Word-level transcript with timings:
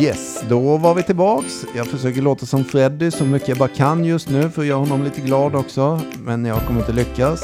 Yes, 0.00 0.44
då 0.48 0.76
var 0.76 0.94
vi 0.94 1.02
tillbaks. 1.02 1.64
Jag 1.74 1.86
försöker 1.86 2.22
låta 2.22 2.46
som 2.46 2.64
Freddy 2.64 3.10
så 3.10 3.24
mycket 3.24 3.48
jag 3.48 3.58
bara 3.58 3.68
kan 3.68 4.04
just 4.04 4.28
nu 4.28 4.50
för 4.50 4.62
att 4.62 4.68
göra 4.68 4.78
honom 4.78 5.02
lite 5.02 5.20
glad 5.20 5.54
också. 5.54 6.00
Men 6.24 6.44
jag 6.44 6.66
kommer 6.66 6.80
inte 6.80 6.92
lyckas. 6.92 7.40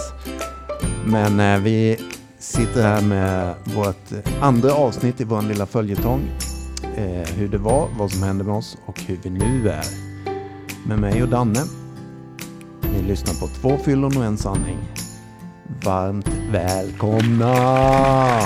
Men 1.07 1.41
eh, 1.41 1.61
vi 1.61 1.97
sitter 2.39 2.83
här 2.83 3.03
med 3.03 3.55
vårt 3.65 4.13
andra 4.41 4.73
avsnitt 4.73 5.21
i 5.21 5.25
vår 5.25 5.43
lilla 5.43 5.67
följetong. 5.67 6.21
Eh, 6.97 7.29
hur 7.37 7.49
det 7.49 7.59
var, 7.59 7.89
vad 7.99 8.11
som 8.11 8.23
hände 8.23 8.45
med 8.45 8.55
oss 8.55 8.77
och 8.87 9.01
hur 9.01 9.19
vi 9.23 9.31
nu 9.31 9.69
är. 9.69 9.85
Med 10.87 10.99
mig 10.99 11.23
och 11.23 11.29
Danne. 11.29 11.65
Ni 12.81 13.03
lyssnar 13.03 13.35
på 13.35 13.47
två 13.47 13.79
fyllon 13.85 14.17
och 14.17 14.25
en 14.25 14.39
sanning. 14.39 14.79
Varmt 15.85 16.29
välkomna! 16.51 17.55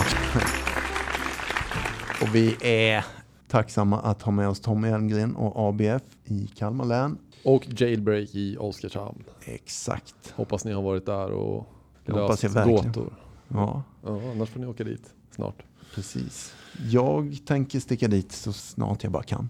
och 2.20 2.34
vi 2.34 2.56
är 2.60 3.04
tacksamma 3.52 4.00
att 4.00 4.22
ha 4.22 4.32
med 4.32 4.48
oss 4.48 4.60
Tommy 4.60 4.88
Elmgren 4.88 5.36
och 5.36 5.68
ABF 5.68 6.02
i 6.24 6.46
Kalmar 6.46 6.84
län. 6.84 7.18
Och 7.44 7.66
Jailbreak 7.80 8.34
i 8.34 8.56
Oskarshamn. 8.60 9.24
Exakt. 9.44 10.30
Hoppas 10.36 10.64
ni 10.64 10.72
har 10.72 10.82
varit 10.82 11.06
där 11.06 11.30
och 11.32 11.66
jag 12.04 12.16
löst 12.16 12.44
verkligen. 12.44 12.86
gåtor. 12.92 13.14
Ja, 13.48 13.82
Ja, 14.04 14.20
annars 14.34 14.48
får 14.50 14.60
ni 14.60 14.66
åka 14.66 14.84
dit 14.84 15.10
snart. 15.30 15.62
precis. 15.94 16.54
Jag 16.90 17.38
tänker 17.46 17.80
sticka 17.80 18.08
dit 18.08 18.32
så 18.32 18.52
snart 18.52 19.02
jag 19.02 19.12
bara 19.12 19.22
kan. 19.22 19.48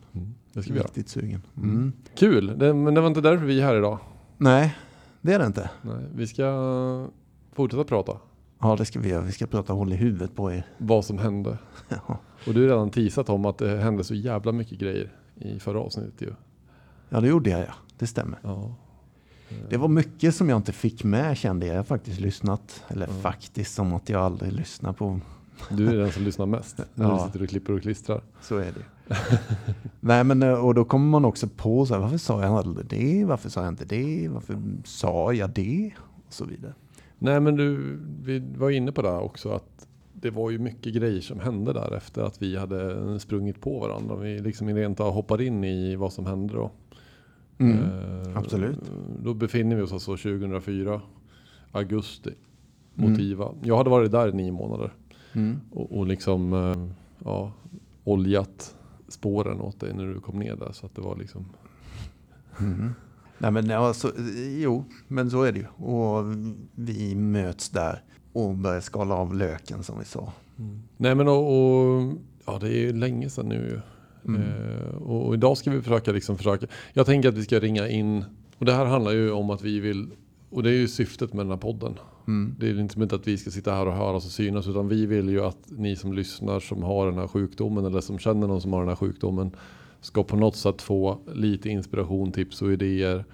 Det 0.53 0.62
ska 0.62 0.73
vi 0.73 0.78
göra. 0.78 0.87
Riktigt 0.87 1.09
sugen. 1.09 1.42
Mm. 1.56 1.92
Kul, 2.16 2.59
det, 2.59 2.75
men 2.75 2.95
det 2.95 3.00
var 3.00 3.09
inte 3.09 3.20
därför 3.20 3.47
vi 3.47 3.61
är 3.61 3.64
här 3.64 3.77
idag. 3.77 3.98
Nej, 4.39 4.77
det 5.20 5.33
är 5.33 5.39
det 5.39 5.47
inte. 5.47 5.70
Nej, 5.83 6.05
vi 6.14 6.27
ska 6.27 7.09
fortsätta 7.53 7.84
prata. 7.84 8.12
Ja, 8.59 8.77
det 8.77 8.84
ska 8.84 9.00
vi 9.00 9.09
göra. 9.09 9.20
Vi 9.23 9.33
ska 9.33 9.47
prata 9.47 9.73
håll 9.73 9.92
i 9.92 9.97
huvudet 9.97 10.34
på 10.37 10.53
er. 10.53 10.66
Vad 10.78 11.05
som 11.05 11.19
hände. 11.19 11.59
Ja. 12.09 12.19
Och 12.46 12.54
du 12.54 12.60
har 12.60 12.68
redan 12.68 12.90
teasat 12.90 13.28
om 13.28 13.44
att 13.44 13.58
det 13.58 13.78
hände 13.78 14.04
så 14.04 14.14
jävla 14.14 14.52
mycket 14.52 14.78
grejer 14.78 15.12
i 15.34 15.58
förra 15.58 15.80
avsnittet 15.80 16.22
ju. 16.22 16.30
Ja, 17.08 17.20
det 17.20 17.28
gjorde 17.28 17.50
jag 17.50 17.60
ja. 17.60 17.74
Det 17.98 18.06
stämmer. 18.06 18.38
Ja. 18.42 18.74
Det 19.70 19.76
var 19.76 19.88
mycket 19.88 20.34
som 20.34 20.48
jag 20.48 20.56
inte 20.56 20.72
fick 20.72 21.04
med 21.04 21.36
kände 21.36 21.66
jag. 21.66 21.74
Jag 21.74 21.78
har 21.78 21.84
faktiskt 21.84 22.20
lyssnat. 22.20 22.84
Eller 22.88 23.06
Ja. 23.06 23.12
faktiskt 23.12 23.74
som 23.74 23.92
att 23.94 24.08
jag 24.08 24.20
aldrig 24.22 24.52
lyssnar 24.52 24.92
på. 24.92 25.20
Du 25.70 25.88
är 25.88 25.96
den 25.96 26.12
som 26.12 26.22
lyssnar 26.24 26.46
mest. 26.46 26.80
När 26.94 27.04
Ja. 27.08 27.18
du 27.18 27.26
sitter 27.26 27.42
och 27.42 27.48
klipper 27.48 27.72
och 27.72 27.82
klistrar. 27.82 28.22
Så 28.40 28.56
är 28.56 28.72
det 28.72 28.84
Nej 30.00 30.24
men 30.24 30.42
eh, 30.42 30.64
och 30.64 30.74
då 30.74 30.84
kommer 30.84 31.06
man 31.10 31.24
också 31.24 31.48
på 31.56 31.86
så 31.86 31.94
här, 31.94 32.00
varför 32.00 32.18
sa 32.18 32.42
jag 32.42 32.52
aldrig 32.56 32.86
det? 32.86 33.24
Varför 33.24 33.48
sa 33.48 33.60
jag 33.62 33.68
inte 33.68 33.84
det? 33.84 34.28
Varför 34.28 34.62
sa 34.84 35.32
jag 35.32 35.50
det? 35.50 35.90
Och 36.26 36.32
så 36.32 36.44
vidare. 36.44 36.74
Nej 37.18 37.40
men 37.40 37.56
du, 37.56 37.98
vi 38.22 38.38
var 38.56 38.70
inne 38.70 38.92
på 38.92 39.02
det 39.02 39.10
också 39.12 39.50
att 39.50 39.86
det 40.23 40.31
var 40.31 40.51
ju 40.51 40.59
mycket 40.59 40.95
grejer 40.95 41.20
som 41.20 41.41
hände 41.41 41.73
där 41.73 41.97
efter 41.97 42.23
att 42.23 42.42
vi 42.42 42.56
hade 42.56 43.20
sprungit 43.20 43.61
på 43.61 43.78
varandra. 43.81 44.17
Vi 44.17 44.39
liksom 44.39 44.69
rent 44.69 45.01
av 45.01 45.12
hoppade 45.12 45.45
in 45.45 45.65
i 45.65 45.97
vad 45.97 46.12
som 46.12 46.27
hände 46.27 46.55
då. 46.55 46.70
Mm. 47.59 47.78
Eh, 47.78 48.37
absolut. 48.37 48.78
Då 49.23 49.34
befinner 49.34 49.77
vi 49.77 49.83
oss 49.83 49.93
alltså 49.93 50.11
2004, 50.17 51.00
augusti, 51.73 52.31
Mm. 52.97 53.11
Motiva. 53.11 53.55
Jag 53.62 53.77
hade 53.77 53.91
varit 53.91 54.12
där 54.12 54.28
i 54.28 54.33
nio 54.33 54.53
månader 54.53 54.93
Mm. 55.33 55.61
och, 55.70 55.98
och 55.98 56.06
liksom 56.06 56.53
eh, 56.53 56.89
ja, 57.25 57.53
oljat 58.05 58.77
spåren 59.09 59.61
åt 59.61 59.81
dig 59.81 59.95
när 59.95 60.05
du 60.06 60.20
kom 60.20 60.39
ner 60.39 60.56
där. 60.56 60.73
Så 60.73 60.87
att 60.87 60.95
det 60.95 61.03
var 61.03 61.17
liksom, 61.17 61.45
Mm. 62.61 62.91
Nej 63.39 63.50
men 63.50 63.67
ja, 63.67 63.95
så, 63.95 64.11
jo, 64.62 64.84
men 65.09 65.31
så 65.31 65.43
är 65.43 65.53
det 65.53 65.59
ju. 65.59 65.67
Och 65.87 66.25
vi 66.75 67.15
möts 67.15 67.70
där 67.70 68.03
och 68.33 68.55
börjar 68.55 68.80
skala 68.80 69.14
av 69.14 69.34
löken 69.34 69.83
som 69.83 69.98
vi 69.98 70.05
sa. 70.05 70.33
Nej 70.97 71.14
men 71.14 71.28
och, 71.28 71.47
och 71.47 72.12
ja 72.44 72.58
det 72.61 72.69
är 72.69 72.78
ju 72.78 72.92
länge 72.92 73.30
sedan 73.30 73.48
nu 73.48 73.55
ju. 73.55 73.80
Mm. 74.28 74.42
Eh, 74.42 74.94
och, 74.94 75.27
och 75.27 75.34
idag 75.34 75.56
ska 75.56 75.70
vi 75.70 75.82
försöka 75.82 76.12
liksom 76.12 76.37
försöka. 76.37 76.66
Jag 76.93 77.06
tänker 77.06 77.28
att 77.28 77.34
vi 77.34 77.44
ska 77.44 77.60
ringa 77.60 77.88
in. 77.88 78.25
Och 78.59 78.65
det 78.65 78.72
här 78.72 78.84
handlar 78.84 79.12
ju 79.12 79.31
om 79.31 79.50
att 79.50 79.62
vi 79.62 79.81
vill. 79.81 80.10
Och 80.50 80.62
det 80.62 80.70
är 80.70 80.75
ju 80.75 80.88
syftet 80.88 81.32
med 81.32 81.47
den 81.47 81.50
här 81.50 81.59
podden. 81.59 81.98
Mm. 82.26 82.54
Det 82.59 82.70
är 82.70 82.81
inte 82.81 82.94
som 82.94 83.03
att 83.03 83.28
vi 83.28 83.38
ska 83.38 83.50
sitta 83.50 83.72
här 83.72 83.87
och 83.87 83.94
höras 83.94 84.26
och 84.26 84.31
synas. 84.31 84.69
Utan 84.69 84.88
vi 84.88 85.06
vill 85.06 85.28
ju 85.28 85.44
att 85.44 85.59
ni 85.66 85.97
som 85.97 86.12
lyssnar 86.12 86.60
som 86.60 86.82
har 86.82 87.06
den 87.06 87.19
här 87.19 87.26
sjukdomen. 87.26 87.84
Eller 87.84 88.00
som 88.00 88.19
känner 88.19 88.47
någon 88.47 88.60
som 88.60 88.72
har 88.72 88.81
den 88.81 88.88
här 88.88 88.97
sjukdomen. 88.97 89.50
Ska 90.00 90.25
på 90.25 90.37
något 90.37 90.56
sätt 90.56 90.82
få 90.82 91.19
lite 91.34 91.69
inspiration, 91.69 92.32
tips 92.32 92.62
och 92.62 92.72
idéer. 92.72 93.25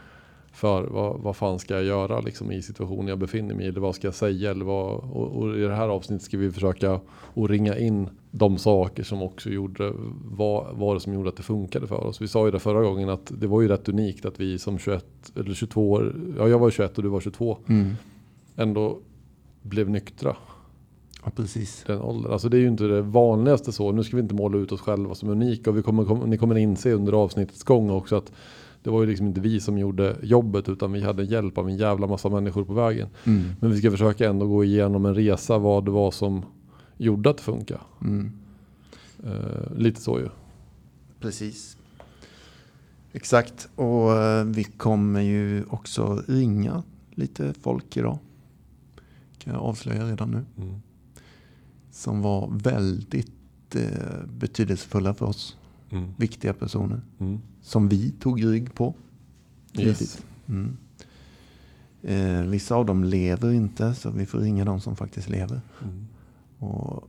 För 0.59 0.83
vad, 0.83 1.21
vad 1.21 1.37
fan 1.37 1.59
ska 1.59 1.75
jag 1.75 1.85
göra 1.85 2.21
liksom, 2.21 2.53
i 2.53 2.63
situationen 2.63 3.09
jag 3.09 3.19
befinner 3.19 3.55
mig 3.55 3.67
i? 3.67 3.69
Eller 3.69 3.81
vad 3.81 3.95
ska 3.95 4.07
jag 4.07 4.15
säga? 4.15 4.51
Eller 4.51 4.65
vad, 4.65 4.95
och, 4.95 5.37
och 5.37 5.57
i 5.57 5.61
det 5.61 5.75
här 5.75 5.89
avsnittet 5.89 6.23
ska 6.25 6.39
vi 6.39 6.51
försöka 6.51 6.93
att 6.95 7.51
ringa 7.51 7.79
in 7.79 8.09
de 8.31 8.59
saker 8.59 9.03
som 9.03 9.23
också 9.23 9.51
gjorde, 9.51 9.93
vad 10.25 10.77
var 10.77 10.95
det 10.95 11.01
som 11.01 11.15
gjorde 11.15 11.29
att 11.29 11.37
det 11.37 11.43
funkade 11.43 11.87
för 11.87 12.07
oss. 12.07 12.21
Vi 12.23 12.29
sa 12.29 12.45
ju 12.45 12.51
det 12.51 12.59
förra 12.59 12.83
gången 12.83 13.09
att 13.09 13.33
det 13.41 13.47
var 13.47 13.63
ju 13.63 13.69
rätt 13.69 13.89
unikt 13.89 14.25
att 14.25 14.41
vi 14.41 14.59
som 14.59 14.79
21 14.79 15.05
eller 15.37 15.55
22 15.55 15.91
år, 15.91 16.15
ja 16.39 16.49
jag 16.49 16.59
var 16.59 16.71
21 16.71 16.97
och 16.97 17.03
du 17.03 17.09
var 17.09 17.21
22, 17.21 17.59
Mm. 17.69 17.93
ändå 18.57 18.99
blev 19.63 19.91
nyktra 19.91 20.37
Ja, 21.25 21.31
precis. 21.37 21.85
den 21.87 22.01
åldern. 22.03 22.33
Alltså 22.33 22.49
det 22.49 22.57
är 22.57 22.61
ju 22.61 22.69
inte 22.69 22.85
det 22.85 23.03
vanligaste 23.03 23.73
så. 23.73 23.93
Nu 23.93 24.05
ska 24.05 24.17
vi 24.17 24.23
inte 24.23 24.35
måla 24.35 24.59
ut 24.59 24.73
oss 24.73 24.81
själva 24.81 25.15
som 25.15 25.29
unika. 25.29 25.71
Och 25.71 25.77
vi 25.77 25.83
kommer, 25.83 26.05
kom, 26.05 26.31
ni 26.31 26.39
kommer 26.39 26.57
inse 26.59 26.93
under 26.93 27.13
avsnittets 27.13 27.63
gång 27.63 27.91
också 27.91 28.17
att 28.17 28.33
det 28.83 28.91
var 28.91 29.01
ju 29.01 29.07
liksom 29.07 29.27
inte 29.27 29.41
vi 29.41 29.61
som 29.61 29.79
gjorde 29.79 30.17
jobbet 30.23 30.69
utan 30.69 30.93
vi 30.93 31.03
hade 31.03 31.23
hjälp 31.23 31.59
av 31.59 31.69
en 31.69 31.77
jävla 31.77 32.07
massa 32.07 32.29
människor 32.29 32.65
på 32.65 32.73
vägen. 32.73 33.09
Mm. 33.25 33.45
Men 33.61 33.71
vi 33.71 33.79
ska 33.79 33.91
försöka 33.91 34.29
ändå 34.29 34.47
gå 34.47 34.65
igenom 34.65 35.07
en 35.07 35.15
resa 35.15 35.59
vad 35.59 35.85
det 35.85 35.91
var 35.91 36.11
som 36.11 36.45
gjorde 36.97 37.31
att 37.31 37.37
det 37.37 37.43
funkar. 37.43 37.81
Mm. 38.03 38.33
Eh, 39.25 39.77
lite 39.77 40.01
så 40.01 40.19
ju. 40.19 40.29
Precis. 41.21 41.77
Exakt. 43.13 43.69
Och 43.75 44.13
eh, 44.13 44.45
vi 44.45 44.65
kommer 44.65 45.21
ju 45.21 45.65
också 45.65 46.23
ringa 46.27 46.83
lite 47.11 47.55
folk 47.61 47.97
idag. 47.97 48.19
Kan 49.39 49.53
jag 49.53 49.63
avslöja 49.63 50.07
redan 50.07 50.31
nu. 50.31 50.65
Mm. 50.65 50.81
Som 51.91 52.23
var 52.23 52.49
väldigt 52.53 53.75
eh, 53.75 53.83
betydelsefulla 54.39 55.15
för 55.15 55.27
oss. 55.27 55.57
Mm. 55.91 56.15
Viktiga 56.17 56.53
personer. 56.53 57.01
Mm. 57.19 57.39
Som 57.63 57.89
vi 57.89 58.11
tog 58.11 58.45
rygg 58.45 58.75
på. 58.75 58.95
Yes. 59.79 60.23
Mm. 60.49 60.77
Eh, 62.03 62.43
vissa 62.43 62.75
av 62.75 62.87
dem 62.87 63.05
lever 63.05 63.53
inte 63.53 63.95
så 63.95 64.11
vi 64.11 64.27
får 64.27 64.39
ringa 64.39 64.65
de 64.65 64.81
som 64.81 64.97
faktiskt 64.97 65.29
lever. 65.29 65.61
Mm. 65.83 66.07
Och 66.59 67.09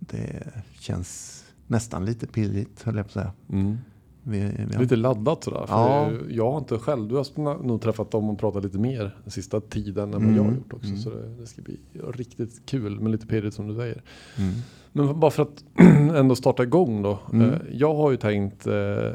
det 0.00 0.52
känns 0.78 1.40
nästan 1.66 2.04
lite 2.04 2.26
pirrigt 2.26 2.82
höll 2.82 2.96
jag 2.96 3.04
på 3.04 3.08
att 3.08 3.12
säga. 3.12 3.32
Mm. 4.26 4.40
Vi, 4.56 4.64
vi 4.68 4.74
har, 4.74 4.82
Lite 4.82 4.96
laddat 4.96 5.44
sådär. 5.44 5.66
För 5.66 5.74
Ja. 5.74 6.10
Jag 6.28 6.50
har 6.50 6.58
inte 6.58 6.78
själv, 6.78 7.08
du 7.08 7.14
har 7.14 7.62
nog 7.62 7.80
träffat 7.80 8.10
dem 8.10 8.30
och 8.30 8.38
pratat 8.38 8.64
lite 8.64 8.78
mer 8.78 9.16
den 9.22 9.30
sista 9.30 9.60
tiden 9.60 10.04
än 10.04 10.10
vad 10.12 10.22
Mm. 10.22 10.36
jag 10.36 10.44
har 10.44 10.52
gjort 10.52 10.72
också. 10.72 10.86
Mm. 10.88 10.98
Så 10.98 11.10
det, 11.10 11.28
det 11.40 11.46
ska 11.46 11.62
bli 11.62 11.78
riktigt 12.12 12.62
kul 12.66 13.00
men 13.00 13.12
lite 13.12 13.26
pirrigt 13.26 13.54
som 13.56 13.68
du 13.68 13.74
säger. 13.74 14.02
mm. 14.38 14.54
Men 14.92 15.20
bara 15.20 15.30
för 15.30 15.42
att 15.42 15.64
ändå 16.16 16.34
starta 16.34 16.62
igång 16.62 17.02
då. 17.02 17.18
Mm. 17.32 17.50
Eh, 17.50 17.58
jag 17.72 17.94
har 17.94 18.10
ju 18.10 18.16
tänkt 18.16 18.66
eh, 18.66 19.10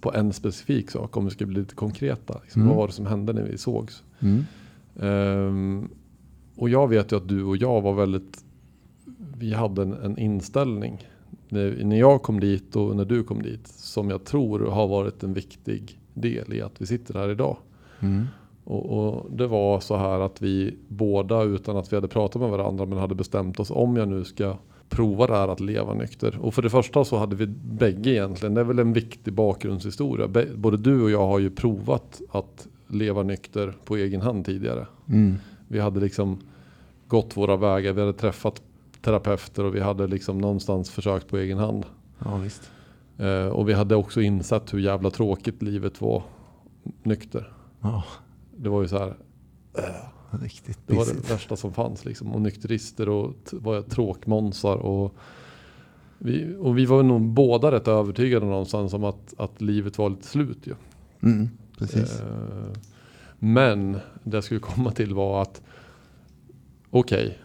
på 0.00 0.12
en 0.14 0.32
specifik 0.32 0.90
sak 0.90 1.16
om 1.16 1.24
vi 1.24 1.30
ska 1.30 1.46
bli 1.46 1.60
lite 1.60 1.74
konkreta. 1.74 2.40
Liksom, 2.42 2.62
Mm. 2.62 2.68
Vad 2.68 2.76
var 2.78 2.86
det 2.86 2.92
som 2.92 3.06
hände 3.06 3.32
när 3.32 3.42
vi 3.42 3.58
sågs? 3.58 4.02
Mm. 4.20 4.44
Ehm, 5.00 5.88
och 6.56 6.68
jag 6.68 6.88
vet 6.88 7.12
ju 7.12 7.16
att 7.16 7.28
du 7.28 7.42
och 7.44 7.56
jag 7.56 7.80
var 7.80 7.94
väldigt, 7.94 8.44
vi 9.38 9.52
hade 9.54 9.82
en, 9.82 9.92
en 9.92 10.18
inställning 10.18 11.08
när, 11.52 11.84
när 11.84 11.98
jag 11.98 12.22
kom 12.22 12.40
dit 12.40 12.76
och 12.76 12.96
när 12.96 13.04
du 13.04 13.22
kom 13.22 13.42
dit 13.42 13.68
som 13.68 14.10
jag 14.10 14.24
tror 14.24 14.60
har 14.60 14.88
varit 14.88 15.22
en 15.22 15.32
viktig 15.32 16.00
del 16.14 16.52
i 16.52 16.62
att 16.62 16.80
vi 16.80 16.86
sitter 16.86 17.14
här 17.14 17.28
idag. 17.28 17.56
Mm. 18.00 18.26
Och, 18.64 18.86
och 18.86 19.30
det 19.30 19.46
var 19.46 19.80
så 19.80 19.96
här 19.96 20.20
att 20.20 20.42
vi 20.42 20.76
båda 20.88 21.42
utan 21.42 21.76
att 21.76 21.92
vi 21.92 21.96
hade 21.96 22.08
pratat 22.08 22.42
med 22.42 22.50
varandra 22.50 22.86
men 22.86 22.98
hade 22.98 23.14
bestämt 23.14 23.60
oss 23.60 23.70
om 23.70 23.96
jag 23.96 24.08
nu 24.08 24.24
ska 24.24 24.56
prova 24.88 25.26
det 25.26 25.34
här 25.34 25.48
att 25.48 25.60
leva 25.60 25.94
nykter. 25.94 26.38
Och 26.42 26.54
för 26.54 26.62
det 26.62 26.70
första 26.70 27.04
så 27.04 27.16
hade 27.16 27.36
vi 27.36 27.46
bägge 27.46 28.10
egentligen, 28.10 28.54
det 28.54 28.60
är 28.60 28.64
väl 28.64 28.78
en 28.78 28.92
viktig 28.92 29.32
bakgrundshistoria. 29.32 30.28
Både 30.56 30.76
du 30.76 31.02
och 31.02 31.10
jag 31.10 31.26
har 31.26 31.38
ju 31.38 31.50
provat 31.50 32.20
att 32.32 32.68
leva 32.88 33.22
nykter 33.22 33.74
på 33.84 33.96
egen 33.96 34.20
hand 34.20 34.46
tidigare. 34.46 34.86
Mm. 35.08 35.34
Vi 35.68 35.80
hade 35.80 36.00
liksom 36.00 36.38
gått 37.06 37.36
våra 37.36 37.56
vägar, 37.56 37.92
vi 37.92 38.00
hade 38.00 38.12
träffat 38.12 38.62
terapeuter 39.02 39.64
och 39.64 39.74
vi 39.74 39.80
hade 39.80 40.06
liksom 40.06 40.38
någonstans 40.38 40.90
försökt 40.90 41.28
på 41.28 41.38
egen 41.38 41.58
hand. 41.58 41.86
Ja 42.24 42.36
visst. 42.36 42.70
Eh, 43.18 43.46
och 43.46 43.68
vi 43.68 43.72
hade 43.72 43.96
också 43.96 44.20
insett 44.20 44.74
hur 44.74 44.78
jävla 44.78 45.10
tråkigt 45.10 45.62
livet 45.62 46.00
var 46.00 46.22
nykter. 47.02 47.52
Ja, 47.80 48.04
Det 48.56 48.68
var 48.68 48.82
ju 48.82 48.88
så 48.88 48.98
här, 48.98 49.14
riktigt 50.30 50.78
det 50.86 50.94
var 50.94 51.06
det 51.06 51.30
värsta 51.30 51.56
som 51.56 51.72
fanns 51.72 52.04
liksom. 52.04 52.32
Och 52.32 52.40
nykterister 52.40 53.08
och 53.08 53.34
var 53.52 53.82
tråkmånsar 53.82 54.76
och 54.76 55.14
vi, 56.18 56.56
och 56.58 56.78
vi 56.78 56.86
var 56.86 57.02
nog 57.02 57.22
båda 57.22 57.72
rätt 57.72 57.88
övertygade 57.88 58.46
någonstans 58.46 58.94
om 58.94 59.04
att, 59.04 59.34
att 59.36 59.60
livet 59.60 59.98
var 59.98 60.10
lite 60.10 60.26
slut 60.26 60.66
ju. 60.66 60.74
Mm. 61.22 61.48
Precis. 61.78 62.20
Eh, 62.20 62.26
men 63.38 63.92
det 64.24 64.36
jag 64.36 64.44
skulle 64.44 64.60
komma 64.60 64.90
till 64.90 65.14
var 65.14 65.42
att 65.42 65.62
okej, 66.90 67.38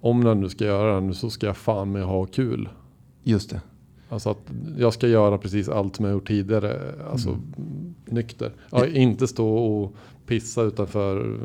om 0.00 0.22
jag 0.22 0.36
nu 0.36 0.48
ska 0.48 0.64
göra 0.64 0.94
det 0.94 1.00
nu 1.06 1.14
så 1.14 1.30
ska 1.30 1.46
jag 1.46 1.56
fan 1.56 1.92
med 1.92 2.04
ha 2.04 2.26
kul. 2.26 2.68
Just 3.22 3.50
det. 3.50 3.60
Alltså 4.08 4.30
att 4.30 4.50
jag 4.78 4.92
ska 4.92 5.08
göra 5.08 5.38
precis 5.38 5.68
allt 5.68 5.96
som 5.96 6.04
jag 6.04 6.12
gjort 6.12 6.28
tidigare, 6.28 6.80
alltså 7.10 7.28
Mm. 7.28 7.94
nykter. 8.04 8.52
Ja, 8.70 8.86
inte 8.86 9.26
stå 9.26 9.48
och 9.56 9.94
pissa 10.26 10.62
utanför 10.62 11.38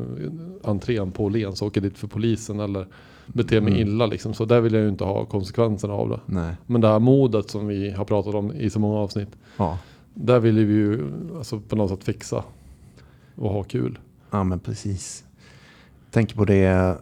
entrén 0.64 1.12
på 1.12 1.24
Åhléns 1.26 1.62
och 1.62 1.68
åka 1.68 1.80
dit 1.80 1.98
för 1.98 2.08
polisen 2.08 2.60
eller 2.60 2.88
bete 3.28 3.62
mig 3.62 3.74
Mm. 3.74 3.88
illa 3.88 4.06
liksom. 4.06 4.34
Så 4.34 4.46
där 4.46 4.62
vill 4.62 4.74
jag 4.74 4.84
ju 4.84 4.90
inte 4.90 5.04
ha 5.04 5.26
konsekvenserna 5.26 5.94
av 5.94 6.10
det. 6.10 6.20
Nej. 6.26 6.56
Men 6.66 6.82
det 6.82 6.88
här 6.88 7.00
modet 7.00 7.50
som 7.50 7.68
vi 7.68 7.92
har 7.92 8.06
pratat 8.06 8.36
om 8.36 8.54
i 8.54 8.70
så 8.70 8.80
många 8.80 8.98
avsnitt. 9.00 9.30
Ja. 9.58 9.78
Där 10.14 10.40
vill 10.40 10.56
vi 10.66 10.74
ju 10.74 11.04
alltså, 11.38 11.60
på 11.60 11.76
något 11.76 11.90
sätt 11.90 12.04
fixa 12.04 12.44
och 13.36 13.50
ha 13.50 13.64
kul. 13.64 14.00
ja, 14.32 14.44
men 14.44 14.60
precis. 14.60 15.24
Tänk 16.12 16.36
på 16.36 16.46
det 16.46 16.98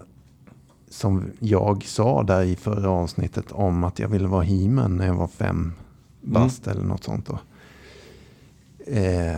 som 0.94 1.32
jag 1.40 1.84
sa 1.84 2.24
där 2.24 2.44
i 2.44 2.56
förra 2.56 2.90
avsnittet 2.90 3.52
om 3.52 3.84
att 3.84 4.00
jag 4.00 4.08
ville 4.10 4.28
vara 4.28 4.44
He-Man 4.44 4.98
när 4.98 5.08
jag 5.08 5.16
var 5.16 5.28
fem 5.28 5.74
bast 6.22 6.68
eller 6.68 6.84
något 6.84 7.04
sånt. 7.04 7.26
Då. 7.26 7.40
Eh, 8.92 9.38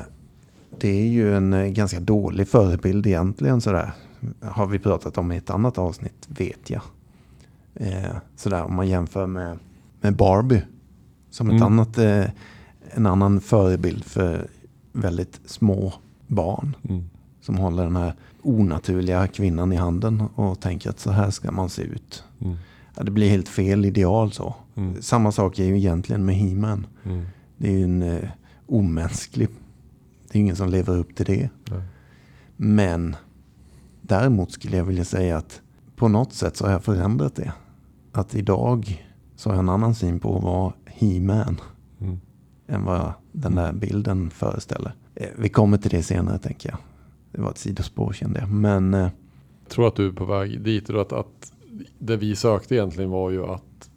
det 0.79 0.89
är 0.89 1.07
ju 1.07 1.35
en 1.37 1.53
eh, 1.53 1.65
ganska 1.67 1.99
dålig 1.99 2.47
förebild 2.47 3.07
egentligen 3.07 3.61
sådär. 3.61 3.91
Har 4.41 4.65
vi 4.67 4.79
pratat 4.79 5.17
om 5.17 5.31
i 5.31 5.37
ett 5.37 5.49
annat 5.49 5.77
avsnitt, 5.77 6.27
vet 6.27 6.69
jag. 6.69 6.81
Eh, 7.73 8.15
sådär 8.35 8.63
om 8.63 8.75
man 8.75 8.87
jämför 8.87 9.27
med, 9.27 9.59
med 10.01 10.15
Barbie. 10.15 10.61
Som 11.29 11.47
ett 11.47 11.53
Mm. 11.53 11.63
annat, 11.63 11.97
eh, 11.97 12.25
en 12.89 13.05
annan 13.05 13.41
förebild 13.41 14.05
för 14.05 14.47
väldigt 14.91 15.39
små 15.45 15.93
barn. 16.27 16.75
Som 17.41 17.57
håller 17.57 17.83
den 17.83 17.95
här 17.95 18.13
onaturliga 18.45 19.27
kvinnan 19.27 19.73
i 19.73 19.75
handen 19.75 20.21
och 20.35 20.59
tänker 20.59 20.89
att 20.89 20.99
så 20.99 21.11
här 21.11 21.29
ska 21.31 21.51
man 21.51 21.69
se 21.69 21.81
ut. 21.81 22.23
Mm. 22.41 22.55
Ja, 22.95 23.03
det 23.03 23.11
blir 23.11 23.29
helt 23.29 23.49
fel 23.49 23.85
ideal 23.85 24.31
så. 24.31 24.55
Mm. 24.75 25.01
Samma 25.01 25.31
sak 25.31 25.59
är 25.59 25.63
ju 25.65 25.77
egentligen 25.77 26.25
med 26.25 26.35
He-Man. 26.35 26.87
Mm. 27.03 27.25
Det 27.57 27.67
är 27.67 27.71
ju 27.71 27.83
en 27.83 28.01
eh, 28.01 28.29
omänsklig... 28.67 29.47
Det 30.31 30.37
är 30.37 30.41
ingen 30.41 30.55
som 30.55 30.69
lever 30.69 30.97
upp 30.97 31.15
till 31.15 31.25
det. 31.25 31.49
Nej. 31.69 31.81
Men 32.57 33.15
däremot 34.01 34.51
skulle 34.51 34.77
jag 34.77 34.85
vilja 34.85 35.05
säga 35.05 35.37
att 35.37 35.61
på 35.95 36.07
något 36.07 36.33
sätt 36.33 36.57
så 36.57 36.65
har 36.65 36.71
jag 36.71 36.83
förändrat 36.83 37.35
det. 37.35 37.53
Att 38.11 38.35
idag 38.35 39.05
så 39.35 39.49
har 39.49 39.55
jag 39.55 39.63
en 39.63 39.69
annan 39.69 39.95
syn 39.95 40.19
på 40.19 40.39
vara 40.39 40.73
He-Man 40.85 41.61
Mm. 42.01 42.19
än 42.67 42.83
vad 42.85 43.13
den 43.31 43.55
där 43.55 43.73
bilden 43.73 44.29
föreställer. 44.29 44.95
Eh, 45.15 45.27
Vi 45.37 45.49
kommer 45.49 45.77
till 45.77 45.91
det 45.91 46.03
senare 46.03 46.37
tänker 46.37 46.69
jag. 46.69 46.77
Det 47.35 47.41
var 47.41 47.49
ett 47.49 47.57
sidospår 47.57 48.13
kände 48.13 48.39
jag. 48.39 48.49
Men 48.49 48.93
eh, 48.93 48.99
Jag 49.63 49.69
tror 49.69 49.87
att 49.87 49.95
du 49.95 50.07
är 50.07 50.11
på 50.11 50.25
väg 50.25 50.61
dit. 50.61 50.89
Och 50.89 51.01
att, 51.01 51.13
att 51.13 51.53
det 51.99 52.17
vi 52.17 52.35
sökte 52.35 52.75
egentligen 52.75 53.09
var 53.09 53.29
ju 53.29 53.45
att 53.45 53.89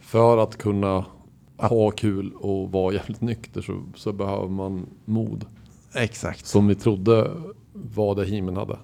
för 0.00 0.38
att 0.38 0.56
kunna 0.58 1.04
ha 1.56 1.90
kul 1.90 2.32
och 2.32 2.72
vara 2.72 2.94
jävligt 2.94 3.20
nykter 3.20 3.62
så, 3.62 3.82
så 3.94 4.12
behöver 4.12 4.48
man 4.48 4.86
mod. 5.04 5.44
exakt. 5.94 6.46
Som 6.46 6.66
vi 6.66 6.74
trodde 6.74 7.30
var 7.72 8.14
det 8.14 8.24
Himen 8.24 8.56
hade. 8.56 8.78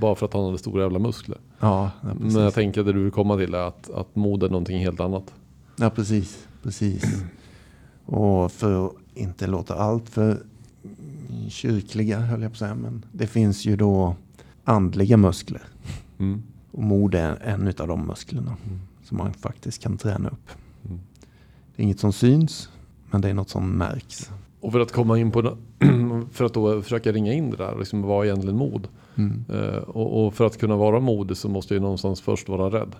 Bara 0.00 0.14
för 0.14 0.26
att 0.26 0.32
han 0.32 0.44
hade 0.44 0.58
stora 0.58 0.82
jävla 0.82 0.98
muskler. 0.98 1.38
Ja, 1.60 1.90
ja. 2.02 2.08
Men 2.20 2.42
jag 2.42 2.54
tänker 2.54 2.80
att 2.80 2.86
det 2.86 2.92
du 2.92 3.02
vill 3.02 3.12
komma 3.12 3.36
till 3.36 3.54
är 3.54 3.58
att, 3.58 3.90
att 3.90 4.16
mod 4.16 4.42
är 4.42 4.48
någonting 4.48 4.78
helt 4.78 5.00
annat. 5.00 5.34
Ja, 5.76 5.90
precis. 5.90 6.46
precis. 6.62 7.22
Och 8.06 8.52
för 8.52 8.86
att 8.86 8.92
inte 9.14 9.46
låta 9.46 9.74
allt 9.74 10.08
för 10.08 10.42
kyrkliga, 11.48 12.20
höll 12.20 12.42
jag 12.42 12.50
på 12.50 12.54
att 12.54 12.58
säga. 12.58 12.74
Men 12.74 13.04
det 13.12 13.26
finns 13.26 13.64
ju 13.64 13.76
då 13.76 14.16
andliga 14.64 15.16
muskler. 15.16 15.62
Mm. 16.18 16.42
Och 16.70 16.82
mod 16.82 17.14
är 17.14 17.36
en 17.42 17.68
av 17.78 17.88
de 17.88 18.06
musklerna 18.06 18.56
som 19.02 19.18
man 19.18 19.32
faktiskt 19.32 19.82
kan 19.82 19.98
träna 19.98 20.28
upp. 20.28 20.50
Mm. 20.84 21.00
Det 21.76 21.82
är 21.82 21.84
inget 21.84 22.00
som 22.00 22.12
syns, 22.12 22.68
men 23.10 23.20
det 23.20 23.28
är 23.28 23.34
något 23.34 23.50
som 23.50 23.70
märks. 23.78 24.30
Och 24.60 24.72
för 24.72 24.80
att 24.80 24.92
komma 24.92 25.18
in 25.18 25.30
på 25.30 25.42
för 26.32 26.44
att 26.44 26.54
då 26.54 26.82
försöka 26.82 27.12
ringa 27.12 27.32
in 27.32 27.50
det 27.50 27.56
där, 27.56 27.78
liksom 27.78 28.02
vad 28.02 28.20
är 28.20 28.24
egentligen 28.24 28.56
mod? 28.56 28.88
Mm. 29.14 29.44
Eh, 29.48 29.76
och, 29.76 30.26
och 30.26 30.34
för 30.34 30.46
att 30.46 30.58
kunna 30.58 30.76
vara 30.76 31.00
modig 31.00 31.36
så 31.36 31.48
måste 31.48 31.74
jag 31.74 31.78
ju 31.78 31.82
någonstans 31.82 32.20
först 32.20 32.48
vara 32.48 32.80
rädd. 32.80 32.94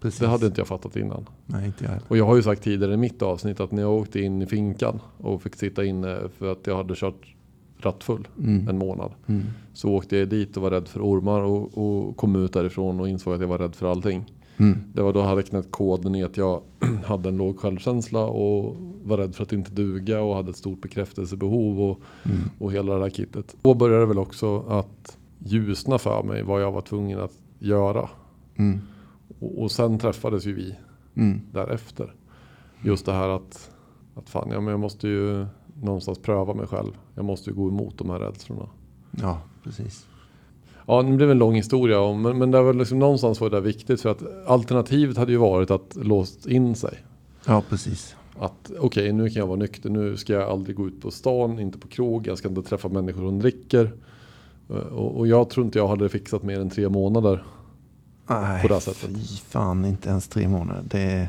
Precis. 0.00 0.20
Det 0.20 0.26
hade 0.26 0.46
inte 0.46 0.60
jag 0.60 0.68
fattat 0.68 0.96
innan. 0.96 1.26
Nej, 1.46 1.66
inte 1.66 1.84
jag 1.84 1.90
heller. 1.90 2.04
Och 2.08 2.16
jag 2.16 2.26
har 2.26 2.36
ju 2.36 2.42
sagt 2.42 2.62
tidigare 2.62 2.94
i 2.94 2.96
mitt 2.96 3.22
avsnitt 3.22 3.60
att 3.60 3.72
när 3.72 3.82
jag 3.82 3.92
åkte 3.92 4.20
in 4.20 4.42
i 4.42 4.46
finkan 4.46 5.00
och 5.18 5.42
fick 5.42 5.56
sitta 5.56 5.84
inne 5.84 6.18
för 6.38 6.52
att 6.52 6.66
jag 6.66 6.76
hade 6.76 6.94
kört 6.94 7.34
rattfull 7.80 8.28
Mm. 8.38 8.68
en 8.68 8.78
månad. 8.78 9.10
Mm. 9.26 9.42
Så 9.72 9.90
åkte 9.90 10.16
jag 10.16 10.28
dit 10.28 10.56
och 10.56 10.62
var 10.62 10.70
rädd 10.70 10.88
för 10.88 11.00
ormar 11.00 11.40
och, 11.40 11.78
och 11.78 12.16
kom 12.16 12.36
ut 12.36 12.52
därifrån 12.52 13.00
och 13.00 13.08
insåg 13.08 13.34
att 13.34 13.40
jag 13.40 13.48
var 13.48 13.58
rädd 13.58 13.74
för 13.74 13.90
allting. 13.90 14.32
Mm. 14.56 14.78
Det 14.94 15.02
var 15.02 15.12
då 15.12 15.20
jag 15.20 15.26
hade 15.26 15.42
knäckt 15.42 15.70
koden 15.70 16.14
i 16.14 16.24
att 16.24 16.36
jag 16.36 16.60
hade 17.04 17.28
en 17.28 17.36
låg 17.36 17.58
självkänsla 17.58 18.24
och 18.26 18.76
var 19.04 19.16
rädd 19.18 19.34
för 19.34 19.42
att 19.42 19.52
inte 19.52 19.70
duga 19.70 20.20
och 20.20 20.34
hade 20.36 20.50
ett 20.50 20.56
stort 20.56 20.80
bekräftelsebehov 20.80 21.80
och, 21.80 22.00
Mm. 22.24 22.36
och 22.58 22.72
hela 22.72 22.94
det 22.94 23.00
här 23.02 23.10
kittet. 23.10 23.56
Då 23.62 23.74
började 23.74 24.00
det 24.02 24.06
väl 24.06 24.18
också 24.18 24.58
att 24.68 25.18
ljusna 25.38 25.98
för 25.98 26.22
mig 26.22 26.42
vad 26.42 26.62
jag 26.62 26.72
var 26.72 26.80
tvungen 26.80 27.20
att 27.20 27.32
göra. 27.58 28.08
Mm. 28.56 28.80
Och, 29.40 29.62
och 29.62 29.70
sen 29.70 29.98
träffades 29.98 30.46
ju 30.46 30.54
vi 30.54 30.74
Mm. 31.16 31.40
därefter. 31.52 32.14
Just 32.84 33.06
det 33.06 33.12
här 33.12 33.28
att, 33.28 33.70
att 34.14 34.28
fan, 34.28 34.48
ja, 34.52 34.60
men 34.60 34.70
jag 34.70 34.80
måste 34.80 35.08
ju 35.08 35.46
någonstans 35.82 36.18
pröva 36.18 36.54
mig 36.54 36.66
själv. 36.66 36.92
Jag 37.14 37.24
måste 37.24 37.50
ju 37.50 37.56
gå 37.56 37.68
emot 37.68 37.98
de 37.98 38.10
här 38.10 38.18
rädslorna. 38.18 38.66
Ja, 39.10 39.40
precis. 39.64 40.06
Ja, 40.86 41.02
det 41.02 41.16
blev 41.16 41.30
en 41.30 41.38
lång 41.38 41.54
historia 41.54 42.00
om, 42.00 42.22
men, 42.22 42.38
men 42.38 42.50
det 42.50 42.62
var 42.62 42.74
liksom 42.74 42.98
någonstans 42.98 43.40
var 43.40 43.50
det 43.50 43.60
viktigt 43.60 44.00
för 44.00 44.10
att 44.10 44.22
alternativet 44.46 45.16
hade 45.16 45.32
ju 45.32 45.38
varit 45.38 45.70
att 45.70 45.96
låst 45.96 46.46
in 46.46 46.74
sig. 46.74 46.94
Ja, 47.46 47.62
precis. 47.68 48.16
Att 48.38 48.70
okej, 48.78 49.12
nu 49.12 49.28
kan 49.30 49.40
jag 49.40 49.46
vara 49.46 49.58
nykter, 49.58 49.90
nu 49.90 50.16
ska 50.16 50.32
jag 50.32 50.42
aldrig 50.50 50.76
gå 50.76 50.86
ut 50.86 51.02
på 51.02 51.10
stan, 51.10 51.58
inte 51.58 51.78
på 51.78 51.88
krog, 51.88 52.26
jag 52.26 52.38
ska 52.38 52.48
inte 52.48 52.62
träffa 52.62 52.88
människor 52.88 53.20
som 53.20 53.38
dricker. 53.38 53.92
Eh, 54.70 54.76
Och, 54.76 55.18
och 55.18 55.26
jag 55.26 55.50
tror 55.50 55.66
inte 55.66 55.78
jag 55.78 55.88
hade 55.88 56.08
fixat 56.08 56.42
mer 56.42 56.60
än 56.60 56.70
tre 56.70 56.88
månader. 56.88 57.44
Nej, 58.26 58.62
På 58.62 58.68
det 58.68 58.74
här 58.74 58.80
sättet. 58.80 59.10
Fy 59.10 59.36
fan, 59.36 59.84
inte 59.84 60.08
ens 60.08 60.28
tre 60.28 60.48
månader. 60.48 60.82
Det, 60.90 61.28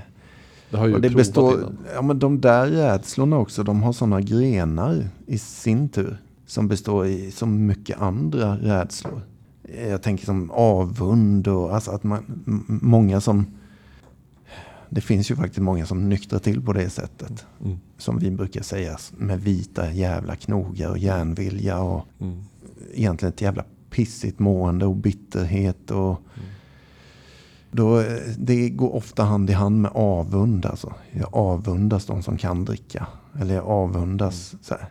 Det 0.72 0.78
har 0.78 0.88
jag 0.88 0.96
och 0.96 1.02
det 1.02 1.10
består, 1.10 1.54
innan. 1.54 1.78
ja, 1.94 2.02
men 2.02 2.20
de 2.20 2.42
där 2.42 2.68
rädslorna 2.68 3.38
också, 3.38 3.64
de 3.64 3.84
har 3.84 3.94
sådana 3.94 4.22
grenar 4.22 5.08
i 5.26 5.38
sin 5.38 5.90
tur. 5.90 6.18
Som 6.46 6.68
består 6.68 7.06
i 7.08 7.32
så 7.32 7.46
mycket 7.46 8.02
andra 8.02 8.58
rädslor. 8.58 9.22
Jag 9.90 10.02
tänker 10.02 10.26
som 10.26 10.52
avund 10.52 11.48
och 11.48 11.76
alltså 11.76 11.92
att 11.92 12.04
man, 12.04 12.24
många 12.68 13.22
som... 13.22 13.46
Det 14.90 15.02
finns 15.02 15.32
ju 15.32 15.36
faktiskt 15.36 15.60
många 15.60 15.86
som 15.86 16.10
nyktrar 16.10 16.40
till 16.40 16.62
på 16.62 16.74
det 16.74 16.90
sättet. 16.90 17.46
Mm. 17.66 17.78
Som 17.98 18.20
vi 18.20 18.32
brukar 18.32 18.62
säga 18.62 18.98
med 19.18 19.42
vita 19.42 19.92
jävla 19.92 20.36
knogar 20.36 20.90
och 20.90 20.98
järnvilja 20.98 21.80
och 21.82 22.06
Mm. 22.20 22.44
egentligen 22.94 23.34
ett 23.34 23.42
jävla 23.42 23.64
pissigt 23.90 24.40
mående 24.40 24.86
och 24.86 24.96
bitterhet. 24.96 25.92
Och 25.92 26.10
Mm. 26.36 26.49
Då, 27.72 28.04
det 28.38 28.70
går 28.70 28.96
ofta 28.96 29.24
hand 29.24 29.50
i 29.50 29.54
hand 29.54 29.82
med 29.82 29.92
avund. 29.94 30.66
Alltså. 30.66 30.94
Jag 31.12 31.36
avundas 31.36 32.06
de 32.06 32.24
som 32.24 32.38
kan 32.38 32.66
dricka. 32.66 33.08
Eller 33.40 33.56
jag 33.56 33.66
avundas. 33.68 34.56
Så 34.62 34.74
här. 34.74 34.90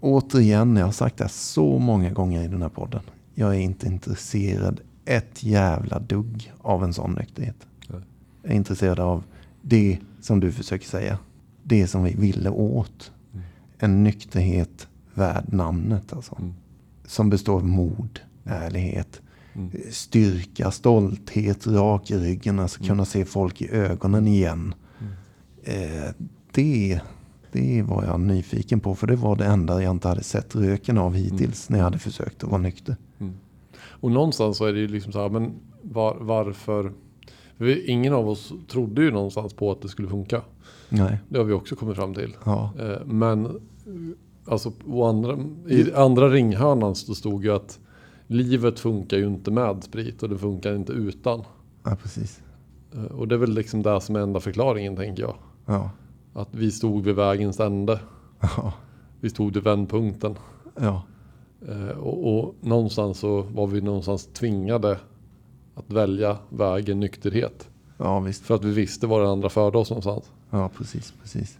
Återigen, 0.00 0.76
jag 0.76 0.84
har 0.84 0.92
sagt 0.92 1.16
det 1.18 1.28
så 1.28 1.78
många 1.78 2.10
gånger 2.10 2.42
i 2.42 2.48
den 2.48 2.62
här 2.62 2.68
podden. 2.68 3.00
Jag 3.34 3.54
är 3.54 3.58
inte 3.60 3.86
intresserad 3.86 4.80
ett 5.04 5.42
jävla 5.42 5.98
dugg 5.98 6.52
av 6.60 6.84
en 6.84 6.94
sån 6.94 7.12
nykterhet. 7.12 7.56
Nej. 7.88 8.00
Jag 8.42 8.52
är 8.52 8.56
intresserad 8.56 9.00
av 9.00 9.24
det 9.62 9.98
som 10.20 10.40
du 10.40 10.52
försöker 10.52 10.86
säga. 10.86 11.18
Det 11.62 11.86
som 11.86 12.04
vi 12.04 12.14
ville 12.14 12.50
åt. 12.50 13.12
Mm. 13.32 13.44
En 13.78 14.04
nykterhet 14.04 14.88
värd 15.14 15.52
namnet 15.52 16.12
alltså 16.12 16.36
Mm. 16.38 16.54
som 17.06 17.30
består 17.30 17.54
av 17.54 17.66
mod, 17.66 18.20
ärlighet, 18.44 19.20
Mm. 19.20 19.27
Styrka, 19.90 20.70
stolthet, 20.70 21.66
rak 21.66 22.10
i 22.10 22.16
ryggen, 22.18 22.58
alltså 22.58 22.78
Mm. 22.80 22.88
kunna 22.88 23.04
se 23.04 23.24
folk 23.24 23.62
i 23.62 23.70
ögonen 23.70 24.26
igen. 24.26 24.74
Mm. 25.00 25.12
Eh, 26.04 26.10
det, 26.52 27.00
det 27.52 27.82
var 27.82 28.04
jag 28.04 28.20
nyfiken 28.20 28.80
på, 28.80 28.94
för 28.94 29.06
det 29.06 29.16
var 29.16 29.36
det 29.36 29.44
enda 29.44 29.82
jag 29.82 29.90
inte 29.90 30.08
hade 30.08 30.22
sett 30.22 30.56
röken 30.56 30.98
av 30.98 31.14
hittills 31.14 31.68
när 31.68 31.78
jag 31.78 31.84
hade 31.84 31.98
försökt 31.98 32.44
att 32.44 32.50
vara 32.50 32.60
nykter. 32.62 32.96
Mm. 33.18 33.32
Och 33.80 34.10
någonstans 34.10 34.56
så 34.56 34.64
är 34.64 34.72
det 34.72 34.78
ju 34.78 34.88
liksom 34.88 35.12
så 35.12 35.22
här, 35.22 35.28
men 35.28 35.52
var, 35.82 36.16
varför? 36.20 36.92
Ingen 37.86 38.12
av 38.12 38.28
oss 38.28 38.52
trodde 38.68 39.02
ju 39.02 39.10
någonstans 39.10 39.54
på 39.54 39.70
att 39.72 39.82
det 39.82 39.88
skulle 39.88 40.08
funka. 40.08 40.42
Nej, 40.88 41.18
Det 41.28 41.38
har 41.38 41.44
vi 41.44 41.52
också 41.52 41.76
kommit 41.76 41.96
fram 41.96 42.14
till. 42.14 42.36
ja, 42.44 42.72
Eh, 42.78 43.06
men 43.06 43.60
alltså, 44.44 44.72
andra, 45.04 45.38
i 45.68 45.92
andra 45.92 46.28
ringhörnan 46.28 46.94
så 46.94 47.14
stod 47.14 47.44
ju 47.44 47.52
att 47.54 47.78
livet 48.28 48.78
funkar 48.80 49.16
ju 49.16 49.26
inte 49.26 49.50
med 49.50 49.84
sprit 49.84 50.22
och 50.22 50.28
det 50.28 50.38
funkar 50.38 50.74
inte 50.74 50.92
utan. 50.92 51.44
ja 51.84 51.96
precis. 52.02 52.40
Eh, 52.94 53.02
och 53.04 53.28
det 53.28 53.34
är 53.34 53.38
väl 53.38 53.54
liksom 53.54 53.82
det 53.82 54.00
som 54.00 54.16
är 54.16 54.20
enda 54.20 54.40
förklaringen 54.40 54.96
tänker 54.96 55.22
jag. 55.22 55.34
Ja, 55.66 55.90
Att 56.34 56.48
vi 56.50 56.70
stod 56.70 57.04
vid 57.04 57.14
vägens 57.14 57.60
ände. 57.60 58.00
ja, 58.40 58.72
Vi 59.20 59.30
stod 59.30 59.54
vid 59.54 59.62
vändpunkten. 59.64 60.34
ja, 60.80 61.02
Eh, 61.68 61.88
och, 61.88 62.38
och 62.38 62.54
någonstans 62.60 63.18
så 63.18 63.42
var 63.42 63.66
vi 63.66 63.80
någonstans 63.80 64.26
tvingade 64.26 64.98
att 65.74 65.92
välja 65.92 66.38
vägen 66.48 67.00
nykterhet. 67.00 67.68
ja 67.96 68.20
visst. 68.20 68.44
För 68.44 68.54
att 68.54 68.64
vi 68.64 68.72
visste 68.72 69.06
var 69.06 69.20
den 69.20 69.28
andra 69.30 69.48
förde 69.48 69.78
oss 69.78 69.90
någonstans. 69.90 70.24
Ja, 70.50 70.68
precis, 70.76 71.12
precis. 71.22 71.58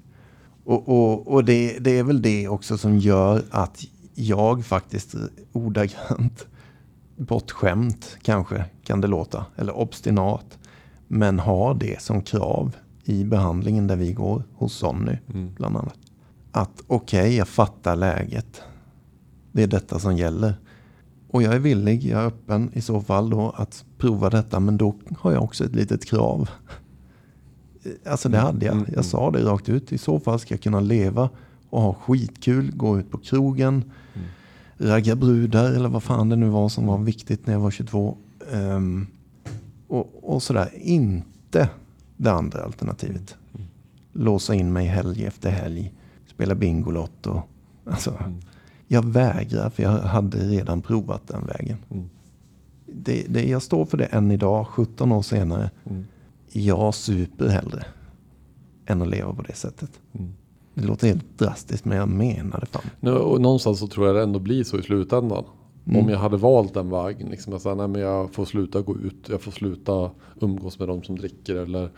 Och, 0.65 0.89
och, 0.89 1.29
och 1.29 1.45
det, 1.45 1.79
det 1.79 1.99
är 1.99 2.03
väl 2.05 2.23
det 2.23 2.49
också 2.49 2.79
som 2.79 2.99
gör 2.99 3.43
att 3.51 3.85
jag 4.15 4.65
faktiskt 4.65 5.15
ordagrant 5.53 6.47
bortskämt 7.19 8.19
kanske 8.23 8.65
kan 8.85 9.01
det 9.01 9.07
låta, 9.09 9.47
eller 9.57 9.77
obstinat, 9.77 10.59
men 11.09 11.39
har 11.39 11.75
det 11.75 12.03
som 12.03 12.23
krav 12.23 12.77
i 13.05 13.25
behandlingen 13.25 13.87
där 13.87 13.97
vi 13.97 14.13
går 14.13 14.43
hos 14.55 14.73
Sonny 14.75 15.19
Mm. 15.35 15.55
bland 15.55 15.77
annat. 15.77 15.99
Att 16.53 16.83
okej, 16.87 17.21
okay, 17.21 17.37
jag 17.37 17.49
fattar 17.49 17.97
läget. 17.97 18.63
Det 19.53 19.63
är 19.63 19.67
detta 19.67 19.99
som 19.99 20.17
gäller. 20.17 20.55
Och 21.31 21.43
jag 21.43 21.55
är 21.55 21.59
villig, 21.59 22.05
jag 22.05 22.21
är 22.23 22.27
öppen 22.27 22.71
i 22.75 22.81
så 22.81 23.01
fall 23.01 23.31
då 23.31 23.55
att 23.57 23.85
prova 23.99 24.31
detta. 24.31 24.61
Men 24.61 24.77
då 24.77 24.95
har 25.19 25.33
jag 25.33 25.43
också 25.43 25.65
ett 25.65 25.75
litet 25.75 26.05
krav. 26.05 26.49
Alltså 28.07 28.29
det 28.29 28.39
hade 28.39 28.67
jag. 28.67 28.73
Mm, 28.73 28.85
mm. 28.85 28.95
Jag 28.97 29.05
sa 29.05 29.31
det 29.31 29.45
rakt 29.45 29.69
ut. 29.69 29.93
I 29.93 29.99
så 29.99 30.21
fall 30.21 30.41
ska 30.41 30.55
jag 30.55 30.63
kunna 30.63 30.81
leva 30.81 31.31
och 31.71 31.83
ha 31.83 31.95
skitkul, 31.95 32.73
gå 32.77 32.99
ut 32.99 33.11
på 33.11 33.19
krogen, 33.19 33.75
Mm. 33.75 33.91
Ragga 34.79 35.17
brudar 35.17 35.73
eller 35.73 35.89
vad 35.89 36.03
fan 36.03 36.29
det 36.29 36.37
nu 36.37 36.49
var 36.49 36.69
som 36.69 36.87
var 36.87 36.99
viktigt 36.99 37.47
när 37.47 37.55
jag 37.55 37.61
var 37.61 37.71
22. 37.71 38.17
Ehm, 38.53 39.07
och, 39.89 40.35
och 40.35 40.43
sådär. 40.43 40.71
Inte 40.75 41.69
det 42.17 42.33
andra 42.33 42.63
alternativet. 42.65 43.37
Låsa 44.13 44.55
in 44.55 44.73
mig 44.73 44.87
helg 44.87 45.25
efter 45.27 45.51
helg. 45.51 45.93
Spela 46.27 46.55
Bingolotto. 46.55 47.43
Alltså, 47.85 48.11
Mm. 48.21 48.41
jag 48.87 49.05
vägrar 49.05 49.71
för 49.71 49.83
jag 49.83 49.91
hade 49.91 50.39
redan 50.39 50.83
provat 50.83 51.27
den 51.29 51.47
vägen. 51.47 51.77
Mm. 51.91 52.11
Det, 52.87 53.25
det, 53.29 53.49
jag 53.49 53.63
står 53.63 53.85
för 53.85 53.99
det 53.99 54.05
än 54.05 54.31
idag, 54.31 54.67
17 54.67 55.13
år 55.13 55.23
senare. 55.23 55.71
Mm. 55.91 56.05
Jag 56.53 56.95
super 56.95 57.49
hellre 57.49 57.85
än 58.87 59.03
att 59.03 59.09
leva 59.09 59.35
på 59.35 59.43
det 59.43 59.55
sättet. 59.55 59.91
Mm. 60.13 60.33
Det 60.81 60.87
låter 60.87 61.07
helt 61.07 61.39
drastiskt 61.39 61.85
men 61.85 61.99
jag 61.99 62.09
menar 62.09 62.61
det 62.61 62.67
fan. 62.67 62.83
Nu, 63.01 63.13
och 63.13 63.41
någonstans 63.41 63.79
så 63.79 63.87
tror 63.87 64.07
jag 64.07 64.17
det 64.17 64.23
ändå 64.23 64.39
blir 64.39 64.65
så 64.65 64.79
i 64.79 64.83
slutändan. 64.83 65.45
Mm. 65.87 66.03
Om 66.03 66.09
jag 66.09 66.19
hade 66.19 66.37
valt 66.37 66.75
den 66.75 66.91
vägen, 66.91 67.29
liksom 67.29 67.53
jag, 67.53 67.63
sa, 67.63 67.75
nej, 67.75 67.89
men 67.89 68.01
jag 68.01 68.35
får 68.35 68.45
sluta 68.45 68.81
gå 68.81 68.97
ut, 68.97 69.29
jag 69.29 69.41
får 69.43 69.53
sluta 69.53 70.11
umgås 70.41 70.79
med 70.79 70.89
de 70.89 71.03
som 71.03 71.17
dricker 71.19 71.57
eller 71.57 71.91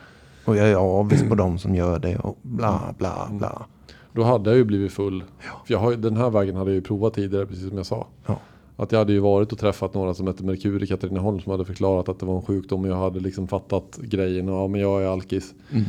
Och 0.45 0.57
jag 0.57 0.69
är 0.69 0.77
avis 0.77 1.29
på 1.29 1.35
de 1.35 1.59
som 1.59 1.75
gör 1.75 1.99
det 1.99 2.17
och 2.19 2.39
bla 2.43 2.95
bla 2.99 3.25
Mm. 3.27 3.39
bla. 3.39 3.67
Då 4.13 4.23
hade 4.23 4.51
jag 4.51 4.57
ju 4.57 4.65
blivit 4.65 4.93
full. 4.93 5.25
För 5.67 5.75
jag 5.75 5.79
har, 5.79 5.93
den 5.93 6.17
här 6.17 6.31
vägen 6.31 6.57
hade 6.57 6.71
jag 6.71 6.75
ju 6.75 6.81
provat 6.83 7.15
tidigare, 7.15 7.47
precis 7.47 7.69
som 7.69 7.77
jag 7.77 7.87
sa. 7.87 8.07
Ja. 8.27 8.39
Att 8.77 8.93
jag 8.93 8.99
hade 8.99 9.13
ju 9.13 9.19
varit 9.21 9.53
och 9.53 9.59
träffat 9.59 9.95
några 9.95 10.15
som 10.15 10.27
hette 10.27 10.45
Merkur 10.45 10.83
i 10.83 10.87
Katrineholm 10.87 11.41
som 11.41 11.53
hade 11.53 11.65
förklarat 11.65 12.09
att 12.09 12.19
det 12.19 12.27
var 12.27 12.37
en 12.37 12.43
sjukdom. 12.43 12.81
Och 12.85 12.89
jag 12.91 12.97
hade 12.97 13.21
liksom 13.21 13.49
fattat 13.49 13.99
grejen 14.03 14.49
och 14.49 14.55
ja, 14.55 14.69
men 14.69 14.81
jag 14.81 15.03
är 15.03 15.07
alkis. 15.07 15.55
Mm. 15.71 15.85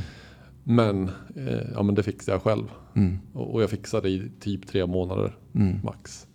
Men, 0.64 1.10
eh, 1.36 1.62
ja, 1.76 1.84
men 1.84 1.96
det 1.96 2.04
fixade 2.04 2.36
jag 2.36 2.42
själv. 2.42 2.64
Mm. 2.94 3.18
Och, 3.34 3.54
och 3.54 3.62
jag 3.64 3.70
fixade 3.70 4.08
det 4.08 4.14
i 4.14 4.32
typ 4.40 4.68
tre 4.68 4.86
månader 4.86 5.36
Mm. 5.56 5.78
max. 5.84 6.28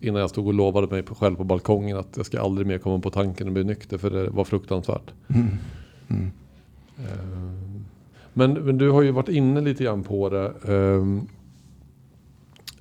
Innan 0.00 0.20
jag 0.20 0.30
stod 0.30 0.46
och 0.46 0.54
lovade 0.54 0.86
mig 0.86 1.02
på- 1.02 1.14
själv 1.14 1.36
på 1.36 1.44
balkongen 1.44 1.96
att 1.96 2.16
jag 2.16 2.26
ska 2.26 2.40
aldrig 2.40 2.66
mer 2.66 2.78
komma 2.78 2.98
på 2.98 3.10
tanken 3.10 3.46
att 3.46 3.52
bli 3.52 3.64
nykter 3.64 3.98
för 3.98 4.10
det 4.10 4.28
var 4.30 4.44
fruktansvärt. 4.44 5.10
Mm. 5.28 5.46
Mm. 6.08 6.30
Eh, 6.98 7.80
Men, 8.32 8.52
men 8.52 8.78
du 8.78 8.90
har 8.90 9.02
ju 9.02 9.10
varit 9.10 9.28
inne 9.28 9.60
lite 9.60 9.84
grann 9.84 10.02
på 10.02 10.28
det. 10.28 10.52
ehm, 10.64 11.20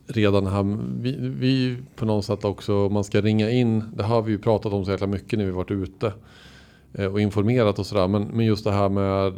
redan 0.07 0.47
här. 0.47 0.77
Vi, 1.01 1.17
vi 1.19 1.77
på 1.95 2.05
något 2.05 2.25
sätt 2.25 2.45
också, 2.45 2.89
man 2.89 3.03
ska 3.03 3.21
ringa 3.21 3.49
in. 3.49 3.83
Det 3.95 4.03
har 4.03 4.21
vi 4.21 4.31
ju 4.31 4.37
pratat 4.37 4.73
om 4.73 4.85
så 4.85 4.91
jäkla 4.91 5.07
mycket 5.07 5.39
när 5.39 5.45
vi 5.45 5.51
varit 5.51 5.71
ute. 5.71 6.13
eh, 6.93 7.05
Och 7.05 7.21
informerat 7.21 7.79
och 7.79 7.85
sådär. 7.85 8.07
Men, 8.07 8.23
men 8.23 8.45
just 8.45 8.63
det 8.63 8.71
här 8.71 8.89
med. 8.89 9.33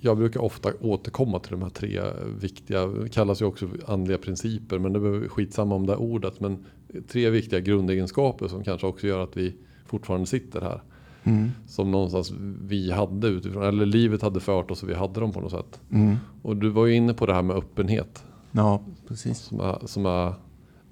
Jag 0.00 0.16
brukar 0.16 0.40
ofta 0.40 0.72
återkomma 0.80 1.38
till 1.38 1.50
de 1.52 1.62
här 1.62 1.70
tre 1.70 2.00
viktiga, 2.40 2.86
det 2.86 3.08
kallas 3.08 3.42
ju 3.42 3.44
också 3.46 3.68
andliga 3.86 4.18
principer. 4.18 4.78
Men 4.78 4.92
det 4.92 4.98
är 4.98 5.28
skitsamma 5.28 5.74
om 5.74 5.86
det 5.86 5.92
här 5.92 6.00
ordet. 6.00 6.40
Men 6.40 6.64
tre 7.08 7.30
viktiga 7.30 7.60
grundegenskaper 7.60 8.48
som 8.48 8.64
kanske 8.64 8.86
också 8.86 9.06
gör 9.06 9.24
att 9.24 9.36
vi 9.36 9.54
fortfarande 9.86 10.26
sitter 10.26 10.60
här 10.60 10.82
Mm. 11.24 11.50
som 11.66 11.90
någonstans 11.90 12.32
vi 12.62 12.92
hade 12.92 13.28
utifrån, 13.28 13.62
eller 13.62 13.86
livet 13.86 14.22
hade 14.22 14.40
fört 14.40 14.70
oss 14.70 14.82
och 14.82 14.88
vi 14.88 14.94
hade 14.94 15.20
dem 15.20 15.32
på 15.32 15.40
något 15.40 15.50
sätt. 15.50 15.80
Mm. 15.92 16.16
Och 16.42 16.56
du 16.56 16.68
var 16.68 16.86
ju 16.86 16.94
inne 16.94 17.14
på 17.14 17.26
det 17.26 17.34
här 17.34 17.42
med 17.42 17.56
öppenhet 17.56 18.24
Ja, 18.52 18.82
precis. 19.08 19.38
som 19.38 19.60
är, 19.60 19.86
som 19.86 20.06
är 20.06 20.32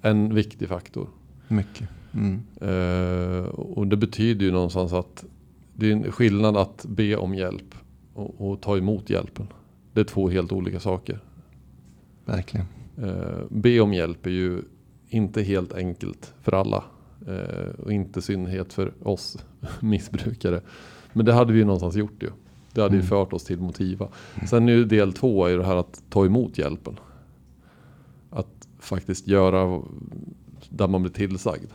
en 0.01 0.35
viktig 0.35 0.67
faktor. 0.67 1.09
Mycket. 1.47 1.87
Mm. 2.13 2.39
Eh, 2.61 3.45
och 3.49 3.87
det 3.87 3.97
betyder 3.97 4.45
ju 4.45 4.51
någonstans 4.51 4.93
att 4.93 5.25
det 5.73 5.87
är 5.87 5.91
en 5.91 6.11
skillnad 6.11 6.57
att 6.57 6.85
be 6.89 7.15
om 7.15 7.35
hjälp 7.35 7.75
och, 8.17 8.49
och 8.51 8.61
ta 8.61 8.77
emot 8.77 9.09
hjälpen. 9.09 9.47
Det 9.93 9.99
är 9.99 10.03
två 10.03 10.29
helt 10.29 10.51
olika 10.51 10.79
saker. 10.79 11.19
Verkligen. 12.25 12.65
Eh, 13.03 13.41
be 13.49 13.79
om 13.79 13.93
hjälp 13.93 14.25
är 14.25 14.29
ju 14.29 14.61
inte 15.09 15.43
helt 15.43 15.73
enkelt 15.73 16.33
för 16.41 16.51
alla. 16.51 16.83
Eh, 17.27 17.69
och 17.83 17.91
inte 17.91 18.19
i 18.19 18.21
synnerhet 18.21 18.73
för 18.73 18.93
oss 19.07 19.37
missbrukare. 19.79 20.61
Men 21.13 21.25
det 21.25 21.33
hade 21.33 21.53
vi 21.53 21.59
ju 21.59 21.65
någonstans 21.65 21.95
gjort 21.95 22.23
ju. 22.23 22.29
Det 22.73 22.81
hade 22.81 22.95
ju 22.95 22.99
Mm. 22.99 23.09
fört 23.09 23.33
oss 23.33 23.43
till 23.43 23.59
Motiva. 23.59 24.07
Sen 24.49 24.69
är 24.69 24.73
ju 24.73 24.85
del 24.85 25.13
två 25.13 25.45
är 25.45 25.49
ju 25.49 25.57
det 25.57 25.65
här 25.65 25.75
att 25.75 26.03
ta 26.09 26.25
emot 26.25 26.57
hjälpen. 26.57 26.99
Att 28.29 28.67
faktiskt 28.79 29.27
göra 29.27 29.81
där 30.69 30.87
man 30.87 31.01
blir 31.01 31.11
tillsagd. 31.11 31.71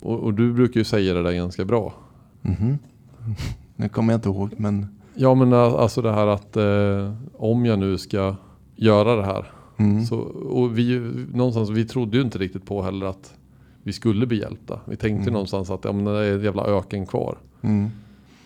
Och, 0.00 0.18
och 0.20 0.34
du 0.34 0.52
brukar 0.52 0.80
ju 0.80 0.84
säga 0.84 1.14
det 1.14 1.22
där 1.22 1.32
ganska 1.32 1.64
bra. 1.64 1.94
Mhm. 2.42 2.78
Nu 3.76 3.88
kommer 3.88 4.12
jag 4.12 4.18
inte 4.18 4.28
ihåg 4.28 4.54
men. 4.56 4.86
Ja 5.14 5.34
men 5.34 5.52
alltså 5.52 6.02
det 6.02 6.12
här 6.12 6.26
att 6.26 6.56
eh, 6.56 7.12
om 7.32 7.66
jag 7.66 7.78
nu 7.78 7.98
ska 7.98 8.36
göra 8.76 9.16
det 9.16 9.24
här. 9.24 9.50
Mm. 9.76 10.04
Så, 10.06 10.18
och 10.50 10.78
vi, 10.78 10.98
någonstans, 11.34 11.70
vi 11.70 11.84
trodde 11.84 12.16
ju 12.16 12.22
inte 12.22 12.38
riktigt 12.38 12.66
på 12.66 12.82
heller 12.82 13.06
att 13.06 13.34
vi 13.82 13.92
skulle 13.92 14.26
bli 14.26 14.40
hjälpta. 14.40 14.80
Vi 14.84 14.96
tänkte 14.96 15.22
Mm. 15.22 15.32
någonstans 15.32 15.70
att 15.70 15.84
ja, 15.84 15.92
men 15.92 16.04
det 16.04 16.10
är 16.26 16.34
en 16.34 16.42
jävla 16.44 16.64
öken 16.64 17.06
kvar. 17.06 17.38
Mm. 17.62 17.90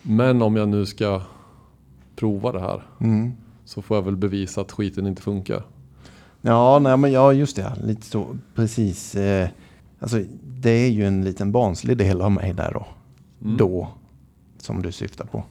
Men 0.01 0.41
om 0.41 0.55
jag 0.55 0.69
nu 0.69 0.85
ska 0.85 1.21
prova 2.15 2.51
det 2.51 2.59
här 2.59 2.81
Mm. 2.99 3.31
så 3.65 3.81
får 3.81 3.97
jag 3.97 4.01
väl 4.03 4.15
bevisa 4.15 4.61
att 4.61 4.71
skiten 4.71 5.07
inte 5.07 5.21
funkar. 5.21 5.63
Ja, 6.41 6.79
nej, 6.79 6.97
men 6.97 7.11
ja, 7.11 7.33
just 7.33 7.55
det. 7.55 7.71
Lite 7.83 8.05
så. 8.05 8.25
Precis. 8.55 9.15
Eh, 9.15 9.49
alltså, 9.99 10.23
det 10.43 10.69
är 10.69 10.89
ju 10.89 11.05
en 11.07 11.23
liten 11.25 11.51
barnslig 11.51 11.97
del 11.97 12.21
av 12.21 12.31
mig 12.31 12.53
där 12.53 12.71
då. 12.73 12.85
Mm. 13.45 13.57
Då, 13.57 13.87
som 14.57 14.81
du 14.81 14.91
syftar 14.91 15.25
på. 15.25 15.43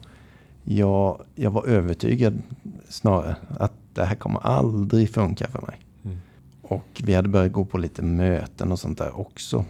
Jag, 0.69 1.21
jag 1.35 1.51
var 1.51 1.65
övertygad 1.65 2.41
snarare 2.89 3.35
att 3.57 3.73
det 3.93 4.05
här 4.05 4.15
kommer 4.15 4.39
aldrig 4.39 5.13
funka 5.13 5.47
för 5.47 5.61
mig. 5.61 5.79
Mm. 6.03 6.17
Och 6.61 7.01
vi 7.03 7.13
hade 7.13 7.29
börjat 7.29 7.51
gå 7.51 7.65
på 7.65 7.77
lite 7.77 8.01
möten 8.01 8.71
och 8.71 8.79
sånt 8.79 8.97
där 8.97 9.19
också. 9.19 9.65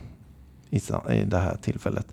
I, 0.69 0.77
i 1.11 1.23
det 1.25 1.37
här 1.37 1.57
tillfället. 1.61 2.07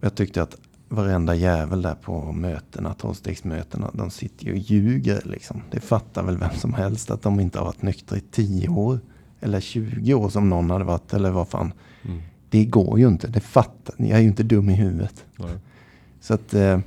Jag 0.00 0.14
tyckte 0.14 0.42
att 0.42 0.56
varenda 0.88 1.34
jävel 1.34 1.82
där 1.82 1.94
på 1.94 2.32
mötena, 2.32 2.94
tolvstegsmötena, 2.94 3.90
de 3.94 4.10
sitter 4.10 4.44
ju 4.44 4.52
och 4.52 4.58
ljuger 4.58 5.22
liksom. 5.24 5.62
Det 5.70 5.80
fattar 5.80 6.22
väl 6.22 6.38
vem 6.38 6.54
som 6.54 6.74
helst 6.74 7.10
att 7.10 7.22
de 7.22 7.40
inte 7.40 7.58
har 7.58 7.66
varit 7.66 7.82
nyktra 7.82 8.18
i 8.18 8.22
10 8.30 8.68
år. 8.68 9.00
Eller 9.40 9.60
20 9.60 10.14
år 10.14 10.28
som 10.28 10.48
någon 10.48 10.70
hade 10.70 10.84
varit, 10.84 11.14
eller 11.14 11.30
vad 11.30 11.48
fan. 11.48 11.72
Mm. 12.04 12.22
Det 12.50 12.64
går 12.64 12.98
ju 12.98 13.08
inte, 13.08 13.28
det 13.28 13.40
fattar 13.40 13.94
Jag 13.98 14.10
är 14.10 14.18
ju 14.18 14.28
inte 14.28 14.42
dum 14.42 14.70
i 14.70 14.74
huvudet. 14.74 15.24
Nej. 15.36 15.58
Så 16.20 16.34
att 16.34 16.54
eh, 16.54 16.80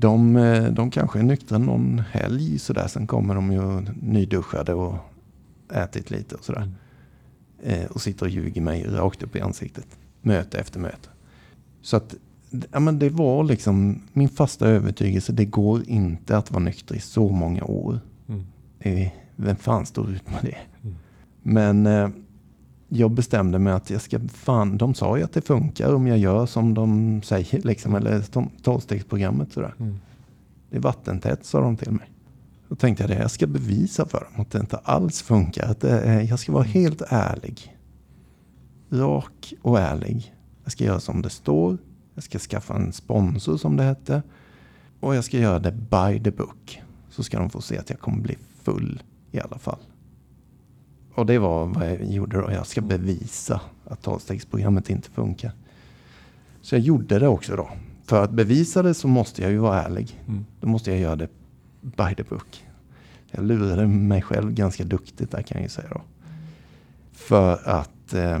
de, 0.00 0.36
eh, 0.36 0.72
de 0.72 0.90
kanske 0.90 1.18
är 1.18 1.22
nyktra 1.22 1.58
någon 1.58 1.98
helg 2.10 2.58
sådär. 2.58 2.86
Sen 2.88 3.06
kommer 3.06 3.34
de 3.34 3.52
ju 3.52 3.80
nyduschade 4.02 4.74
och 4.74 4.94
ätit 5.72 6.10
lite 6.10 6.34
och 6.34 6.44
sådär. 6.44 6.72
Eh, 7.62 7.84
och 7.84 8.00
sitter 8.00 8.26
och 8.26 8.30
ljuger 8.30 8.60
mig 8.60 8.86
rakt 8.86 9.22
upp 9.22 9.36
i 9.36 9.40
ansiktet. 9.40 9.86
Möte 10.22 10.58
efter 10.58 10.80
möte. 10.80 11.08
Så 11.82 11.96
att 11.96 12.14
ja, 12.72 12.80
men 12.80 12.98
det 12.98 13.10
var 13.10 13.44
liksom 13.44 14.02
min 14.12 14.28
fasta 14.28 14.68
övertygelse. 14.68 15.32
Det 15.32 15.44
går 15.44 15.88
inte 15.88 16.36
att 16.36 16.50
vara 16.50 16.62
nykter 16.62 16.94
i 16.94 17.00
så 17.00 17.28
många 17.28 17.64
år. 17.64 18.00
Mm. 18.28 18.44
Eh, 18.80 19.08
vem 19.36 19.56
fan 19.56 19.86
står 19.86 20.10
ut 20.10 20.30
med 20.30 20.40
det? 20.42 20.58
Mm. 20.82 20.96
Men 21.42 21.86
eh, 21.86 22.08
jag 22.88 23.10
bestämde 23.10 23.58
mig 23.58 23.72
att 23.72 23.90
jag 23.90 24.00
ska 24.00 24.20
fan, 24.28 24.78
de 24.78 24.94
sa 24.94 25.18
ju 25.18 25.24
att 25.24 25.32
det 25.32 25.40
funkar 25.40 25.94
om 25.94 26.06
jag 26.06 26.18
gör 26.18 26.46
som 26.46 26.74
de 26.74 27.22
säger 27.22 27.62
liksom, 27.62 27.94
eller 27.94 28.22
tolvstegsprogrammet 28.62 29.52
sådär. 29.52 29.74
Mm. 29.78 29.98
Det 30.70 30.76
är 30.76 30.80
vattentätt 30.80 31.44
sa 31.44 31.60
de 31.60 31.76
till 31.76 31.92
mig. 31.92 32.10
Då 32.68 32.74
tänkte 32.74 33.02
jag 33.02 33.10
det, 33.10 33.18
jag 33.18 33.30
ska 33.30 33.46
bevisa 33.46 34.06
för 34.06 34.20
dem 34.20 34.42
att 34.42 34.50
det 34.50 34.58
inte 34.58 34.76
alls 34.76 35.22
funkar. 35.22 35.70
Att 35.70 35.80
det, 35.80 36.22
jag 36.22 36.38
ska 36.38 36.52
vara 36.52 36.64
helt 36.64 37.02
ärlig. 37.08 37.76
Rak 38.90 39.54
och 39.62 39.78
ärlig. 39.78 40.34
Jag 40.64 40.72
ska 40.72 40.84
göra 40.84 41.00
som 41.00 41.22
det 41.22 41.30
står. 41.30 41.78
Jag 42.14 42.24
ska 42.24 42.38
skaffa 42.38 42.74
en 42.74 42.92
sponsor 42.92 43.56
som 43.56 43.76
det 43.76 43.82
hette. 43.82 44.22
Och 45.00 45.14
jag 45.14 45.24
ska 45.24 45.38
göra 45.38 45.58
det 45.58 45.72
by 45.72 46.24
the 46.24 46.30
book. 46.30 46.82
Så 47.10 47.22
ska 47.22 47.38
de 47.38 47.50
få 47.50 47.60
se 47.60 47.78
att 47.78 47.90
jag 47.90 48.00
kommer 48.00 48.22
bli 48.22 48.36
full 48.62 49.02
i 49.30 49.40
alla 49.40 49.58
fall. 49.58 49.78
Och 51.18 51.26
det 51.26 51.38
var 51.38 51.66
vad 51.66 51.90
jag 51.90 52.04
gjorde 52.04 52.40
då. 52.40 52.52
Jag 52.52 52.66
ska 52.66 52.80
bevisa 52.80 53.60
att 53.84 54.02
tolvstegsprogrammet 54.02 54.90
inte 54.90 55.10
funkar. 55.10 55.52
Så 56.62 56.74
jag 56.74 56.82
gjorde 56.82 57.18
det 57.18 57.28
också 57.28 57.56
då. 57.56 57.70
För 58.04 58.24
att 58.24 58.30
bevisa 58.30 58.82
det 58.82 58.94
så 58.94 59.08
måste 59.08 59.42
jag 59.42 59.50
ju 59.50 59.58
vara 59.58 59.82
ärlig. 59.82 60.22
Mm. 60.28 60.44
Då 60.60 60.68
måste 60.68 60.90
jag 60.90 61.00
göra 61.00 61.16
det 61.16 61.28
by 61.80 62.14
the 62.16 62.22
book. 62.22 62.64
Jag 63.30 63.44
lurade 63.44 63.86
mig 63.86 64.22
själv 64.22 64.52
ganska 64.52 64.84
duktigt 64.84 65.30
där 65.30 65.42
kan 65.42 65.56
jag 65.56 65.62
ju 65.62 65.68
säga 65.68 65.88
då. 65.90 66.02
För 67.12 67.68
att, 67.68 68.14
eh, 68.14 68.40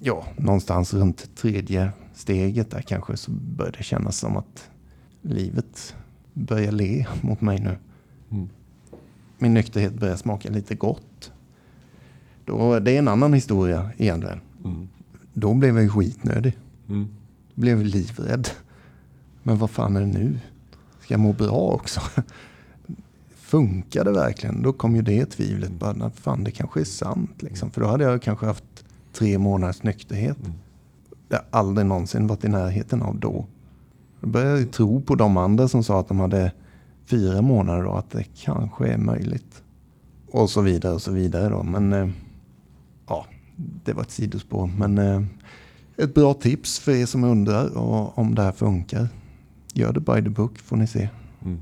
ja, 0.00 0.26
någonstans 0.36 0.94
runt 0.94 1.36
tredje 1.36 1.90
steget 2.14 2.70
där 2.70 2.82
kanske 2.82 3.16
så 3.16 3.30
började 3.30 3.78
det 3.78 3.84
kännas 3.84 4.18
som 4.18 4.36
att 4.36 4.70
livet 5.22 5.96
börjar 6.32 6.72
le 6.72 7.06
mot 7.20 7.40
mig 7.40 7.60
nu. 7.60 7.76
Mm. 8.30 8.48
Min 9.38 9.54
nykterhet 9.54 9.94
börjar 9.94 10.16
smaka 10.16 10.50
lite 10.50 10.74
gott. 10.74 11.02
Då, 12.46 12.78
det 12.78 12.90
är 12.90 12.98
en 12.98 13.08
annan 13.08 13.32
historia 13.32 13.90
egentligen. 13.96 14.40
Mm. 14.64 14.88
Då 15.32 15.54
blev 15.54 15.74
jag 15.74 15.82
ju 15.82 15.88
skitnödig. 15.88 16.58
Mm. 16.88 17.08
Blev 17.54 17.84
livrädd. 17.84 18.48
Men 19.42 19.58
vad 19.58 19.70
fan 19.70 19.96
är 19.96 20.00
det 20.00 20.06
nu? 20.06 20.38
Ska 21.00 21.14
jag 21.14 21.20
må 21.20 21.32
bra 21.32 21.70
också? 21.70 22.00
Funkar 23.36 24.04
det 24.04 24.12
verkligen? 24.12 24.62
Då 24.62 24.72
kom 24.72 24.96
ju 24.96 25.02
det 25.02 25.26
tvivlet. 25.26 25.70
Bara, 25.70 26.10
fan 26.10 26.44
det 26.44 26.50
kanske 26.50 26.80
är 26.80 26.84
sant. 26.84 27.42
Liksom. 27.42 27.70
För 27.70 27.80
då 27.80 27.86
hade 27.86 28.04
jag 28.04 28.22
kanske 28.22 28.46
haft 28.46 28.84
tre 29.12 29.38
månaders 29.38 29.82
nykterhet. 29.82 30.38
Mm. 30.40 30.52
Det 31.28 31.36
har 31.36 31.44
aldrig 31.50 31.86
någonsin 31.86 32.26
varit 32.26 32.44
i 32.44 32.48
närheten 32.48 33.02
av 33.02 33.18
då. 33.18 33.46
Då 34.20 34.26
började 34.26 34.60
jag 34.60 34.70
tro 34.70 35.00
på 35.00 35.14
de 35.14 35.36
andra 35.36 35.68
som 35.68 35.84
sa 35.84 36.00
att 36.00 36.08
de 36.08 36.20
hade 36.20 36.52
fyra 37.06 37.42
månader 37.42 37.82
då. 37.82 37.92
Att 37.92 38.10
det 38.10 38.24
kanske 38.34 38.86
är 38.86 38.98
möjligt. 38.98 39.62
Och 40.30 40.50
så 40.50 40.60
vidare 40.60 40.94
och 40.94 41.02
så 41.02 41.12
vidare 41.12 41.48
då. 41.48 41.62
Men 41.62 41.92
eh, 41.92 42.08
det 43.56 43.92
var 43.92 44.02
ett 44.02 44.10
sidospår. 44.10 44.70
Men 44.78 44.98
eh, 44.98 45.22
ett 45.96 46.14
bra 46.14 46.34
tips 46.34 46.78
för 46.78 46.92
er 46.92 47.06
som 47.06 47.24
undrar 47.24 47.78
om 48.18 48.34
det 48.34 48.42
här 48.42 48.52
funkar. 48.52 49.08
Gör 49.74 49.92
det 49.92 50.00
by 50.00 50.22
the 50.22 50.28
book 50.28 50.58
får 50.58 50.76
ni 50.76 50.86
se. 50.86 51.08
Mm. 51.44 51.60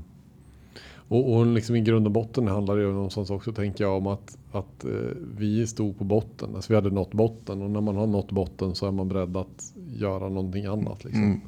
Och, 1.07 1.35
och 1.35 1.45
liksom 1.45 1.75
i 1.75 1.81
grund 1.81 2.05
och 2.05 2.11
botten 2.11 2.47
handlar 2.47 2.75
det 2.75 2.81
ju 2.81 2.93
någonstans 2.93 3.29
också 3.29 3.53
tänker 3.53 3.83
jag 3.83 3.97
om 3.97 4.07
att, 4.07 4.37
att 4.51 4.85
eh, 4.85 4.91
vi 5.37 5.67
stod 5.67 5.97
på 5.97 6.03
botten. 6.03 6.55
Alltså 6.55 6.73
vi 6.73 6.75
hade 6.75 6.89
nått 6.89 7.13
botten 7.13 7.61
och 7.61 7.69
när 7.69 7.81
man 7.81 7.95
har 7.95 8.07
nått 8.07 8.31
botten 8.31 8.75
så 8.75 8.87
är 8.87 8.91
man 8.91 9.07
beredd 9.07 9.37
att 9.37 9.73
göra 9.93 10.29
någonting 10.29 10.65
annat. 10.65 11.03
Liksom. 11.03 11.23
Mm. 11.23 11.41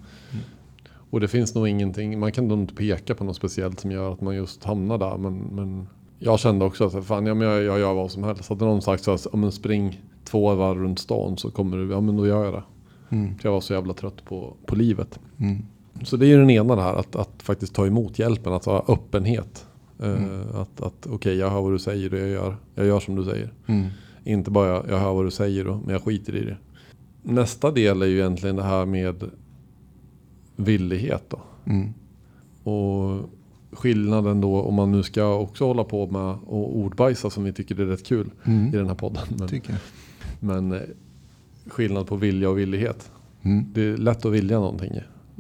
Och 1.10 1.20
det 1.20 1.27
finns 1.27 1.56
nog 1.56 1.68
ingenting, 1.68 2.20
man 2.20 2.32
kan 2.32 2.48
nog 2.48 2.60
inte 2.60 2.75
peka 2.75 3.16
på 3.16 3.24
något 3.24 3.36
speciellt 3.36 3.80
som 3.80 3.92
gör 3.92 4.13
att 4.13 4.22
man 4.22 4.36
just 4.36 4.63
hamnar 4.63 4.98
där. 4.98 5.18
Men, 5.18 5.38
men 5.38 5.88
jag 6.20 6.39
kände 6.39 6.66
också 6.66 6.86
att 6.86 7.06
fan, 7.06 7.25
ja, 7.25 7.34
men 7.34 7.48
jag, 7.48 7.63
jag 7.63 7.80
gör 7.80 7.94
vad 7.94 8.12
som 8.12 8.24
helst. 8.24 8.50
Hade 8.50 8.66
någon 8.66 8.82
sagt 8.82 9.04
så 9.04 9.12
här, 9.12 9.20
ja, 9.32 9.38
men 9.38 9.51
spring 9.51 10.01
två 10.27 10.55
varv 10.55 10.77
runt 10.77 11.00
stan 11.00 11.38
så 11.38 11.51
kommer 11.51 11.77
du, 11.77 11.91
ja 11.91 12.01
men 12.01 12.17
då 12.17 12.27
gör 12.27 12.46
jag 12.46 12.53
det. 12.53 12.63
Mm. 13.10 13.34
Jag 13.41 13.51
var 13.51 13.62
så 13.62 13.74
jävla 13.74 13.93
trött 13.93 14.25
på, 14.25 14.53
på 14.65 14.75
livet. 14.75 15.19
Mm. 15.38 15.57
Så 16.03 16.17
det 16.17 16.25
är 16.25 16.27
ju 16.27 16.38
den 16.38 16.50
ena 16.50 16.75
där, 16.75 16.93
att, 16.96 17.15
att 17.15 17.43
faktiskt 17.43 17.75
ta 17.75 17.88
emot 17.88 18.19
hjälpen, 18.19 18.53
att 18.53 18.65
ha 18.65 18.86
öppenhet. 18.88 19.67
Eh, 20.00 20.07
Mm. 20.10 20.41
Att, 20.53 20.81
att 20.81 20.93
okej, 21.05 21.12
okay, 21.12 21.34
jag 21.34 21.50
hör 21.50 21.62
vad 21.62 21.72
du 21.72 21.79
säger 21.79 22.13
och 22.13 22.19
jag 22.19 22.29
gör, 22.29 22.55
jag 22.75 22.86
gör 22.86 23.00
som 23.00 23.15
du 23.15 23.24
säger. 23.24 23.53
Mm. 23.67 23.88
Inte 24.24 24.51
bara 24.51 24.67
jag, 24.67 24.86
jag 24.89 24.98
hör 25.00 25.13
vad 25.13 25.25
du 25.25 25.31
säger 25.31 25.65
då, 25.65 25.81
men 25.86 25.93
jag 25.93 26.03
skiter 26.03 26.36
i 26.36 26.46
det. 26.46 26.57
Nästa 27.24 27.72
del 27.72 28.01
är 28.01 28.05
ju 28.05 28.17
egentligen 28.19 28.55
det 28.55 28.63
här 28.63 28.86
med 28.86 29.24
villighet 30.55 31.24
då. 31.29 31.39
Mm. 31.65 31.93
Och 32.63 33.29
skillnaden 33.72 34.41
då 34.41 34.62
om 34.62 34.74
man 34.75 34.91
nu 34.91 35.03
ska 35.03 35.34
också 35.34 35.65
hålla 35.65 35.84
på 35.84 36.07
med 36.07 36.36
och 36.46 36.77
ordbajsa 36.77 37.29
som 37.29 37.43
vi 37.43 37.53
tycker 37.53 37.79
är 37.79 37.86
rätt 37.86 38.05
kul 38.05 38.31
Mm. 38.43 38.67
i 38.67 38.77
den 38.77 38.88
här 38.88 38.96
podden. 38.96 39.24
Men, 39.38 39.48
Tycker 39.48 39.69
jag. 39.69 39.79
Men 40.39 40.72
eh, 40.72 40.79
skillnad 41.67 42.08
på 42.08 42.15
vilja 42.15 42.50
och 42.50 42.58
villighet. 42.58 43.12
Mm. 43.41 43.65
Det 43.74 43.82
är 43.82 43.98
lätt 43.98 44.25
att 44.25 44.32
vilja 44.32 44.60
någonting. 44.60 44.91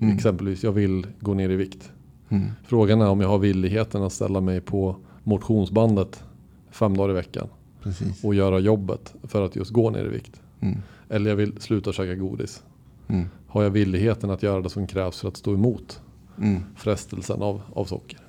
Mm. 0.01 0.15
Exempelvis, 0.15 0.63
jag 0.63 0.71
vill 0.71 1.07
gå 1.19 1.33
ner 1.33 1.49
i 1.49 1.55
vikt. 1.55 1.91
Mm. 2.29 2.47
Frågan 2.63 3.01
är 3.01 3.09
om 3.09 3.21
jag 3.21 3.27
har 3.27 3.37
villigheten 3.37 4.03
att 4.03 4.13
ställa 4.13 4.41
mig 4.41 4.61
på 4.61 4.95
motionsbandet 5.23 6.23
fem 6.71 6.97
dagar 6.97 7.09
i 7.09 7.13
veckan 7.13 7.47
Precis. 7.83 8.23
och 8.23 8.35
göra 8.35 8.59
jobbet 8.59 9.15
för 9.23 9.45
att 9.45 9.55
just 9.55 9.71
gå 9.71 9.89
ner 9.89 10.05
i 10.05 10.09
vikt. 10.09 10.41
Mm. 10.59 10.77
Eller 11.09 11.29
jag 11.29 11.37
vill 11.37 11.61
sluta 11.61 11.93
käka 11.93 12.15
godis. 12.15 12.63
Mm. 13.07 13.25
Har 13.47 13.63
jag 13.63 13.69
villigheten 13.69 14.29
att 14.29 14.43
göra 14.43 14.61
det 14.61 14.69
som 14.69 14.87
krävs 14.87 15.21
för 15.21 15.27
att 15.27 15.37
stå 15.37 15.53
emot 15.53 16.01
Mm. 16.41 16.63
frestelsen 16.75 17.41
av, 17.41 17.61
av 17.73 17.85
socker? 17.85 18.19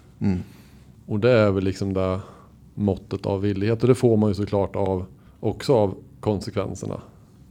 Och 1.07 1.21
det 1.21 1.31
är 1.31 1.51
väl 1.51 1.65
liksom 1.65 1.93
det 1.95 2.21
måttet 2.75 3.27
av 3.27 3.41
villighet. 3.41 3.83
Och 3.83 3.89
det 3.89 3.95
får 3.95 4.17
man 4.17 4.31
ju 4.31 4.35
såklart 4.35 4.77
av, 4.77 5.05
också 5.41 5.75
av 5.75 5.95
konsekvenserna, 6.21 7.01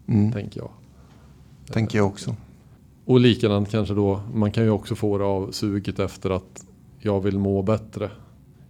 Mm. 0.08 0.32
tänker 0.32 0.60
jag. 0.60 0.70
Tänker 1.72 1.98
jag 1.98 2.08
också. 2.08 2.36
Och 3.06 3.20
likadant 3.20 3.70
kanske 3.70 3.94
då, 3.94 4.20
man 4.34 4.52
kan 4.52 4.64
ju 4.64 4.70
också 4.70 4.96
få 4.96 5.18
det 5.18 5.24
av 5.26 5.52
suget 5.52 6.00
efter 6.00 6.30
att 6.30 6.66
jag 7.00 7.22
vill 7.22 7.40
må 7.40 7.62
bättre. 7.62 8.10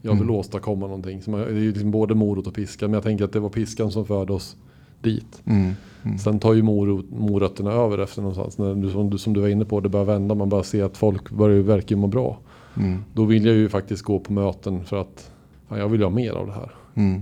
Jag 0.02 0.12
vill 0.14 0.22
Mm. 0.22 0.36
åstadkomma 0.36 0.86
någonting. 0.88 1.22
Så 1.22 1.32
man, 1.32 1.40
det 1.40 1.46
är 1.48 1.54
ju 1.54 1.72
liksom 1.72 1.92
både 1.92 2.16
morot 2.16 2.48
och 2.48 2.54
piska. 2.54 2.88
Men 2.88 2.94
jag 2.94 3.04
tänker 3.04 3.26
att 3.26 3.32
det 3.34 3.40
var 3.40 3.50
piskan 3.50 3.92
som 3.92 4.06
förde 4.06 4.34
oss 4.34 4.58
dit. 5.02 5.42
Mm. 5.46 5.72
Mm. 6.04 6.18
Sen 6.18 6.40
tar 6.40 6.54
ju 6.54 6.62
morot, 6.62 7.06
morötterna 7.10 7.72
över 7.72 7.98
efter 7.98 8.22
någonstans. 8.22 8.58
När 8.58 8.76
du, 8.76 8.92
som, 8.92 9.10
du, 9.10 9.18
som 9.18 9.34
du 9.34 9.42
var 9.42 9.48
inne 9.48 9.66
på, 9.66 9.80
det 9.80 9.90
börjar 9.90 10.06
vända. 10.06 10.36
Man 10.36 10.50
börjar 10.50 10.64
se 10.64 10.82
att 10.82 10.98
folk 10.98 11.30
börjar 11.32 11.62
verkar 11.62 11.96
ju 11.96 12.02
må 12.02 12.08
bra. 12.08 12.38
Mm. 12.78 13.04
Då 13.14 13.26
vill 13.26 13.46
jag 13.46 13.56
ju 13.56 13.70
faktiskt 13.70 14.02
gå 14.04 14.20
på 14.20 14.34
möten 14.34 14.86
för 14.86 15.02
att 15.02 15.32
fan, 15.68 15.80
jag 15.80 15.90
vill 15.90 16.04
ha 16.04 16.10
mer 16.10 16.32
av 16.32 16.48
det 16.48 16.54
här. 16.54 16.72
Mm. 16.96 17.22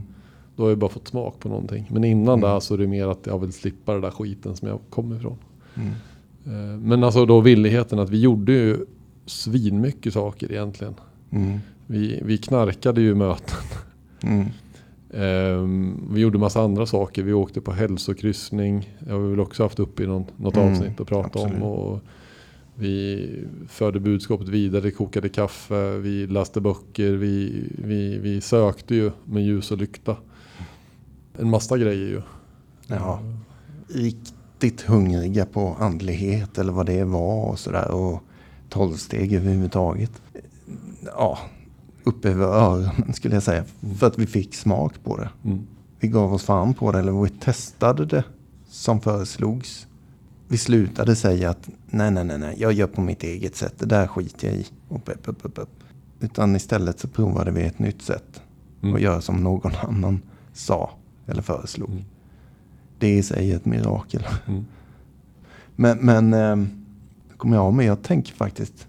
Då 0.56 0.64
har 0.64 0.70
jag 0.70 0.78
bara 0.78 0.90
fått 0.90 1.08
smak 1.08 1.40
på 1.40 1.50
någonting. 1.50 1.88
Men 1.92 2.04
innan 2.04 2.40
Mm. 2.40 2.54
det 2.56 2.62
så 2.62 2.74
är 2.74 2.78
det 2.78 2.88
mer 2.88 3.08
att 3.08 3.26
jag 3.28 3.40
vill 3.40 3.54
slippa 3.54 3.94
det 3.94 4.02
där 4.02 4.12
skiten 4.12 4.56
som 4.56 4.68
jag 4.68 4.80
kommer 4.90 5.16
ifrån. 5.16 5.38
Mm. 5.76 5.90
Eh, 6.46 6.80
Men 6.80 7.04
alltså 7.04 7.26
då 7.26 7.42
villigheten 7.42 8.00
att 8.00 8.10
vi 8.10 8.20
gjorde 8.20 8.52
ju 8.52 8.78
svinmycket 9.26 10.14
saker 10.14 10.52
egentligen. 10.52 10.94
Mm. 11.32 11.60
Vi, 11.88 12.20
vi 12.26 12.38
knarkade 12.38 13.02
ju 13.02 13.16
möten. 13.16 13.58
Mm. 14.24 14.46
Ehm, 15.14 16.10
vi 16.12 16.22
gjorde 16.22 16.38
massa 16.38 16.62
andra 16.62 16.86
saker. 16.86 17.24
Vi 17.24 17.34
åkte 17.34 17.62
på 17.62 17.72
hälsokryssning. 17.72 18.90
Det 19.00 19.12
har 19.12 19.20
vi 19.20 19.30
väl 19.30 19.40
också 19.40 19.64
haft 19.64 19.80
upp 19.80 20.00
i 20.00 20.08
någon, 20.08 20.26
något 20.38 20.56
Mm, 20.58 20.72
avsnitt 20.74 21.00
att 21.02 21.08
prata 21.08 21.40
absolut. 21.40 21.56
om. 21.56 21.64
Och 21.64 22.00
vi 22.76 23.28
förde 23.68 24.00
budskapet 24.00 24.48
vidare, 24.50 24.92
kokade 24.92 25.30
kaffe, 25.30 25.98
vi 25.98 26.28
läste 26.28 26.62
böcker, 26.62 27.12
vi, 27.12 27.64
vi, 27.78 28.18
vi 28.18 28.42
sökte 28.42 28.96
ju 28.96 29.12
med 29.26 29.44
ljus 29.46 29.72
och 29.72 29.78
lykta. 29.78 30.16
En 31.40 31.50
massa 31.50 31.78
grejer 31.78 32.08
ju. 32.08 32.22
Ja. 32.88 33.20
Riktigt 33.88 34.82
hungriga 34.82 35.46
på 35.46 35.76
andlighet 35.80 36.58
eller 36.58 36.74
vad 36.74 36.86
det 36.86 37.04
var 37.04 37.46
och 37.46 37.60
sådär. 37.60 37.92
Och 37.92 38.24
tolvsteg 38.70 39.34
överhuvudtaget. 39.34 40.12
Ja, 41.06 41.38
upp 42.04 42.26
över 42.26 42.46
öronen 42.46 43.14
skulle 43.14 43.34
jag 43.34 43.44
säga. 43.44 43.64
För 43.98 44.08
att 44.08 44.20
vi 44.20 44.28
fick 44.28 44.56
smak 44.56 44.94
på 45.04 45.18
det. 45.18 45.30
Mm. 45.46 45.68
Vi 46.00 46.08
gav 46.08 46.34
oss 46.34 46.44
fan 46.44 46.74
på 46.74 46.92
det, 46.92 47.00
eller 47.00 47.24
vi 47.24 47.30
testade 47.30 48.06
det 48.06 48.24
som 48.70 49.02
föreslogs. 49.02 49.88
Vi 50.48 50.58
slutade 50.58 51.16
säga 51.16 51.50
att 51.50 51.70
nej, 51.86 52.12
nej, 52.12 52.26
nej, 52.26 52.38
nej, 52.38 52.56
jag 52.60 52.74
gör 52.74 52.88
på 52.88 53.02
mitt 53.02 53.24
eget 53.24 53.56
sätt, 53.56 53.74
det 53.80 53.86
där 53.86 54.08
skiter 54.08 54.48
jag 54.48 54.56
i. 54.58 54.66
Upp, 54.90 55.10
upp, 55.10 55.28
upp, 55.30 55.46
upp, 55.46 55.58
upp. 55.60 55.70
Utan 56.20 56.56
istället 56.56 57.00
så 57.00 57.08
provade 57.08 57.52
vi 57.52 57.64
ett 57.64 57.80
nytt 57.80 58.02
sätt 58.02 58.42
Mm. 58.82 58.94
och 58.94 59.00
göra 59.02 59.22
som 59.22 59.36
någon 59.36 59.72
annan 59.82 60.22
sa 60.54 60.92
eller 61.28 61.42
föreslog. 61.42 61.90
Mm. 61.90 62.04
Det 63.00 63.08
är 63.08 63.18
i 63.18 63.24
sig 63.24 63.52
ett 63.52 63.66
mirakel. 63.66 64.24
Mm. 64.48 64.66
Men, 65.76 65.98
men 65.98 66.34
eh, 66.34 66.68
kommer 67.38 67.56
jag 67.56 67.74
med, 67.74 67.86
jag 67.86 68.02
tänker 68.04 68.34
faktiskt 68.34 68.88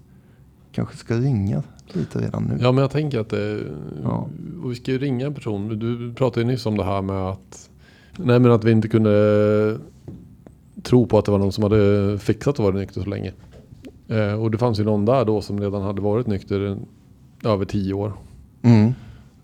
kanske 0.71 0.97
ska 0.97 1.15
ringa 1.15 1.63
lite 1.93 2.19
redan 2.19 2.43
nu. 2.43 2.57
Ja 2.61 2.71
men 2.71 2.81
jag 2.81 2.91
tänker 2.91 3.19
att 3.19 3.29
det, 3.29 3.63
Ja. 4.03 4.27
och 4.63 4.71
vi 4.71 4.75
ska 4.75 4.91
ju 4.91 4.97
ringa 4.97 5.25
en 5.25 5.33
person. 5.33 5.79
Du 5.79 6.13
pratade 6.13 6.41
ju 6.41 6.47
nyss 6.47 6.65
om 6.65 6.77
det 6.77 6.83
här 6.83 7.01
med 7.01 7.15
att, 7.15 7.69
nej 8.17 8.39
men 8.39 8.51
att 8.51 8.63
vi 8.63 8.71
inte 8.71 8.87
kunde 8.87 9.79
tro 10.83 11.07
på 11.07 11.17
att 11.17 11.25
det 11.25 11.31
var 11.31 11.39
någon 11.39 11.51
som 11.51 11.63
hade 11.63 12.19
fixat 12.19 12.53
att 12.53 12.59
vara 12.59 12.75
nykter 12.75 13.01
så 13.01 13.09
länge. 13.09 13.33
Eh, 14.07 14.33
och 14.33 14.51
det 14.51 14.57
fanns 14.57 14.79
ju 14.79 14.83
någon 14.83 15.05
där 15.05 15.25
då 15.25 15.41
som 15.41 15.59
redan 15.59 15.81
hade 15.81 16.01
varit 16.01 16.27
nykter 16.27 16.77
över 17.43 17.65
tio 17.65 17.93
år. 17.93 18.13
Mm. 18.61 18.93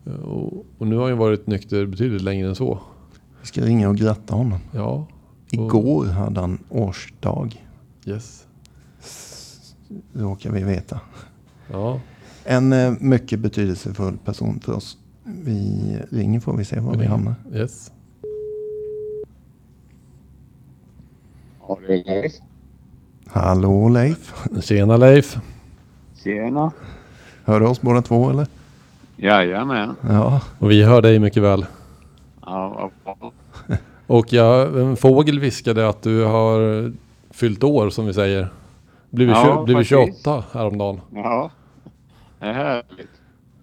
Eh, 0.05 0.13
och, 0.13 0.65
och 0.77 0.87
nu 0.87 0.95
har 0.95 1.01
han 1.03 1.11
ju 1.11 1.17
varit 1.17 1.47
nykter 1.47 1.85
betydligt 1.85 2.21
längre 2.21 2.47
än 2.47 2.55
så. 2.55 2.79
Vi 3.41 3.47
ska 3.47 3.61
ringa 3.61 3.89
och 3.89 3.95
gratta 3.95 4.35
honom. 4.35 4.59
Ja, 4.71 5.07
Igår 5.51 6.05
hade 6.05 6.41
han 6.41 6.63
årsdag. 6.69 7.65
yes. 8.05 8.47
råkar 10.13 10.51
vi 10.51 10.63
veta. 10.63 10.99
Ja, 11.71 11.99
En 12.43 12.73
eh, 12.73 12.93
mycket 12.99 13.39
betydelsefull 13.39 14.17
person 14.17 14.59
för 14.59 14.73
oss. 14.73 14.97
Vi 15.23 15.99
ringer 16.09 16.39
får 16.39 16.57
vi 16.57 16.65
se 16.65 16.79
var 16.79 16.95
vi 16.95 17.05
hamnar. 17.05 17.35
yes. 17.53 17.91
Leif? 21.87 22.33
Hallå 23.27 23.89
Leif. 23.89 24.33
Tjena 24.61 24.97
Leif. 24.97 25.37
Tjena. 26.23 26.71
Hör 27.43 27.59
du 27.59 27.65
oss 27.65 27.81
båda 27.81 28.01
två 28.01 28.29
eller? 28.29 28.47
Jajamän. 29.15 29.95
Ja. 30.01 30.41
Och 30.59 30.71
vi 30.71 30.83
hör 30.83 31.01
dig 31.01 31.19
mycket 31.19 31.43
väl. 31.43 31.65
Ja. 32.45 32.91
Och 34.07 34.33
ja, 34.33 34.65
en 34.67 34.95
fågel 34.97 35.39
viskade 35.39 35.89
att 35.89 36.01
du 36.01 36.23
har 36.25 36.91
fyllt 37.31 37.63
år 37.63 37.89
som 37.89 38.05
vi 38.05 38.13
säger. 38.13 38.47
Blivit, 39.09 39.35
Ja, 39.35 39.63
blivit 39.65 39.89
faktiskt. 39.89 40.23
28 40.23 40.43
häromdagen. 40.53 41.01
Ja, 41.13 41.51
det 42.39 42.45
är 42.45 42.53
härligt. 42.53 43.09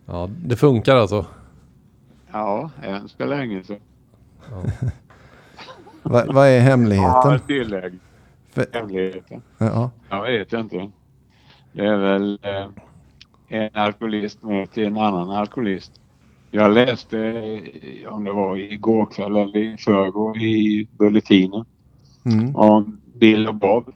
Ja, 0.06 0.28
det 0.44 0.56
funkar 0.56 0.96
alltså. 0.96 1.26
Ja, 2.32 2.70
än 2.82 3.08
så 3.08 3.24
länge 3.24 3.62
så. 3.64 3.76
Va, 6.02 6.24
vad 6.28 6.46
är 6.46 6.52
Ja, 6.56 6.60
hemligheten? 6.62 7.40
tillägg. 7.46 7.98
För, 8.52 8.66
Hemligheten. 8.72 9.42
ja. 9.58 9.90
Jag 10.10 10.22
vet 10.22 10.52
inte. 10.52 10.90
Det 11.72 11.86
är 11.86 11.96
väl 11.96 12.38
eh, 12.42 12.66
en 13.50 13.70
alkoholist 13.74 14.42
med 14.42 14.70
till 14.72 14.86
en 14.86 14.96
annan 14.96 15.30
alkoholist. 15.30 15.92
Jag 16.50 16.72
läste, 16.72 17.18
eh, 17.18 18.12
om 18.12 18.24
det 18.24 18.32
var 18.32 18.56
igår 18.56 19.06
kväll 19.06 19.36
eller 19.36 19.56
i 19.56 19.76
förrgår 19.76 20.38
i 20.38 20.88
Bulletinen 20.98 21.64
Mm. 22.24 22.56
om 22.56 23.00
Bill 23.14 23.48
och 23.48 23.54
Bob. 23.54 23.92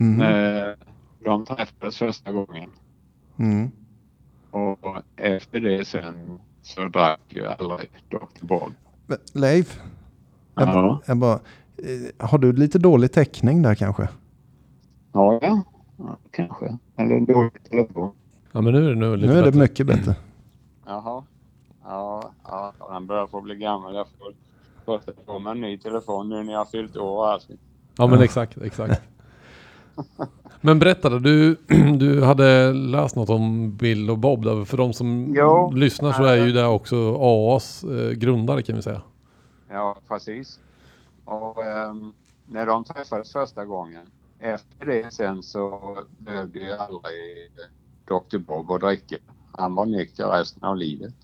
Mm. 0.00 0.16
När 0.18 0.76
de 1.24 1.44
träffades 1.46 1.96
första 1.98 2.32
gången. 2.32 2.70
Mm. 3.36 3.70
Och 4.50 4.78
efter 5.16 5.60
det 5.60 5.84
sen 5.84 6.38
så 6.62 6.84
drack 6.88 7.20
ju 7.28 7.46
aldrig 7.46 7.90
Dr. 8.08 8.18
Bob. 8.46 8.72
Leif, 9.34 9.80
jag, 10.54 10.68
Ja. 10.68 11.00
jag 11.06 11.16
bara, 11.16 11.34
eh, 11.76 12.26
har 12.28 12.38
du 12.38 12.52
lite 12.52 12.78
dålig 12.78 13.12
täckning 13.12 13.62
där 13.62 13.74
kanske? 13.74 14.08
Ja, 15.12 15.38
ja. 15.42 15.62
kanske. 16.30 16.78
Eller 16.96 17.20
dålig 17.20 17.64
telefon. 17.70 18.12
Ja, 18.52 18.60
men 18.60 18.72
nu 18.72 18.86
är 18.86 18.88
det 18.90 18.96
nu 19.00 19.16
lite 19.16 19.32
Nu 19.32 19.38
är 19.38 19.42
det 19.42 19.50
bättre. 19.50 19.60
mycket 19.60 19.86
bättre. 19.86 20.14
Jaha. 20.86 21.24
Ja, 21.84 22.30
ja, 22.44 22.72
han 22.78 23.06
börjar 23.06 23.26
få 23.26 23.40
bli 23.40 23.54
gammal. 23.54 23.94
Jag 23.94 24.06
får 24.18 24.32
kosta 24.84 25.12
på 25.26 25.38
mig 25.38 25.50
en 25.50 25.60
ny 25.60 25.78
telefon 25.78 26.28
nu 26.28 26.42
när 26.42 26.52
jag 26.52 26.60
har 26.60 26.64
fyllt 26.66 26.96
år 26.96 27.34
och. 27.34 27.40
Ja, 27.98 28.06
men 28.06 28.20
exakt, 28.22 28.58
exakt. 28.58 29.02
Men 30.64 30.78
berätta 30.78 31.08
då, 31.10 31.18
du, 31.18 31.54
du 31.98 32.22
hade 32.24 32.72
läst 32.72 33.16
något 33.16 33.30
om 33.30 33.76
Bill 33.76 34.10
och 34.10 34.18
Bob. 34.18 34.44
Där. 34.44 34.64
För 34.64 34.76
de 34.76 34.92
som 34.92 35.34
Jo. 35.36 35.70
lyssnar 35.72 36.12
så 36.12 36.24
är 36.24 36.36
ju 36.46 36.52
det 36.52 36.66
också 36.66 37.16
AAs 37.20 37.84
eh, 37.84 38.10
grundare 38.10 38.62
kan 38.62 38.76
vi 38.76 38.82
säga. 38.82 39.02
Ja, 39.70 39.96
precis. 40.08 40.60
Och 41.24 41.64
ehm, 41.64 42.12
när 42.46 42.66
de 42.66 42.84
träffades 42.84 43.32
första 43.32 43.64
gången. 43.64 44.06
Efter 44.38 44.86
det 44.86 45.14
sen 45.14 45.42
så 45.42 45.98
behövde 46.18 46.58
ju 46.58 46.72
aldrig 46.72 47.50
Dr. 48.04 48.38
Bob 48.38 48.70
att 48.70 48.80
dricka. 48.80 49.16
Han 49.52 49.74
var 49.74 49.86
nykter 49.86 50.26
resten 50.26 50.64
av 50.64 50.76
livet. 50.76 51.14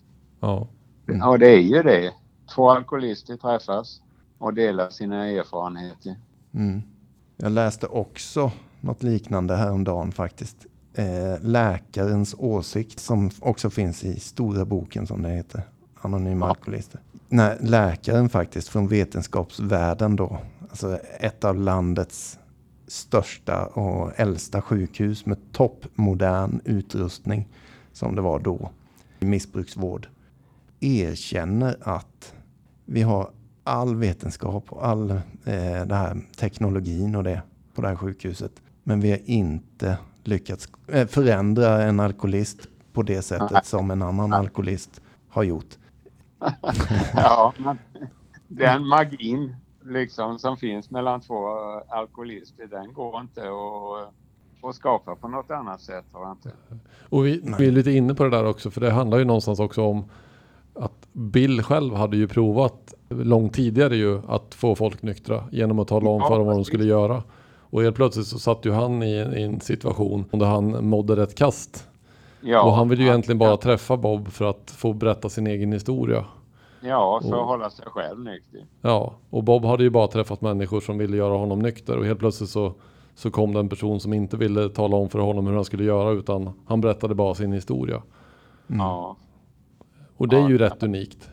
Ja. 0.40 0.68
Mm. 1.08 1.28
Och 1.28 1.38
det 1.38 1.48
är 1.50 1.60
ju 1.60 1.82
det. 1.82 2.12
Två 2.54 2.70
alkoholister 2.70 3.36
träffas 3.36 4.00
och 4.38 4.54
delar 4.54 4.90
sina 4.90 5.26
erfarenheter. 5.26 6.16
Mm. 6.54 6.82
Jag 7.36 7.52
läste 7.52 7.86
också 7.86 8.52
något 8.80 9.02
liknande 9.02 9.56
häromdagen 9.56 10.12
faktiskt. 10.12 10.56
Eh, 10.94 11.40
läkarens 11.40 12.34
åsikt 12.38 13.00
som 13.00 13.30
också 13.40 13.70
finns 13.70 14.04
i 14.04 14.20
stora 14.20 14.64
boken 14.64 15.06
som 15.06 15.22
det 15.22 15.28
heter. 15.28 15.62
Anonyma 16.00 16.46
Ja. 16.46 16.50
alkoholister. 16.50 17.00
Nej, 17.28 17.56
läkaren 17.60 18.28
faktiskt 18.28 18.68
från 18.68 18.88
vetenskapsvärlden 18.88 20.16
då. 20.16 20.38
Alltså 20.70 20.96
ett 21.20 21.44
av 21.44 21.56
landets 21.56 22.38
största 22.88 23.66
och 23.66 24.20
äldsta 24.20 24.62
sjukhus 24.62 25.27
med 25.27 25.53
toppmodern 25.53 26.61
utrustning 26.64 27.48
som 27.92 28.14
det 28.14 28.22
var 28.22 28.38
då 28.38 28.70
i 29.20 29.24
missbruksvård 29.24 30.09
erkänner 30.81 31.77
att 31.81 32.35
vi 32.85 33.03
har 33.03 33.31
all 33.64 33.96
vetenskap 33.96 34.72
och 34.72 34.87
all 34.87 35.11
eh, 35.11 35.87
det 35.87 35.94
här 35.94 36.20
teknologin 36.37 37.14
och 37.14 37.24
det 37.24 37.42
på 37.74 37.83
det 37.83 37.88
här 37.88 37.96
sjukhuset. 37.96 38.53
Men 38.83 39.01
vi 39.01 39.11
har 39.11 39.20
inte 39.24 39.98
lyckats 40.24 40.68
eh, 40.88 41.07
förändra 41.07 41.83
en 41.83 42.01
alkoholist 42.01 42.68
på 42.92 43.03
det 43.03 43.22
sättet 43.22 43.66
som 43.66 43.90
en 43.90 44.03
annan 44.03 44.33
alkoholist 44.33 45.01
har 45.29 45.42
gjort. 45.42 45.79
Ja, 47.14 47.55
den 48.48 48.87
magin 48.87 49.57
liksom 49.88 50.38
som 50.38 50.57
finns 50.57 50.90
mellan 50.90 51.20
två 51.20 51.48
alkoholister 51.88 52.66
den 52.66 52.92
går 52.92 53.20
inte 53.20 53.40
att, 53.40 54.68
att 54.68 54.74
skapa 54.74 55.14
på 55.14 55.29
något 55.29 55.51
annat 55.51 55.81
sätt 55.81 56.05
tror 56.12 56.22
jag 56.22 56.33
inte. 56.33 56.51
Och 57.09 57.27
vi, 57.27 57.55
vi 57.59 57.66
är 57.66 57.72
lite 57.72 57.90
inne 57.90 58.14
på 58.14 58.24
det 58.24 58.31
där 58.31 58.46
också, 58.46 58.70
för 58.70 58.81
det 58.81 58.90
handlar 58.90 59.18
ju 59.18 59.24
någonstans 59.24 59.61
också 59.61 59.83
om 59.83 60.05
att 60.74 61.09
Bill 61.12 61.62
själv 61.62 61.94
hade 61.94 62.16
ju 62.16 62.29
provat 62.29 62.94
långt 63.09 63.55
tidigare 63.55 63.96
ju 63.96 64.20
att 64.29 64.55
få 64.55 64.74
folk 64.74 65.03
nyktra 65.03 65.44
genom 65.53 65.79
att 65.79 65.88
tala 65.88 66.11
om 66.11 66.20
Ja, 66.20 66.29
för 66.29 66.38
dem 66.38 66.46
vad 66.46 66.57
de 66.57 66.64
skulle 66.64 66.85
göra. 66.85 67.22
Och 67.70 67.83
helt 67.83 67.96
plötsligt 67.96 68.27
så 68.27 68.38
satt 68.38 68.66
ju 68.66 68.72
han 68.72 69.03
i, 69.03 69.14
i 69.14 69.42
en 69.42 69.61
situation 69.61 70.24
där 70.31 70.46
han 70.46 70.88
mådde 70.88 71.16
rätt 71.16 71.35
kast. 71.35 71.88
Ja, 72.40 72.62
och 72.62 72.72
han 72.72 72.88
ville 72.88 73.03
ju 73.03 73.09
egentligen 73.09 73.38
bara 73.38 73.57
träffa 73.57 73.96
Bob 73.96 74.29
för 74.29 74.44
att 74.44 74.70
få 74.70 74.92
berätta 74.92 75.29
sin 75.29 75.46
egen 75.46 75.72
historia. 75.72 76.24
Ja, 76.80 77.20
för 77.22 77.32
och- 77.34 77.40
att 77.40 77.46
hålla 77.46 77.70
sig 77.70 77.84
själv 77.88 78.20
nykter. 78.20 78.66
Ja, 78.80 79.14
och 79.30 79.44
Bob 79.44 79.64
hade 79.64 79.82
ju 79.82 79.90
bara 79.90 80.06
träffat 80.08 80.40
människor 80.40 80.80
som 80.80 80.98
ville 80.98 81.16
göra 81.16 81.36
honom 81.36 81.58
nykter 81.58 81.96
och 81.98 82.04
helt 82.06 82.18
plötsligt 82.18 82.50
så, 82.50 82.74
så 83.14 83.30
kom 83.30 83.52
det 83.52 83.60
en 83.60 83.68
person 83.68 84.00
som 84.00 84.12
inte 84.12 84.36
ville 84.36 84.68
tala 84.68 84.96
om 84.96 85.08
för 85.08 85.18
honom 85.18 85.46
hur 85.46 85.54
han 85.54 85.64
skulle 85.64 85.84
göra 85.84 86.10
utan 86.10 86.50
han 86.66 86.80
berättade 86.80 87.14
bara 87.14 87.34
sin 87.34 87.52
historia. 87.52 88.02
Ja, 88.66 89.16
Och 90.16 90.28
det 90.28 90.36
är 90.36 90.40
Ja. 90.40 90.48
ju 90.50 90.58
rätt 90.58 90.82
unikt. 90.82 91.30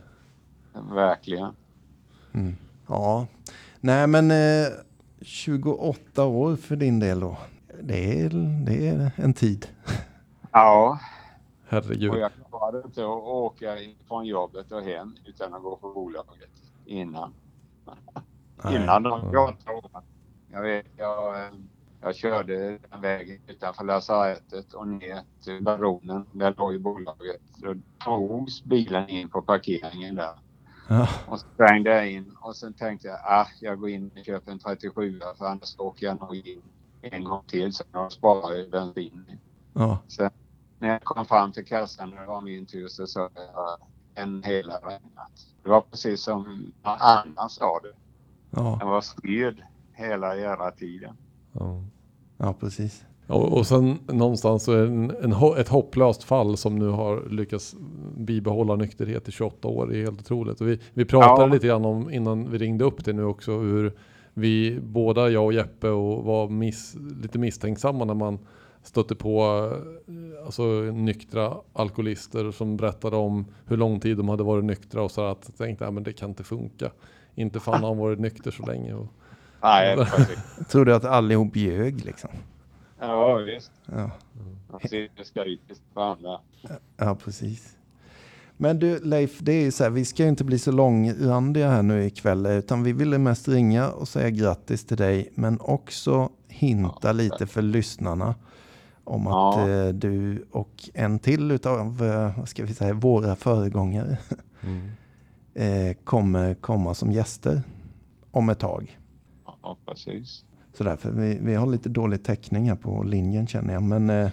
verkligen. 0.94 1.52
Ja, 2.88 3.28
nej 3.80 4.08
men 4.08 4.32
eh, 4.32 4.68
28 5.22 6.26
år 6.26 6.56
för 6.56 6.76
din 6.76 7.00
del 7.00 7.20
då. 7.20 7.38
Det 7.82 8.22
är, 8.22 8.30
det 8.66 8.88
är 8.88 9.12
en 9.16 9.34
tid. 9.34 9.68
Ja, 10.52 11.00
Herregud. 11.70 12.10
och 12.12 12.18
jag 12.18 12.32
klarade 12.58 12.82
inte 12.86 13.02
att 13.02 13.24
åka 13.24 13.78
från 14.08 14.26
jobbet 14.26 14.72
och 14.72 14.82
hem 14.82 15.16
utan 15.26 15.54
att 15.54 15.62
gå 15.62 15.76
på 15.76 15.94
bolaget 15.94 16.50
innan. 16.86 17.34
Nej. 18.64 18.76
Innan 18.76 19.04
de 19.04 19.22
28 19.32 19.72
åren. 19.72 20.04
Jag 20.52 20.62
vet, 20.62 20.86
jag, 20.98 21.36
jag 22.02 22.16
körde 22.16 22.80
den 22.90 23.02
vägen 23.02 23.40
utanför 23.48 23.84
lasarettet 23.84 24.74
och 24.74 24.88
ner 24.88 25.22
till 25.44 25.64
baronen. 25.64 26.26
Där 26.32 26.56
låg 26.58 26.74
ju 26.74 26.80
bolaget. 26.80 27.42
Då 27.58 27.76
togs 28.06 28.64
bilen 28.64 29.10
in 29.10 29.30
på 29.30 29.42
parkeringen 29.42 30.16
där. 30.16 30.40
Ja, 30.90 31.08
Och 31.28 31.40
så 31.40 31.46
svängde 31.56 31.90
jag 31.90 32.12
in 32.12 32.36
och 32.42 32.56
sen 32.56 32.74
tänkte 32.74 33.08
jag 33.08 33.20
ah, 33.24 33.48
jag 33.62 33.80
går 33.80 33.90
in 33.90 34.12
och 34.18 34.26
köper 34.26 34.52
en 34.52 34.60
37 34.60 35.20
för 35.38 35.46
annars 35.46 35.76
åker 35.78 36.06
jag 36.06 36.22
nog 36.22 36.36
in 36.36 36.62
en 37.02 37.24
gång 37.24 37.44
till 37.48 37.74
så 37.74 37.84
jag 37.92 38.12
sparar 38.12 38.56
ju 38.56 38.70
bensin. 38.70 39.40
ja, 39.74 40.00
När 40.80 40.90
jag 40.90 41.04
kom 41.04 41.26
fram 41.26 41.52
till 41.52 41.66
kassan 41.66 42.10
när 42.10 42.22
det 42.22 42.28
var 42.28 42.42
min 42.42 42.66
tur 42.66 42.88
så 42.88 43.08
sa 43.08 43.30
jag 43.36 43.78
en 44.24 44.44
hela 44.44 44.74
regnat. 44.74 45.32
Det 45.64 45.70
var 45.70 45.82
precis 45.82 46.22
som 46.24 46.74
någon 46.84 46.98
annan 47.00 47.50
sa 47.50 47.80
det. 47.84 47.94
ja, 48.52 48.78
Den 48.80 48.90
var 48.90 49.02
styrd 49.02 49.64
hela 49.94 50.36
jävla 50.36 50.72
tiden. 50.72 51.18
Ja. 51.52 51.84
ja 52.38 52.54
precis. 52.60 53.06
Och, 53.28 53.58
och 53.58 53.68
sen 53.68 54.00
någonstans 54.08 54.64
så 54.64 54.72
är 54.72 54.78
det 54.78 54.88
en, 54.88 55.12
en, 55.12 55.58
ett 55.58 55.68
hopplöst 55.70 56.24
fall 56.24 56.58
som 56.58 56.80
nu 56.80 56.88
har 56.90 57.30
lyckats 57.30 57.76
bibehålla 58.18 58.76
nykterhet 58.76 59.28
i 59.28 59.32
28 59.32 59.68
år. 59.68 59.88
Det 59.88 59.98
är 59.98 60.02
helt 60.04 60.20
otroligt. 60.22 60.62
Och 60.62 60.68
vi, 60.68 60.80
vi 60.94 61.06
pratade 61.06 61.42
Ja. 61.42 61.54
lite 61.54 61.68
grann 61.68 61.86
om 61.86 62.10
innan 62.12 62.52
vi 62.52 62.58
ringde 62.58 62.86
upp 62.86 63.06
det 63.06 63.14
nu 63.14 63.24
också 63.24 63.58
hur 63.60 63.94
vi 64.34 64.80
båda, 64.82 65.30
jag 65.30 65.46
och 65.46 65.54
Jeppe, 65.54 65.90
och 65.90 66.24
var 66.24 66.50
miss, 66.50 66.96
lite 67.22 67.40
misstänksamma 67.40 68.06
när 68.06 68.14
man 68.14 68.40
stötte 68.88 69.16
på 69.16 69.42
eh, 70.08 70.46
alltså, 70.46 70.64
nyktra 70.82 71.58
alkoholister 71.74 72.52
som 72.52 72.78
berättade 72.78 73.16
om 73.16 73.46
hur 73.66 73.78
lång 73.78 74.00
tid 74.00 74.18
de 74.18 74.30
hade 74.30 74.44
varit 74.44 74.66
nyktra 74.66 75.02
och 75.04 75.12
så 75.12 75.26
att 75.26 75.44
jag 75.48 75.58
tänkte 75.58 75.88
att 75.88 76.04
det 76.04 76.14
kan 76.14 76.30
inte 76.30 76.44
funka. 76.44 76.92
Inte 77.36 77.60
fan 77.60 77.82
har 77.82 77.90
han 77.90 77.98
varit 77.98 78.20
nykter 78.20 78.52
så 78.52 78.66
länge. 78.66 78.94
Och, 78.94 79.08
Nej. 79.62 79.96
Jag 79.98 80.08
trodde 80.70 80.96
att 80.96 81.06
allihop 81.06 81.56
ljög 81.56 82.06
liksom. 82.06 82.30
Ja, 83.00 83.36
visst. 83.36 83.72
Ja, 83.86 84.12
Man 84.72 84.80
sitter 84.82 85.24
skrytigt 85.24 85.82
på 85.94 86.02
andra. 86.02 86.40
ja 86.98 87.16
precis. 87.16 87.78
Men 88.58 88.80
du 88.80 89.00
Leif, 89.00 89.40
det 89.40 89.52
är 89.52 89.64
ju 89.64 89.72
så 89.72 89.84
här, 89.84 89.92
vi 89.92 90.06
ska 90.06 90.24
ju 90.24 90.30
inte 90.30 90.44
bli 90.44 90.60
så 90.60 90.72
långrandiga 90.72 91.70
här 91.70 91.84
nu 91.84 92.06
ikväll, 92.06 92.46
utan 92.46 92.84
vi 92.84 92.94
ville 92.94 93.18
mest 93.18 93.48
ringa 93.48 93.90
och 93.90 94.08
säga 94.08 94.30
grattis 94.30 94.86
till 94.86 94.98
dig, 94.98 95.32
men 95.36 95.60
också 95.62 96.30
hinta 96.48 97.08
Ja, 97.08 97.12
lite 97.12 97.48
för 97.48 97.62
lyssnarna 97.62 98.36
om 99.06 99.28
att 99.28 99.34
Ja. 99.58 99.70
eh, 99.70 99.88
du 99.94 100.46
och 100.52 100.90
en 100.94 101.20
till 101.20 101.52
utav, 101.52 102.04
eh, 102.04 102.38
vad 102.38 102.50
ska 102.50 102.66
vi 102.66 102.74
säga, 102.74 102.94
våra 102.94 103.36
föregångare 103.36 104.18
eh, 105.54 105.94
kommer 106.04 106.54
komma 106.54 106.94
som 106.94 107.12
gäster 107.12 107.62
om 108.32 108.50
ett 108.50 108.60
tag. 108.60 109.00
Ja, 109.64 109.78
precis. 109.86 110.46
Så 110.74 110.84
därför, 110.84 111.12
vi, 111.12 111.40
vi 111.42 111.56
har 111.56 111.66
lite 111.68 111.90
dålig 111.90 112.24
täckning 112.24 112.70
här 112.70 112.76
på 112.76 113.04
linjen 113.04 113.48
känner 113.48 113.74
jag, 113.74 113.84
men 113.84 114.08
det 114.08 114.32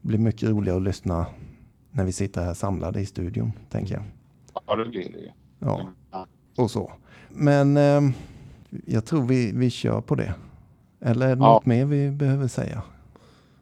blir 0.00 0.18
mycket 0.18 0.48
roligare 0.48 0.76
att 0.76 0.82
lyssna 0.84 1.26
när 1.90 2.04
vi 2.04 2.12
sitter 2.12 2.44
här 2.44 2.54
samlade 2.54 3.00
i 3.00 3.06
studion, 3.06 3.52
tänker 3.70 3.94
jag. 3.94 4.02
Ja, 4.66 4.76
det 4.76 4.84
blir 4.84 5.12
det. 5.12 5.32
Ja, 5.58 5.88
och 6.56 6.70
så. 6.70 6.92
Men 7.30 7.76
jag 8.86 9.04
tror 9.04 9.22
vi, 9.22 9.52
vi 9.52 9.70
kör 9.70 10.00
på 10.00 10.14
det. 10.14 10.34
Eller 11.00 11.26
är 11.28 11.36
det 11.36 11.42
Ja. 11.42 11.52
något 11.52 11.66
mer 11.66 11.84
vi 11.84 12.10
behöver 12.10 12.48
säga? 12.48 12.82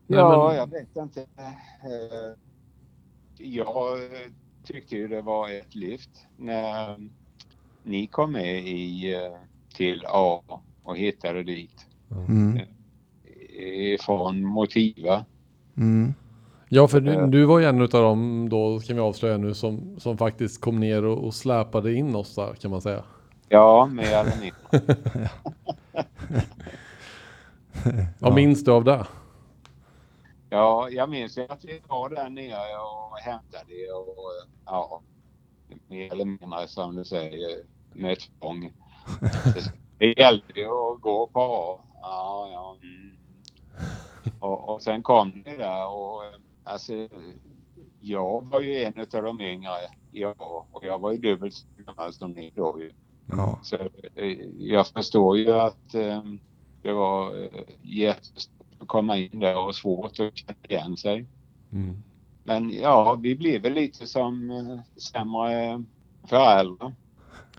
Nej, 0.07 0.19
Ja, 0.19 0.47
men- 0.49 0.57
jag 0.57 0.71
vet 0.71 0.97
inte. 0.97 1.21
Eh, 1.21 2.37
jag 3.39 4.03
eh, 4.05 4.31
tyckte 4.65 4.97
ju 4.97 5.09
det 5.09 5.23
var 5.23 5.51
ett 5.51 5.75
lyft 5.75 6.11
när 6.37 6.97
ni 7.83 8.07
kom 8.07 8.33
med 8.33 8.59
i, 8.69 9.15
eh, 9.15 9.21
till 9.77 10.05
A 10.09 10.43
och 10.83 10.97
hittade 10.97 11.43
dit 11.43 11.87
Mm. 12.11 12.59
från 14.01 14.45
Motiva. 14.45 15.25
Mm. 15.77 16.15
Ja, 16.69 16.89
för 16.89 17.01
du, 17.01 17.13
Eh. 17.13 17.27
du 17.27 17.45
var 17.45 17.59
ju 17.59 17.65
en 17.67 17.83
av 17.83 17.89
dem 17.89 18.49
då, 18.49 18.81
kan 18.81 18.97
vi 18.97 19.03
avslöja 19.03 19.37
nu, 19.37 19.55
som, 19.55 20.01
som 20.01 20.19
faktiskt 20.19 20.61
kom 20.61 20.81
ner 20.81 21.05
och, 21.05 21.25
och 21.27 21.35
släpade 21.35 21.95
in 21.95 22.15
oss 22.15 22.35
där 22.35 22.55
kan 22.55 22.71
man 22.71 22.81
säga. 22.81 23.05
Ja, 23.49 23.87
mer 23.87 24.05
eller 24.15 24.33
mindre. 24.41 25.29
Vad 28.19 28.35
minns 28.35 28.65
du 28.65 28.71
av 28.73 28.85
det? 28.85 29.07
Ja, 30.53 30.91
jag 30.91 31.09
minns 31.11 31.39
att 31.39 31.65
vi 31.65 31.81
var 31.89 32.09
där 32.09 32.31
nere 32.31 32.79
och 32.79 33.19
hämtade 33.19 33.93
och 33.93 34.49
ja, 34.65 35.03
mer 35.89 36.13
eller 36.13 36.25
mindre 36.25 36.69
som 36.69 36.97
du 36.97 37.05
säger 37.05 37.63
med 37.93 38.19
tvång. 38.19 38.73
Det 39.99 40.15
gällde 40.19 40.53
ju 40.55 40.67
att 40.67 41.01
gå 41.01 41.27
på 41.27 41.41
A. 41.41 41.81
Ja, 42.03 42.49
ja. 42.53 42.77
Mm. 42.83 43.17
Och, 44.41 44.69
och 44.69 44.83
sen 44.83 45.03
kom 45.03 45.43
det 45.45 45.57
där 45.57 45.89
och 45.89 46.23
alltså 46.65 47.09
jag 48.01 48.47
var 48.51 48.61
ju 48.61 48.85
en 48.85 49.01
av 49.01 49.23
de 49.23 49.41
yngre. 49.41 49.71
Ja, 50.11 50.35
och 50.73 50.85
jag 50.85 50.99
var 50.99 51.13
ju 51.13 51.19
dubbelt 51.19 51.55
så 51.55 51.67
gammal 51.87 52.13
som 52.13 52.33
ni 52.33 52.53
då 52.57 52.81
ju. 52.81 52.93
Ja. 53.27 53.59
Så 53.63 53.77
eh, 54.15 54.39
jag 54.59 54.87
förstår 54.87 55.39
ju 55.39 55.53
att 55.53 55.95
eh, 55.95 56.23
det 56.83 56.93
var 56.93 57.43
eh, 57.43 57.65
jättestort 57.83 58.62
att 58.83 58.89
komma 58.89 59.17
in 59.17 59.41
där 59.41 59.59
och 59.67 59.75
svårt 59.75 60.11
att 60.21 60.37
känna 60.37 60.55
igen 60.69 60.97
sig. 60.97 61.27
Mm. 61.73 62.03
Men 62.45 62.71
ja, 62.71 63.15
vi 63.15 63.35
blev 63.37 63.63
väl 63.63 63.73
lite 63.73 64.07
som 64.07 64.51
eh, 64.51 65.01
sämre 65.01 65.85
föräldrar. 66.25 66.93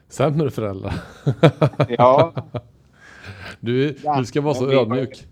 Sämre 0.08 0.52
föräldrar. 0.52 0.94
Ja, 1.90 2.34
Du, 3.60 3.92
du 4.18 4.26
ska 4.26 4.42
vara 4.42 4.54
så 4.54 4.66
var- 4.66 4.74
ödmjuk. 4.74 5.28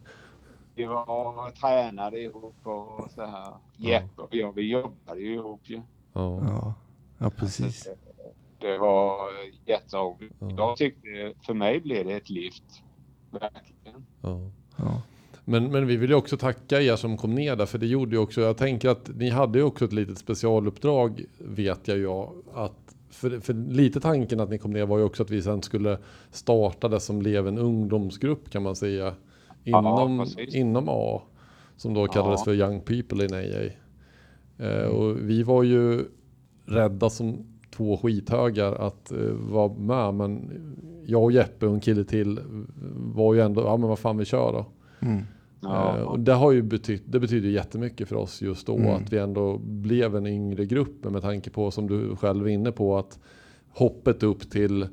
vi 0.75 0.85
var 0.85 1.51
tränade 1.51 2.19
ihop 2.21 2.55
och 2.63 3.11
så 3.15 3.25
här. 3.25 3.53
Jeppe 3.77 4.21
och 4.21 4.35
jag, 4.35 4.55
vi 4.55 4.69
jobbade 4.71 5.19
ju 5.21 5.33
ihop 5.33 5.61
ju. 5.63 5.75
Ja. 6.13 6.41
Ja. 6.43 6.73
ja, 7.17 7.29
precis. 7.29 7.87
Det 8.59 8.77
var 8.77 9.15
eh, 9.27 9.53
jätteroligt. 9.65 10.35
Ja. 10.39 10.49
Jag 10.57 10.77
tyckte, 10.77 11.33
för 11.45 11.53
mig 11.53 11.79
blev 11.79 12.05
det 12.05 12.13
ett 12.13 12.29
lyft. 12.29 12.83
Verkligen. 13.31 14.05
Ja. 14.21 14.39
Ja. 14.75 15.01
Men, 15.51 15.71
men 15.71 15.87
vi 15.87 15.97
vill 15.97 16.09
ju 16.09 16.15
också 16.15 16.37
tacka 16.37 16.81
er 16.81 16.95
som 16.95 17.17
kom 17.17 17.35
ner 17.35 17.55
där, 17.55 17.65
för 17.65 17.77
det 17.77 17.87
gjorde 17.87 18.15
ju 18.15 18.21
också, 18.21 18.41
jag 18.41 18.57
tänker 18.57 18.89
att 18.89 19.09
ni 19.15 19.29
hade 19.29 19.59
ju 19.59 19.65
också 19.65 19.85
ett 19.85 19.93
litet 19.93 20.17
specialuppdrag, 20.17 21.25
vet 21.37 21.87
jag 21.87 21.97
ju, 21.97 22.09
att 22.53 22.95
för, 23.09 23.39
för 23.39 23.53
lite 23.53 23.99
tanken 23.99 24.39
att 24.39 24.49
ni 24.49 24.57
kom 24.57 24.71
ner 24.71 24.85
var 24.85 24.97
ju 24.97 25.03
också 25.03 25.23
att 25.23 25.29
vi 25.29 25.41
sen 25.41 25.61
skulle 25.61 25.97
starta 26.31 26.87
det 26.87 26.99
som 26.99 27.19
blev 27.19 27.47
en 27.47 27.57
ungdomsgrupp 27.57 28.49
kan 28.49 28.63
man 28.63 28.75
säga. 28.75 29.13
Inom, 29.63 30.19
precis. 30.19 30.55
inom 30.55 30.85
A, 30.89 31.21
som 31.77 31.93
då 31.93 32.07
kallades 32.07 32.39
Ja. 32.39 32.43
för 32.45 32.53
Young 32.53 32.81
People 32.81 33.25
in 33.25 33.33
AA. 33.33 33.69
Eh, 34.65 34.87
och 34.87 35.17
vi 35.17 35.43
var 35.43 35.63
ju 35.63 36.05
rädda 36.65 37.09
som 37.09 37.45
två 37.75 37.97
skithögar 37.97 38.73
att 38.73 39.11
eh, 39.11 39.31
vara 39.31 39.73
med, 39.73 40.13
men 40.13 40.51
jag 41.05 41.23
och 41.23 41.31
Jeppe 41.31 41.67
och 41.67 41.73
en 41.73 41.79
kille 41.79 42.03
till 42.03 42.39
var 42.95 43.33
ju 43.33 43.41
ändå, 43.41 43.61
ja 43.61 43.77
men 43.77 43.89
vad 43.89 43.99
fan 43.99 44.17
vi 44.17 44.25
kör 44.25 44.53
då. 44.53 44.65
Mm. 45.07 45.23
Ja. 45.61 45.97
Eh, 45.97 46.03
och 46.03 46.19
det 46.19 46.33
har 46.33 46.51
ju 46.51 46.61
betytt, 46.61 47.03
det 47.05 47.19
betyder 47.19 47.49
jättemycket 47.49 48.09
för 48.09 48.15
oss 48.15 48.41
just 48.41 48.67
då 48.67 48.75
Mm. 48.75 48.89
att 48.95 49.13
vi 49.13 49.17
ändå 49.17 49.57
blev 49.57 50.15
en 50.15 50.27
yngre 50.27 50.65
grupp 50.65 51.03
med 51.03 51.21
tanke 51.21 51.49
på 51.49 51.71
som 51.71 51.87
du 51.87 52.15
själv 52.15 52.47
är 52.47 52.51
inne 52.51 52.71
på 52.71 52.97
att 52.97 53.19
hoppet 53.69 54.23
upp 54.23 54.49
till 54.51 54.87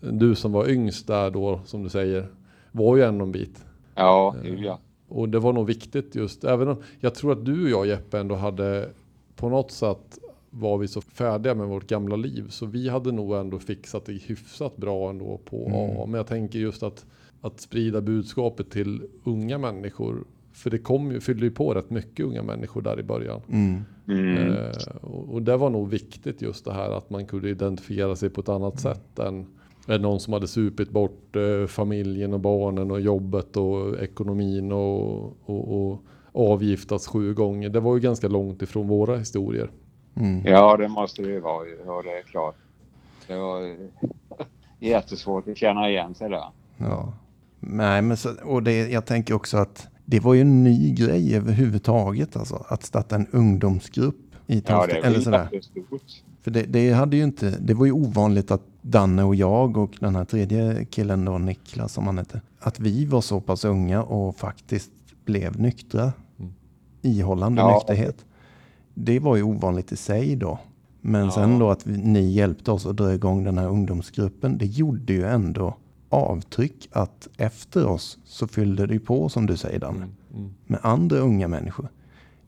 du 0.00 0.34
som 0.34 0.52
var 0.52 0.68
yngst 0.68 1.06
där 1.06 1.30
då 1.30 1.60
som 1.64 1.82
du 1.82 1.88
säger 1.88 2.26
var 2.72 2.96
ju 2.96 3.02
ändå 3.02 3.24
en 3.24 3.32
bit. 3.32 3.64
Ja, 3.94 4.34
gud 4.44 4.58
ja. 4.60 4.78
Och 5.08 5.28
det 5.28 5.38
var 5.38 5.52
nog 5.52 5.66
viktigt 5.66 6.14
just, 6.14 6.44
även 6.44 6.68
om 6.68 6.76
jag 7.00 7.14
tror 7.14 7.32
att 7.32 7.44
du 7.44 7.62
och 7.64 7.70
jag 7.70 7.86
Jeppe 7.86 8.18
ändå 8.18 8.34
hade 8.34 8.88
på 9.36 9.48
något 9.48 9.70
sätt 9.72 10.18
var 10.50 10.78
vi 10.78 10.88
så 10.88 11.00
färdiga 11.00 11.54
med 11.54 11.66
vårt 11.68 11.86
gamla 11.86 12.16
liv 12.16 12.48
så 12.48 12.66
vi 12.66 12.88
hade 12.88 13.12
nog 13.12 13.34
ändå 13.34 13.58
fixat 13.58 14.04
det 14.04 14.12
hyfsat 14.12 14.76
bra 14.76 15.10
ändå 15.10 15.40
på 15.44 15.66
Mm. 15.66 15.96
A. 16.00 16.04
Men 16.06 16.14
jag 16.14 16.26
tänker 16.26 16.58
just 16.58 16.82
att, 16.82 17.06
att 17.40 17.60
sprida 17.60 18.00
budskapet 18.00 18.70
till 18.70 19.02
unga 19.24 19.58
människor. 19.58 20.24
För 20.52 20.70
det 20.70 20.78
kom 20.78 21.12
ju, 21.12 21.20
fyllde 21.20 21.44
ju 21.44 21.50
på 21.50 21.74
rätt 21.74 21.90
mycket 21.90 22.26
unga 22.26 22.42
människor 22.42 22.82
där 22.82 23.00
i 23.00 23.02
början. 23.02 23.40
Mm. 23.48 23.84
Mm. 24.08 24.52
Eh, 24.52 24.70
och, 25.00 25.34
och 25.34 25.42
det 25.42 25.56
var 25.56 25.70
nog 25.70 25.90
viktigt 25.90 26.42
just 26.42 26.64
det 26.64 26.72
här 26.72 26.90
att 26.90 27.10
man 27.10 27.26
kunde 27.26 27.48
identifiera 27.50 28.16
sig 28.16 28.30
på 28.30 28.40
ett 28.40 28.48
annat 28.48 28.80
sätt 28.80 29.18
än, 29.18 29.46
än 29.88 30.02
någon 30.02 30.20
som 30.20 30.32
hade 30.32 30.48
supit 30.48 30.90
bort 30.90 31.36
eh, 31.36 31.66
familjen 31.66 32.34
och 32.34 32.40
barnen 32.40 32.90
och 32.90 33.00
jobbet 33.00 33.56
och 33.56 34.02
ekonomin 34.02 34.72
och, 34.72 35.26
och, 35.44 35.90
och 35.90 36.02
avgiftats 36.32 37.08
sju 37.08 37.34
gånger. 37.34 37.68
Det 37.68 37.80
var 37.80 37.94
ju 37.94 38.00
ganska 38.00 38.28
långt 38.28 38.62
ifrån 38.62 38.88
våra 38.88 39.16
historier. 39.16 39.70
Mm. 40.16 40.46
Ja, 40.46 40.76
det 40.76 40.88
måste 40.88 41.22
det 41.22 41.28
ju 41.28 41.40
vara. 41.40 41.66
Ja, 41.86 42.02
det 42.02 42.18
är 42.18 42.22
klart. 42.22 42.56
Det 43.26 43.36
var 43.36 43.76
jättesvårt 44.78 45.48
att 45.48 45.56
känna 45.56 45.90
igen 45.90 46.14
sig 46.14 46.30
där. 46.30 46.44
Ja. 46.76 47.12
Nej, 47.60 48.02
men 48.02 48.16
så, 48.16 48.30
och 48.44 48.62
det, 48.62 48.88
jag 48.90 49.06
tänker 49.06 49.34
också 49.34 49.56
att 49.56 49.88
det 50.04 50.20
var 50.20 50.34
ju 50.34 50.40
en 50.40 50.64
ny 50.64 50.94
grej 50.94 51.34
överhuvudtaget, 51.36 52.36
alltså 52.36 52.64
att 52.68 52.82
starta 52.82 53.16
en 53.16 53.26
ungdomsgrupp 53.30 54.16
i 54.46 54.54
Ja, 54.54 54.60
Tallsta, 54.60 55.00
det 55.00 55.06
eller 55.06 55.20
sådär. 55.20 55.48
För 56.42 56.50
det, 56.50 56.62
det 56.62 56.92
hade 56.92 57.16
ju 57.16 57.22
inte, 57.24 57.50
det 57.60 57.74
var 57.74 57.86
ju 57.86 57.92
ovanligt 57.92 58.50
att 58.50 58.62
Danne 58.82 59.22
och 59.24 59.34
jag 59.34 59.76
och 59.76 59.90
den 60.00 60.16
här 60.16 60.24
tredje 60.24 60.84
killen 60.84 61.24
då, 61.24 61.38
Niklas 61.38 61.92
som 61.92 62.06
han 62.06 62.18
hette, 62.18 62.40
att 62.60 62.80
vi 62.80 63.04
var 63.04 63.20
så 63.20 63.40
pass 63.40 63.64
unga 63.64 64.02
och 64.02 64.36
faktiskt 64.36 64.90
blev 65.24 65.60
nyktra. 65.60 66.12
Mm. 66.38 66.52
Ihållande 67.02 67.60
Ja. 67.60 67.74
nykterhet. 67.74 68.24
Det 68.94 69.18
var 69.18 69.36
ju 69.36 69.42
ovanligt 69.42 69.92
i 69.92 69.96
sig 69.96 70.36
då. 70.36 70.58
Men 71.00 71.24
Ja. 71.24 71.30
sen 71.30 71.58
då 71.58 71.70
att 71.70 71.86
vi, 71.86 71.96
ni 71.98 72.20
hjälpte 72.32 72.70
oss 72.70 72.86
att 72.86 72.96
dra 72.96 73.14
igång 73.14 73.44
den 73.44 73.58
här 73.58 73.68
ungdomsgruppen, 73.68 74.58
det 74.58 74.66
gjorde 74.66 75.12
ju 75.12 75.24
ändå 75.24 75.76
avtryck 76.08 76.88
att 76.92 77.28
efter 77.36 77.86
oss 77.86 78.18
så 78.24 78.46
fyllde 78.46 78.86
det 78.86 78.94
ju 78.94 79.00
på 79.00 79.28
som 79.28 79.46
du 79.46 79.56
säger 79.56 79.78
Danne 79.78 79.96
Mm, 79.96 80.10
mm. 80.34 80.54
med 80.66 80.80
andra 80.82 81.18
unga 81.18 81.48
människor. 81.48 81.88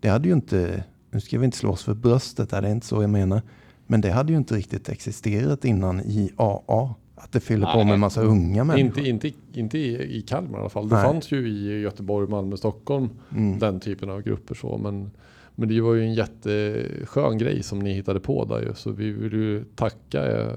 Det 0.01 0.09
hade 0.09 0.29
ju 0.29 0.35
inte, 0.35 0.85
nu 1.11 1.21
ska 1.21 1.39
vi 1.39 1.45
inte 1.45 1.57
slå 1.57 1.71
oss 1.71 1.85
för 1.85 1.95
bröstet 1.95 2.53
här, 2.53 2.63
det 2.63 2.69
är 2.69 2.73
inte 2.73 2.87
så 2.87 3.03
jag 3.03 3.11
menar. 3.11 3.43
Men 3.87 4.01
det 4.01 4.11
hade 4.11 4.33
ju 4.33 4.39
inte 4.39 4.55
riktigt 4.55 4.89
existerat 4.89 5.65
innan 5.65 6.01
i 6.01 6.31
AA. 6.37 6.95
Att 7.15 7.33
det 7.33 7.41
fyller 7.41 7.67
på 7.67 7.77
Nej. 7.77 7.85
med 7.85 7.95
en 7.95 8.01
massa 8.01 8.23
unga 8.23 8.65
människor. 8.65 9.05
Inte, 9.05 9.29
inte, 9.29 9.59
inte 9.61 9.79
i, 9.79 10.17
i 10.19 10.23
Kalmar 10.23 10.59
i 10.59 10.61
alla 10.61 10.69
fall. 10.71 10.89
Det 10.89 10.95
Nej. 10.95 11.05
fanns 11.05 11.33
ju 11.33 11.49
i 11.49 11.81
Göteborg, 11.81 12.29
Malmö, 12.29 12.57
Stockholm 12.57 13.09
Mm. 13.37 13.59
den 13.59 13.81
typen 13.81 14.11
av 14.11 14.23
grupper 14.23 14.55
så. 14.55 14.79
Men, 14.79 15.11
men 15.55 15.69
det 15.69 15.81
var 15.81 15.95
ju 15.95 16.03
en 16.03 16.15
jätteskön 16.15 17.39
grej 17.39 17.63
som 17.63 17.79
ni 17.79 17.93
hittade 17.93 18.21
på 18.21 18.45
där. 18.45 18.73
Så 18.77 18.91
vi 18.91 19.11
vill 19.11 19.33
ju 19.33 19.65
tacka 19.65 20.41
eh, 20.41 20.57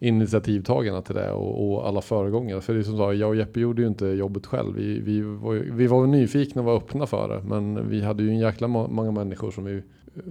initiativtagarna 0.00 1.02
till 1.02 1.14
det 1.14 1.32
och, 1.32 1.72
och 1.72 1.88
alla 1.88 2.00
föregångare. 2.00 2.60
För 2.60 2.74
det 2.74 2.80
är 2.80 2.82
som 2.84 2.98
sagt, 2.98 3.16
jag 3.18 3.28
och 3.28 3.36
Jeppe 3.36 3.60
gjorde 3.60 3.82
ju 3.82 3.88
inte 3.88 4.06
jobbet 4.06 4.46
själv. 4.46 4.74
Vi, 4.74 5.00
vi, 5.00 5.20
var, 5.20 5.54
vi 5.54 5.86
var 5.86 6.06
nyfikna 6.06 6.60
och 6.62 6.66
var 6.66 6.76
öppna 6.76 7.06
för 7.06 7.28
det. 7.28 7.42
Men 7.42 7.88
vi 7.88 8.02
hade 8.02 8.22
ju 8.22 8.28
en 8.28 8.38
jäkla 8.38 8.68
må- 8.68 8.88
många 8.88 9.10
människor 9.10 9.50
som 9.50 9.64
vi 9.64 9.76
eh, 9.76 9.82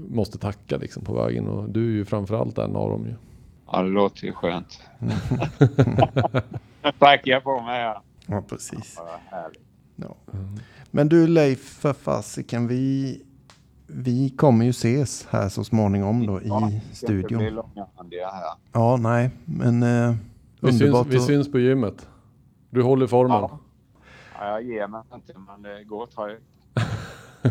måste 0.10 0.38
tacka 0.38 0.78
liksom 0.78 1.04
på 1.04 1.14
vägen. 1.14 1.48
Och 1.48 1.70
du 1.70 1.86
är 1.86 1.92
ju 1.96 2.06
framförallt 2.06 2.58
en 2.58 2.76
av 2.76 2.90
dem 2.90 3.06
ju. 3.06 3.14
Ja, 3.72 3.82
det 3.84 3.90
låter 3.90 4.26
ju 4.26 4.34
skönt. 4.34 4.82
Tackar 7.00 7.32
jag 7.32 7.44
på 7.44 7.62
mig 7.62 7.82
här. 7.82 7.98
Ja, 8.28 8.44
precis. 8.50 8.96
Ja. 9.32 9.50
Ja. 9.96 10.16
Men 10.92 11.10
du 11.10 11.28
Leif, 11.28 11.60
för 11.60 11.94
fasiken, 11.94 12.68
vi, 12.68 13.22
vi 13.88 14.30
kommer 14.30 14.66
ju 14.66 14.70
ses 14.72 15.28
här 15.30 15.50
så 15.50 15.64
småningom 15.64 16.26
då 16.28 16.40
Ja, 16.44 16.68
i 16.68 16.72
bli 16.72 16.82
studion. 16.96 17.44
långrandiga 17.44 18.28
här. 18.30 18.44
Ja, 18.74 18.98
nej, 18.98 19.30
men 19.46 19.84
eh, 19.84 20.16
Vi 20.62 20.74
syns, 20.74 21.08
vi 21.08 21.20
syns 21.20 21.52
på 21.52 21.60
gymmet. 21.60 22.10
Du 22.70 22.84
håller 22.84 23.08
formen. 23.08 23.38
Ja. 23.42 23.60
Ja, 24.40 24.48
jag 24.50 24.64
ger 24.64 24.88
mig 24.88 25.02
inte, 25.16 25.34
men 25.48 25.62
det 25.62 25.84
går 25.84 26.06
trögt. 26.06 26.44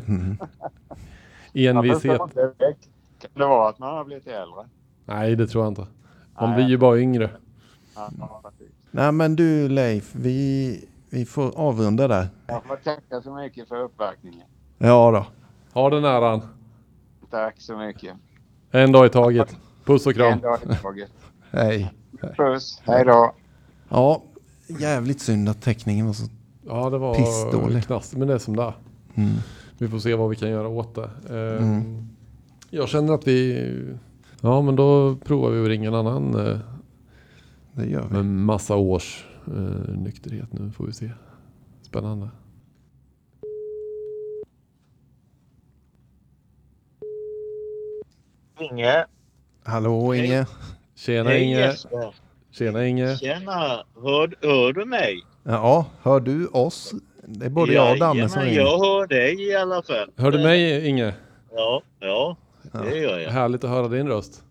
Mm. 0.08 0.36
Envishet. 1.54 2.18
Kan 3.20 3.30
det 3.34 3.46
vara 3.46 3.68
att 3.68 3.78
man 3.78 3.94
har 3.96 4.04
blivit 4.04 4.26
äldre? 4.26 4.64
Nej, 5.04 5.36
det 5.36 5.46
tror 5.46 5.64
jag 5.64 5.70
inte. 5.70 5.86
Man 6.40 6.50
Nej. 6.50 6.56
blir 6.56 6.66
ju 6.66 6.78
bara 6.78 6.98
yngre. 6.98 7.30
Ja. 7.94 8.10
Nej, 8.90 9.12
men 9.12 9.36
du 9.36 9.68
Leif, 9.68 10.14
vi, 10.14 10.88
vi 11.10 11.24
får 11.24 11.58
avrunda 11.58 12.08
där. 12.08 12.28
Jag 12.46 12.64
får 12.64 12.76
tacka 12.76 13.20
så 13.22 13.34
mycket 13.34 13.68
för 13.68 13.76
uppvaktningen. 13.82 14.46
Ja 14.78 15.10
då. 15.10 15.26
Ha 15.76 15.90
den 15.90 16.04
äran. 16.04 16.42
Tack 17.30 17.54
så 17.60 17.76
mycket. 17.76 18.14
En 18.70 18.92
dag 18.92 19.06
i 19.06 19.08
taget. 19.08 19.56
Puss 19.84 20.06
och 20.06 20.12
En 20.12 20.16
kram. 20.16 20.40
dag 20.40 20.58
i 20.62 20.74
taget. 20.82 21.10
Hej. 21.50 21.92
Puss. 22.36 22.80
Hej 22.84 23.04
då. 23.04 23.32
Ja, 23.88 24.22
jävligt 24.80 25.20
synd 25.20 25.48
att 25.48 25.62
teckningen 25.62 26.06
var 26.06 26.12
så... 26.12 26.24
Ja, 26.66 26.90
det 26.90 26.98
var 26.98 27.14
Pissdålig. 27.14 27.84
knast. 27.84 28.16
Men 28.16 28.28
det 28.28 28.34
är 28.34 28.38
som 28.38 28.56
det 28.56 28.62
är. 28.62 28.74
Mm. 29.14 29.34
Vi 29.78 29.88
får 29.88 29.98
se 29.98 30.14
vad 30.14 30.30
vi 30.30 30.36
kan 30.36 30.50
göra 30.50 30.68
åt 30.68 30.94
det. 30.94 31.10
Eh, 31.30 31.62
Mm. 31.64 32.08
Jag 32.70 32.88
känner 32.88 33.12
att 33.14 33.26
vi... 33.28 33.68
Ja, 34.40 34.62
men 34.62 34.76
då 34.76 35.16
provar 35.24 35.50
vi 35.50 35.62
att 35.62 35.68
ringa 35.68 35.88
en 35.88 35.94
annan 35.94 36.34
eh, 36.46 36.58
Det 37.72 37.86
gör 37.86 38.06
vi. 38.08 38.14
med 38.14 38.24
massa 38.26 38.76
års 38.76 39.26
eh, 39.46 39.94
nykterhet 39.96 40.52
nu. 40.52 40.70
Får 40.70 40.86
vi 40.86 40.92
se. 40.92 41.10
Spännande. 41.82 42.28
Inge. 48.60 49.04
Hallå 49.64 50.14
Inge. 50.14 50.46
Tjena 50.94 51.30
Hej 51.30 51.42
Inge. 51.42 51.58
Jesper. 51.60 52.14
Tjena 52.50 52.86
Inge. 52.86 53.16
Tjena. 53.16 53.84
Hör, 54.02 54.34
hör 54.42 54.72
du 54.72 54.84
mig? 54.84 55.22
Ja, 55.42 55.86
hör 56.02 56.20
du 56.20 56.46
oss? 56.46 56.94
Det 57.26 57.46
är 57.46 57.50
både 57.50 57.72
jag 57.72 57.92
och 57.92 57.98
Danne 57.98 58.28
som 58.28 58.42
ringer. 58.42 58.60
Jag 58.60 58.78
hör 58.78 59.06
dig 59.06 59.48
i 59.48 59.56
alla 59.56 59.82
fall. 59.82 60.10
Hör 60.16 60.30
du 60.30 60.38
mig 60.38 60.88
Inge? 60.88 61.14
Ja, 61.52 61.82
ja, 62.00 62.36
det 62.72 62.98
gör 62.98 63.18
jag. 63.18 63.30
Härligt 63.30 63.64
att 63.64 63.70
höra 63.70 63.88
din 63.88 64.08
röst. 64.08 64.44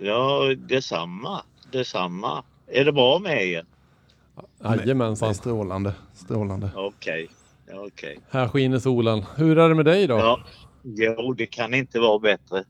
Ja, 0.00 0.54
detsamma. 0.56 1.42
Detsamma. 1.72 2.44
Är 2.66 2.84
det 2.84 2.92
bra 2.92 3.18
med 3.18 3.46
er? 3.46 3.64
Jajamensan. 4.64 5.34
strålande. 5.34 5.92
Strålande. 6.14 6.70
Okej. 6.76 7.28
Okej. 7.74 8.18
Här 8.30 8.48
skiner 8.48 8.78
solen. 8.78 9.24
Hur 9.36 9.58
är 9.58 9.68
det 9.68 9.74
med 9.74 9.84
dig 9.84 10.06
då? 10.06 10.14
Ja. 10.14 10.40
Jo, 10.82 11.32
det 11.32 11.46
kan 11.46 11.74
inte 11.74 12.00
vara 12.00 12.18
bättre. 12.18 12.64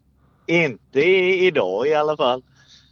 Inte 0.49 1.01
idag 1.45 1.87
i 1.89 1.95
alla 1.95 2.17
fall. 2.17 2.43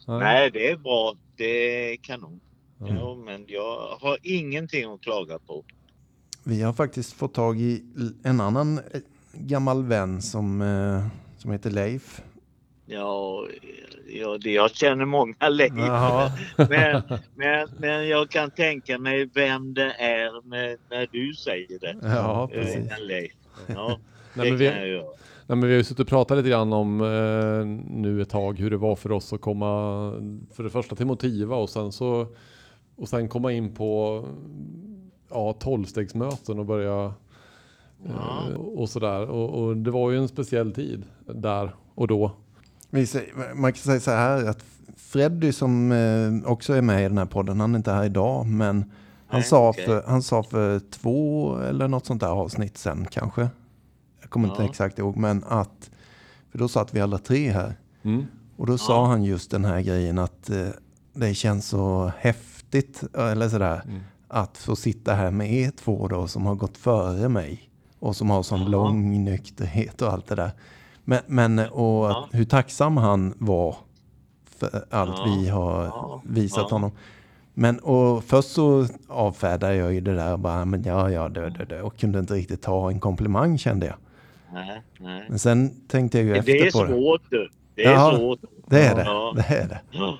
Nej. 0.06 0.18
Nej, 0.18 0.50
det 0.50 0.70
är 0.70 0.76
bra. 0.76 1.14
Det 1.36 1.44
är 1.92 1.96
kanon. 1.96 2.40
Ja. 2.78 2.86
Ja, 2.88 3.14
men 3.24 3.44
jag 3.48 3.88
har 4.00 4.18
ingenting 4.22 4.92
att 4.92 5.00
klaga 5.00 5.38
på. 5.38 5.64
Vi 6.44 6.62
har 6.62 6.72
faktiskt 6.72 7.12
fått 7.12 7.34
tag 7.34 7.60
i 7.60 7.82
en 8.24 8.40
annan 8.40 8.78
eh, 8.78 9.00
gammal 9.32 9.84
vän 9.84 10.22
som, 10.22 10.62
eh, 10.62 11.06
som 11.38 11.52
heter 11.52 11.70
Leif. 11.70 12.22
Ja, 12.86 13.46
ja 14.06 14.38
jag 14.42 14.70
känner 14.70 15.04
många 15.04 15.48
Leif. 15.48 15.72
Jaha. 15.76 16.32
Men, 16.56 17.02
men, 17.34 17.68
men 17.78 18.08
jag 18.08 18.30
kan 18.30 18.50
tänka 18.50 18.98
mig 18.98 19.30
vem 19.34 19.74
det 19.74 19.92
är 19.92 20.48
när, 20.48 20.76
när 20.90 21.08
du 21.12 21.34
säger 21.34 21.78
det. 21.78 21.96
Ja, 22.02 22.50
Eh, 22.52 22.60
precis. 22.60 22.92
en 22.92 23.06
Leif. 23.06 23.32
Ja, 23.66 23.98
det 24.34 24.40
Nej, 24.42 24.50
men 24.50 24.58
vi, 24.58 24.68
kan 24.68 24.78
jag 24.78 24.88
göra. 24.88 25.06
Nej, 25.46 25.56
men 25.56 25.60
vi 25.60 25.74
har 25.74 25.78
ju 25.78 25.84
suttit 25.84 26.00
och 26.00 26.08
pratat 26.08 26.36
lite 26.36 26.48
grann 26.50 26.72
om 26.72 27.00
eh, 27.00 27.66
nu 27.96 28.22
ett 28.22 28.30
tag 28.30 28.58
hur 28.58 28.70
det 28.70 28.76
var 28.76 28.96
för 28.96 29.12
oss 29.12 29.32
att 29.32 29.40
komma 29.40 30.10
för 30.52 30.62
det 30.62 30.70
första 30.70 30.96
till 30.96 31.06
Motiva 31.06 31.56
och 31.56 31.70
sen 31.70 31.92
så 31.92 32.26
och 32.96 33.08
sen 33.08 33.28
komma 33.28 33.52
in 33.52 33.74
på 33.74 34.24
ja, 35.30 35.52
tolvstegsmöten 35.52 36.58
och 36.58 36.66
börja 36.66 37.14
Ja. 38.04 38.44
eh, 38.50 38.56
och 38.56 38.88
sådär. 38.88 39.30
Och, 39.30 39.62
och 39.62 39.76
det 39.76 39.90
var 39.90 40.10
ju 40.10 40.18
en 40.18 40.28
speciell 40.28 40.72
tid 40.72 41.04
där 41.26 41.74
och 41.94 42.08
då. 42.08 42.30
Man 43.54 43.72
kan 43.72 43.82
säga 43.82 44.00
så 44.00 44.10
här 44.10 44.44
att 44.48 44.64
Freddy 44.96 45.52
som 45.52 45.92
eh, 45.92 46.50
också 46.52 46.72
är 46.72 46.82
med 46.82 47.00
i 47.00 47.08
den 47.08 47.18
här 47.18 47.26
podden, 47.26 47.60
han 47.60 47.74
är 47.74 47.78
inte 47.78 47.92
här 47.92 48.04
idag, 48.04 48.46
men 48.46 48.76
han, 49.26 49.40
Nej, 49.40 49.42
sa, 49.42 49.68
okej. 49.68 49.84
för, 49.84 50.02
han 50.06 50.22
sa 50.22 50.42
för 50.42 50.78
två 50.78 51.56
eller 51.58 51.88
något 51.88 52.06
sånt 52.06 52.20
där 52.20 52.28
avsnitt 52.28 52.78
sen 52.78 53.06
kanske. 53.10 53.48
Jag 54.26 54.30
kommer 54.30 54.48
inte 54.48 54.62
Ja. 54.62 54.68
exakt 54.68 54.98
ihåg, 54.98 55.16
men 55.16 55.44
att, 55.48 55.90
för 56.50 56.58
då 56.58 56.68
satt 56.68 56.94
vi 56.94 57.00
alla 57.00 57.18
tre 57.18 57.50
här. 57.50 57.74
Mm. 58.02 58.24
Och 58.56 58.66
då 58.66 58.78
sa 58.78 59.06
han 59.06 59.24
just 59.24 59.50
den 59.50 59.64
här 59.64 59.80
grejen 59.80 60.18
att 60.18 60.50
eh, 60.50 60.68
det 61.12 61.34
känns 61.34 61.68
så 61.68 62.12
häftigt, 62.18 63.02
eller 63.18 63.48
sådär, 63.48 63.82
Mm. 63.84 64.00
att 64.28 64.58
få 64.58 64.76
sitta 64.76 65.14
här 65.14 65.30
med 65.30 65.52
er 65.52 65.70
två 65.70 66.08
då 66.08 66.28
som 66.28 66.46
har 66.46 66.54
gått 66.54 66.76
före 66.76 67.28
mig. 67.28 67.70
Och 67.98 68.16
som 68.16 68.30
har 68.30 68.42
sån 68.42 68.60
Ja. 68.62 68.68
lång 68.68 69.24
nykterhet 69.24 70.02
och 70.02 70.12
allt 70.12 70.26
det 70.26 70.34
där. 70.34 70.50
Men, 71.04 71.20
men 71.26 71.58
och 71.58 72.10
att, 72.10 72.28
hur 72.32 72.44
tacksam 72.44 72.96
han 72.96 73.34
var 73.38 73.76
för 74.58 74.84
allt 74.90 75.14
Ja. 75.18 75.24
vi 75.24 75.48
har 75.48 75.84
Ja. 75.84 76.22
visat 76.24 76.66
Ja. 76.70 76.74
honom. 76.74 76.90
Men 77.54 77.78
och 77.78 78.24
först 78.24 78.50
så 78.52 78.86
avfärdade 79.08 79.74
jag 79.76 79.94
ju 79.94 80.00
det 80.00 80.14
där 80.14 80.32
och 80.32 80.38
bara, 80.38 80.64
men 80.64 80.82
ja, 80.82 81.10
ja, 81.10 81.28
det, 81.28 81.50
det, 81.50 81.64
det. 81.64 81.82
Och 81.82 81.96
kunde 81.96 82.18
inte 82.18 82.34
riktigt 82.34 82.62
ta 82.62 82.90
en 82.90 83.00
komplimang 83.00 83.58
kände 83.58 83.86
jag. 83.86 83.96
Nej, 84.56 84.82
nej. 85.00 85.26
Men 85.28 85.38
sen 85.38 85.86
tänkte 85.88 86.18
jag 86.18 86.26
ju 86.26 86.36
efter 86.36 86.52
Det 86.52 86.58
är 86.66 86.70
på 86.72 86.82
det. 86.84 86.88
svårt 86.92 87.22
du. 87.30 87.48
Det 87.74 87.84
är 87.84 87.92
Jaha. 87.92 88.16
svårt. 88.16 88.40
Det 88.66 88.82
är 88.86 88.94
det, 88.94 89.02
Ja. 89.04 89.32
det 89.36 89.54
är 89.56 89.68
det. 89.68 89.80
Ja. 89.90 90.18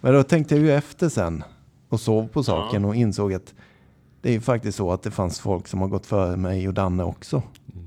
Men 0.00 0.12
då 0.14 0.22
tänkte 0.22 0.54
jag 0.56 0.64
ju 0.64 0.72
efter 0.72 1.08
sen 1.08 1.44
och 1.88 2.00
sov 2.00 2.28
på 2.28 2.42
saken 2.42 2.84
och 2.84 2.94
insåg 2.96 3.34
att 3.34 3.54
det 4.20 4.28
är 4.28 4.32
ju 4.32 4.40
faktiskt 4.40 4.78
så 4.78 4.92
att 4.92 5.02
det 5.02 5.10
fanns 5.10 5.40
folk 5.40 5.68
som 5.68 5.80
har 5.80 5.88
gått 5.88 6.06
före 6.06 6.36
mig 6.36 6.68
och 6.68 6.74
Danne 6.74 7.04
också. 7.04 7.42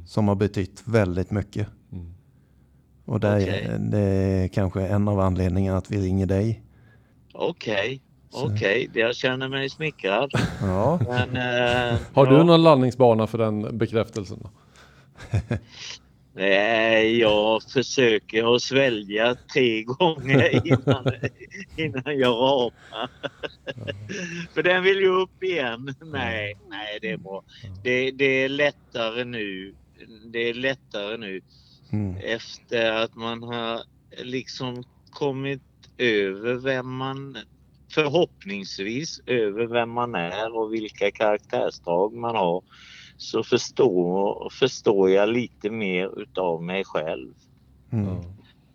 Som 0.05 0.27
har 0.27 0.35
betytt 0.35 0.81
väldigt 0.85 1.31
mycket. 1.31 1.67
Mm. 1.91 2.13
Och 3.05 3.19
det, 3.19 3.33
Okej. 3.35 3.67
är, 3.69 3.77
det 3.79 3.99
är 3.99 4.47
kanske 4.47 4.88
en 4.88 5.07
av 5.07 5.19
anledningarna 5.19 5.77
att 5.77 5.91
vi 5.91 5.97
ringer 5.97 6.25
dig. 6.25 6.63
Okej, 7.33 8.01
Så. 8.29 8.45
okej. 8.53 8.89
Jag 8.93 9.15
känner 9.15 9.47
mig 9.49 9.69
smickrad. 9.69 10.31
Ja, 10.62 10.99
Men, 11.07 11.29
eh, 11.35 11.97
Har 12.13 12.25
ja. 12.25 12.31
du 12.38 12.43
någon 12.43 12.63
landningsbana 12.63 13.27
för 13.27 13.38
den 13.38 13.77
bekräftelsen? 13.77 14.39
Då? 14.43 14.49
Nej, 16.34 17.19
jag 17.19 17.63
försöker 17.63 18.55
att 18.55 18.62
svälja 18.62 19.36
tre 19.53 19.84
gånger 19.84 20.67
innan, 20.67 21.05
innan 21.75 22.19
jag 22.19 22.32
rapar. 22.32 23.10
För 24.53 24.63
den 24.63 24.84
vill 24.84 24.99
ju 24.99 25.08
upp 25.08 25.43
igen. 25.43 25.95
Nej, 26.01 26.58
nej 26.69 26.99
det 27.01 27.12
är 27.12 27.17
bra. 27.17 27.43
Det, 27.84 28.12
det 28.12 28.43
är 28.43 28.49
lättare 28.49 29.23
nu. 29.23 29.75
Det 30.32 30.49
är 30.49 30.53
lättare 30.53 31.17
nu 31.17 31.41
mm. 31.91 32.17
efter 32.17 32.91
att 32.91 33.15
man 33.15 33.43
har 33.43 33.82
liksom 34.17 34.84
kommit 35.10 35.62
över 35.97 36.55
vem 36.55 36.95
man 36.95 37.38
förhoppningsvis 37.93 39.21
över 39.25 39.65
vem 39.65 39.89
man 39.89 40.15
är 40.15 40.58
och 40.58 40.73
vilka 40.73 41.12
karaktärsdrag 41.12 42.13
man 42.13 42.36
har 42.36 42.63
så 43.19 43.43
förstår, 43.43 44.49
förstår 44.60 45.10
jag 45.10 45.29
lite 45.29 45.69
mer 45.69 46.21
utav 46.21 46.63
mig 46.63 46.84
själv. 46.86 47.34
Mm. 47.91 48.15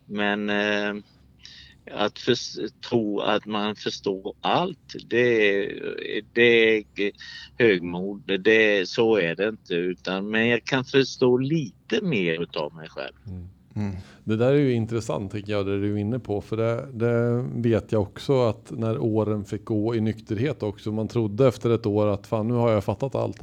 Men 0.06 0.50
eh, 0.50 1.02
att 1.92 2.18
förs- 2.18 2.58
tro 2.88 3.20
att 3.20 3.46
man 3.46 3.76
förstår 3.76 4.34
allt, 4.40 4.94
det, 5.08 5.56
är- 5.66 6.22
det 6.32 6.78
är 6.78 6.84
högmod. 7.58 8.40
Det, 8.44 8.88
så 8.88 9.16
är 9.16 9.34
det 9.34 9.48
inte. 9.48 9.74
Utan, 9.74 10.30
men 10.30 10.48
jag 10.48 10.64
kan 10.64 10.84
förstå 10.84 11.38
lite 11.38 12.00
mer 12.02 12.42
utav 12.42 12.74
mig 12.74 12.88
själv. 12.88 13.14
Mm. 13.76 13.96
Det 14.24 14.36
där 14.36 14.52
är 14.52 14.58
ju 14.58 14.72
intressant 14.72 15.32
tycker 15.32 15.52
jag, 15.52 15.66
det 15.66 15.80
du 15.80 15.92
är 15.94 15.96
inne 15.98 16.18
på. 16.18 16.40
För 16.40 16.56
det, 16.56 16.88
det 16.92 17.44
vet 17.54 17.92
jag 17.92 18.02
också 18.02 18.42
att 18.42 18.70
när 18.70 18.98
åren 18.98 19.44
fick 19.44 19.64
gå 19.64 19.94
i 19.94 20.00
nykterhet 20.00 20.62
också. 20.62 20.92
Man 20.92 21.08
trodde 21.08 21.48
efter 21.48 21.70
ett 21.70 21.86
år 21.86 22.06
att 22.06 22.26
fan 22.26 22.48
nu 22.48 22.54
har 22.54 22.70
jag 22.70 22.84
fattat 22.84 23.14
allt. 23.14 23.42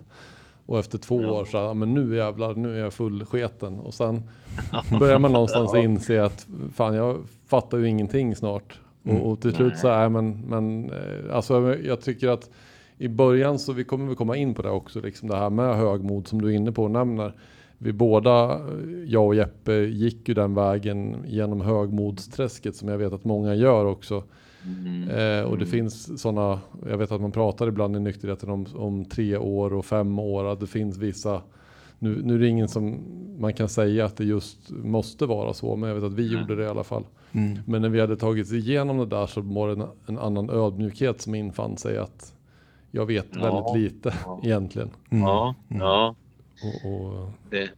Och 0.71 0.79
efter 0.79 0.97
två 0.97 1.21
Ja. 1.21 1.31
år 1.31 1.45
så 1.45 1.57
ja, 1.57 1.73
men 1.73 1.93
nu 1.93 2.15
jävlar, 2.15 2.55
nu 2.55 2.75
är 2.75 2.79
jag 2.79 2.93
full 2.93 3.25
sketen. 3.25 3.79
Och 3.79 3.93
sen 3.93 4.23
börjar 4.99 5.19
man 5.19 5.31
någonstans 5.31 5.75
inse 5.75 6.23
att 6.23 6.47
fan 6.73 6.95
jag 6.95 7.17
fattar 7.47 7.77
ju 7.77 7.87
ingenting 7.87 8.35
snart. 8.35 8.79
Och, 9.03 9.31
och 9.31 9.41
till 9.41 9.53
slut 9.53 9.77
så 9.77 9.87
är 9.87 10.09
men, 10.09 10.41
men 10.41 10.89
eh, 10.89 11.35
alltså 11.35 11.75
jag 11.83 12.01
tycker 12.01 12.27
att 12.27 12.49
i 12.97 13.07
början 13.07 13.59
så 13.59 13.73
vi 13.73 13.83
kommer 13.83 14.09
vi 14.09 14.15
komma 14.15 14.35
in 14.37 14.53
på 14.53 14.61
det 14.61 14.69
också, 14.69 15.01
liksom 15.01 15.29
det 15.29 15.37
här 15.37 15.49
med 15.49 15.75
högmod 15.75 16.27
som 16.27 16.41
du 16.41 16.47
är 16.47 16.55
inne 16.55 16.71
på 16.71 16.83
och 16.83 16.91
nämner. 16.91 17.33
Vi 17.77 17.93
båda, 17.93 18.53
eh, 18.53 18.59
jag 19.05 19.25
och 19.27 19.35
Jeppe, 19.35 19.73
gick 19.73 20.27
ju 20.27 20.33
den 20.33 20.53
vägen 20.53 21.15
genom 21.27 21.61
högmodsträsket 21.61 22.75
som 22.75 22.89
jag 22.89 22.97
vet 22.97 23.13
att 23.13 23.23
många 23.25 23.55
gör 23.55 23.85
också. 23.85 24.23
Mm. 24.65 25.09
Eh, 25.09 25.43
och 25.43 25.57
det 25.57 25.65
finns 25.65 26.21
sådana, 26.21 26.59
jag 26.89 26.97
vet 26.97 27.11
att 27.11 27.21
man 27.21 27.31
pratar 27.31 27.67
ibland 27.67 27.95
i 27.95 27.99
nykterheten 27.99 28.49
om, 28.49 28.65
om 28.75 29.05
tre 29.05 29.37
år 29.37 29.73
och 29.73 29.85
fem 29.85 30.19
år, 30.19 30.45
att 30.45 30.59
det 30.59 30.67
finns 30.67 30.97
vissa, 30.97 31.41
nu, 31.99 32.21
nu 32.23 32.35
är 32.35 32.39
det 32.39 32.47
ingen 32.47 32.67
som 32.67 32.99
man 33.39 33.53
kan 33.53 33.69
säga 33.69 34.05
att 34.05 34.17
det 34.17 34.23
just 34.25 34.69
måste 34.69 35.25
vara 35.25 35.53
så, 35.53 35.75
men 35.75 35.89
jag 35.89 35.95
vet 35.95 36.03
att 36.03 36.13
vi 36.13 36.33
gjorde 36.33 36.55
det 36.55 36.63
i 36.63 36.67
alla 36.67 36.83
fall. 36.83 37.03
Mm. 37.31 37.59
Men 37.65 37.81
när 37.81 37.89
vi 37.89 37.99
hade 37.99 38.17
tagit 38.17 38.51
igenom 38.51 38.97
det 38.97 39.05
där 39.05 39.27
så 39.27 39.41
var 39.41 39.67
det 39.67 39.73
en, 39.73 39.87
en 40.07 40.17
annan 40.17 40.49
ödmjukhet 40.49 41.21
som 41.21 41.35
infann 41.35 41.77
sig 41.77 41.97
att 41.97 42.33
jag 42.91 43.05
vet 43.05 43.27
Ja. 43.31 43.41
väldigt 43.41 43.93
lite 43.93 44.13
Ja. 44.25 44.39
egentligen. 44.43 44.89
Mm. 45.09 45.23
Ja, 45.23 45.55
ja. 45.67 46.15
Och, 46.63 46.91
och, 46.91 47.31
Det, 47.49 47.69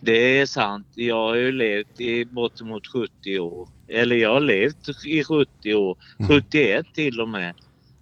det 0.00 0.38
är 0.40 0.46
sant. 0.46 0.86
Jag 0.94 1.14
har 1.28 1.34
ju 1.34 1.52
levt 1.52 2.00
i 2.00 2.24
bortemot 2.24 2.86
70 2.86 3.38
år. 3.38 3.68
Eller 3.88 4.16
jag 4.16 4.32
har 4.32 4.40
levt 4.40 5.06
i 5.06 5.24
70 5.24 5.74
år. 5.74 5.96
71 6.28 6.86
till 6.94 7.20
och 7.20 7.28
med. 7.28 7.54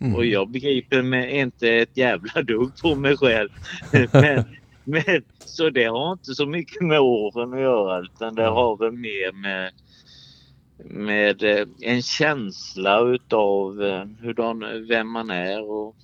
Mm. 0.03 0.15
Och 0.15 0.25
jag 0.25 0.51
begriper 0.51 1.03
mig 1.03 1.31
inte 1.31 1.69
ett 1.69 1.97
jävla 1.97 2.43
dugg 2.43 2.71
på 2.83 2.95
mig 2.95 3.17
själv. 3.17 3.49
men, 4.13 4.45
men, 4.85 5.23
så 5.39 5.71
det 5.71 5.85
har 5.85 6.13
inte 6.13 6.35
så 6.35 6.47
mycket 6.47 6.83
med 6.83 7.01
åren 7.01 7.53
att 7.53 7.61
göra 7.61 8.01
utan 8.01 8.35
det 8.35 8.47
har 8.47 8.77
väl 8.77 8.93
mer 8.93 9.33
med, 9.33 9.73
med 10.85 11.43
eh, 11.43 11.67
en 11.81 12.03
känsla 12.03 13.01
utav 13.01 13.83
eh, 13.83 14.05
hurdan, 14.21 14.87
vem 14.89 15.11
man 15.11 15.31
är. 15.31 15.71
Och, 15.71 15.97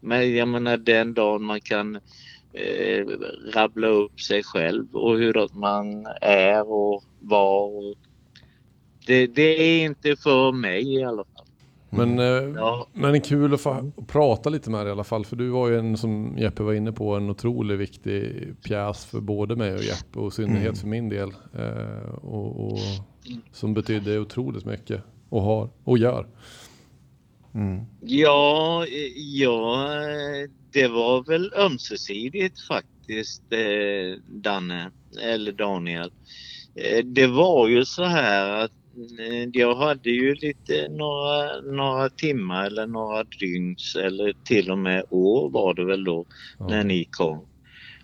men 0.00 0.36
jag 0.36 0.48
menar 0.48 0.76
den 0.76 1.14
dagen 1.14 1.42
man 1.42 1.60
kan 1.60 1.96
eh, 2.52 3.06
rabbla 3.54 3.86
upp 3.86 4.20
sig 4.20 4.42
själv 4.42 4.96
och 4.96 5.18
hur 5.18 5.58
man 5.58 6.06
är 6.20 6.70
och 6.72 7.04
var. 7.20 7.94
Det, 9.08 9.26
det 9.26 9.62
är 9.62 9.84
inte 9.84 10.16
för 10.16 10.52
mig 10.52 10.94
i 10.94 11.04
alla 11.04 11.24
fall. 11.24 11.46
Men, 11.90 12.18
eh, 12.18 12.24
Ja. 12.56 12.86
men 12.92 13.20
kul 13.20 13.54
att 13.54 13.60
få 13.60 13.92
prata 14.06 14.50
lite 14.50 14.70
med 14.70 14.80
dig 14.80 14.88
i 14.88 14.92
alla 14.92 15.04
fall. 15.04 15.24
För 15.24 15.36
du 15.36 15.48
var 15.48 15.68
ju 15.68 15.78
en, 15.78 15.96
som 15.96 16.38
Jeppe 16.38 16.62
var 16.62 16.72
inne 16.72 16.92
på, 16.92 17.14
en 17.14 17.30
otroligt 17.30 17.78
viktig 17.78 18.54
pjäs 18.62 19.04
för 19.06 19.20
både 19.20 19.56
mig 19.56 19.74
och 19.74 19.82
Jeppe. 19.82 20.18
Och 20.18 20.28
i 20.28 20.34
synnerhet 20.34 20.78
för 20.78 20.86
min 20.86 21.08
del. 21.08 21.28
Eh, 21.58 22.14
och, 22.14 22.72
och 22.72 22.78
som 23.52 23.74
betydde 23.74 24.18
otroligt 24.18 24.64
mycket. 24.64 25.02
Och 25.28 25.42
har, 25.42 25.70
och 25.84 25.98
gör. 25.98 26.26
Mm. 27.54 27.84
Ja, 28.00 28.86
ja, 29.16 29.88
det 30.72 30.88
var 30.88 31.22
väl 31.22 31.52
ömsesidigt 31.56 32.60
faktiskt, 32.60 33.42
eh, 33.52 34.20
Danne, 34.28 34.90
eller 35.22 35.52
Daniel. 35.52 36.12
Eh, 36.74 37.04
det 37.04 37.26
var 37.26 37.68
ju 37.68 37.84
så 37.84 38.04
här 38.04 38.64
att 38.64 38.72
jag 39.52 39.74
hade 39.74 40.10
ju 40.10 40.34
lite 40.34 40.88
några, 40.88 41.60
några 41.60 42.10
timmar 42.10 42.66
eller 42.66 42.86
några 42.86 43.24
dygns 43.24 43.96
eller 43.96 44.32
till 44.44 44.70
och 44.70 44.78
med 44.78 45.04
år 45.10 45.50
var 45.50 45.74
det 45.74 45.84
väl 45.84 46.04
då 46.04 46.26
Ja. 46.58 46.66
när 46.66 46.84
ni 46.84 47.04
kom. 47.04 47.46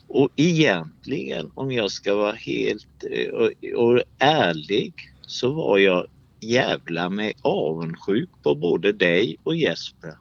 Och 0.08 0.30
egentligen 0.36 1.50
om 1.54 1.72
jag 1.72 1.90
ska 1.90 2.14
vara 2.14 2.32
helt 2.32 3.04
eh, 3.10 3.28
och, 3.28 3.50
och 3.76 4.02
ärlig 4.18 4.94
så 5.22 5.52
var 5.52 5.78
jag 5.78 6.06
jävla 6.40 7.10
mig 7.10 7.34
avundsjuk 7.42 8.30
på 8.42 8.54
både 8.54 8.92
dig 8.92 9.36
och 9.42 9.56
Jesper. 9.56 10.14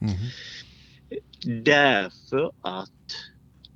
Mm. 0.00 1.64
Därför 1.64 2.52
att 2.60 2.90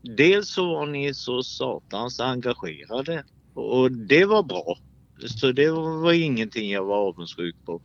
dels 0.02 0.48
så 0.48 0.66
var 0.66 0.86
ni 0.86 1.14
så 1.14 1.42
satans 1.42 2.20
engagerade 2.20 3.24
och 3.54 3.92
det 3.92 4.24
var 4.24 4.42
bra. 4.42 4.78
Så 5.26 5.52
det 5.52 5.70
var 5.70 6.12
ingenting 6.12 6.70
jag 6.70 6.84
var 6.84 6.96
avundsjuk 6.96 7.56
på. 7.64 7.82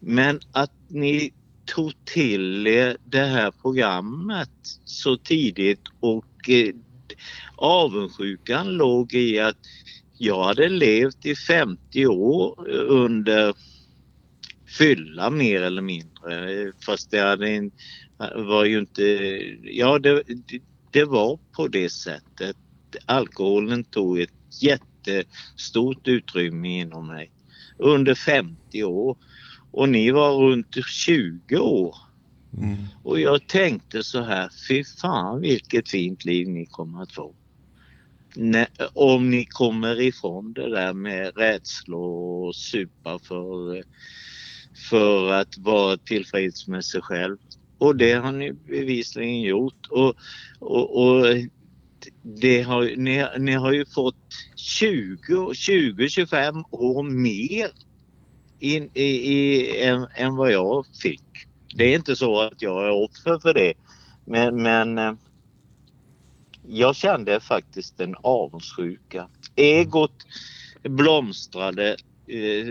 Men 0.00 0.40
att 0.52 0.72
ni 0.88 1.32
tog 1.64 1.92
till 2.04 2.66
er 2.66 2.96
det 3.04 3.24
här 3.24 3.50
programmet 3.50 4.50
så 4.84 5.16
tidigt 5.16 5.82
och 6.00 6.48
eh, 6.48 6.74
avundsjukan 7.56 8.68
låg 8.68 9.14
i 9.14 9.38
att 9.38 9.56
jag 10.18 10.44
hade 10.44 10.68
levt 10.68 11.26
i 11.26 11.34
50 11.34 12.06
år 12.06 12.68
under 12.70 13.54
fylla 14.78 15.30
mer 15.30 15.62
eller 15.62 15.82
mindre. 15.82 16.72
Fast 16.86 17.10
det 17.10 17.20
hade 17.20 17.48
en, 17.48 17.70
var 18.34 18.64
ju 18.64 18.78
inte... 18.78 19.02
Ja, 19.62 19.98
det, 19.98 20.22
det, 20.90 21.04
var 21.04 21.38
på 21.56 21.68
det 21.68 21.90
sättet. 21.90 22.56
Alkoholen 23.06 23.84
tog 23.84 24.20
ett 24.20 24.30
jättestort 25.06 26.08
utrymme 26.08 26.80
inom 26.80 27.06
mig 27.06 27.30
under 27.78 28.14
50 28.14 28.84
år. 28.84 29.16
Och 29.70 29.88
ni 29.88 30.10
var 30.10 30.32
runt 30.32 30.76
20 30.86 31.58
år. 31.58 31.96
Mm. 32.58 32.76
Och 33.02 33.20
jag 33.20 33.46
tänkte 33.46 34.04
så 34.04 34.22
här, 34.22 34.50
fy 34.68 34.84
fan 34.84 35.40
vilket 35.40 35.88
fint 35.88 36.24
liv 36.24 36.48
ni 36.48 36.66
kommer 36.66 37.02
att 37.02 37.12
få. 37.12 37.34
Om 38.94 39.30
ni 39.30 39.44
kommer 39.44 40.00
ifrån 40.00 40.52
det 40.52 40.70
där 40.70 40.92
med 40.92 41.36
rädslor 41.36 42.46
och 42.46 42.56
supa 42.56 43.18
för, 43.18 43.82
för 44.90 45.32
att 45.32 45.58
vara 45.58 45.96
tillfreds 45.96 46.68
med 46.68 46.84
sig 46.84 47.02
själv. 47.02 47.36
Och 47.78 47.96
det 47.96 48.12
har 48.12 48.32
ni 48.32 48.52
bevisligen 48.52 49.40
gjort. 49.40 49.86
Och, 49.90 50.14
och, 50.58 51.02
och 51.02 51.26
det 52.22 52.62
har, 52.62 52.96
ni, 52.96 53.26
ni 53.38 53.52
har 53.52 53.72
ju 53.72 53.86
fått 53.86 54.16
20-25 54.56 56.64
år 56.70 57.02
mer 57.02 57.70
in, 58.60 58.90
i, 58.94 59.04
i, 59.04 59.82
än, 59.82 60.06
än 60.14 60.36
vad 60.36 60.52
jag 60.52 60.86
fick. 61.02 61.22
Det 61.74 61.84
är 61.84 61.94
inte 61.94 62.16
så 62.16 62.40
att 62.40 62.62
jag 62.62 62.86
är 62.86 62.90
offer 62.90 63.38
för 63.38 63.54
det. 63.54 63.74
Men, 64.24 64.62
men 64.62 64.98
eh, 64.98 65.12
jag 66.66 66.96
kände 66.96 67.40
faktiskt 67.40 68.00
en 68.00 68.14
avundsjuka. 68.22 69.28
Egot 69.56 70.26
blomstrade 70.82 71.96
eh, 72.26 72.68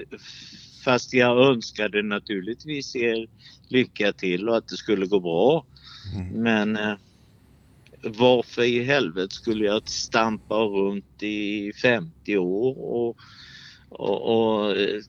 fast 0.86 1.13
jag 1.13 1.47
önskade 1.47 2.03
naturligtvis 2.03 2.95
er 2.95 3.28
lycka 3.69 4.13
till 4.13 4.49
och 4.49 4.57
att 4.57 4.67
det 4.67 4.78
skulle 4.78 5.05
gå 5.05 5.19
bra. 5.19 5.65
Mm. 6.15 6.43
Men 6.43 6.78
eh, 6.78 6.95
varför 8.07 8.61
i 8.61 8.83
helvete 8.83 9.35
skulle 9.35 9.65
jag 9.65 9.89
stampa 9.89 10.55
runt 10.55 11.23
i 11.23 11.71
50 11.81 12.37
år 12.37 12.77
och, 12.79 13.17
och, 13.89 14.21
och 14.21 14.71
eh, 14.71 15.01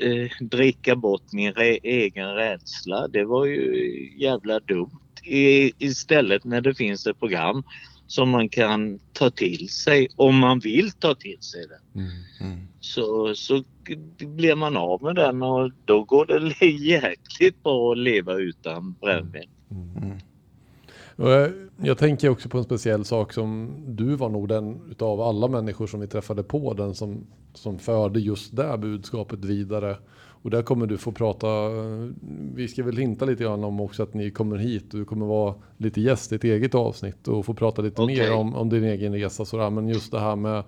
eh, 0.00 0.30
dricka 0.40 0.96
bort 0.96 1.32
min 1.32 1.52
re- 1.52 1.80
egen 1.82 2.34
rädsla? 2.34 3.08
Det 3.08 3.24
var 3.24 3.44
ju 3.44 4.12
jävla 4.18 4.60
dumt. 4.60 5.00
I, 5.24 5.72
istället 5.78 6.44
när 6.44 6.60
det 6.60 6.74
finns 6.74 7.06
ett 7.06 7.18
program 7.18 7.62
som 8.06 8.30
man 8.30 8.48
kan 8.48 8.98
ta 9.12 9.30
till 9.30 9.68
sig 9.68 10.08
om 10.16 10.38
man 10.38 10.58
vill 10.58 10.92
ta 10.92 11.14
till 11.14 11.38
sig 11.40 11.66
det. 11.68 12.00
Mm. 12.00 12.10
Mm. 12.40 12.68
Så, 12.80 13.34
så 13.34 13.64
blir 14.18 14.54
man 14.54 14.76
av 14.76 15.02
med 15.02 15.14
den 15.14 15.42
och 15.42 15.70
då 15.84 16.04
går 16.04 16.26
det 16.26 16.66
jäkligt 16.66 17.62
bra 17.62 17.92
att 17.92 17.98
leva 17.98 18.34
utan 18.34 18.94
brännvin. 19.00 19.50
Mm. 19.70 20.18
Jag, 21.16 21.52
jag 21.76 21.98
tänker 21.98 22.28
också 22.28 22.48
på 22.48 22.58
en 22.58 22.64
speciell 22.64 23.04
sak 23.04 23.32
som 23.32 23.76
du 23.86 24.16
var 24.16 24.28
nog 24.28 24.48
den 24.48 24.80
utav 24.90 25.20
alla 25.20 25.48
människor 25.48 25.86
som 25.86 26.00
vi 26.00 26.06
träffade 26.06 26.42
på 26.42 26.74
den 26.74 26.94
som, 26.94 27.26
som 27.54 27.78
förde 27.78 28.20
just 28.20 28.56
det 28.56 28.78
budskapet 28.78 29.44
vidare. 29.44 29.96
Och 30.44 30.50
där 30.50 30.62
kommer 30.62 30.86
du 30.86 30.98
få 30.98 31.12
prata, 31.12 31.46
vi 32.54 32.68
ska 32.68 32.84
väl 32.84 32.96
hinta 32.96 33.24
lite 33.24 33.44
grann 33.44 33.64
om 33.64 33.80
också 33.80 34.02
att 34.02 34.14
ni 34.14 34.30
kommer 34.30 34.56
hit 34.56 34.94
och 34.94 34.98
du 34.98 35.04
kommer 35.04 35.26
vara 35.26 35.54
lite 35.76 36.00
gäst 36.00 36.32
i 36.32 36.34
ett 36.34 36.44
eget 36.44 36.74
avsnitt 36.74 37.28
och 37.28 37.46
få 37.46 37.54
prata 37.54 37.82
lite 37.82 38.02
Okej. 38.02 38.16
mer 38.16 38.32
om, 38.32 38.54
om 38.54 38.68
din 38.68 38.84
egen 38.84 39.12
resa 39.12 39.44
sådär. 39.44 39.70
Men 39.70 39.88
just 39.88 40.12
det 40.12 40.20
här 40.20 40.36
med 40.36 40.64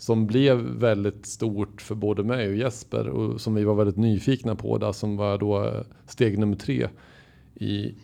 som 0.00 0.26
blev 0.26 0.58
väldigt 0.58 1.26
stort 1.26 1.80
för 1.82 1.94
både 1.94 2.24
mig 2.24 2.48
och 2.48 2.56
Jesper 2.56 3.08
och 3.08 3.40
som 3.40 3.54
vi 3.54 3.64
var 3.64 3.74
väldigt 3.74 3.96
nyfikna 3.96 4.54
på 4.54 4.78
där 4.78 4.92
som 4.92 5.16
var 5.16 5.38
då 5.38 5.64
eh, 5.64 5.80
steg 6.06 6.38
nummer 6.38 6.56
tre 6.56 6.88
i, 7.54 7.94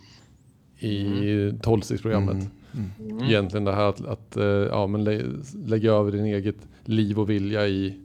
i 0.79 1.53
tolvstegsprogrammet. 1.61 2.49
Mm. 2.73 3.11
Mm. 3.11 3.23
Egentligen 3.23 3.63
det 3.63 3.71
här 3.75 3.89
att, 3.89 4.05
att 4.05 4.37
eh, 4.37 4.43
ja, 4.45 4.87
men 4.87 5.03
lä 5.03 5.21
lägga 5.65 5.91
över 5.91 6.11
din 6.11 6.25
eget 6.25 6.67
liv 6.85 7.19
och 7.19 7.29
vilja 7.29 7.67
i 7.67 7.99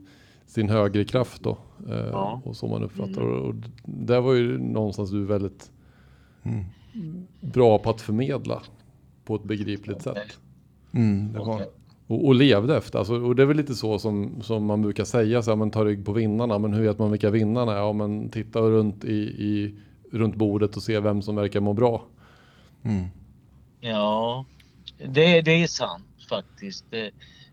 sin 0.45 0.69
högre 0.69 1.03
kraft 1.03 1.43
då. 1.43 1.57
Eh, 1.89 2.07
Ja. 2.11 2.41
Och 2.45 2.55
så 2.55 2.67
man 2.67 2.83
uppfattar 2.83 3.21
och, 3.21 3.47
och 3.49 3.55
där 3.85 4.21
var 4.21 4.33
ju 4.33 4.57
någonstans 4.57 5.11
du 5.11 5.25
väldigt 5.25 5.69
Mm. 6.45 6.63
bra 7.41 7.77
på 7.79 7.89
att 7.89 8.01
förmedla 8.01 8.61
på 9.25 9.35
ett 9.35 9.43
begripligt 9.43 10.01
sätt. 10.01 10.39
Mm. 10.91 11.33
Det 11.33 11.39
var. 11.39 11.61
Och, 12.07 12.25
och 12.25 12.35
levde 12.35 12.77
efter. 12.77 12.99
Alltså, 12.99 13.15
och 13.15 13.35
det 13.35 13.41
är 13.41 13.45
väl 13.47 13.57
lite 13.57 13.73
så 13.75 13.99
som, 13.99 14.41
som 14.41 14.65
man 14.65 14.81
brukar 14.81 15.03
säga, 15.03 15.41
så 15.41 15.51
här, 15.51 15.55
man 15.55 15.71
tar 15.71 15.85
rygg 15.85 16.05
på 16.05 16.13
vinnarna. 16.13 16.59
Men 16.59 16.73
hur 16.73 16.83
vet 16.83 16.99
man 16.99 17.11
vilka 17.11 17.29
vinnarna 17.29 17.71
är? 17.71 17.77
Ja, 17.77 17.93
men 17.93 18.29
titta 18.29 18.59
runt, 18.59 19.05
i, 19.05 19.13
i, 19.17 19.75
runt 20.11 20.35
bordet 20.35 20.77
och 20.77 20.83
se 20.83 20.99
vem 20.99 21.21
som 21.21 21.35
verkar 21.35 21.59
må 21.59 21.73
bra. 21.73 22.03
Mm. 22.85 23.07
Ja, 23.81 24.45
det, 24.97 25.41
det 25.41 25.63
är 25.63 25.67
sant 25.67 26.25
faktiskt. 26.29 26.85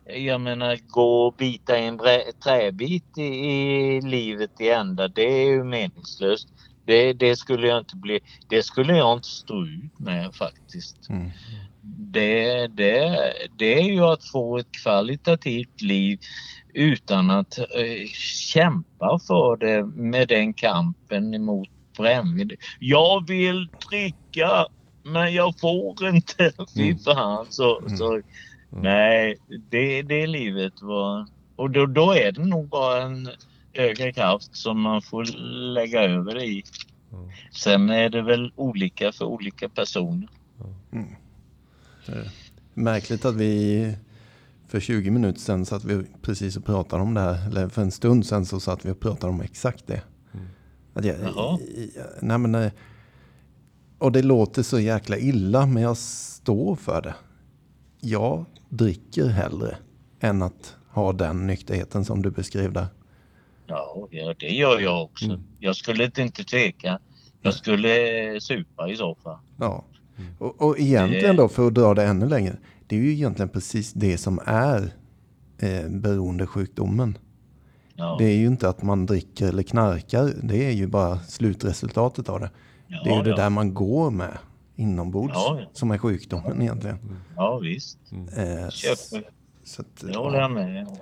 Jag 0.04 0.40
menar, 0.40 0.78
gå 0.88 1.26
och 1.26 1.34
bita 1.34 1.76
en 1.76 2.00
träbit 2.44 3.18
i, 3.18 3.22
i 3.22 4.00
livet 4.00 4.60
i 4.60 4.70
ända, 4.70 5.08
det 5.08 5.42
är 5.42 5.46
ju 5.46 5.64
meningslöst. 5.64 6.48
Det, 6.84 7.12
det 7.12 7.36
skulle 7.36 7.66
jag 7.66 7.78
inte 7.78 7.96
bli, 7.96 8.20
det 8.48 8.62
skulle 8.62 8.96
jag 8.96 9.18
inte 9.18 9.28
stå 9.28 9.66
ut 9.66 9.98
med 9.98 10.34
faktiskt. 10.34 11.08
Mm. 11.08 11.30
Det, 11.82 12.66
det, 12.66 13.32
det 13.58 13.80
är 13.80 13.84
ju 13.84 14.00
att 14.00 14.24
få 14.24 14.58
ett 14.58 14.72
kvalitativt 14.82 15.82
liv 15.82 16.18
utan 16.74 17.30
att 17.30 17.58
eh, 17.58 18.06
kämpa 18.52 19.18
för 19.26 19.56
det 19.56 19.84
med 19.84 20.28
den 20.28 20.54
kampen 20.54 21.34
emot 21.34 21.68
brännvin. 21.96 22.50
Jag 22.78 23.26
vill 23.28 23.68
dricka 23.90 24.66
men 25.12 25.34
jag 25.34 25.58
får 25.60 26.08
inte. 26.08 26.52
Fy 26.74 26.82
Mm. 26.90 26.98
fan. 26.98 27.46
Så, 27.50 27.78
Mm. 27.80 27.96
så, 27.96 28.20
nej, 28.70 29.36
det, 29.70 30.02
det 30.02 30.26
livet 30.26 30.82
var... 30.82 31.26
Och 31.56 31.70
då, 31.70 31.86
då 31.86 32.12
är 32.12 32.32
det 32.32 32.44
nog 32.44 32.68
bara 32.68 33.02
en 33.02 33.28
högre 33.72 34.12
kraft 34.12 34.56
som 34.56 34.80
man 34.80 35.02
får 35.02 35.24
lägga 35.74 36.02
över 36.02 36.42
i. 36.44 36.62
Mm. 37.12 37.28
Sen 37.52 37.90
är 37.90 38.08
det 38.10 38.22
väl 38.22 38.52
olika 38.56 39.12
för 39.12 39.24
olika 39.24 39.68
personer. 39.68 40.28
Märkligt 42.74 43.24
att 43.24 43.34
vi 43.36 43.94
för 44.68 44.80
20 44.80 45.10
minuter 45.10 45.40
sedan 45.40 45.66
satt 45.66 45.84
vi 45.84 46.04
precis 46.22 46.56
och 46.56 46.64
pratade 46.64 47.02
om 47.02 47.14
det 47.14 47.20
här. 47.20 47.46
Eller 47.48 47.68
för 47.68 47.82
en 47.82 47.90
stund 47.90 48.26
sedan 48.26 48.46
så 48.46 48.60
satt 48.60 48.84
vi 48.84 48.90
och 48.90 49.00
pratade 49.00 49.32
om 49.32 49.40
exakt 49.40 49.86
det. 49.86 50.02
Att 50.94 51.04
jag, 51.04 51.16
Jaha. 51.22 51.58
nej 52.20 52.38
men, 52.38 52.54
eh, 52.54 52.72
och 54.00 54.12
det 54.12 54.22
låter 54.22 54.62
så 54.62 54.80
jäkla 54.80 55.18
illa 55.18 55.66
men 55.66 55.82
jag 55.82 55.96
står 55.96 56.76
för 56.76 57.02
det. 57.02 57.14
jag 58.00 58.44
dricker 58.68 59.26
hellre 59.26 59.76
än 60.20 60.42
att 60.42 60.76
ha 60.88 61.12
den 61.12 61.46
nykterheten 61.46 62.04
som 62.04 62.22
du 62.22 62.30
beskrev 62.30 62.72
där. 62.72 62.86
Ja, 63.66 64.08
det 64.38 64.48
gör 64.48 64.80
jag 64.80 65.02
också. 65.02 65.24
Mm. 65.24 65.40
Jag 65.58 65.76
skulle 65.76 66.04
inte 66.04 66.44
tveka. 66.44 66.98
Jag 67.42 67.54
skulle 67.54 67.88
supa 68.40 68.90
i 68.90 68.96
så 68.96 69.14
fall. 69.14 69.38
Ja. 69.58 69.84
Och, 70.38 70.62
och 70.62 70.78
egentligen 70.78 71.36
då, 71.36 71.48
för 71.48 71.66
att 71.66 71.74
dra 71.74 71.94
det 71.94 72.04
ännu 72.04 72.28
längre, 72.28 72.56
det 72.86 72.96
är 72.96 73.00
ju 73.00 73.12
egentligen 73.12 73.48
precis 73.48 73.92
det 73.92 74.18
som 74.18 74.40
är 74.46 74.92
eh, 75.58 75.88
beroendesjukdomen. 75.88 77.18
Ja, 77.94 78.16
Det 78.18 78.24
är 78.24 78.36
ju 78.36 78.46
inte 78.46 78.68
att 78.68 78.82
man 78.82 79.06
dricker 79.06 79.48
eller 79.48 79.62
knarkar, 79.62 80.32
det 80.42 80.64
är 80.64 80.72
ju 80.72 80.86
bara 80.86 81.18
slutresultatet 81.18 82.28
av 82.28 82.40
det. 82.40 82.50
Ja, 82.90 83.00
Det 83.04 83.10
är 83.10 83.16
ju 83.16 83.22
det 83.22 83.30
ja. 83.30 83.36
där 83.36 83.50
man 83.50 83.74
går 83.74 84.10
med 84.10 84.38
inombords 84.76 85.34
Ja, 85.34 85.60
som 85.72 85.90
är 85.90 85.98
sjukdomen 85.98 86.62
egentligen. 86.62 86.98
ja 87.36 87.58
visst. 87.58 87.98
Eh, 88.12 88.70
Köper. 88.70 89.30
så 89.64 89.82
att, 89.82 90.00
Det 90.00 90.16
håller 90.16 90.40
jag 90.40 90.50
med 90.50 90.86
om. 90.88 90.96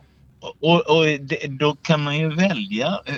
Och, 0.61 0.97
och, 0.97 1.05
det, 1.21 1.47
då 1.59 1.77
kan 1.77 2.03
man 2.03 2.19
ju 2.19 2.35
välja, 2.35 3.01
eh, 3.07 3.15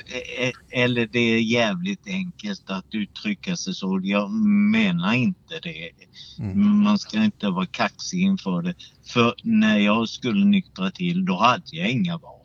eh, 0.47 0.83
eller 0.85 1.07
det 1.07 1.19
är 1.19 1.41
jävligt 1.41 2.07
enkelt 2.07 2.71
att 2.71 2.85
uttrycka 2.95 3.57
sig 3.57 3.75
så. 3.75 4.01
Jag 4.03 4.31
menar 4.71 5.15
inte 5.15 5.61
det. 5.63 5.91
Mm. 6.39 6.83
Man 6.83 6.99
ska 6.99 7.25
inte 7.25 7.49
vara 7.49 7.67
kaxig 7.67 8.21
inför 8.21 8.63
det. 8.63 8.75
För 9.07 9.35
när 9.43 9.79
jag 9.79 10.09
skulle 10.09 10.45
nyktra 10.45 10.91
till, 10.91 11.25
då 11.25 11.37
hade 11.37 11.63
jag 11.71 11.91
inga 11.91 12.19
val. 12.19 12.40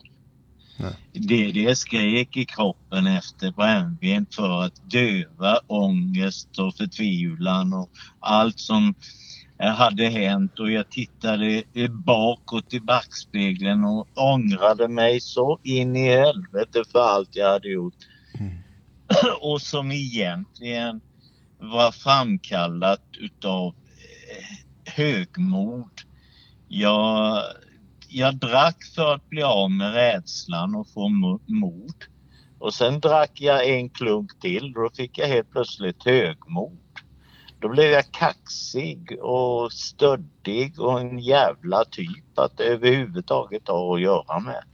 Nej. 0.76 0.92
Det, 1.12 1.52
det 1.52 1.76
skrek 1.76 2.36
i 2.36 2.44
kroppen 2.44 3.06
efter 3.06 3.50
brännvin 3.50 4.26
för 4.30 4.62
att 4.62 4.90
döva 4.90 5.58
ångest 5.66 6.58
och 6.58 6.76
förtvivlan 6.76 7.72
och 7.72 7.90
allt 8.20 8.58
som 8.58 8.94
hade 9.58 10.08
hänt 10.08 10.58
och 10.58 10.70
jag 10.70 10.90
tittade 10.90 11.62
bakåt 11.90 12.74
i 12.74 12.80
backspegeln 12.80 13.84
och 13.84 14.08
ångrade 14.14 14.88
mig 14.88 15.20
så 15.20 15.58
in 15.62 15.96
i 15.96 16.08
helvete 16.08 16.84
för 16.92 16.98
allt 16.98 17.36
jag 17.36 17.50
hade 17.50 17.68
gjort. 17.68 17.94
Mm. 18.38 18.56
och 19.40 19.62
som 19.62 19.92
egentligen 19.92 21.00
var 21.58 21.92
framkallat 21.92 23.02
utav 23.18 23.66
eh, 23.66 24.92
högmod. 24.94 25.90
Jag, 26.68 27.42
jag 28.18 28.36
drack 28.36 28.84
för 28.94 29.14
att 29.14 29.28
bli 29.28 29.42
av 29.42 29.70
med 29.70 29.94
rädslan 29.94 30.74
och 30.74 30.88
få 30.88 31.08
mo- 31.08 31.40
mod. 31.46 31.94
Och 32.58 32.74
sen 32.74 33.00
drack 33.00 33.30
jag 33.34 33.68
en 33.68 33.90
klunk 33.90 34.40
till 34.40 34.76
och 34.76 34.82
då 34.82 34.90
fick 34.96 35.18
jag 35.18 35.28
helt 35.28 35.50
plötsligt 35.50 36.04
högmod. 36.04 36.78
Då 37.60 37.68
blev 37.68 37.90
jag 37.90 38.12
kaxig 38.12 39.18
och 39.22 39.72
stöddig 39.72 40.80
och 40.80 41.00
en 41.00 41.18
jävla 41.18 41.84
typ 41.84 42.38
att 42.38 42.60
överhuvudtaget 42.60 43.68
ha 43.68 43.94
att 43.94 44.00
göra 44.00 44.40
med. 44.40 44.64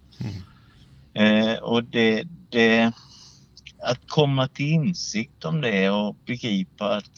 Eh, 1.15 1.59
och 1.59 1.85
det, 1.85 2.25
det, 2.51 2.93
att 3.83 4.09
komma 4.09 4.49
till 4.49 4.73
insikt 4.73 5.45
om 5.45 5.61
det 5.61 5.91
och 5.91 6.17
begripa 6.27 6.97
att, 6.97 7.11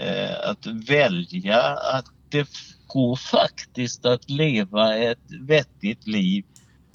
eh, 0.00 0.50
att 0.50 0.66
välja 0.66 1.62
att 1.72 2.06
det 2.28 2.48
går 2.88 3.16
faktiskt 3.16 4.06
att 4.06 4.30
leva 4.30 4.96
ett 4.96 5.32
vettigt 5.40 6.06
liv, 6.06 6.44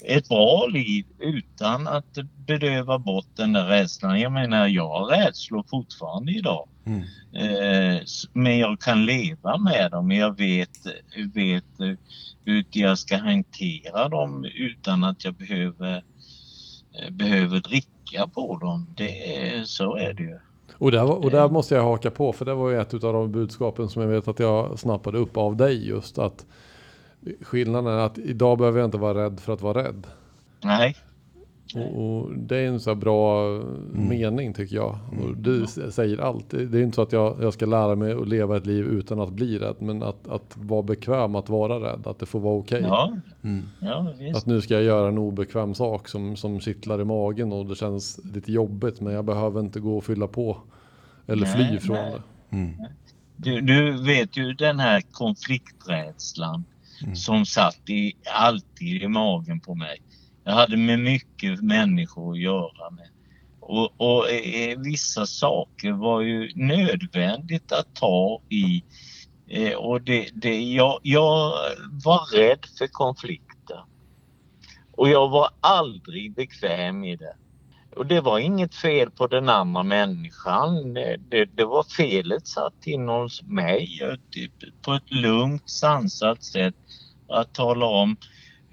ett 0.04 0.28
bra 0.28 0.66
liv 0.66 1.04
utan 1.18 1.88
att 1.88 2.18
bedöva 2.46 2.98
bort 2.98 3.26
den 3.36 3.52
där 3.52 3.66
rädslan. 3.66 4.20
Jag 4.20 4.32
menar, 4.32 4.66
jag 4.68 4.88
har 4.88 5.06
rädslor 5.06 5.64
fortfarande 5.70 6.32
idag. 6.32 6.68
Mm. 6.86 7.00
Eh, 7.32 8.02
men 8.32 8.58
jag 8.58 8.80
kan 8.80 9.06
leva 9.06 9.58
med 9.58 9.90
dem. 9.90 10.10
Jag 10.10 10.36
vet, 10.38 10.86
vet 11.34 11.80
eh, 11.80 11.98
hur 12.44 12.64
jag 12.70 12.98
ska 12.98 13.16
hantera 13.16 14.08
dem 14.08 14.44
utan 14.54 15.04
att 15.04 15.24
jag 15.24 15.34
behöver, 15.34 16.04
eh, 17.00 17.10
behöver 17.10 17.60
dricka 17.60 18.28
på 18.34 18.58
dem. 18.58 18.94
Det 18.96 19.68
så 19.68 19.96
är 19.96 20.14
det 20.14 20.22
ju. 20.22 20.38
Och 20.78 20.90
där, 20.90 21.24
och 21.24 21.30
där 21.30 21.48
måste 21.48 21.74
jag 21.74 21.82
haka 21.82 22.10
på, 22.10 22.32
för 22.32 22.44
det 22.44 22.54
var 22.54 22.70
ju 22.70 22.80
ett 22.80 22.94
av 22.94 23.12
de 23.12 23.32
budskapen 23.32 23.88
som 23.88 24.02
jag 24.02 24.08
vet 24.08 24.28
att 24.28 24.38
jag 24.38 24.78
snappade 24.78 25.18
upp 25.18 25.36
av 25.36 25.56
dig 25.56 25.88
just 25.88 26.18
att 26.18 26.46
skillnaden 27.40 27.92
är 27.92 27.98
att 27.98 28.18
idag 28.18 28.58
behöver 28.58 28.78
jag 28.78 28.86
inte 28.86 28.98
vara 28.98 29.24
rädd 29.24 29.40
för 29.40 29.52
att 29.52 29.62
vara 29.62 29.82
rädd. 29.84 30.06
Nej, 30.60 30.96
Och, 31.74 32.04
och 32.04 32.32
det 32.36 32.56
är 32.58 32.66
en 32.68 32.80
så 32.80 32.90
här 32.90 32.94
bra 32.94 33.44
mening 33.92 34.52
tycker 34.52 34.76
jag. 34.76 34.98
Och 35.22 35.36
du 35.36 35.64
s- 35.64 35.94
säger 35.94 36.18
allt. 36.18 36.50
Det 36.50 36.78
är 36.78 36.82
inte 36.82 36.94
så 36.94 37.02
att 37.02 37.12
jag, 37.12 37.36
jag 37.42 37.52
ska 37.52 37.66
lära 37.66 37.94
mig 37.96 38.12
att 38.12 38.28
leva 38.28 38.56
ett 38.56 38.66
liv 38.66 38.84
utan 38.84 39.20
att 39.20 39.32
bli 39.32 39.58
rädd, 39.58 39.74
men 39.78 40.02
att, 40.02 40.28
att 40.28 40.56
vara 40.56 40.82
bekväm 40.82 41.34
att 41.34 41.48
vara 41.48 41.92
rädd, 41.92 42.06
att 42.06 42.18
det 42.18 42.26
får 42.26 42.40
vara 42.40 42.54
okej. 42.54 42.80
ja, 42.82 43.12
Mm. 43.42 43.62
ja. 43.80 44.12
Att 44.36 44.46
nu 44.46 44.60
ska 44.60 44.74
jag 44.74 44.82
göra 44.82 45.08
en 45.08 45.18
obekväm 45.18 45.74
sak 45.74 46.08
som, 46.08 46.36
som 46.36 46.60
kittlar 46.60 47.00
i 47.00 47.04
magen 47.04 47.52
och 47.52 47.66
det 47.66 47.74
känns 47.74 48.20
lite 48.34 48.52
jobbigt 48.52 49.00
men 49.00 49.12
jag 49.12 49.24
behöver 49.24 49.60
inte 49.60 49.80
gå 49.80 49.96
och 49.96 50.04
fylla 50.04 50.26
på. 50.26 50.56
Eller 51.26 51.46
fly 51.46 51.62
Nej, 51.64 51.80
från 51.80 51.96
nej. 51.96 52.12
det. 52.50 52.56
Mm. 52.56 52.74
Du, 53.36 53.60
du 53.60 54.02
vet 54.02 54.36
ju 54.36 54.52
den 54.52 54.78
här 54.80 55.02
konflikträdslan 55.12 56.64
Mm. 57.02 57.16
som 57.16 57.46
satt 57.46 57.80
i, 57.88 58.12
alltid 58.34 59.02
i 59.02 59.08
magen 59.08 59.60
på 59.60 59.74
mig. 59.74 60.02
Jag 60.44 60.52
hade 60.52 60.76
med 60.76 60.98
mycket 60.98 61.62
människor 61.62 62.32
att 62.32 62.40
göra 62.40 62.90
med. 62.90 63.08
Och, 63.60 64.00
och 64.00 64.30
eh, 64.30 64.78
vissa 64.78 65.26
saker 65.26 65.92
var 65.92 66.20
ju 66.20 66.50
nödvändigt 66.54 67.72
att 67.72 67.94
ta 67.94 68.40
i. 68.48 68.84
Eh, 69.48 69.74
och 69.74 70.02
det, 70.02 70.28
det, 70.34 70.60
jag, 70.62 71.00
jag 71.02 71.52
var 72.04 72.36
rädd 72.36 72.66
för 72.78 72.86
konflikter. 72.86 73.84
Och 74.92 75.08
jag 75.08 75.28
var 75.28 75.48
aldrig 75.60 76.34
bekväm 76.34 77.04
i 77.04 77.16
det. 77.16 77.36
Och 77.96 78.06
det 78.06 78.20
var 78.20 78.38
inget 78.38 78.74
fel 78.74 79.10
på 79.10 79.26
den 79.26 79.48
andra 79.48 79.82
människan. 79.82 80.94
Det, 80.94 81.44
det, 81.44 81.64
var 81.64 81.82
felet 81.96 82.46
satt 82.46 82.86
inom 82.86 83.28
mig 83.44 84.00
typ, 84.30 84.52
på 84.82 84.92
ett 84.92 85.12
lugnt, 85.12 85.70
sansat 85.70 86.42
sätt 86.42 86.74
att 87.28 87.54
tala 87.54 87.86
om 87.86 88.16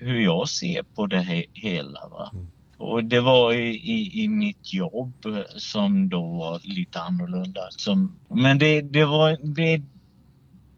hur 0.02 0.20
jag 0.20 0.50
ser 0.50 0.84
på 0.84 1.08
det 1.08 1.20
he 1.20 1.46
hela. 1.54 2.08
Va? 2.08 2.30
Mm. 2.34 2.48
Och 2.78 3.04
det 3.04 3.20
var 3.20 3.54
i, 3.54 3.70
i, 3.70 4.24
i 4.24 4.28
mitt 4.28 4.74
jobb 4.74 5.26
eh, 5.26 5.58
som 5.58 6.10
då 6.10 6.22
var 6.22 6.62
lite 6.64 7.02
annorlunda. 7.02 7.62
Som, 7.70 8.16
men 8.30 8.58
det, 8.58 8.82
det 8.82 9.06
var 9.06 9.38
det, 9.42 9.82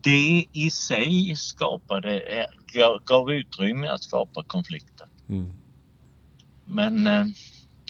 det 0.01 0.45
i 0.53 0.69
sig 0.69 1.35
skapade, 1.35 2.19
eh, 2.19 2.45
gav, 2.73 2.99
gav 3.05 3.31
utrymme 3.31 3.87
att 3.87 4.03
skapa 4.03 4.43
konflikter. 4.43 5.07
Mm. 5.29 5.53
Men 6.65 7.07
eh, 7.07 7.25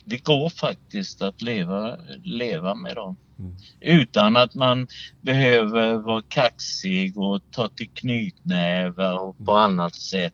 det 0.05 0.23
går 0.23 0.49
faktiskt 0.49 1.21
att 1.21 1.41
leva, 1.41 1.97
leva 2.23 2.75
med 2.75 2.95
dem. 2.95 3.15
Mm. 3.39 3.55
Utan 3.79 4.37
att 4.37 4.55
man 4.55 4.87
behöver 5.21 5.93
vara 5.97 6.21
kaxig 6.27 7.17
och 7.17 7.41
ta 7.51 7.67
till 7.67 7.89
knytnävar 7.89 9.19
och 9.19 9.45
på 9.45 9.51
annat 9.53 9.95
sätt 9.95 10.33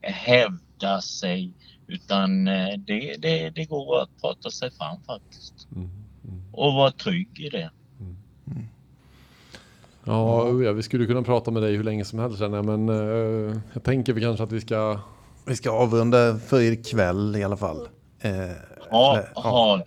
hävda 0.00 1.00
sig. 1.00 1.52
Utan 1.86 2.48
eh, 2.48 2.78
det, 2.78 3.14
det, 3.18 3.50
det 3.50 3.64
går 3.64 4.02
att 4.02 4.20
prata 4.20 4.50
sig 4.50 4.70
fram 4.70 5.02
faktiskt. 5.06 5.68
Mm. 5.76 5.90
Mm. 6.24 6.42
Och 6.52 6.74
vara 6.74 6.90
trygg 6.90 7.40
i 7.40 7.48
det. 7.48 7.70
Ja, 10.04 10.62
ja, 10.62 10.72
vi 10.72 10.82
skulle 10.82 11.06
kunna 11.06 11.22
prata 11.22 11.50
med 11.50 11.62
dig 11.62 11.76
hur 11.76 11.84
länge 11.84 12.04
som 12.04 12.18
helst 12.18 12.38
känner 12.38 12.56
jag, 12.56 12.64
men 12.78 12.88
eh, 12.88 13.56
jag 13.72 13.82
tänker 13.82 14.12
vi 14.12 14.20
kanske 14.20 14.44
att 14.44 14.52
vi 14.52 14.60
ska... 14.60 15.00
Vi 15.46 15.56
ska 15.56 15.70
avrunda 15.70 16.38
för 16.38 16.60
ikväll 16.60 17.36
i 17.36 17.44
alla 17.44 17.56
fall. 17.56 17.88
Eh, 18.20 18.32
Ha, 18.90 19.12
eller- 19.16 19.28
ja. 19.34 19.82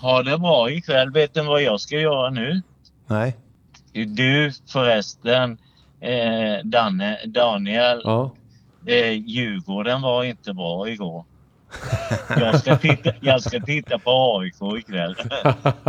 Ha, 0.00 0.22
det 0.22 0.38
bra 0.38 0.70
ikväll. 0.70 1.10
Vet 1.10 1.34
ni 1.34 1.42
vad 1.42 1.62
jag 1.62 1.80
ska 1.80 2.00
göra 2.00 2.30
nu? 2.30 2.62
Nej, 3.06 3.36
Du 3.92 4.52
förresten, 4.66 5.58
eh, 6.00 6.64
Danne, 6.64 7.18
Daniel, 7.26 8.00
Ja, 8.04 8.30
eh, 8.86 9.12
Djurgården 9.12 10.02
var 10.02 10.24
inte 10.24 10.54
bra 10.54 10.88
igår. 10.88 11.24
Jag 12.28 12.60
ska 12.60 12.76
titta, 12.76 13.12
jag 13.20 13.42
ska 13.42 13.60
titta 13.60 13.98
på 13.98 14.38
AIK 14.40 14.78
ikväll. 14.78 15.14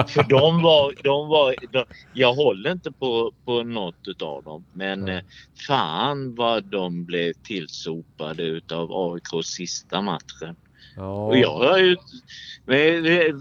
För 0.07 0.29
de 0.29 0.61
var, 0.61 0.93
de 1.03 1.27
var, 1.27 1.55
de, 1.71 1.85
jag 2.13 2.33
håller 2.33 2.71
inte 2.71 2.91
på, 2.91 3.31
på 3.45 3.63
något 3.63 4.07
utav 4.07 4.43
dem. 4.43 4.65
Men 4.73 5.07
eh, 5.09 5.21
fan 5.67 6.35
vad 6.35 6.63
de 6.63 7.05
blev 7.05 7.33
tillsopade 7.33 8.43
utav 8.43 8.89
AIKs 8.91 9.47
sista 9.47 10.01
matchen. 10.01 10.55
Ja. 10.97 11.25
Och 11.25 11.37
jag 11.37 11.57
har 11.57 11.77
ju... 11.77 11.95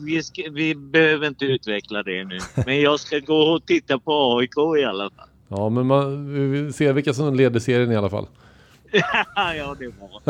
Vi, 0.04 0.22
ska, 0.22 0.42
vi 0.52 0.74
behöver 0.74 1.26
inte 1.26 1.44
utveckla 1.44 2.02
det 2.02 2.24
nu. 2.24 2.38
Men 2.66 2.80
jag 2.80 3.00
ska 3.00 3.18
gå 3.18 3.36
och 3.36 3.66
titta 3.66 3.98
på 3.98 4.38
AIK 4.38 4.80
i 4.80 4.84
alla 4.84 5.10
fall. 5.10 5.28
ja 5.48 5.68
men 5.68 5.86
man, 5.86 6.32
vi 6.52 6.72
ser 6.72 6.92
vilka 6.92 7.14
som 7.14 7.34
leder 7.34 7.60
serien 7.60 7.92
i 7.92 7.96
alla 7.96 8.10
fall. 8.10 8.26
ja, 9.56 9.76
det 9.78 9.84
är 9.84 9.90
bra. 9.90 10.20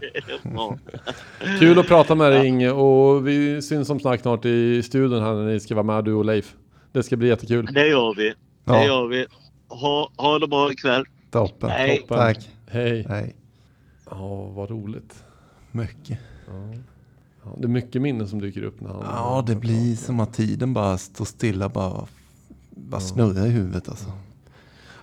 Det 0.00 0.50
bra. 0.50 0.78
Kul 1.60 1.78
att 1.78 1.88
prata 1.88 2.14
med 2.14 2.32
dig 2.32 2.46
Inge 2.46 2.70
och 2.70 3.28
vi 3.28 3.62
syns 3.62 3.88
som 3.88 4.00
sagt 4.00 4.22
snart 4.22 4.44
i 4.44 4.82
studion 4.82 5.22
här 5.22 5.34
när 5.34 5.46
ni 5.52 5.60
ska 5.60 5.74
vara 5.74 5.82
med 5.86 6.04
du 6.04 6.14
och 6.14 6.24
Leif. 6.24 6.54
Det 6.92 7.02
ska 7.02 7.16
bli 7.16 7.28
jättekul. 7.28 7.66
Det 7.72 7.88
gör 7.88 8.14
vi. 8.14 8.28
Det 8.28 8.34
Ja. 8.64 8.84
gör 8.86 9.06
vi. 9.06 9.26
Ha, 9.68 10.10
ha 10.16 10.38
det 10.38 10.46
bra 10.48 10.72
ikväll. 10.72 11.04
Toppen. 11.30 11.70
Hej. 11.70 11.98
Toppen. 11.98 12.16
Tack. 12.16 12.48
Hej. 12.70 13.06
Hej. 13.08 13.36
Ja, 14.10 14.44
vad 14.54 14.70
roligt. 14.70 15.24
Mycket. 15.72 16.18
Ja. 16.46 16.52
Ja, 17.44 17.54
det 17.58 17.64
är 17.64 17.68
mycket 17.68 18.02
minnen 18.02 18.28
som 18.28 18.40
dyker 18.40 18.62
upp 18.62 18.80
när 18.80 18.88
han... 18.90 19.02
Ja, 19.02 19.44
det 19.46 19.56
blir 19.56 19.96
som 19.96 20.20
att 20.20 20.34
tiden 20.34 20.74
bara 20.74 20.98
står 20.98 21.24
stilla, 21.24 21.68
bara, 21.68 22.06
bara 22.70 23.00
snurrar 23.00 23.46
i 23.46 23.50
huvudet 23.50 23.88
alltså. 23.88 24.12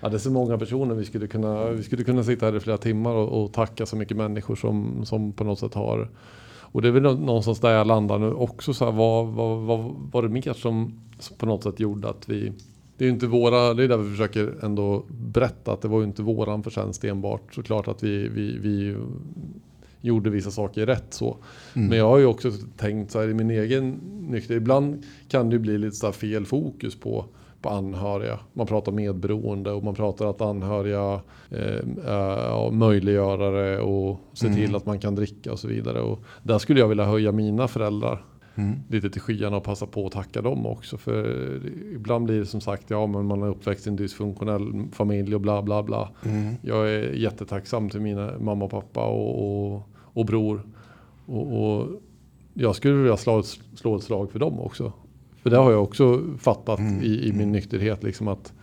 Ja, 0.02 0.10
det 0.10 0.16
är 0.16 0.20
så 0.20 0.32
många 0.32 0.58
personer. 0.58 0.96
Vi 0.96 1.06
skulle 1.06 1.28
kunna, 1.28 1.70
vi 1.70 1.84
skulle 1.84 2.04
kunna 2.04 2.24
sitta 2.24 2.46
här 2.46 2.56
i 2.56 2.60
flera 2.60 2.78
timmar 2.78 3.12
och, 3.12 3.44
och 3.44 3.54
tacka 3.54 3.86
så 3.86 3.96
mycket 3.96 4.18
människor 4.18 4.56
som, 4.56 5.06
som 5.06 5.32
på 5.32 5.44
något 5.44 5.60
sätt 5.60 5.74
har... 5.74 6.10
Och 6.48 6.82
det 6.82 6.88
är 6.88 6.92
väl 6.92 7.04
nå- 7.04 7.14
någonstans 7.14 7.60
där 7.60 7.70
jag 7.72 7.88
landar 7.88 8.20
nu 8.20 8.34
också. 8.34 8.74
Så 8.74 8.86
här, 8.86 8.92
vad, 8.92 9.28
vad, 9.28 9.58
vad 9.58 9.96
var 10.12 10.24
det 10.24 10.30
mer 10.30 10.54
som, 10.54 11.00
som 11.20 11.38
på 11.38 11.46
något 11.46 11.64
sätt 11.64 11.80
gjorde 11.80 12.10
att 12.10 12.30
vi... 12.30 12.54
Det 12.98 13.04
är 13.04 13.08
ju 13.08 13.14
inte 13.14 13.28
våra, 13.28 13.74
det 13.74 13.84
är 13.84 13.88
där 13.88 13.98
vi 13.98 14.10
försöker 14.10 14.66
ändå 14.66 15.04
berätta 15.10 15.74
att 15.74 15.82
det 15.82 15.88
var 15.88 16.00
ju 16.00 16.06
inte 16.06 16.22
våran 16.22 16.64
förtjänst 16.64 17.04
enbart. 17.04 17.54
Såklart 17.54 17.88
att 17.88 18.04
vi, 18.04 18.28
vi, 18.28 18.58
vi 18.58 18.96
gjorde 20.06 20.30
vissa 20.30 20.52
saker 20.52 20.86
rätt 20.86 21.14
så. 21.14 21.38
Mm. 21.76 21.88
Men 21.88 21.98
jag 21.98 22.08
har 22.08 22.18
ju 22.18 22.26
också 22.26 22.52
tänkt 22.78 23.12
så 23.12 23.20
här 23.20 23.28
i 23.30 23.34
min 23.34 23.52
egen 23.52 23.90
nykter. 24.30 24.56
Ibland 24.56 25.04
kan 25.28 25.50
det 25.50 25.54
ju 25.54 25.60
bli 25.60 25.78
lite 25.78 25.96
så 25.96 26.06
här 26.06 26.14
fel 26.14 26.46
fokus 26.46 27.00
på, 27.00 27.26
på 27.62 27.70
anhöriga. 27.70 28.40
Man 28.54 28.68
pratar 28.68 28.92
medberoende 28.92 29.72
och 29.72 29.84
man 29.84 29.96
pratar 29.96 30.26
att 30.30 30.42
anhöriga 30.42 31.20
eh, 31.52 32.06
är 32.06 32.72
möjliggörare 32.72 33.80
och 33.80 34.20
se 34.34 34.48
Mm. 34.48 34.60
till 34.60 34.76
att 34.76 34.86
man 34.86 35.00
kan 35.00 35.16
dricka 35.16 35.52
och 35.52 35.60
så 35.60 35.68
vidare. 35.68 36.02
Och 36.02 36.24
där 36.44 36.58
skulle 36.58 36.80
jag 36.80 36.88
vilja 36.88 37.06
höja 37.06 37.32
mina 37.32 37.68
föräldrar 37.68 38.26
Mm. 38.58 38.76
lite 38.90 39.10
till 39.10 39.22
skyarna 39.22 39.58
och 39.58 39.64
passa 39.64 39.86
på 39.86 40.06
att 40.06 40.12
tacka 40.12 40.42
dem 40.42 40.66
också. 40.66 40.98
För 40.98 41.26
ibland 41.96 42.26
blir 42.26 42.40
det 42.40 42.46
som 42.46 42.62
sagt, 42.62 42.90
ja 42.90 43.08
men 43.08 43.26
man 43.26 43.42
är 43.44 43.48
uppväxt 43.48 43.88
i 43.88 43.90
en 43.90 43.96
dysfunktionell 43.96 44.84
familj 44.92 45.36
och 45.36 45.42
bla 45.42 45.62
bla 45.62 45.84
bla. 45.84 46.10
Mm. 46.26 46.54
Jag 46.62 46.90
är 46.90 47.14
jättetacksam 47.14 47.90
till 47.90 48.02
mina 48.02 48.32
mamma 48.40 48.66
och 48.66 48.72
pappa 48.72 49.06
och, 49.06 49.74
och, 49.76 49.82
och 50.16 50.26
bror. 50.26 50.62
Och, 51.26 51.64
och 51.80 51.88
jag 52.54 52.76
skulle 52.76 52.94
vilja 52.96 53.18
slå 53.18 53.40
ett, 53.40 53.60
slå 53.76 53.96
ett 53.96 54.04
slag 54.04 54.32
för 54.32 54.40
dem 54.40 54.60
också. 54.60 54.94
För 55.44 55.50
det 55.50 55.58
har 55.58 55.72
jag 55.72 55.84
också 55.84 56.22
fattat 56.40 56.80
Mm, 56.80 57.04
i, 57.04 57.28
i 57.28 57.34
min 57.34 57.52
nykterhet. 57.52 58.04
Liksom 58.04 58.28
att 58.28 58.54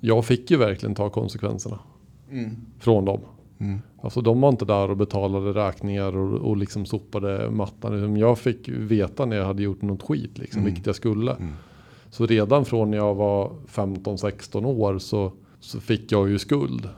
jag 0.00 0.24
fick 0.24 0.50
ju 0.50 0.56
verkligen 0.56 0.94
ta 0.94 1.10
konsekvenserna 1.10 1.78
Mm. 2.30 2.50
från 2.78 3.04
dem. 3.04 3.20
Mm. 3.58 3.80
Alltså 4.02 4.20
de 4.20 4.40
var 4.40 4.48
inte 4.48 4.64
där 4.64 4.90
och 4.90 4.96
betalade 4.96 5.52
räkningar 5.52 6.16
och, 6.16 6.38
och 6.40 6.56
liksom 6.56 6.86
sopade 6.86 7.50
mattan. 7.50 8.16
Jag 8.16 8.38
fick 8.38 8.68
veta 8.68 9.26
när 9.26 9.36
jag 9.36 9.44
hade 9.46 9.62
gjort 9.62 9.82
något 9.82 10.02
skit, 10.02 10.38
liksom, 10.38 10.60
Mm. 10.60 10.70
vilket 10.72 10.86
jag 10.86 10.96
skulle. 10.96 11.32
Mm. 11.32 11.52
Så 12.10 12.26
redan 12.26 12.64
från 12.64 12.90
när 12.90 12.98
jag 12.98 13.14
var 13.14 13.50
15-16 13.68 14.64
år 14.66 14.98
så, 14.98 15.32
så 15.60 15.80
fick 15.80 16.12
jag 16.12 16.30
ju 16.30 16.38
skuld. 16.38 16.88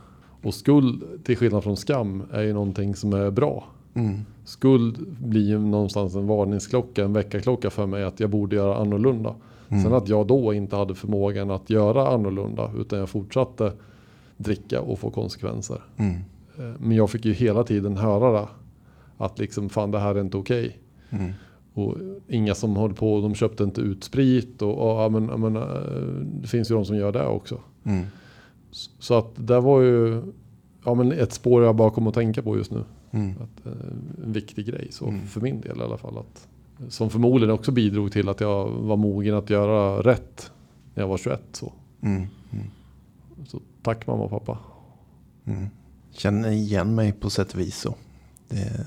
Och 0.45 0.55
skuld, 0.55 1.03
till 1.25 1.37
skillnad 1.37 1.65
från 1.65 1.77
skam, 1.77 2.23
är 2.33 2.43
ju 2.43 2.53
någonting 2.53 2.95
som 2.95 3.13
är 3.13 3.31
bra. 3.31 3.65
Mm. 3.95 4.21
Skuld 4.45 5.07
blir 5.19 5.49
ju 5.49 5.59
någonstans 5.59 6.15
en 6.15 6.27
varningsklocka, 6.27 7.05
en 7.05 7.13
väckarklocka 7.13 7.71
för 7.71 7.87
mig 7.87 8.05
att 8.05 8.21
jag 8.21 8.31
borde 8.31 8.57
göra 8.57 8.77
annorlunda. 8.77 9.35
Mm. 9.69 9.83
Sen 9.83 9.93
att 9.93 10.09
jag 10.09 10.27
då 10.27 10.55
inte 10.55 10.77
hade 10.77 10.95
förmågan 10.95 11.51
att 11.51 11.71
göra 11.71 12.09
annorlunda 12.09 12.71
utan 12.79 12.99
jag 12.99 13.09
fortsatte 13.09 13.73
dricka 14.37 14.81
och 14.81 14.99
få 14.99 15.11
konsekvenser. 15.11 15.81
Mm. 15.97 16.15
Eh, 16.59 16.73
Men 16.79 16.97
jag 16.97 17.11
fick 17.11 17.25
ju 17.25 17.33
hela 17.33 17.65
tiden 17.65 17.97
höra 17.97 18.41
det. 18.41 18.49
Att 19.19 19.39
liksom 19.39 19.69
fan 19.69 19.91
det 19.91 19.99
här 19.99 20.15
är 20.15 20.21
inte 20.21 20.37
okej. 20.37 20.79
Mm. 21.11 21.33
Och 21.75 21.95
inga 22.29 22.55
som 22.55 22.77
höll 22.77 22.95
på, 22.95 23.21
de 23.21 23.35
köpte 23.35 23.65
inte 23.65 23.81
ut 23.81 24.05
sprit 24.05 24.63
och, 24.63 24.79
och 24.79 25.03
ja, 25.03 25.09
men, 25.09 25.29
ja, 25.29 25.37
men, 25.37 25.57
eh, 25.57 25.63
det 26.41 26.49
finns 26.49 26.71
ju 26.71 26.75
de 26.75 26.85
som 26.85 26.97
gör 26.97 27.13
det 27.13 27.27
också. 27.27 27.59
Mm. 27.85 28.05
Så 28.99 29.15
att 29.19 29.31
det 29.37 29.61
var 29.61 29.81
ju 29.81 30.23
ja, 30.85 30.95
men 30.95 31.13
ett 31.13 31.33
spår 31.33 31.65
jag 31.65 31.77
bara 31.77 31.91
kom 31.91 32.07
att 32.07 32.15
tänka 32.15 32.43
på 32.43 32.57
just 32.57 32.71
nu. 32.71 32.85
Mm. 33.11 33.31
Att, 33.33 33.67
eh, 33.67 33.73
en 34.25 34.33
viktig 34.33 34.67
grej 34.67 34.89
så 34.91 35.09
Mm. 35.09 35.27
för 35.27 35.41
min 35.41 35.61
del 35.61 35.79
i 35.79 35.83
alla 35.83 35.99
fall. 35.99 36.19
Att, 36.19 36.49
som 36.89 37.11
förmodligen 37.11 37.55
också 37.55 37.73
bidrog 37.73 38.13
till 38.13 38.29
att 38.29 38.41
jag 38.41 38.69
var 38.71 38.97
mogen 38.97 39.35
att 39.35 39.51
göra 39.51 40.03
rätt 40.03 40.51
när 40.95 41.03
jag 41.03 41.09
var 41.09 41.17
21. 41.19 41.41
Så, 41.53 41.73
Mm. 42.01 42.27
Mm. 42.53 42.67
så 43.47 43.61
tack 43.83 44.07
mamma 44.07 44.23
och 44.25 44.31
pappa. 44.31 44.59
Mm. 45.45 45.67
Känner 46.13 46.51
igen 46.51 46.95
mig 46.95 47.13
på 47.13 47.31
sätt 47.31 47.53
och 47.53 47.61
vis 47.61 47.77
så. 47.81 47.95
Det, 48.49 48.87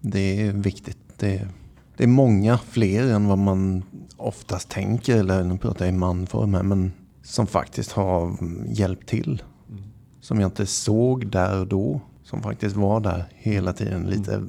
det 0.00 0.40
är 0.40 0.52
viktigt. 0.52 0.98
Det, 1.16 1.48
det 1.96 2.04
är 2.04 2.08
många 2.08 2.58
fler 2.58 3.12
än 3.12 3.26
vad 3.28 3.38
man 3.38 3.82
oftast 4.16 4.68
tänker, 4.68 5.16
eller 5.16 5.44
nu 5.44 5.58
pratar 5.58 5.84
jag 5.84 5.94
i 5.94 5.98
manform 5.98 6.54
här, 6.54 6.62
men 6.62 6.92
som 7.26 7.46
faktiskt 7.46 7.92
har 7.92 8.36
hjälpt 8.66 9.08
till. 9.08 9.42
Mm. 9.70 9.82
Som 10.20 10.40
jag 10.40 10.48
inte 10.48 10.66
såg 10.66 11.26
där 11.26 11.60
och 11.60 11.66
då. 11.66 12.00
Som 12.22 12.42
faktiskt 12.42 12.76
var 12.76 13.00
där 13.00 13.24
hela 13.34 13.72
tiden. 13.72 14.06
Lite, 14.06 14.42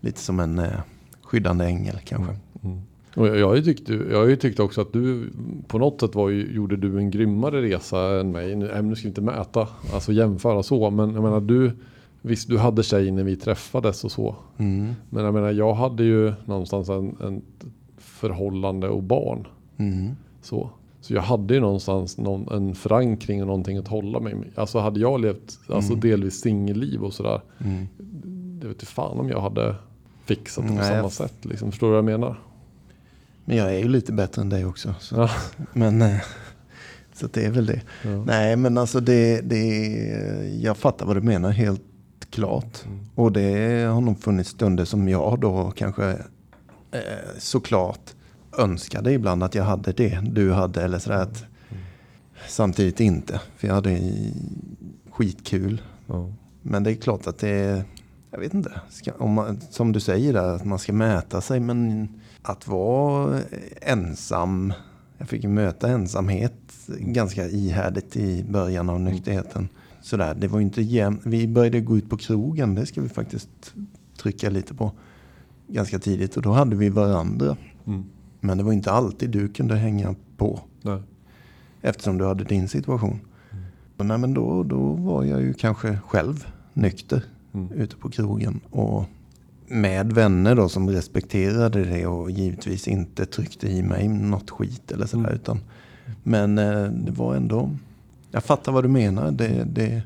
lite 0.00 0.20
som 0.20 0.40
en 0.40 0.58
eh, 0.58 0.80
skyddande 1.22 1.64
ängel 1.64 1.98
kanske. 2.04 2.36
Mm. 2.62 2.80
Och 3.14 3.28
jag, 3.28 3.38
jag, 3.38 3.48
har 3.48 3.56
ju 3.56 3.62
tyckt, 3.62 3.88
jag 3.88 4.26
har 4.26 4.36
tyckt 4.36 4.60
också 4.60 4.80
att 4.80 4.92
du 4.92 5.30
på 5.68 5.78
något 5.78 6.00
sätt 6.00 6.14
var 6.14 6.28
ju, 6.28 6.52
gjorde 6.54 6.76
du 6.76 6.98
en 6.98 7.10
grymmare 7.10 7.62
resa 7.62 8.20
än 8.20 8.32
mig. 8.32 8.56
Nu, 8.56 8.82
nu 8.82 8.96
ska 8.96 9.02
vi 9.02 9.08
inte 9.08 9.20
mäta, 9.20 9.68
alltså 9.94 10.12
jämföra 10.12 10.62
så. 10.62 10.90
Men 10.90 11.14
jag 11.14 11.22
menar 11.22 11.40
du, 11.40 11.72
visst 12.22 12.48
du 12.48 12.58
hade 12.58 12.82
tjej 12.82 13.10
när 13.10 13.24
vi 13.24 13.36
träffades 13.36 14.04
och 14.04 14.12
så. 14.12 14.36
Mm. 14.56 14.94
Men 15.10 15.24
jag 15.24 15.34
menar 15.34 15.52
jag 15.52 15.74
hade 15.74 16.04
ju 16.04 16.32
någonstans 16.44 16.88
en, 16.88 17.16
en 17.20 17.42
förhållande 17.98 18.88
och 18.88 19.02
barn. 19.02 19.46
Mm. 19.76 20.16
Så. 20.42 20.70
Så 21.06 21.14
jag 21.14 21.22
hade 21.22 21.54
ju 21.54 21.60
någonstans 21.60 22.18
någon, 22.18 22.48
en 22.56 22.74
förankring 22.74 23.40
och 23.40 23.46
någonting 23.46 23.76
att 23.78 23.88
hålla 23.88 24.20
mig 24.20 24.34
med. 24.34 24.48
Alltså 24.54 24.78
hade 24.78 25.00
jag 25.00 25.20
levt 25.20 25.58
alltså 25.68 25.92
Mm. 25.92 26.00
delvis 26.00 26.40
singelliv 26.40 27.02
och 27.04 27.12
sådär. 27.14 27.40
Mm. 27.64 27.88
Det 28.60 28.66
vet 28.66 28.74
inte 28.76 28.86
fan 28.86 29.18
om 29.20 29.28
jag 29.28 29.40
hade 29.40 29.74
fixat 30.24 30.64
det 30.64 30.68
på 30.68 30.74
Nej, 30.74 30.84
samma 30.84 30.96
jag- 30.98 31.12
sätt. 31.12 31.34
Liksom. 31.42 31.70
Förstår 31.70 31.86
du 31.86 31.90
vad 31.90 31.98
jag 31.98 32.04
menar? 32.04 32.40
Men 33.44 33.56
jag 33.56 33.74
är 33.74 33.78
ju 33.78 33.88
lite 33.88 34.12
bättre 34.12 34.42
än 34.42 34.48
dig 34.48 34.64
också. 34.64 34.94
Så. 35.00 35.16
Ja. 35.16 35.30
Men, 35.72 36.02
eh, 36.02 36.16
så 37.14 37.26
det 37.32 37.44
är 37.44 37.50
väl 37.50 37.66
det. 37.66 37.80
Ja. 38.04 38.24
Nej, 38.24 38.56
men 38.56 38.78
alltså 38.78 39.00
det, 39.00 39.40
det, 39.40 39.66
jag 40.62 40.76
fattar 40.76 41.06
vad 41.06 41.16
du 41.16 41.20
menar 41.20 41.50
helt 41.50 41.82
klart. 42.30 42.84
Mm. 42.86 42.98
Och 43.14 43.32
det 43.32 43.84
har 43.92 44.00
nog 44.00 44.18
funnits 44.20 44.50
stunder 44.50 44.84
som 44.84 45.08
jag 45.08 45.40
då 45.40 45.72
kanske 45.76 46.10
eh, 46.90 47.00
såklart 47.38 48.14
önskade 48.58 49.12
ibland 49.12 49.42
att 49.42 49.54
jag 49.54 49.64
hade 49.64 49.92
det 49.92 50.20
du 50.22 50.52
hade. 50.52 50.82
Eller 50.82 50.98
sådär 50.98 51.22
att, 51.22 51.44
Samtidigt 52.48 53.00
inte, 53.00 53.40
för 53.56 53.68
jag 53.68 53.74
hade 53.74 54.00
skitkul. 55.10 55.82
Ja. 56.06 56.32
Men 56.62 56.82
det 56.82 56.90
är 56.90 56.94
klart 56.94 57.26
att 57.26 57.38
det 57.38 57.48
är, 57.48 57.84
jag 58.30 58.38
vet 58.38 58.54
inte, 58.54 58.80
ska, 58.88 59.12
om 59.12 59.32
man, 59.32 59.60
som 59.70 59.92
du 59.92 60.00
säger 60.00 60.32
där, 60.32 60.54
att 60.54 60.64
man 60.64 60.78
ska 60.78 60.92
mäta 60.92 61.40
sig. 61.40 61.60
Men 61.60 62.08
att 62.42 62.68
vara 62.68 63.40
ensam, 63.80 64.72
jag 65.18 65.28
fick 65.28 65.44
möta 65.44 65.88
ensamhet 65.88 66.54
ganska 66.98 67.48
ihärdigt 67.48 68.16
i 68.16 68.44
början 68.44 68.90
av 68.90 69.00
nykterheten. 69.00 69.68
Sådär, 70.02 70.34
det 70.34 70.48
var 70.48 70.60
inte 70.60 70.82
jämnt. 70.82 71.20
Vi 71.24 71.48
började 71.48 71.80
gå 71.80 71.96
ut 71.96 72.10
på 72.10 72.16
krogen, 72.16 72.74
det 72.74 72.86
ska 72.86 73.00
vi 73.00 73.08
faktiskt 73.08 73.74
trycka 74.18 74.50
lite 74.50 74.74
på. 74.74 74.92
Ganska 75.68 75.98
tidigt 75.98 76.36
och 76.36 76.42
då 76.42 76.52
hade 76.52 76.76
vi 76.76 76.88
varandra. 76.88 77.56
Mm. 77.86 78.04
Men 78.46 78.58
det 78.58 78.64
var 78.64 78.72
inte 78.72 78.90
alltid 78.92 79.30
du 79.30 79.48
kunde 79.48 79.76
hänga 79.76 80.14
på. 80.36 80.60
Nej. 80.82 80.98
Eftersom 81.82 82.18
du 82.18 82.26
hade 82.26 82.44
din 82.44 82.68
situation. 82.68 83.20
Och 83.96 84.06
nej, 84.06 84.18
men 84.18 84.34
då, 84.34 84.62
då 84.62 84.92
var 84.92 85.24
jag 85.24 85.40
ju 85.40 85.54
kanske 85.54 85.98
själv 86.06 86.46
nykter 86.72 87.22
Mm. 87.54 87.72
ute 87.72 87.96
på 87.96 88.10
krogen. 88.10 88.60
Och 88.70 89.04
med 89.68 90.12
vänner 90.12 90.54
då 90.54 90.68
som 90.68 90.90
respekterade 90.90 91.84
det 91.84 92.06
och 92.06 92.30
givetvis 92.30 92.88
inte 92.88 93.26
tryckte 93.26 93.68
i 93.68 93.82
mig 93.82 94.08
något 94.08 94.50
skit 94.50 94.90
eller 94.92 95.06
sådär. 95.06 95.24
Mm. 95.24 95.34
Utan, 95.34 95.60
men 96.22 96.58
eh, 96.58 96.82
det 96.84 97.10
var 97.12 97.34
ändå, 97.34 97.70
jag 98.30 98.44
fattar 98.44 98.72
vad 98.72 98.84
du 98.84 98.88
menar. 98.88 99.30
Det, 99.30 99.64
det, 99.72 100.02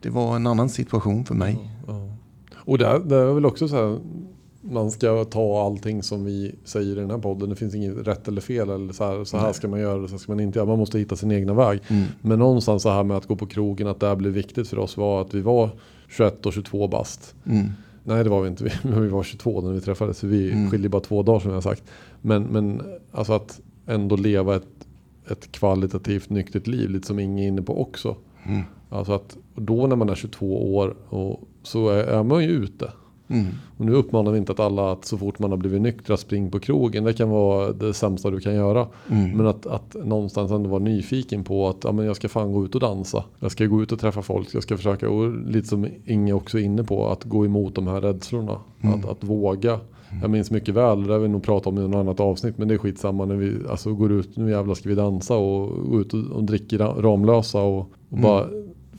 det 0.00 0.10
var 0.10 0.36
en 0.36 0.46
annan 0.46 0.68
situation 0.68 1.24
för 1.24 1.34
mig. 1.34 1.58
Ja. 1.86 2.08
Och 2.54 2.78
det, 2.78 2.86
är- 2.86 2.98
det 2.98 3.16
är 3.16 3.32
väl 3.34 3.46
också 3.46 3.68
så 3.68 3.76
här. 3.76 4.00
Man 4.64 4.90
ska 4.90 5.24
ta 5.24 5.66
allting 5.66 6.02
som 6.02 6.24
vi 6.24 6.54
säger 6.64 6.92
i 6.92 7.00
den 7.00 7.10
här 7.10 7.18
podden. 7.18 7.50
Det 7.50 7.56
finns 7.56 7.74
inget 7.74 8.06
rätt 8.06 8.28
eller 8.28 8.40
fel. 8.40 8.70
Eller 8.70 8.92
så 8.92 9.04
här, 9.04 9.24
så 9.24 9.36
här 9.36 9.52
ska 9.52 9.68
man 9.68 9.80
göra, 9.80 10.08
så 10.08 10.18
ska 10.18 10.32
man 10.32 10.40
inte 10.40 10.58
göra. 10.58 10.66
Man 10.66 10.78
måste 10.78 10.98
hitta 10.98 11.16
sin 11.16 11.32
egna 11.32 11.54
väg. 11.54 11.80
Mm. 11.88 12.04
Men 12.20 12.38
någonstans 12.38 12.82
så 12.82 12.90
här 12.90 13.02
med 13.04 13.16
att 13.16 13.26
gå 13.26 13.36
på 13.36 13.46
krogen, 13.46 13.86
att 13.86 14.00
det 14.00 14.06
här 14.06 14.16
blev 14.16 14.32
viktigt 14.32 14.68
för 14.68 14.78
oss 14.78 14.96
var 14.96 15.20
att 15.20 15.34
vi 15.34 15.40
var 15.40 15.70
21 16.08 16.46
och 16.46 16.52
22 16.52 16.88
bast. 16.88 17.34
Mm. 17.46 17.66
Nej 18.04 18.24
det 18.24 18.30
var 18.30 18.42
vi 18.42 18.48
inte, 18.48 18.64
vi, 18.82 19.00
vi 19.00 19.08
var 19.08 19.22
22 19.22 19.60
när 19.60 19.72
vi 19.72 19.80
träffades. 19.80 20.18
Så 20.18 20.26
vi 20.26 20.52
Mm. 20.52 20.70
skiljer 20.70 20.88
bara 20.88 21.02
två 21.02 21.22
dagar 21.22 21.40
som 21.40 21.50
jag 21.50 21.56
har 21.56 21.62
sagt. 21.62 21.82
Men, 22.20 22.42
men 22.42 22.82
alltså 23.12 23.32
att 23.32 23.60
ändå 23.86 24.16
leva 24.16 24.56
ett, 24.56 24.86
ett 25.30 25.52
kvalitativt 25.52 26.30
nyktert 26.30 26.66
liv, 26.66 26.90
lite 26.90 27.06
som 27.06 27.18
Inge 27.18 27.44
är 27.44 27.48
inne 27.48 27.62
på 27.62 27.80
också. 27.82 28.16
Mm. 28.46 28.62
Alltså 28.90 29.12
att 29.12 29.36
då 29.54 29.86
när 29.86 29.96
man 29.96 30.08
är 30.08 30.14
22 30.14 30.76
år 30.76 30.96
och 31.08 31.40
så 31.62 31.88
är, 31.88 32.04
är 32.04 32.22
man 32.22 32.44
ju 32.44 32.50
ute. 32.50 32.92
Mm. 33.32 33.46
Och 33.78 33.84
nu 33.86 33.92
uppmanar 33.92 34.32
vi 34.32 34.38
inte 34.38 34.52
att 34.52 34.60
alla 34.60 34.92
att 34.92 35.04
så 35.04 35.18
fort 35.18 35.38
man 35.38 35.50
har 35.50 35.58
blivit 35.58 35.82
nyktra 35.82 36.16
spring 36.16 36.50
på 36.50 36.60
krogen. 36.60 37.04
Det 37.04 37.12
kan 37.12 37.28
vara 37.30 37.72
det 37.72 37.94
sämsta 37.94 38.30
du 38.30 38.40
kan 38.40 38.54
göra. 38.54 38.86
Mm. 39.10 39.30
Men 39.36 39.46
att, 39.46 39.66
att 39.66 39.96
någonstans 40.04 40.50
ändå 40.50 40.70
vara 40.70 40.82
nyfiken 40.82 41.44
på 41.44 41.68
att 41.68 41.76
ja, 41.84 41.92
men 41.92 42.06
jag 42.06 42.16
ska 42.16 42.28
fan 42.28 42.52
gå 42.52 42.64
ut 42.64 42.74
och 42.74 42.80
dansa. 42.80 43.24
Jag 43.40 43.52
ska 43.52 43.66
gå 43.66 43.82
ut 43.82 43.92
och 43.92 43.98
träffa 44.00 44.22
folk. 44.22 44.54
Jag 44.54 44.62
ska 44.62 44.76
försöka, 44.76 45.10
och 45.10 45.46
lite 45.46 45.68
som 45.68 45.86
Inge 46.06 46.32
också 46.32 46.58
är 46.58 46.62
inne 46.62 46.84
på, 46.84 47.08
att 47.08 47.24
gå 47.24 47.44
emot 47.44 47.74
de 47.74 47.86
här 47.86 48.00
rädslorna. 48.00 48.56
Mm. 48.80 48.94
Att, 48.98 49.08
att 49.08 49.24
våga. 49.24 49.80
Jag 50.22 50.30
minns 50.30 50.50
mycket 50.50 50.74
väl, 50.74 51.06
det 51.06 51.12
har 51.12 51.20
vi 51.20 51.28
nog 51.28 51.42
pratat 51.42 51.66
om 51.66 51.78
i 51.78 51.80
något 51.88 51.94
annat 51.96 52.20
avsnitt, 52.20 52.58
men 52.58 52.68
det 52.68 52.74
är 52.74 52.78
skitsamma 52.78 53.24
när 53.24 53.34
vi 53.34 53.56
alltså, 53.70 53.94
går 53.94 54.12
ut, 54.12 54.36
nu 54.36 54.50
jävlar 54.50 54.74
ska 54.74 54.88
vi 54.88 54.94
dansa 54.94 55.36
och 55.36 55.90
gå 55.90 56.00
ut 56.00 56.14
och, 56.14 56.20
och 56.20 56.44
dricker 56.44 56.78
Ra- 56.78 57.02
Ramlösa 57.02 57.62
och, 57.62 57.78
och 57.78 57.88
Mm. 58.10 58.22
bara 58.22 58.46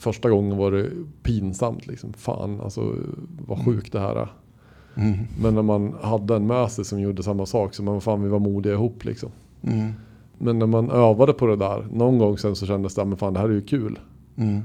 Första 0.03 0.29
gången 0.29 0.57
var 0.57 0.71
det 0.71 0.89
pinsamt 1.23 1.87
liksom. 1.87 2.13
Fan 2.13 2.61
alltså 2.61 2.95
vad 3.47 3.65
sjukt 3.65 3.91
det 3.91 3.99
här 3.99 4.15
är. 4.15 4.31
Mm. 4.95 5.17
Men 5.41 5.55
när 5.55 5.61
man 5.61 5.95
hade 6.01 6.35
en 6.35 6.47
med 6.47 6.71
sig 6.71 6.85
som 6.85 6.99
gjorde 6.99 7.23
samma 7.23 7.45
sak 7.45 7.73
så 7.73 7.83
man 7.83 8.01
fan 8.01 8.23
vi 8.23 8.29
var 8.29 8.39
modiga 8.39 8.73
ihop 8.73 9.05
liksom. 9.05 9.31
Mm. 9.61 9.93
Men 10.37 10.59
när 10.59 10.65
man 10.65 10.91
övade 10.91 11.33
på 11.33 11.47
det 11.47 11.55
där, 11.55 11.87
någon 11.91 12.17
gång 12.17 12.37
sen 12.37 12.55
så 12.55 12.65
kändes 12.65 12.95
det, 12.95 13.05
men 13.05 13.17
fan 13.17 13.33
det 13.33 13.39
här 13.39 13.49
är 13.49 13.53
ju 13.53 13.61
kul. 13.61 13.99
Mm. 14.35 14.61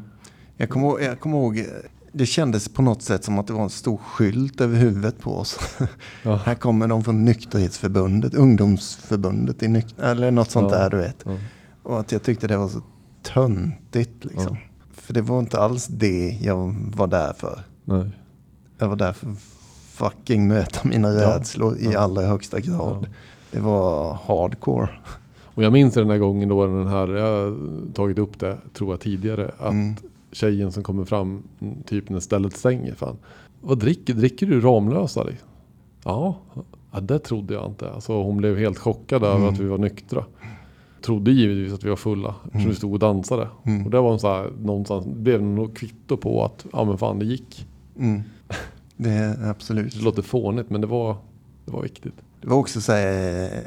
Jag 0.56 0.68
kommer 0.68 1.00
jag 1.00 1.20
kommer 1.20 1.36
ihåg, 1.38 1.64
det 2.12 2.26
kändes 2.26 2.68
på 2.68 2.82
något 2.82 3.02
sätt 3.02 3.24
som 3.24 3.38
att 3.38 3.46
det 3.46 3.52
var 3.52 3.62
en 3.62 3.70
stor 3.70 3.96
skylt 3.96 4.60
över 4.60 4.76
huvudet 4.76 5.18
på 5.20 5.30
oss. 5.36 5.58
Ja. 6.22 6.36
Här 6.36 6.54
kommer 6.54 6.88
de 6.88 7.04
från 7.04 7.24
nykterhetsförbundet, 7.24 8.34
ungdomsförbundet, 8.34 9.62
i 9.62 9.66
nyk- 9.66 10.02
eller 10.02 10.30
något 10.30 10.50
sånt 10.50 10.72
Ja. 10.72 10.78
där 10.78 10.90
du 10.90 10.96
vet. 10.96 11.22
Ja. 11.26 11.32
Och 11.82 12.00
att 12.00 12.12
jag 12.12 12.22
tyckte 12.22 12.46
det 12.46 12.56
var 12.56 12.68
så 12.68 12.80
töntigt 13.22 14.24
liksom. 14.24 14.56
För 15.08 15.14
det 15.14 15.22
var 15.22 15.38
inte 15.38 15.58
alls 15.60 15.86
det 15.86 16.38
jag 16.42 16.74
var 16.96 17.06
där 17.06 17.32
för. 17.32 17.60
Nej. 17.84 18.10
Jag 18.78 18.88
var 18.88 18.96
där 18.96 19.12
för 19.12 19.30
att 19.30 19.38
fucking 19.92 20.48
möta 20.48 20.88
mina 20.88 21.08
Ja. 21.12 21.36
rädslor 21.36 21.76
i 21.78 21.84
Ja. 21.92 21.98
allra 22.00 22.22
högsta 22.22 22.60
grad. 22.60 22.96
Ja. 23.02 23.08
Det 23.50 23.60
var 23.60 24.14
hardcore. 24.26 24.88
Och 25.42 25.62
jag 25.62 25.72
minns 25.72 25.94
den 25.94 26.10
här 26.10 26.18
gången 26.18 26.48
då 26.48 26.66
den 26.66 26.86
här, 26.86 27.08
jag 27.08 27.26
har 27.26 27.56
tagit 27.92 28.18
upp 28.18 28.38
det 28.38 28.56
tror 28.74 28.90
jag 28.92 29.00
tidigare, 29.00 29.50
att 29.58 29.72
Mm. 29.72 29.94
tjejen 30.32 30.72
som 30.72 30.82
kommer 30.82 31.04
fram 31.04 31.42
typ 31.86 32.08
när 32.08 32.20
stället 32.20 32.56
stänger. 32.56 32.94
Fan. 32.94 33.16
Vad 33.60 33.78
dricker, 33.78 34.14
dricker 34.14 34.46
du 34.46 34.60
Ramlösa? 34.60 35.22
Liksom? 35.22 35.48
Ja, 36.04 36.36
ja, 36.92 37.00
det 37.00 37.18
trodde 37.18 37.54
jag 37.54 37.66
inte. 37.66 37.90
Alltså, 37.90 38.22
hon 38.22 38.36
blev 38.36 38.58
helt 38.58 38.78
chockad 38.78 39.22
över 39.24 39.36
Mm. 39.36 39.48
att 39.48 39.58
vi 39.58 39.64
var 39.64 39.78
nyktra. 39.78 40.24
Trodde 41.02 41.30
givetvis 41.30 41.72
att 41.72 41.84
vi 41.84 41.88
var 41.88 41.96
fulla 41.96 42.34
eftersom 42.44 42.60
Mm. 42.60 42.70
vi 42.70 42.76
stod 42.76 42.92
och 42.92 42.98
dansade. 42.98 43.48
Mm. 43.64 43.84
Och 43.84 43.90
det 43.90 44.00
var 44.00 44.18
så 44.18 44.28
här, 44.28 44.50
någonstans, 44.62 45.06
blev 45.06 45.42
något 45.42 45.74
kvitto 45.76 46.16
på 46.16 46.44
att 46.44 46.66
ja 46.72 46.84
men 46.84 46.98
fan 46.98 47.18
det 47.18 47.24
gick. 47.24 47.66
Mm. 47.98 48.22
Det 48.96 49.10
är 49.10 49.48
absolut. 49.50 49.94
Det 49.94 50.00
låter 50.04 50.22
fånigt 50.22 50.70
men 50.70 50.80
det 50.80 50.86
var, 50.86 51.16
det 51.64 51.72
var 51.72 51.82
viktigt. 51.82 52.14
Det 52.40 52.48
var 52.48 52.56
också 52.56 52.80
så 52.80 52.92
här, 52.92 53.42
eh, 53.44 53.58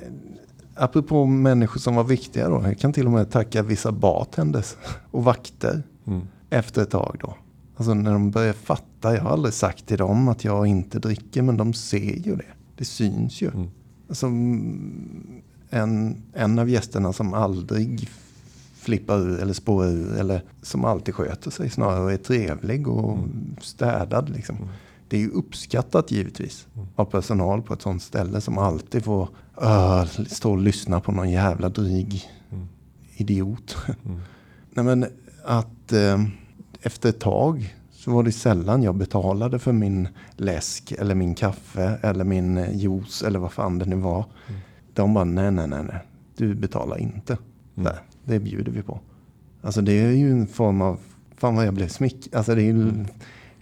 apropå 0.76 1.26
människor 1.26 1.80
som 1.80 1.96
var 1.96 2.04
viktiga 2.04 2.50
då. 2.50 2.62
Jag 2.66 2.80
kan 2.80 2.94
till 2.94 3.06
och 3.06 3.12
med 3.12 3.32
tacka 3.32 3.64
vissa 3.64 3.92
bartenders 3.92 4.76
och 5.12 5.24
vakter 5.24 5.84
Mm. 6.08 6.22
efter 6.50 6.82
ett 6.82 6.90
tag 6.90 7.18
då. 7.22 7.36
Alltså 7.76 7.94
när 7.94 8.12
de 8.14 8.32
börjar 8.32 8.54
fatta. 8.54 9.16
Jag 9.16 9.22
har 9.22 9.30
aldrig 9.30 9.54
sagt 9.54 9.86
till 9.86 9.98
dem 9.98 10.28
att 10.28 10.44
jag 10.44 10.68
inte 10.68 11.00
dricker 11.00 11.42
men 11.42 11.58
de 11.58 11.74
ser 11.74 12.16
ju 12.28 12.36
det. 12.36 12.46
Det 12.78 12.86
syns 12.86 13.42
ju. 13.42 13.48
Mm. 13.52 13.68
Alltså, 14.10 14.26
mm, 14.28 15.42
en, 15.72 16.24
en 16.34 16.60
av 16.60 16.70
gästerna 16.70 17.14
som 17.14 17.34
aldrig 17.34 18.10
flippar 18.80 19.18
ur 19.20 19.40
eller 19.40 19.54
spårar 19.54 19.88
ur 19.88 20.18
eller 20.18 20.44
som 20.62 20.86
alltid 20.86 21.16
sköter 21.16 21.52
sig 21.52 21.70
snarare 21.70 22.04
och 22.04 22.12
är 22.12 22.18
trevlig 22.18 22.88
och 22.88 23.18
städad 23.62 24.30
liksom. 24.30 24.56
Mm. 24.56 24.70
Det 25.08 25.18
är 25.18 25.22
ju 25.22 25.30
uppskattat 25.30 26.12
givetvis 26.12 26.68
av 26.96 27.06
personal 27.06 27.62
på 27.62 27.74
ett 27.74 27.82
sånt 27.82 28.04
ställe 28.04 28.42
som 28.42 28.58
alltid 28.58 29.04
får 29.04 29.30
uh, 29.64 30.06
stå 30.28 30.52
och 30.52 30.58
lyssna 30.58 31.00
på 31.00 31.12
någon 31.12 31.30
jävla 31.30 31.70
dryg 31.70 32.30
Mm. 32.52 32.68
idiot. 33.16 33.78
Mm. 34.06 34.20
Nej 34.74 34.86
men 34.86 35.06
att 35.46 35.92
eh, 35.94 36.24
efter 36.82 37.10
ett 37.10 37.20
tag 37.20 37.76
så 37.92 38.12
var 38.12 38.24
det 38.24 38.32
sällan 38.32 38.84
jag 38.84 38.96
betalade 38.96 39.60
för 39.60 39.72
min 39.72 40.08
läsk 40.36 40.92
eller 40.92 41.16
min 41.16 41.36
kaffe 41.36 42.00
eller 42.02 42.24
min 42.24 42.58
eh, 42.58 42.78
juice 42.78 43.24
eller 43.24 43.40
vad 43.40 43.52
fan 43.52 43.80
det 43.80 43.86
nu 43.86 43.96
var. 43.96 44.26
Mm. 44.48 44.62
De 44.94 45.14
bara 45.14 45.24
nej, 45.24 45.52
nej, 45.52 45.68
nej, 45.68 45.84
nej. 45.84 46.00
Du 46.38 46.56
betalar 46.56 46.98
inte. 46.98 47.34
Mm. 47.34 47.44
Nej, 47.94 47.94
det 48.26 48.40
bjuder 48.40 48.72
vi 48.72 48.82
på. 48.82 49.00
Alltså 49.62 49.82
det 49.82 49.92
är 49.94 50.12
ju 50.12 50.32
en 50.32 50.48
form 50.48 50.82
av, 50.82 51.00
fan 51.38 51.56
vad 51.56 51.66
jag 51.66 51.74
blev 51.74 51.88
smick. 51.88 52.36
Alltså 52.36 52.56
det 52.56 52.62
är 52.62 52.66
ju 52.66 52.82
Mm. 52.90 53.06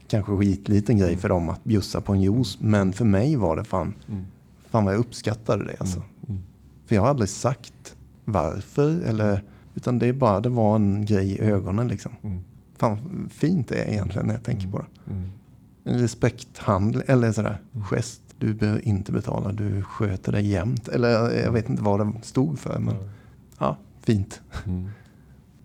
kanske 0.08 0.38
skitliten 0.38 0.98
grej 0.98 1.18
för 1.18 1.30
dem 1.30 1.50
att 1.50 1.64
bjussa 1.64 2.02
på 2.02 2.14
en 2.14 2.22
juice. 2.22 2.58
Men 2.62 2.94
för 2.94 3.06
mig 3.06 3.36
var 3.36 3.56
det 3.56 3.64
fan, 3.64 3.94
Mm. 4.10 4.26
fan 4.70 4.86
vad 4.86 4.94
jag 4.94 5.00
uppskattade 5.00 5.66
det 5.66 5.76
alltså. 5.80 6.02
Mm. 6.28 6.42
För 6.86 6.96
jag 6.96 7.02
har 7.02 7.10
aldrig 7.10 7.30
sagt 7.30 7.96
varför 8.26 9.02
eller, 9.02 9.44
utan 9.76 10.00
det 10.00 10.08
är 10.08 10.14
bara, 10.14 10.40
det 10.40 10.50
var 10.50 10.76
en 10.76 11.06
grej 11.06 11.32
i 11.32 11.40
ögonen 11.42 11.88
liksom. 11.88 12.12
Mm. 12.22 12.40
Fan 12.78 13.30
fint 13.34 13.68
det 13.68 13.76
är 13.84 13.92
egentligen 13.92 14.28
när 14.28 14.34
jag 14.34 14.44
tänker 14.44 14.68
på 14.68 14.78
det. 14.80 15.12
Mm. 15.12 15.30
En 15.84 16.00
respekthandling, 16.00 17.04
eller 17.08 17.32
sådär, 17.32 17.62
gest. 17.92 18.22
Du 18.40 18.54
behöver 18.54 18.88
inte 18.88 19.12
betala, 19.12 19.52
du 19.52 19.82
sköter 19.82 20.32
dig 20.32 20.48
jämt. 20.48 20.88
Eller 20.88 21.32
jag 21.44 21.52
vet 21.52 21.70
inte 21.70 21.84
vad 21.84 22.00
det 22.00 22.14
stod 22.22 22.60
för, 22.60 22.80
men 22.80 22.96
ja, 23.60 23.78
fint. 24.04 24.42
Mm. 24.66 24.90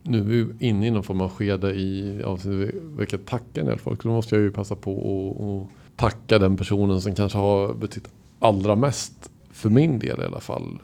Nu 0.03 0.18
är 0.18 0.25
vi 0.25 0.66
inne 0.68 0.87
i 0.87 0.91
någon 0.91 1.03
form 1.03 1.20
av 1.20 1.31
skede 1.31 1.75
i 1.75 2.22
avsnittet 2.22 2.75
vi 2.99 3.07
kan 3.07 3.20
tacka 3.20 3.61
en 3.61 3.66
del 3.66 3.79
folk. 3.79 4.03
Då 4.03 4.09
måste 4.09 4.35
jag 4.35 4.43
ju 4.43 4.51
passa 4.51 4.77
på 4.77 4.93
att 4.97 5.45
att 5.47 5.97
tacka 5.97 6.39
den 6.39 6.57
personen 6.57 7.01
som 7.01 7.14
kanske 7.14 7.39
har 7.39 7.75
betytt 7.75 8.09
allra 8.39 8.77
mest 8.77 9.31
för 9.51 9.70
min 9.70 9.99
del 9.99 10.20
i 10.20 10.25
alla 10.25 10.41
fall. 10.41 10.79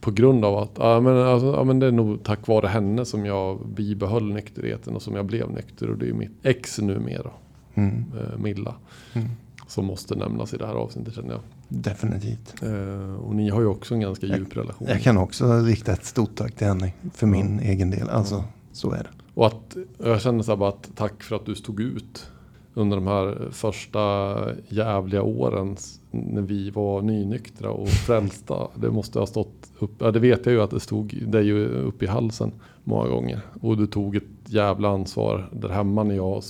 På 0.00 0.10
grund 0.10 0.44
av 0.44 0.56
att 0.58 0.70
ja, 0.78 1.00
men, 1.00 1.16
alltså, 1.16 1.46
ja, 1.46 1.64
men 1.64 1.78
det 1.78 1.86
är 1.86 1.92
nog 1.92 2.22
tack 2.22 2.46
vare 2.46 2.66
henne 2.66 3.04
som 3.04 3.26
jag 3.26 3.66
bibehöll 3.66 4.32
nykterheten 4.32 4.94
och 4.96 5.02
som 5.02 5.14
jag 5.14 5.24
blev 5.24 5.50
nykter. 5.50 5.90
Och 5.90 5.98
det 5.98 6.08
är 6.08 6.12
mitt 6.12 6.32
ex 6.42 6.78
numera, 6.78 7.30
Mm. 7.74 8.04
eh, 8.20 8.38
Milla, 8.38 8.74
Mm. 9.12 9.28
Som 9.66 9.84
måste 9.86 10.14
nämnas 10.14 10.54
i 10.54 10.56
det 10.56 10.66
här 10.66 10.74
avsnittet 10.74 11.14
känner 11.14 11.30
jag. 11.30 11.40
Definitivt. 11.68 12.62
Eh, 12.62 13.14
och 13.14 13.34
ni 13.34 13.48
har 13.48 13.60
ju 13.60 13.66
också 13.66 13.94
en 13.94 14.00
ganska 14.00 14.26
djup 14.26 14.56
relation. 14.56 14.88
Jag 14.90 15.02
kan 15.02 15.18
också 15.18 15.60
rikta 15.60 15.92
ett 15.92 16.04
stort 16.04 16.34
tack 16.34 16.54
till 16.54 16.66
henne 16.66 16.92
för 17.12 17.26
min 17.26 17.60
egen 17.60 17.90
del. 17.90 18.08
Alltså, 18.08 18.44
så 18.72 18.90
är 18.90 18.98
det. 18.98 19.10
Och 19.34 19.46
att 19.46 19.76
jag 19.98 20.20
känner 20.20 20.42
så 20.42 20.50
här 20.50 20.56
bara 20.56 20.68
att 20.68 20.90
tack 20.94 21.22
för 21.22 21.36
att 21.36 21.46
du 21.46 21.54
stod 21.54 21.80
ut 21.80 22.30
under 22.74 22.96
de 22.96 23.06
här 23.06 23.48
första 23.50 24.36
jävliga 24.68 25.22
åren 25.22 25.76
när 26.10 26.42
vi 26.42 26.70
var 26.70 27.02
nynyktra 27.02 27.70
och 27.70 27.88
frälsta. 27.88 28.68
Det 28.74 28.90
måste 28.90 29.18
ha 29.18 29.26
stått 29.26 29.72
upp, 29.78 29.90
ja 29.98 30.10
det 30.10 30.18
vet 30.18 30.46
jag 30.46 30.52
ju 30.52 30.62
att 30.62 30.70
det 30.70 30.80
stod 30.80 31.30
dig 31.30 31.52
upp 31.68 32.02
i 32.02 32.06
halsen 32.06 32.52
många 32.84 33.08
gånger. 33.08 33.40
Och 33.60 33.76
du 33.76 33.86
tog 33.86 34.16
ett 34.16 34.22
jävla 34.46 34.88
ansvar 34.88 35.48
där 35.52 35.68
hemma 35.68 36.02
när 36.02 36.14
jag 36.14 36.42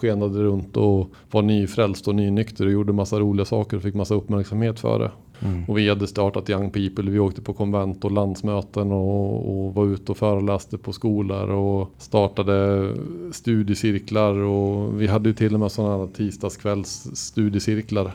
skenade 0.00 0.42
runt 0.42 0.76
och 0.76 1.10
var 1.30 1.42
nyfrälst 1.42 2.08
och 2.08 2.14
nynykter 2.14 2.66
och 2.66 2.72
gjorde 2.72 2.92
massa 2.92 3.20
roliga 3.20 3.44
saker 3.44 3.76
och 3.76 3.82
fick 3.82 3.94
massa 3.94 4.14
uppmärksamhet 4.14 4.80
för 4.80 4.98
det. 4.98 5.10
Mm. 5.42 5.64
Och 5.68 5.78
vi 5.78 5.88
hade 5.88 6.06
startat 6.06 6.50
Young 6.50 6.70
People. 6.70 7.10
Vi 7.10 7.18
åkte 7.18 7.42
på 7.42 7.52
konvent 7.52 8.04
och 8.04 8.10
landsmöten 8.10 8.92
och, 8.92 9.66
och 9.66 9.74
var 9.74 9.86
ute 9.86 10.12
och 10.12 10.18
föreläste 10.18 10.78
på 10.78 10.92
skolor 10.92 11.50
och 11.50 11.90
startade 11.98 12.88
studiecirklar. 13.32 14.34
Och 14.34 15.00
vi 15.02 15.06
hade 15.06 15.28
ju 15.28 15.34
till 15.34 15.54
och 15.54 15.60
med 15.60 15.72
sådana 15.72 16.06
tisdagskvälls 16.06 17.08
studiecirklar 17.14 18.12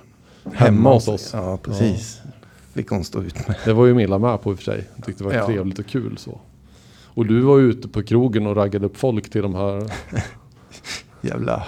hemma 0.53 0.93
hos 0.93 1.07
oss. 1.07 1.31
Ja, 1.33 1.57
precis. 1.63 2.21
Fick 2.73 2.89
hon 2.89 3.03
stå 3.03 3.21
ut 3.23 3.47
med. 3.47 3.57
Det 3.65 3.73
var 3.73 3.85
ju 3.85 3.93
Milla 3.93 4.17
med 4.19 4.41
på 4.41 4.51
i 4.51 4.53
och 4.53 4.57
för 4.57 4.63
sig. 4.63 4.87
Jag 4.95 5.05
tyckte 5.05 5.23
det 5.23 5.29
var 5.29 5.35
Ja. 5.35 5.45
trevligt 5.45 5.79
och 5.79 5.85
kul 5.85 6.17
så. 6.17 6.39
Och 7.05 7.25
du 7.25 7.41
var 7.41 7.59
ute 7.59 7.87
på 7.87 8.03
krogen 8.03 8.47
och 8.47 8.55
raggade 8.55 8.85
upp 8.85 8.97
folk 8.97 9.29
till 9.29 9.41
de 9.41 9.55
här. 9.55 9.91
Jävla 11.25 11.63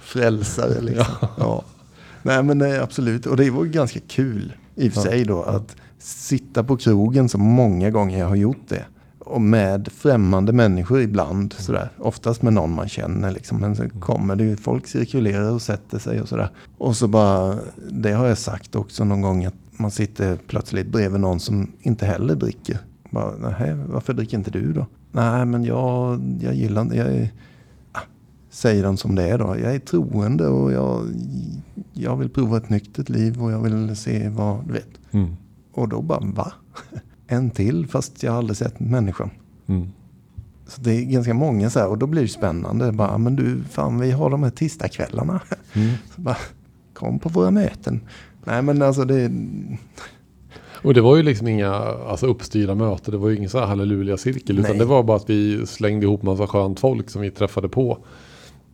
frälsare 0.00 0.80
liksom. 0.80 1.28
Ja. 1.38 1.64
Nej 2.22 2.42
men 2.42 2.58
nej, 2.58 2.78
absolut. 2.78 3.26
Och 3.26 3.36
det 3.36 3.50
var 3.50 3.64
ganska 3.64 4.00
kul 4.08 4.52
i 4.74 4.88
och 4.88 4.92
för 4.92 5.00
Ja. 5.00 5.04
sig 5.04 5.24
då 5.24 5.42
att 5.42 5.76
sitta 5.98 6.64
på 6.64 6.76
krogen 6.76 7.28
så 7.28 7.38
många 7.38 7.90
gånger 7.90 8.18
jag 8.18 8.26
har 8.28 8.36
gjort 8.36 8.68
det. 8.68 8.84
Och 9.18 9.40
med 9.40 9.88
främmande 9.92 10.52
människor 10.52 11.00
ibland 11.00 11.52
sådär. 11.58 11.88
Oftast 11.98 12.42
med 12.42 12.52
någon 12.52 12.74
man 12.74 12.88
känner 12.88 13.30
liksom. 13.30 13.58
Men 13.60 13.76
så 13.76 13.88
kommer 13.88 14.36
det 14.36 14.44
ju, 14.44 14.56
folk 14.56 14.86
cirkulerar 14.86 15.50
och 15.50 15.62
sätter 15.62 15.98
sig 15.98 16.20
och 16.20 16.28
sådär. 16.28 16.50
Och 16.78 16.96
så 16.96 17.08
bara, 17.08 17.58
det 17.90 18.12
har 18.12 18.26
jag 18.26 18.38
sagt 18.38 18.74
också 18.76 19.04
någon 19.04 19.20
gång 19.20 19.44
att 19.44 19.54
man 19.70 19.90
sitter 19.90 20.36
plötsligt 20.46 20.86
bredvid 20.86 21.20
någon 21.20 21.40
som 21.40 21.72
inte 21.80 22.06
heller 22.06 22.34
dricker. 22.34 22.78
Bara, 23.10 23.32
nej, 23.36 23.74
varför 23.86 24.12
dricker 24.12 24.36
inte 24.38 24.50
du 24.50 24.72
då? 24.72 24.86
Nej, 25.12 25.46
men 25.46 25.64
jag, 25.64 26.20
jag 26.40 26.54
gillar 26.54 26.82
inte, 26.82 26.96
jag 26.96 27.28
säger 28.52 28.82
de 28.82 28.96
som 28.96 29.14
det 29.14 29.22
är 29.22 29.38
då. 29.38 29.56
Jag 29.62 29.74
är 29.74 29.78
troende 29.78 30.48
och 30.48 30.72
jag, 30.72 31.06
jag 31.92 32.16
vill 32.16 32.28
prova 32.28 32.56
ett 32.56 32.70
nyktert 32.70 33.08
liv 33.08 33.42
och 33.42 33.52
jag 33.52 33.62
vill 33.62 33.96
se 33.96 34.28
vad, 34.28 34.66
du 34.66 34.72
vet. 34.72 34.88
Mm. 35.10 35.36
Och 35.72 35.88
då 35.88 36.02
bara, 36.02 36.20
va? 36.20 36.52
En 37.26 37.50
till 37.50 37.86
fast 37.86 38.22
jag 38.22 38.32
har 38.32 38.38
aldrig 38.38 38.56
sett 38.56 38.80
människan. 38.80 39.30
Mm. 39.66 39.88
Så 40.66 40.80
det 40.80 40.90
är 40.90 41.02
ganska 41.02 41.34
många 41.34 41.70
så 41.70 41.78
här 41.78 41.88
och 41.88 41.98
då 41.98 42.06
blir 42.06 42.22
det 42.22 42.28
spännande. 42.28 42.92
Bara, 42.92 43.18
men 43.18 43.36
du, 43.36 43.62
fan 43.70 44.00
vi 44.00 44.10
har 44.10 44.30
de 44.30 44.42
här 44.42 44.50
tisdagskvällarna. 44.50 45.40
Mm. 45.74 45.92
Bara, 46.16 46.36
Kom 46.92 47.18
på 47.18 47.28
våra 47.28 47.50
möten. 47.50 48.00
Nej 48.44 48.62
men 48.62 48.82
alltså 48.82 49.04
det... 49.04 49.30
Och 50.82 50.94
det 50.94 51.00
var 51.00 51.16
ju 51.16 51.22
liksom 51.22 51.48
inga 51.48 51.70
alltså, 51.74 52.26
uppstyrda 52.26 52.74
möten. 52.74 53.12
Det 53.12 53.18
var 53.18 53.28
ju 53.28 53.36
ingen 53.36 53.50
så 53.50 53.58
här 53.58 53.66
halleluja-cirkel. 53.66 54.58
Utan 54.58 54.78
det 54.78 54.84
var 54.84 55.02
bara 55.02 55.16
att 55.16 55.30
vi 55.30 55.66
slängde 55.66 56.06
ihop 56.06 56.22
massa 56.22 56.46
skönt 56.46 56.80
folk 56.80 57.10
som 57.10 57.22
vi 57.22 57.30
träffade 57.30 57.68
på. 57.68 57.98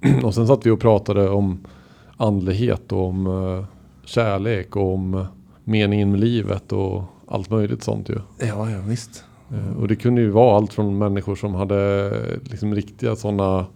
och 0.25 0.35
sen 0.35 0.47
satt 0.47 0.67
vi 0.67 0.71
och 0.71 0.81
pratade 0.81 1.29
om 1.29 1.59
andlighet 2.17 2.93
och 2.93 3.07
om 3.07 3.27
eh, 3.27 3.65
kärlek 4.05 4.77
och 4.77 4.95
om 4.95 5.15
eh, 5.15 5.27
meningen 5.65 6.11
med 6.11 6.21
livet 6.21 6.73
och 6.73 7.03
allt 7.27 7.51
möjligt 7.51 7.83
sånt 7.83 8.09
ju. 8.09 8.19
Ja, 8.39 8.71
ja 8.71 8.79
visst. 8.87 9.25
Eh, 9.51 9.79
Och 9.81 9.89
det 9.89 9.97
kunde 9.97 10.21
ju 10.21 10.31
vara 10.31 10.57
allt 10.57 10.73
från 10.73 10.99
människor 10.99 11.35
som 11.37 11.55
hade 11.55 12.11
liksom 12.43 12.75
riktiga 12.75 13.17
sådana, 13.17 13.67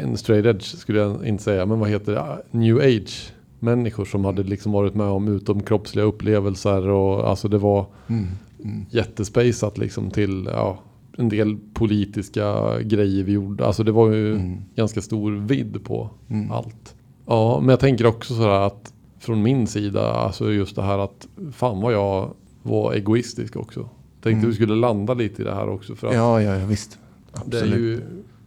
en 0.00 0.16
straight 0.16 0.46
edge 0.46 0.62
skulle 0.64 0.98
jag 0.98 1.26
inte 1.26 1.42
säga, 1.42 1.66
men 1.66 1.78
vad 1.80 1.88
heter 1.88 2.12
det, 2.12 2.20
Ah, 2.20 2.38
new 2.50 2.76
age 2.78 3.32
människor 3.58 4.04
som 4.04 4.24
hade 4.24 4.42
liksom 4.42 4.72
varit 4.72 4.94
med 4.94 5.06
om 5.06 5.28
utomkroppsliga 5.28 6.04
upplevelser 6.04 6.88
och 6.88 7.28
alltså 7.28 7.48
det 7.48 7.58
var 7.58 7.86
Mm. 8.08 8.26
Mm. 8.64 8.86
jättespejsat 8.90 9.78
liksom 9.78 10.10
till 10.10 10.48
ja, 10.52 10.78
en 11.18 11.28
del 11.28 11.56
politiska 11.74 12.78
grejer 12.82 13.24
vi 13.24 13.32
gjorde. 13.32 13.66
Alltså 13.66 13.84
det 13.84 13.92
var 13.92 14.12
ju 14.12 14.34
Mm. 14.34 14.58
ganska 14.74 15.02
stor 15.02 15.32
vidd 15.32 15.84
på 15.84 16.10
Mm. 16.28 16.50
allt. 16.52 16.94
Ja, 17.26 17.60
men 17.60 17.68
jag 17.68 17.80
tänker 17.80 18.06
också 18.06 18.34
sådär 18.34 18.48
att 18.66 18.92
från 19.18 19.42
min 19.42 19.66
sida, 19.66 20.12
alltså 20.12 20.52
just 20.52 20.76
det 20.76 20.82
här 20.82 20.98
att 20.98 21.28
fan 21.52 21.80
vad 21.80 21.92
jag 21.92 22.30
var 22.62 22.92
egoistisk 22.94 23.56
också. 23.56 23.80
Tänkte 24.22 24.30
Mm. 24.38 24.48
vi 24.48 24.54
skulle 24.54 24.74
landa 24.74 25.14
lite 25.14 25.42
i 25.42 25.44
det 25.44 25.54
här 25.54 25.68
också. 25.68 25.94
För 25.94 26.06
att 26.08 26.14
Ja, 26.14 26.42
ja, 26.42 26.56
ja 26.56 26.66
visst. 26.66 26.98
det 27.46 27.56
är 27.56 27.62
Absolut. 27.62 27.78
ju 27.80 28.00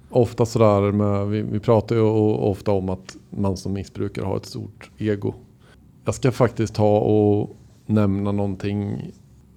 ofta 0.10 0.46
sådär 0.46 0.92
med, 0.92 1.28
vi, 1.28 1.42
vi 1.42 1.60
pratar 1.60 1.96
ju 1.96 2.02
ofta 2.02 2.72
om 2.72 2.90
att 2.90 3.18
man 3.30 3.58
som 3.58 3.74
missbrukare 3.74 4.26
har 4.26 4.38
ett 4.38 4.46
stort 4.46 4.90
ego. 4.98 5.34
Jag 6.06 6.16
ska 6.16 6.32
faktiskt 6.32 6.76
ta 6.76 6.98
och 7.00 7.56
nämna 7.86 8.32
någonting 8.32 9.12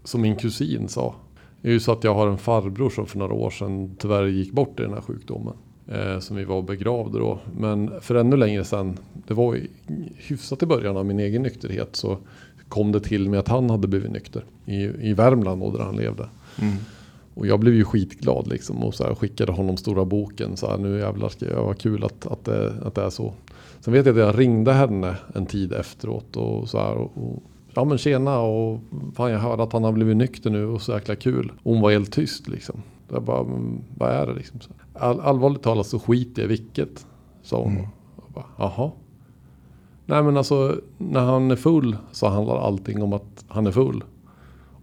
som 0.05 0.21
min 0.21 0.37
kusin 0.37 0.89
sa. 0.89 1.15
Det 1.65 1.71
är 1.71 1.73
ju 1.73 1.81
så 1.81 1.93
att 1.93 2.05
jag 2.05 2.15
har 2.15 2.27
en 2.27 2.39
farbror 2.39 2.91
som 2.91 3.07
för 3.07 3.19
några 3.19 3.35
år 3.35 3.51
sedan 3.51 3.97
tyvärr 3.99 4.27
gick 4.27 4.53
bort 4.53 4.81
i 4.81 4.83
den 4.83 4.93
här 4.93 5.01
sjukdomen. 5.01 5.55
Eh, 5.89 6.19
som 6.19 6.37
vi 6.37 6.45
var 6.45 6.57
och 6.57 6.65
begravde 6.65 7.19
då. 7.19 7.39
Men 7.57 8.01
för 8.01 8.15
ännu 8.15 8.37
längre 8.37 8.65
sedan, 8.65 8.99
det 9.27 9.35
var 9.35 9.55
ju 9.55 9.67
hyfsat 10.17 10.63
i 10.63 10.67
början 10.67 10.97
av 10.97 11.07
min 11.07 11.21
egen 11.21 11.43
nykterhet 11.43 11.97
så 11.97 12.19
kom 12.69 12.93
det 12.93 13.01
till 13.01 13.31
med 13.31 13.41
att 13.41 13.49
han 13.49 13.71
hade 13.71 13.89
blivit 13.89 14.11
nykter 14.11 14.45
i, 14.67 15.09
i 15.09 15.15
Värmland 15.15 15.63
och 15.63 15.73
där 15.73 15.85
han 15.85 15.97
levde. 15.97 16.29
Mm. 16.63 16.75
Och 17.35 17.47
jag 17.47 17.61
blev 17.61 17.75
ju 17.75 17.85
skitglad 17.85 18.47
liksom 18.47 18.85
och 18.85 18.95
så 18.95 19.05
här 19.05 19.15
skickade 19.15 19.53
honom 19.53 19.77
stora 19.77 20.05
boken. 20.05 20.57
Så 20.57 20.71
här, 20.71 20.79
nu 20.79 20.99
jävlar 20.99 21.29
ska 21.29 21.51
jag, 21.51 21.65
vad 21.65 21.79
kul 21.79 22.05
att, 22.05 22.27
att, 22.27 22.45
det, 22.45 22.73
att 22.83 22.95
det 22.95 23.03
är 23.03 23.11
så. 23.11 23.35
Sen 23.81 23.93
vet 23.93 24.07
jag 24.07 24.19
att 24.19 24.27
jag 24.27 24.39
ringde 24.39 24.73
henne 24.73 25.17
en 25.35 25.47
tid 25.47 25.73
efteråt 25.73 26.37
och 26.37 26.69
så 26.69 26.79
här. 26.79 26.95
Och, 26.95 27.13
och, 27.15 27.43
ja 27.75 27.85
men 27.85 27.99
tjena 27.99 28.39
och 28.41 28.81
fan 29.15 29.31
jag 29.31 29.39
hörde 29.39 29.63
att 29.63 29.73
han 29.73 29.85
har 29.85 29.93
blivit 29.93 30.17
nykter 30.17 30.51
nu 30.51 30.67
och 30.67 30.83
så 30.83 30.93
jäkla 30.93 31.17
kul. 31.17 31.53
Hon 31.63 31.81
var 31.81 31.91
helt 31.91 32.13
tyst 32.13 32.49
liksom. 32.49 32.83
Jag 33.09 33.23
bara, 33.23 33.45
"Men 33.45 33.85
vad 33.99 34.11
är 34.11 34.27
det 34.27 34.35
liksom? 34.35 34.61
All, 34.95 35.21
allvarligt 35.21 35.63
talat 35.63 35.87
så 35.87 35.99
skiter 35.99 36.43
jag 36.43 36.47
i 36.47 36.49
vilket. 36.49 37.07
Sa 37.43 37.63
hon. 37.63 37.73
Mm. 37.73 37.87
Och 38.17 38.31
bara, 38.35 38.45
Jaha. 38.59 38.91
Nej 40.07 40.23
men 40.23 40.37
alltså 40.37 40.81
när 40.99 41.21
han 41.21 41.51
är 41.51 41.57
full 41.57 41.97
så 42.13 42.29
handlar 42.29 42.57
allting 42.59 43.03
om 43.03 43.13
att 43.13 43.45
han 43.49 43.67
är 43.67 43.71
full. 43.71 44.05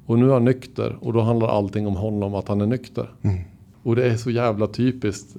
Och 0.06 0.20
nu 0.20 0.30
är 0.30 0.34
han 0.34 0.46
nykter 0.46 0.98
och 1.02 1.14
då 1.14 1.22
handlar 1.22 1.48
allting 1.48 1.88
om 1.88 1.96
honom 1.96 2.36
att 2.36 2.48
han 2.48 2.62
är 2.62 2.66
nykter. 2.66 3.14
Mm. 3.22 3.38
Och 3.84 3.96
det 3.96 4.06
är 4.12 4.18
så 4.18 4.32
jävla 4.32 4.68
typiskt 4.68 5.36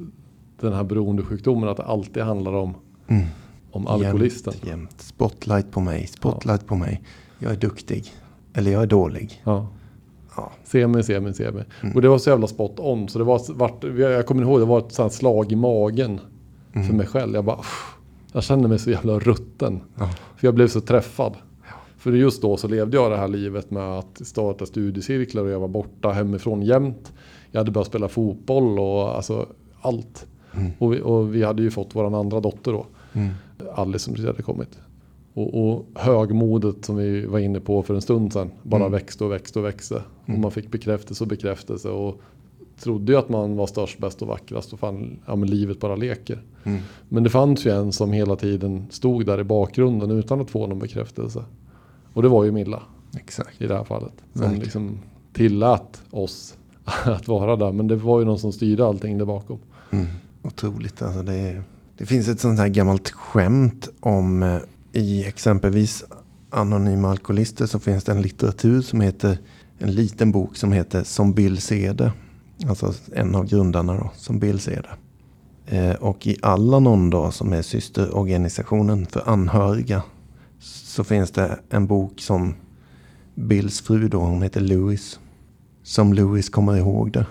den 0.61 0.73
här 0.73 0.85
beroendesjukdomen 0.85 1.69
att 1.69 1.77
det 1.77 1.83
alltid 1.85 2.23
handlar 2.23 2.53
om, 2.53 2.75
Mm. 3.07 3.25
om 3.71 3.87
alkoholisten. 3.87 4.53
Jämt, 4.53 4.67
jämt. 4.69 5.01
Spotlight 5.01 5.71
på 5.71 5.81
mig, 5.81 6.07
spotlight 6.07 6.67
på 6.67 6.75
mig. 6.77 7.03
Jag 7.43 7.53
är 7.53 7.57
duktig. 7.57 8.05
Eller 8.55 8.73
jag 8.73 8.83
är 8.83 8.87
dålig. 8.87 9.43
Ja. 9.45 9.67
Ja. 10.37 10.53
Se 10.65 10.87
mig, 10.87 11.03
se 11.05 11.21
mig, 11.21 11.35
se 11.35 11.51
mig. 11.51 11.65
Mm. 11.83 11.95
Och 11.95 12.03
det 12.03 12.09
var 12.09 12.19
så 12.19 12.31
jävla 12.31 12.47
spot 12.47 12.75
on. 12.79 13.09
Så 13.09 13.19
det 13.19 13.25
var, 13.25 13.55
vart, 13.55 13.85
jag 13.99 14.27
kommer 14.27 14.43
ihåg 14.43 14.61
det 14.61 14.65
var 14.65 14.79
ett 14.79 14.93
sånt 14.93 15.13
slag 15.13 15.53
i 15.53 15.57
magen 15.57 16.21
Mm. 16.75 16.87
för 16.89 16.95
mig 16.95 17.07
själv. 17.07 17.35
Jag 17.35 17.45
bara, 17.45 17.59
jag 18.33 18.43
kände 18.45 18.69
mig 18.69 18.79
så 18.79 18.91
jävla 18.91 19.19
rutten. 19.19 19.81
Ja. 19.99 20.09
För 20.37 20.47
jag 20.47 20.55
blev 20.55 20.69
så 20.69 20.81
träffad. 20.81 21.37
För 21.97 22.13
just 22.13 22.43
då 22.43 22.57
så 22.57 22.69
levde 22.69 22.97
jag 22.97 23.11
det 23.11 23.17
här 23.17 23.29
livet 23.29 23.71
med 23.71 23.83
att 23.99 24.21
starta 24.27 24.67
studiecirklar 24.67 25.45
och 25.45 25.51
jag 25.51 25.61
var 25.61 25.69
borta 25.69 26.11
hemifrån 26.11 26.63
jämt. 26.63 27.13
Jag 27.51 27.61
hade 27.61 27.71
börjat 27.71 27.87
spela 27.89 28.09
fotboll 28.09 28.79
och 28.79 29.17
alltså 29.17 29.47
allt. 29.81 30.27
Mm. 30.57 30.71
Och, 30.79 30.93
vi, 30.93 31.01
och 31.01 31.35
vi 31.35 31.43
hade 31.43 31.63
ju 31.63 31.71
fått 31.71 31.89
vår 31.93 32.21
andra 32.21 32.41
dotter 32.41 32.73
då. 32.73 32.87
Mm. 33.13 33.31
Alice 33.75 34.05
som 34.05 34.15
precis 34.15 34.27
hade 34.27 34.43
kommit. 34.43 34.79
Och, 35.35 35.69
och 35.69 35.87
högmodet 35.95 36.85
som 36.85 36.97
vi 36.97 37.27
var 37.27 37.39
inne 37.39 37.61
på 37.61 37.83
för 37.83 37.95
en 37.95 38.01
stund 38.03 38.33
sedan 38.33 38.51
bara 38.63 38.81
Mm. 38.81 38.93
växte 38.93 39.25
och 39.25 39.33
växte 39.33 39.59
och 39.59 39.65
växte. 39.65 39.95
Och 40.23 40.29
Mm. 40.29 40.41
man 40.41 40.51
fick 40.51 40.71
bekräftelse 40.71 41.25
och 41.25 41.29
bekräftelse 41.29 41.89
och 41.89 42.21
trodde 42.79 43.13
ju 43.13 43.19
att 43.19 43.29
man 43.29 43.57
var 43.57 43.67
störst, 43.67 43.99
bäst 43.99 44.23
och 44.23 44.29
vackrast 44.29 44.73
och 44.73 44.79
fan, 44.79 45.19
ja 45.27 45.37
men 45.37 45.51
livet 45.51 45.81
bara 45.81 45.97
leker. 45.97 46.43
Mm. 46.65 46.81
Men 47.09 47.23
det 47.23 47.31
fanns 47.31 47.67
ju 47.67 47.71
en 47.71 47.93
som 47.93 48.13
hela 48.13 48.37
tiden 48.37 48.87
stod 48.91 49.27
där 49.27 49.41
i 49.41 49.45
bakgrunden 49.45 50.11
utan 50.11 50.41
att 50.41 50.51
få 50.51 50.67
någon 50.67 50.79
bekräftelse. 50.79 51.45
Och 52.13 52.23
det 52.23 52.29
var 52.29 52.45
ju 52.45 52.51
Milla 52.53 52.83
Exakt. 53.17 53.63
i 53.63 53.67
det 53.67 53.75
här 53.77 53.85
fallet. 53.85 54.13
Som 54.33 54.41
Verkligen. 54.41 54.63
liksom 54.63 54.99
tillät 55.33 56.03
oss 56.11 56.57
att 57.05 57.29
vara 57.29 57.57
där. 57.57 57.73
Men 57.73 57.87
det 57.89 57.97
var 57.97 58.19
ju 58.21 58.25
någon 58.25 58.39
som 58.39 58.53
styrde 58.53 58.87
allting 58.87 59.19
där 59.19 59.25
bakom. 59.25 59.59
Mm. 59.91 60.07
Otroligt. 60.43 61.03
Alltså 61.03 61.23
det, 61.23 61.35
är, 61.35 61.63
det 61.99 62.07
finns 62.07 62.29
ett 62.29 62.41
sånt 62.41 62.59
här 62.59 62.69
gammalt 62.69 63.11
skämt 63.11 63.89
om 64.01 64.43
eh, 64.43 64.57
i 64.93 65.25
exempelvis 65.25 66.05
Anonyma 66.51 67.11
Alkoholister 67.11 67.67
så 67.67 67.79
finns 67.79 68.05
det 68.05 68.13
en 68.13 68.23
litteratur 68.23 68.83
som 68.83 69.01
heter 69.01 69.39
en 69.79 69.93
liten 69.93 70.33
bok 70.33 70.57
som 70.57 70.73
heter 70.73 71.05
Som 71.05 71.33
Bill 71.33 71.61
ser 71.61 71.95
det. 71.95 72.13
Alltså 72.69 72.95
en 73.13 73.35
av 73.35 73.47
grundarna 73.47 73.95
då, 73.95 74.11
som 74.17 74.39
Bill 74.39 74.61
ser 74.61 74.83
det. 74.83 74.97
Eh, 75.77 75.95
och 75.95 76.27
i 76.27 76.37
Alanon 76.43 77.11
då 77.11 77.31
som 77.31 77.53
är 77.53 77.63
systerorganisationen 77.63 79.07
för 79.07 79.29
anhöriga 79.29 80.03
så 80.59 81.05
finns 81.05 81.31
det 81.31 81.59
en 81.71 81.87
bok 81.87 82.21
som 82.21 82.55
Bills 83.35 83.81
fru 83.81 84.09
då, 84.09 84.19
hon 84.19 84.43
heter 84.43 84.61
Louis. 84.61 85.21
Som 85.83 86.13
Louis 86.15 86.49
kommer 86.49 86.77
ihåg 86.77 87.13
det. 87.13 87.27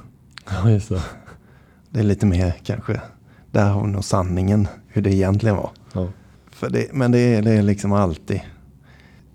Ja, 0.49 0.69
just 0.69 0.89
det. 0.89 1.01
Det 1.89 1.99
är 1.99 2.03
lite 2.03 2.25
mer 2.25 2.53
kanske, 2.63 3.01
där 3.51 3.69
har 3.69 3.85
vi 3.85 3.91
nog 3.91 4.03
sanningen 4.03 4.67
hur 4.87 5.01
det 5.01 5.13
egentligen 5.13 5.55
var. 5.55 5.69
Ja. 5.93 6.07
Det, 6.69 6.93
men 6.93 7.11
det 7.11 7.19
är, 7.19 7.41
det 7.41 7.51
är 7.51 7.61
liksom 7.63 7.91
alltid 7.93 8.41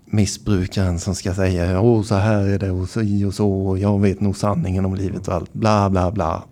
missbrukaren 0.05 0.99
som 0.99 1.15
ska 1.15 1.33
säga 1.33 1.81
åh 1.81 2.01
så 2.03 2.15
här 2.15 2.47
är 2.47 2.59
det 2.59 2.71
och 2.71 2.89
så 2.89 3.27
och 3.27 3.33
så 3.33 3.51
och 3.67 3.79
jag 3.79 3.99
vet 4.01 4.21
nog 4.21 4.37
sanningen 4.37 4.85
om 4.85 4.95
livet 4.95 5.27
och 5.27 5.33
allt 5.33 5.53
bla 5.53 5.89
bla 5.89 6.11
bla. 6.11 6.43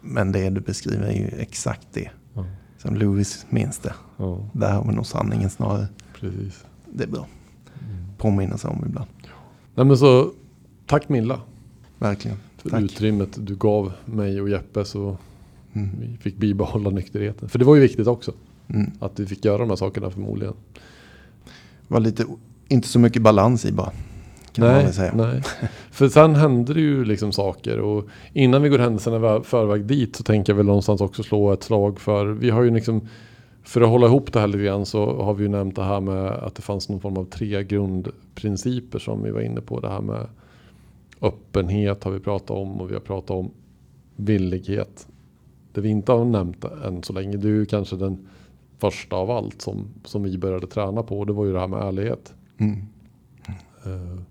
Men 0.00 0.32
det 0.32 0.50
du 0.50 0.60
beskriver 0.60 1.06
är 1.06 1.12
ju 1.16 1.26
exakt 1.38 1.86
det. 1.92 2.10
Ja. 2.34 2.44
Som 2.78 2.96
Louis 2.96 3.46
minns 3.50 3.78
det. 3.78 3.94
ja, 4.16 4.38
Där 4.52 4.72
har 4.72 4.84
vi 4.84 4.94
nog 4.94 5.06
sanningen 5.06 5.50
snarare. 5.50 5.86
precis. 6.20 6.64
Det 6.92 7.04
är 7.04 7.08
bra. 7.08 7.26
Påminna 8.18 8.58
sig 8.58 8.70
om 8.70 8.84
ibland. 8.86 9.08
Nej 9.74 9.86
men 9.86 9.96
så, 9.98 10.30
tack 10.86 11.08
Milla 11.08 11.40
Verkligen. 11.98 12.36
för 12.56 12.70
Tack. 12.70 12.80
utrymmet 12.82 13.28
du 13.46 13.56
gav 13.56 13.92
mig 14.04 14.40
och 14.40 14.48
Jeppe 14.50 14.84
så 14.84 15.16
Mm. 15.72 15.90
vi 16.00 16.16
fick 16.16 16.36
bibehålla 16.36 16.90
nykterheten. 16.90 17.48
För 17.48 17.58
det 17.58 17.64
var 17.64 17.74
ju 17.74 17.80
viktigt 17.80 18.06
också. 18.06 18.32
Mm. 18.74 18.90
Att 19.00 19.20
vi 19.20 19.26
fick 19.26 19.44
göra 19.44 19.58
de 19.58 19.68
här 19.68 19.76
sakerna 19.76 20.10
förmodligen. 20.10 20.54
Var 21.88 22.00
lite, 22.00 22.24
inte 22.68 22.88
så 22.88 22.98
mycket 22.98 23.22
balans 23.22 23.64
i 23.64 23.72
bara. 23.72 23.92
Kan 24.52 24.64
man 24.64 24.74
väl 24.74 24.92
säga. 24.92 25.12
nej. 25.14 25.42
För 25.90 26.08
sen 26.08 26.34
hände 26.34 26.74
det 26.74 26.80
ju 26.80 27.04
liksom 27.04 27.32
saker. 27.32 27.80
Och 27.80 28.08
innan 28.32 28.62
vi 28.62 28.68
går 28.68 28.78
händelserna 28.78 29.42
förväg 29.42 29.84
dit 29.84 30.16
så 30.16 30.22
tänker 30.22 30.52
jag 30.52 30.56
väl 30.56 30.66
någonstans 30.66 31.00
också 31.00 31.22
slå 31.22 31.52
ett 31.52 31.62
slag 31.62 32.00
för. 32.00 32.26
Vi 32.26 32.50
har 32.50 32.62
ju 32.62 32.74
liksom. 32.74 33.08
För 33.62 33.80
att 33.80 33.88
hålla 33.88 34.06
ihop 34.06 34.32
det 34.32 34.40
här 34.40 34.46
lite 34.46 34.64
grann 34.64 34.86
så 34.86 35.22
har 35.22 35.34
vi 35.34 35.42
ju 35.42 35.48
nämnt 35.48 35.76
det 35.76 35.84
här 35.84 36.00
med 36.00 36.26
att 36.26 36.54
det 36.54 36.62
fanns 36.62 36.88
någon 36.88 37.00
form 37.00 37.16
av 37.16 37.24
tre 37.24 37.64
grundprinciper 37.64 38.98
som 38.98 39.22
vi 39.22 39.30
var 39.30 39.40
inne 39.40 39.60
på. 39.60 39.80
Det 39.80 39.88
här 39.88 40.00
med 40.00 40.26
öppenhet 41.20 42.04
har 42.04 42.10
vi 42.10 42.20
pratat 42.20 42.50
om 42.50 42.80
och 42.80 42.90
vi 42.90 42.94
har 42.94 43.00
pratat 43.00 43.30
om 43.30 43.50
villighet. 44.16 45.06
Det 45.72 45.80
vi 45.80 45.88
inte 45.88 46.12
har 46.12 46.24
nämnt 46.24 46.64
än 46.64 47.02
så 47.02 47.12
länge 47.12 47.36
det 47.36 47.48
är 47.48 47.52
ju 47.52 47.66
kanske 47.66 47.96
den 47.96 48.28
första 48.80 49.16
av 49.16 49.30
allt 49.30 49.62
som, 49.62 49.84
som 50.04 50.22
vi 50.22 50.38
började 50.38 50.66
träna 50.66 51.02
på. 51.02 51.24
Det 51.24 51.32
var 51.32 51.44
ju 51.44 51.52
det 51.52 51.60
här 51.60 51.68
med 51.68 51.82
ärlighet. 51.82 52.34
Mm. 52.58 52.76
Eh, 53.84 54.22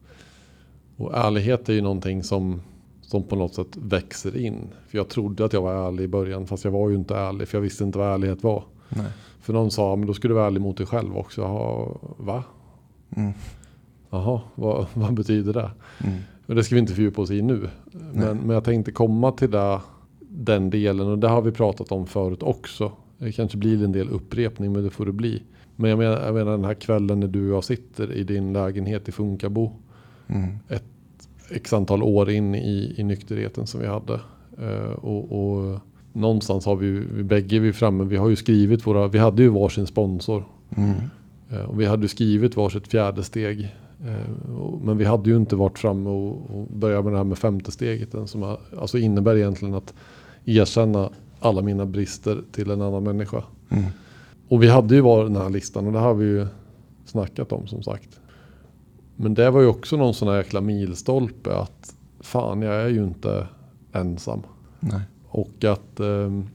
Och 0.97 1.18
ärlighet 1.18 1.70
är 1.70 1.74
ju 1.74 1.82
någonting 1.82 2.24
som, 2.24 2.62
som 3.02 3.24
på 3.24 3.36
något 3.36 3.54
sätt 3.56 3.78
växer 3.78 4.38
in. 4.38 4.68
För 4.88 4.97
jag 4.97 5.10
trodde 5.10 5.45
att 5.45 5.54
jag 5.54 5.62
var 5.62 5.88
ärlig 5.88 6.04
i 6.04 6.08
början 6.08 6.47
fast 6.47 6.64
jag 6.64 6.72
var 6.72 6.89
ju 6.89 6.95
inte 6.95 7.16
ärlig 7.16 7.47
för 7.47 7.58
jag 7.58 7.62
visste 7.62 7.84
inte 7.84 7.97
vad 7.97 8.14
ärlighet 8.14 8.43
var. 8.43 8.64
Nej. 8.89 9.06
För 9.41 9.54
någon 9.54 9.72
sa, 9.72 9.95
men 9.95 10.08
då 10.08 10.14
ska 10.14 10.28
du 10.28 10.34
vara 10.34 10.47
ärlig 10.47 10.62
mot 10.62 10.78
dig 10.78 10.86
själv 10.86 11.18
också. 11.18 11.41
Jaha, 11.41 11.88
va? 12.18 12.43
Mm. 13.16 13.32
Jaha, 14.10 14.41
vad, 14.56 14.86
vad 14.93 15.14
betyder 15.14 15.54
det? 15.54 15.72
Mm. 16.04 16.20
Det 16.45 16.64
ska 16.64 16.76
vi 16.76 16.82
inte 16.82 16.93
fördjupa 16.93 17.22
oss 17.22 17.32
i 17.32 17.41
nu. 17.41 17.70
Men, 18.14 18.38
men 18.38 18.50
jag 18.50 18.64
tänkte 18.64 18.91
komma 18.91 19.32
till 19.32 19.52
det, 19.52 19.80
den 20.20 20.70
delen 20.70 21.08
och 21.08 21.20
det 21.20 21.28
har 21.28 21.41
vi 21.41 21.52
pratat 21.52 21.91
om 21.91 22.08
förut 22.08 22.43
också. 22.43 22.91
Det 23.20 23.32
kanske 23.32 23.57
blir 23.57 23.84
en 23.84 23.91
del 23.91 24.09
upprepning 24.09 24.72
men 24.72 24.84
det 24.84 24.89
får 24.89 25.05
det 25.05 25.11
bli. 25.11 25.43
Men 25.76 25.89
jag 25.89 25.99
menar, 25.99 26.26
jag 26.26 26.34
menar 26.34 26.51
den 26.51 26.65
här 26.65 26.74
kvällen 26.74 27.20
när 27.20 27.28
du 27.28 27.49
och 27.49 27.55
jag 27.55 27.63
sitter 27.63 28.11
i 28.11 28.24
din 28.24 28.53
lägenhet 28.53 29.09
i 29.09 29.11
Funkabo. 29.11 29.72
Mm. 30.28 30.49
Ett 30.67 30.84
x 31.49 31.74
antal 31.74 32.03
år 32.03 32.30
in 32.30 32.55
i, 32.55 32.95
i 32.97 33.03
nykterheten 33.03 33.67
som 33.67 33.82
vi 33.82 33.88
hade. 33.88 34.20
Eh, 34.57 34.91
och, 34.91 35.32
och 35.32 35.80
någonstans 36.13 36.65
har 36.65 36.76
vi, 36.76 36.91
vi 36.91 37.24
bägge 37.24 37.59
vi 37.59 37.74
framme, 37.74 38.03
vi 38.03 38.17
har 38.17 38.30
ju 38.30 38.36
skrivit 38.36 38.88
våra, 38.88 39.07
vi 39.07 39.17
hade 39.17 39.43
ju 39.43 39.49
varsin 39.49 39.88
sponsor. 39.88 40.43
Mm. 40.78 40.93
Eh, 41.49 41.61
och 41.61 41.82
vi 41.82 41.86
hade 41.86 42.01
ju 42.01 42.07
skrivit 42.07 42.55
varsitt 42.55 42.88
fjärde 42.88 43.24
steg. 43.24 43.76
Eh, 44.05 44.30
men 44.82 44.97
vi 44.97 45.05
hade 45.05 45.30
ju 45.30 45.36
inte 45.36 45.55
varit 45.55 45.80
framme 45.80 46.09
och, 46.09 46.49
och 46.49 46.67
börjat 46.67 47.03
med 47.03 47.13
det 47.13 47.17
här 47.17 47.24
med 47.24 47.38
femte 47.38 47.72
steget. 47.72 48.13
än, 48.13 48.28
Som 48.28 48.57
alltså 48.78 48.97
innebär 48.97 49.36
egentligen 49.36 49.74
att 49.74 49.93
erkänna 50.45 51.09
alla 51.40 51.62
mina 51.62 51.86
brister 51.86 52.42
till 52.52 52.72
en 52.72 52.82
annan 52.82 53.04
människa. 53.04 53.44
Mm. 53.70 53.86
Och 54.48 54.64
vi 54.64 54.68
hade 54.68 54.96
ju 54.96 55.02
varit 55.02 55.34
den 55.34 55.42
här 55.42 55.50
listan 55.50 55.88
och 55.88 55.94
det 55.94 56.00
har 56.00 56.14
vi 56.14 56.26
ju 56.26 56.48
snackat 57.06 57.52
om 57.52 57.68
som 57.68 57.84
sagt. 57.84 58.20
Men 59.16 59.34
det 59.34 59.50
var 59.50 59.62
ju 59.62 59.68
också 59.68 59.98
någon 59.98 60.14
sån 60.14 60.28
här 60.28 60.38
jäkla 60.38 60.62
milstolpe 60.62 61.56
att 61.56 61.96
fan 62.20 62.62
jag 62.62 62.76
är 62.76 62.88
ju 62.88 63.04
inte 63.04 63.48
ensam. 63.92 64.42
Nej. 64.80 65.02
Och 65.28 65.64
att 65.64 66.00
ehm, 66.00 66.48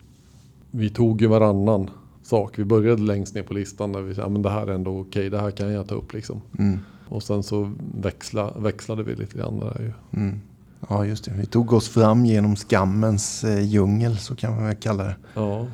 vi 0.71 0.91
tog 0.91 1.21
ju 1.21 1.27
varannan 1.27 1.91
sak. 2.23 2.59
Vi 2.59 2.65
började 2.65 3.03
längst 3.03 3.35
ner 3.35 3.43
på 3.43 3.55
listan 3.55 3.93
där 3.93 4.01
vi 4.01 4.15
sa, 4.15 4.29
men 4.29 4.43
det 4.43 4.51
här 4.51 4.67
är 4.67 4.73
ändå 4.73 5.01
okej, 5.01 5.31
det 5.31 5.41
här 5.41 5.51
kan 5.51 5.73
jag 5.73 5.89
ta 5.89 5.95
upp 5.95 6.13
liksom. 6.13 6.41
Mm. 6.59 6.79
Och 7.09 7.23
sen 7.23 7.43
så 7.43 7.73
växla, 7.95 8.53
växlade 8.59 9.03
vi 9.03 9.15
lite 9.15 9.39
grann 9.39 9.61
där 9.61 9.81
ju. 9.81 10.21
Mm. 10.21 10.41
Ja, 10.89 11.07
just 11.07 11.25
det. 11.25 11.31
Vi 11.37 11.47
tog 11.47 11.73
oss 11.73 11.89
fram 11.89 12.27
genom 12.27 12.57
skammens 12.57 13.45
eh, 13.45 13.61
djungel, 13.65 14.17
så 14.19 14.37
kan 14.37 14.55
man 14.55 14.65
väl 14.67 14.75
kalla 14.77 15.05
det. 15.05 15.17
Ja. 15.35 15.67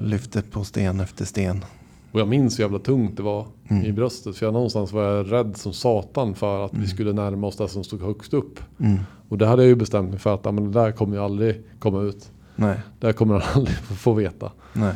Lyfte 0.00 0.42
på 0.42 0.64
sten 0.64 1.00
efter 1.00 1.24
sten. 1.24 1.64
Och 2.12 2.20
jag 2.20 2.28
minns 2.28 2.58
hur 2.58 2.64
jävla 2.64 2.78
tungt 2.78 3.16
det 3.16 3.22
var 3.22 3.46
Mm. 3.68 3.84
i 3.84 3.92
bröstet. 3.92 4.36
För 4.36 4.46
jag 4.46 4.52
någonstans 4.52 4.92
var 4.92 5.02
jag 5.02 5.32
rädd 5.32 5.56
som 5.56 5.72
satan 5.72 6.34
för 6.34 6.64
att 6.64 6.74
vi 6.74 6.86
skulle 6.86 7.12
närma 7.12 7.46
oss 7.46 7.56
det 7.56 7.68
som 7.68 7.84
stod 7.84 8.00
högst 8.02 8.34
upp. 8.34 8.60
Mm. 8.80 8.98
Och 9.28 9.38
det 9.38 9.46
hade 9.46 9.62
jag 9.62 9.68
ju 9.68 9.74
bestämt 9.76 10.10
mig 10.10 10.18
för 10.18 10.34
att 10.34 10.40
ja, 10.44 10.52
men 10.52 10.64
det 10.64 10.70
där 10.80 10.92
kommer 10.92 11.16
ju 11.16 11.22
aldrig 11.22 11.62
komma 11.78 12.00
ut. 12.02 12.30
Nej, 12.56 12.78
Det 13.00 13.06
här 13.06 13.12
kommer 13.14 13.34
han 13.34 13.42
aldrig 13.54 13.76
få 13.76 14.12
veta. 14.12 14.52
nej. 14.72 14.94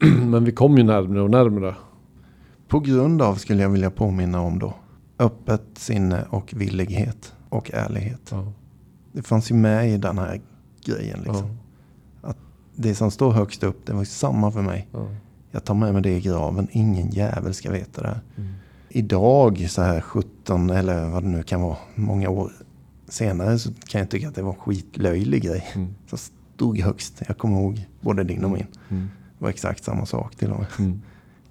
Men 0.26 0.44
vi 0.44 0.52
kom 0.52 0.76
ju 0.78 0.82
närmare 0.82 1.20
och 1.22 1.30
närmare. 1.30 1.74
På 2.68 2.80
grund 2.80 3.22
av, 3.22 3.34
skulle 3.34 3.62
jag 3.62 3.68
vilja 3.70 3.90
påminna 3.90 4.40
om 4.40 4.58
då, 4.58 4.74
öppet 5.18 5.62
sinne 5.74 6.24
och 6.30 6.52
villighet 6.56 7.32
och 7.48 7.70
ärlighet. 7.74 8.20
Ja. 8.30 8.52
Det 9.12 9.22
fanns 9.22 9.50
ju 9.50 9.54
med 9.54 9.90
i 9.90 9.96
den 9.96 10.18
här 10.18 10.40
grejen. 10.84 11.18
Liksom. 11.18 11.58
Ja. 12.22 12.34
Det 12.76 12.94
som 12.94 13.10
står 13.10 13.32
högst 13.32 13.62
upp, 13.62 13.86
det 13.86 13.92
var 13.92 14.00
ju 14.00 14.06
samma 14.06 14.52
för 14.52 14.62
mig. 14.62 14.88
Ja. 14.92 15.06
Jag 15.50 15.64
tar 15.64 15.74
med 15.74 15.92
mig 15.92 16.02
det 16.02 16.16
i 16.16 16.20
graven. 16.20 16.68
Ingen 16.70 17.10
jävel 17.10 17.54
ska 17.54 17.70
veta 17.70 18.02
det 18.02 18.08
här. 18.08 18.20
Mm. 18.36 18.52
Idag, 18.88 19.66
så 19.70 19.82
här 19.82 20.00
17 20.00 20.70
eller 20.70 21.08
vad 21.08 21.22
det 21.22 21.28
nu 21.28 21.42
kan 21.42 21.62
vara, 21.62 21.76
många 21.94 22.28
år 22.28 22.52
senare 23.08 23.58
så 23.58 23.70
kan 23.88 23.98
jag 23.98 24.10
tycka 24.10 24.28
att 24.28 24.34
det 24.34 24.42
var 24.42 24.52
en 24.52 24.58
skitlöjlig 24.58 25.42
grej. 25.42 25.66
Mm. 25.74 25.94
Så 26.06 26.16
stod 26.16 26.78
högst. 26.78 27.22
Jag 27.26 27.38
kommer 27.38 27.60
ihåg 27.60 27.86
både 28.00 28.24
din 28.24 28.44
och 28.44 28.50
min. 28.50 28.66
Mm. 28.88 29.08
Det 29.38 29.44
var 29.44 29.50
exakt 29.50 29.84
samma 29.84 30.06
sak 30.06 30.36
till 30.36 30.52
och 30.52 30.58
med. 30.58 30.66
Mm. 30.78 31.02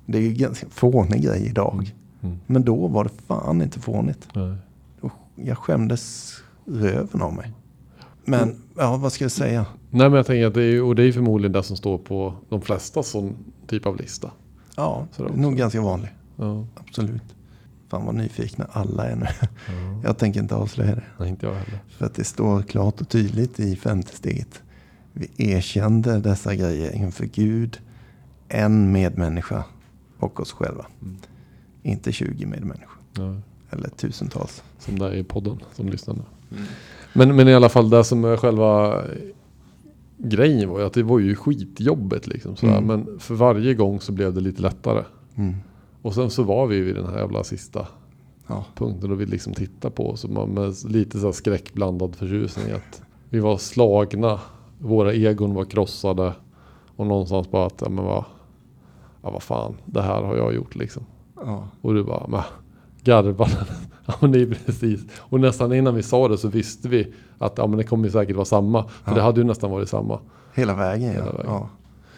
Det 0.05 0.17
är 0.17 0.21
ju 0.21 0.33
ganska 0.33 0.67
fånig 0.69 1.23
grej 1.23 1.45
idag. 1.45 1.95
Mm. 2.21 2.39
Men 2.47 2.63
då 2.63 2.87
var 2.87 3.03
det 3.03 3.09
fan 3.27 3.61
inte 3.61 3.79
fånigt. 3.79 4.27
Nej. 4.33 4.55
Jag 5.35 5.57
skämdes 5.57 6.33
röven 6.69 7.21
av 7.21 7.33
mig. 7.33 7.51
Men, 8.25 8.55
ja 8.77 8.97
vad 8.97 9.13
ska 9.13 9.23
jag 9.23 9.31
säga? 9.31 9.65
Nej 9.89 10.09
men 10.09 10.13
jag 10.17 10.25
tänker 10.25 10.47
att 10.47 10.53
det 10.53 10.63
är, 10.63 10.83
och 10.83 10.95
det 10.95 11.03
är 11.03 11.11
förmodligen 11.11 11.51
det 11.51 11.63
som 11.63 11.77
står 11.77 11.97
på 11.97 12.33
de 12.49 12.61
flesta 12.61 13.03
sån 13.03 13.35
typ 13.67 13.85
av 13.85 13.97
lista. 13.97 14.31
Ja, 14.75 15.07
Så 15.11 15.23
det 15.23 15.33
är 15.33 15.37
nog 15.37 15.57
ganska 15.57 15.81
vanlig. 15.81 16.09
Ja. 16.35 16.65
Absolut. 16.75 17.21
Fan 17.87 18.05
vad 18.05 18.15
nyfikna 18.15 18.67
alla 18.71 19.05
är 19.09 19.15
nu. 19.15 19.25
Ja. 19.39 20.01
Jag 20.03 20.17
tänker 20.17 20.39
inte 20.39 20.55
avslöja 20.55 20.95
det. 20.95 21.03
Nej 21.19 21.29
inte 21.29 21.45
jag 21.45 21.53
heller. 21.53 21.79
För 21.87 22.05
att 22.05 22.13
det 22.15 22.23
står 22.23 22.61
klart 22.61 23.01
och 23.01 23.09
tydligt 23.09 23.59
i 23.59 23.75
femte 23.75 24.15
steget. 24.15 24.61
Vi 25.13 25.29
erkände 25.37 26.19
dessa 26.19 26.55
grejer 26.55 26.95
inför 26.95 27.25
Gud, 27.25 27.79
en 28.47 28.91
medmänniska 28.91 29.63
och 30.19 30.39
oss 30.39 30.51
själva. 30.51 30.85
Mm. 31.01 31.17
Inte 31.83 32.11
20 32.11 32.45
medmänniskor. 32.45 32.97
Ja. 33.13 33.35
Eller 33.69 33.89
tusentals. 33.89 34.63
Som 34.79 34.99
det 34.99 35.05
är 35.05 35.13
i 35.13 35.23
podden 35.23 35.59
som 35.75 35.89
lyssnar 35.89 36.13
nu. 36.13 36.21
Men, 37.13 37.35
men 37.35 37.47
i 37.47 37.53
alla 37.53 37.69
fall 37.69 37.89
det 37.89 38.03
som 38.03 38.25
är 38.25 38.37
själva 38.37 39.01
grejen 40.17 40.69
var 40.69 40.79
ju 40.79 40.85
att 40.85 40.93
det 40.93 41.03
var 41.03 41.19
ju 41.19 41.35
skitjobbet 41.35 42.27
liksom. 42.27 42.55
Sådär. 42.55 42.77
Mm. 42.77 42.85
Men 42.87 43.19
för 43.19 43.35
varje 43.35 43.73
gång 43.73 44.01
så 44.01 44.11
blev 44.11 44.33
det 44.33 44.41
lite 44.41 44.61
lättare. 44.61 45.03
Mm. 45.35 45.55
Och 46.01 46.13
sen 46.13 46.29
så 46.29 46.43
var 46.43 46.67
vi 46.67 46.81
vid 46.81 46.95
den 46.95 47.05
här 47.05 47.17
jävla 47.19 47.43
sista 47.43 47.87
Ja. 48.47 48.65
punkten 48.75 49.11
och 49.11 49.21
vi 49.21 49.25
liksom 49.25 49.53
tittade 49.53 49.95
på 49.95 50.09
oss. 50.09 50.25
Med 50.27 50.75
lite 50.85 51.19
så 51.19 51.25
här 51.25 51.31
skräckblandad 51.31 52.15
förtjusning. 52.15 52.71
Att 52.71 53.01
vi 53.29 53.39
var 53.39 53.57
slagna, 53.57 54.39
våra 54.79 55.13
egon 55.13 55.53
var 55.53 55.65
krossade. 55.65 56.33
Och 56.95 57.07
någonstans 57.07 57.51
bara 57.51 57.65
att, 57.65 57.81
ja 57.81 57.89
men 57.89 58.05
vad, 58.05 58.23
ja 59.21 59.31
vad 59.31 59.43
fan, 59.43 59.75
det 59.85 60.01
här 60.01 60.21
har 60.21 60.35
jag 60.35 60.53
gjort 60.53 60.75
liksom. 60.75 61.03
Ja. 61.35 61.67
Och 61.81 61.93
du 61.93 62.03
bara, 62.03 62.27
men 62.27 62.41
garvade. 63.03 63.65
Ja 64.09 64.15
men 64.19 64.31
det 64.31 64.41
är 64.41 64.45
precis. 64.65 65.01
Och 65.17 65.39
nästan 65.39 65.73
innan 65.73 65.95
vi 65.95 66.03
sa 66.03 66.27
det 66.27 66.37
så 66.37 66.47
visste 66.47 66.89
vi 66.89 67.13
att 67.37 67.57
ja, 67.57 67.67
men 67.67 67.77
det 67.77 67.83
kommer 67.83 68.09
säkert 68.09 68.35
vara 68.35 68.45
samma. 68.45 68.83
För 68.87 69.11
Ja. 69.11 69.15
det 69.15 69.21
hade 69.21 69.41
ju 69.41 69.47
nästan 69.47 69.71
varit 69.71 69.89
samma. 69.89 70.19
Hela 70.53 70.75
vägen, 70.75 71.09
Hela 71.11 71.25
ja. 71.25 71.31
vägen. 71.31 71.45
ja. 71.51 71.69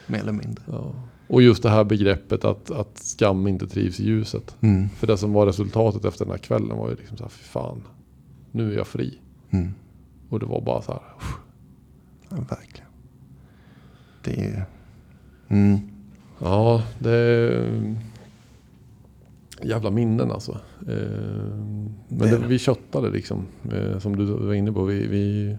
Mer 0.07 0.19
eller 0.19 0.31
mindre. 0.31 0.63
Ja. 0.67 0.93
Och 1.27 1.41
just 1.41 1.63
det 1.63 1.69
här 1.69 1.83
begreppet 1.83 2.45
att, 2.45 2.71
att 2.71 2.97
skam 2.97 3.47
inte 3.47 3.67
trivs 3.67 3.99
i 3.99 4.03
ljuset. 4.05 4.55
Mm. 4.61 4.89
För 4.89 5.07
det 5.07 5.17
som 5.17 5.33
var 5.33 5.45
resultatet 5.45 6.05
efter 6.05 6.25
den 6.25 6.31
här 6.31 6.37
kvällen 6.37 6.77
var 6.77 6.89
ju 6.89 6.95
liksom 6.95 7.17
så 7.17 7.23
här, 7.23 7.29
fy 7.29 7.43
fan, 7.43 7.83
nu 8.51 8.73
är 8.73 8.77
jag 8.77 8.87
fri. 8.87 9.19
Mm. 9.51 9.73
Och 10.29 10.39
det 10.39 10.45
var 10.45 10.61
bara 10.61 10.81
så 10.81 10.91
här, 10.91 11.01
Ja, 12.29 12.37
verkligen. 12.49 12.89
Det 14.23 14.45
är. 14.45 14.65
Mm. 15.47 15.79
ja 16.39 16.81
det 16.99 17.11
är 17.11 17.95
jävla 19.63 19.91
minnen 19.91 20.31
alltså. 20.31 20.51
Eh, 20.87 20.95
Men 22.07 22.29
Det 22.29 22.37
vi 22.47 22.59
köttade 22.59 23.09
liksom, 23.09 23.45
eh, 23.73 23.99
som 23.99 24.15
du 24.15 24.25
var 24.25 24.53
inne 24.53 24.71
på. 24.71 24.83
Vi, 24.83 25.07
vi... 25.07 25.57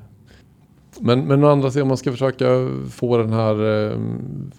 Men, 1.00 1.20
men 1.20 1.44
å 1.44 1.48
andra 1.48 1.70
sidan, 1.70 1.82
om 1.82 1.88
man 1.88 1.96
ska 1.96 2.10
försöka 2.12 2.68
få 2.90 3.18
den 3.18 3.32
här 3.32 3.90
eh, 3.90 3.98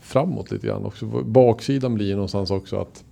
framåt 0.02 0.52
lite 0.52 0.68
grann 0.68 0.86
också. 0.86 1.06
Baksidan 1.24 1.96
blir 1.96 2.06
ju 2.06 2.14
någonstans 2.14 2.52
också 2.52 2.78
att 2.78 3.04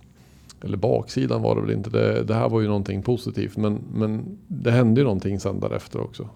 eller 0.64 0.76
baksidan 0.76 1.42
var 1.42 1.54
det 1.54 1.60
väl 1.60 1.70
inte. 1.70 1.90
Det, 1.90 2.24
det 2.24 2.34
här 2.34 2.48
var 2.48 2.60
ju 2.60 2.66
någonting 2.66 3.02
positivt. 3.02 3.56
Men, 3.56 3.80
men 3.94 4.38
det 4.48 4.70
hände 4.70 5.00
ju 5.00 5.04
någonting 5.04 5.40
sen 5.40 5.60
därefter 5.60 6.00
också. 6.00 6.28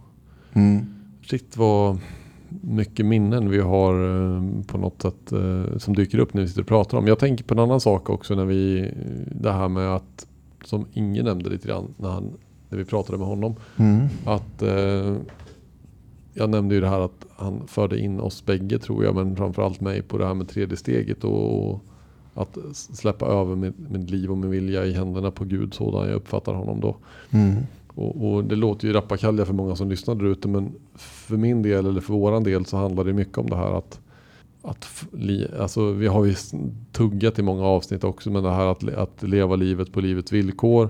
Mm. 0.52 0.86
Shit 1.22 1.56
vad 1.56 1.98
mycket 2.48 3.06
minnen 3.06 3.50
vi 3.50 3.60
har 3.60 3.94
eh, 3.94 4.42
på 4.66 4.78
något 4.78 5.02
sätt 5.02 5.32
eh, 5.32 5.78
som 5.78 5.94
dyker 5.94 6.18
upp 6.18 6.34
när 6.34 6.42
vi 6.42 6.48
sitter 6.48 6.62
och 6.62 6.68
pratar 6.68 6.98
om. 6.98 7.06
Jag 7.06 7.18
tänker 7.18 7.44
på 7.44 7.54
en 7.54 7.60
annan 7.60 7.80
sak 7.80 8.10
också 8.10 8.34
när 8.34 8.44
vi, 8.44 8.90
det 9.26 9.52
här 9.52 9.68
med 9.68 9.94
att, 9.94 10.26
som 10.64 10.86
ingen 10.92 11.24
nämnde 11.24 11.50
lite 11.50 11.68
grann 11.68 11.94
när, 11.96 12.08
han, 12.08 12.32
när 12.68 12.78
vi 12.78 12.84
pratade 12.84 13.18
med 13.18 13.26
honom. 13.26 13.54
Mm. 13.76 14.06
Att 14.24 14.62
eh, 14.62 15.16
jag 16.34 16.50
nämnde 16.50 16.74
ju 16.74 16.80
det 16.80 16.88
här 16.88 17.00
att 17.00 17.26
han 17.36 17.62
förde 17.66 17.98
in 17.98 18.20
oss 18.20 18.44
bägge 18.44 18.78
tror 18.78 19.04
jag, 19.04 19.14
men 19.14 19.36
framförallt 19.36 19.80
mig 19.80 20.02
på 20.02 20.18
det 20.18 20.26
här 20.26 20.34
med 20.34 20.48
tredje 20.48 20.76
steget 20.76 21.24
och 21.24 21.80
att 22.34 22.58
släppa 22.72 23.26
över 23.26 23.56
mitt, 23.56 23.90
mitt 23.90 24.10
liv 24.10 24.30
och 24.30 24.38
min 24.38 24.50
vilja 24.50 24.84
i 24.84 24.92
händerna 24.92 25.30
på 25.30 25.44
Gud 25.44 25.74
sådan 25.74 26.08
jag 26.08 26.16
uppfattar 26.16 26.54
honom 26.54 26.80
då. 26.80 26.96
Mm. 27.30 27.56
Och, 27.96 28.26
och 28.26 28.44
det 28.44 28.56
låter 28.56 28.88
ju 28.88 28.92
rappakalja 28.92 29.44
för 29.44 29.52
många 29.52 29.76
som 29.76 29.88
lyssnar 29.88 30.14
där 30.14 30.24
ute 30.24 30.48
men 30.48 30.72
för 30.94 31.36
min 31.36 31.62
del 31.62 31.86
eller 31.86 32.00
för 32.00 32.12
våran 32.12 32.44
del 32.44 32.64
så 32.64 32.76
handlar 32.76 33.04
det 33.04 33.12
mycket 33.12 33.38
om 33.38 33.50
det 33.50 33.56
här 33.56 33.78
att, 33.78 34.00
att 34.62 35.06
alltså 35.58 35.90
vi 35.90 36.06
har 36.06 36.24
ju 36.24 36.34
tuggat 36.92 37.38
i 37.38 37.42
många 37.42 37.64
avsnitt 37.64 38.04
också 38.04 38.30
men 38.30 38.42
det 38.42 38.50
här 38.50 38.66
att, 38.66 38.94
att 38.94 39.22
leva 39.22 39.56
livet 39.56 39.92
på 39.92 40.00
livets 40.00 40.32
villkor 40.32 40.88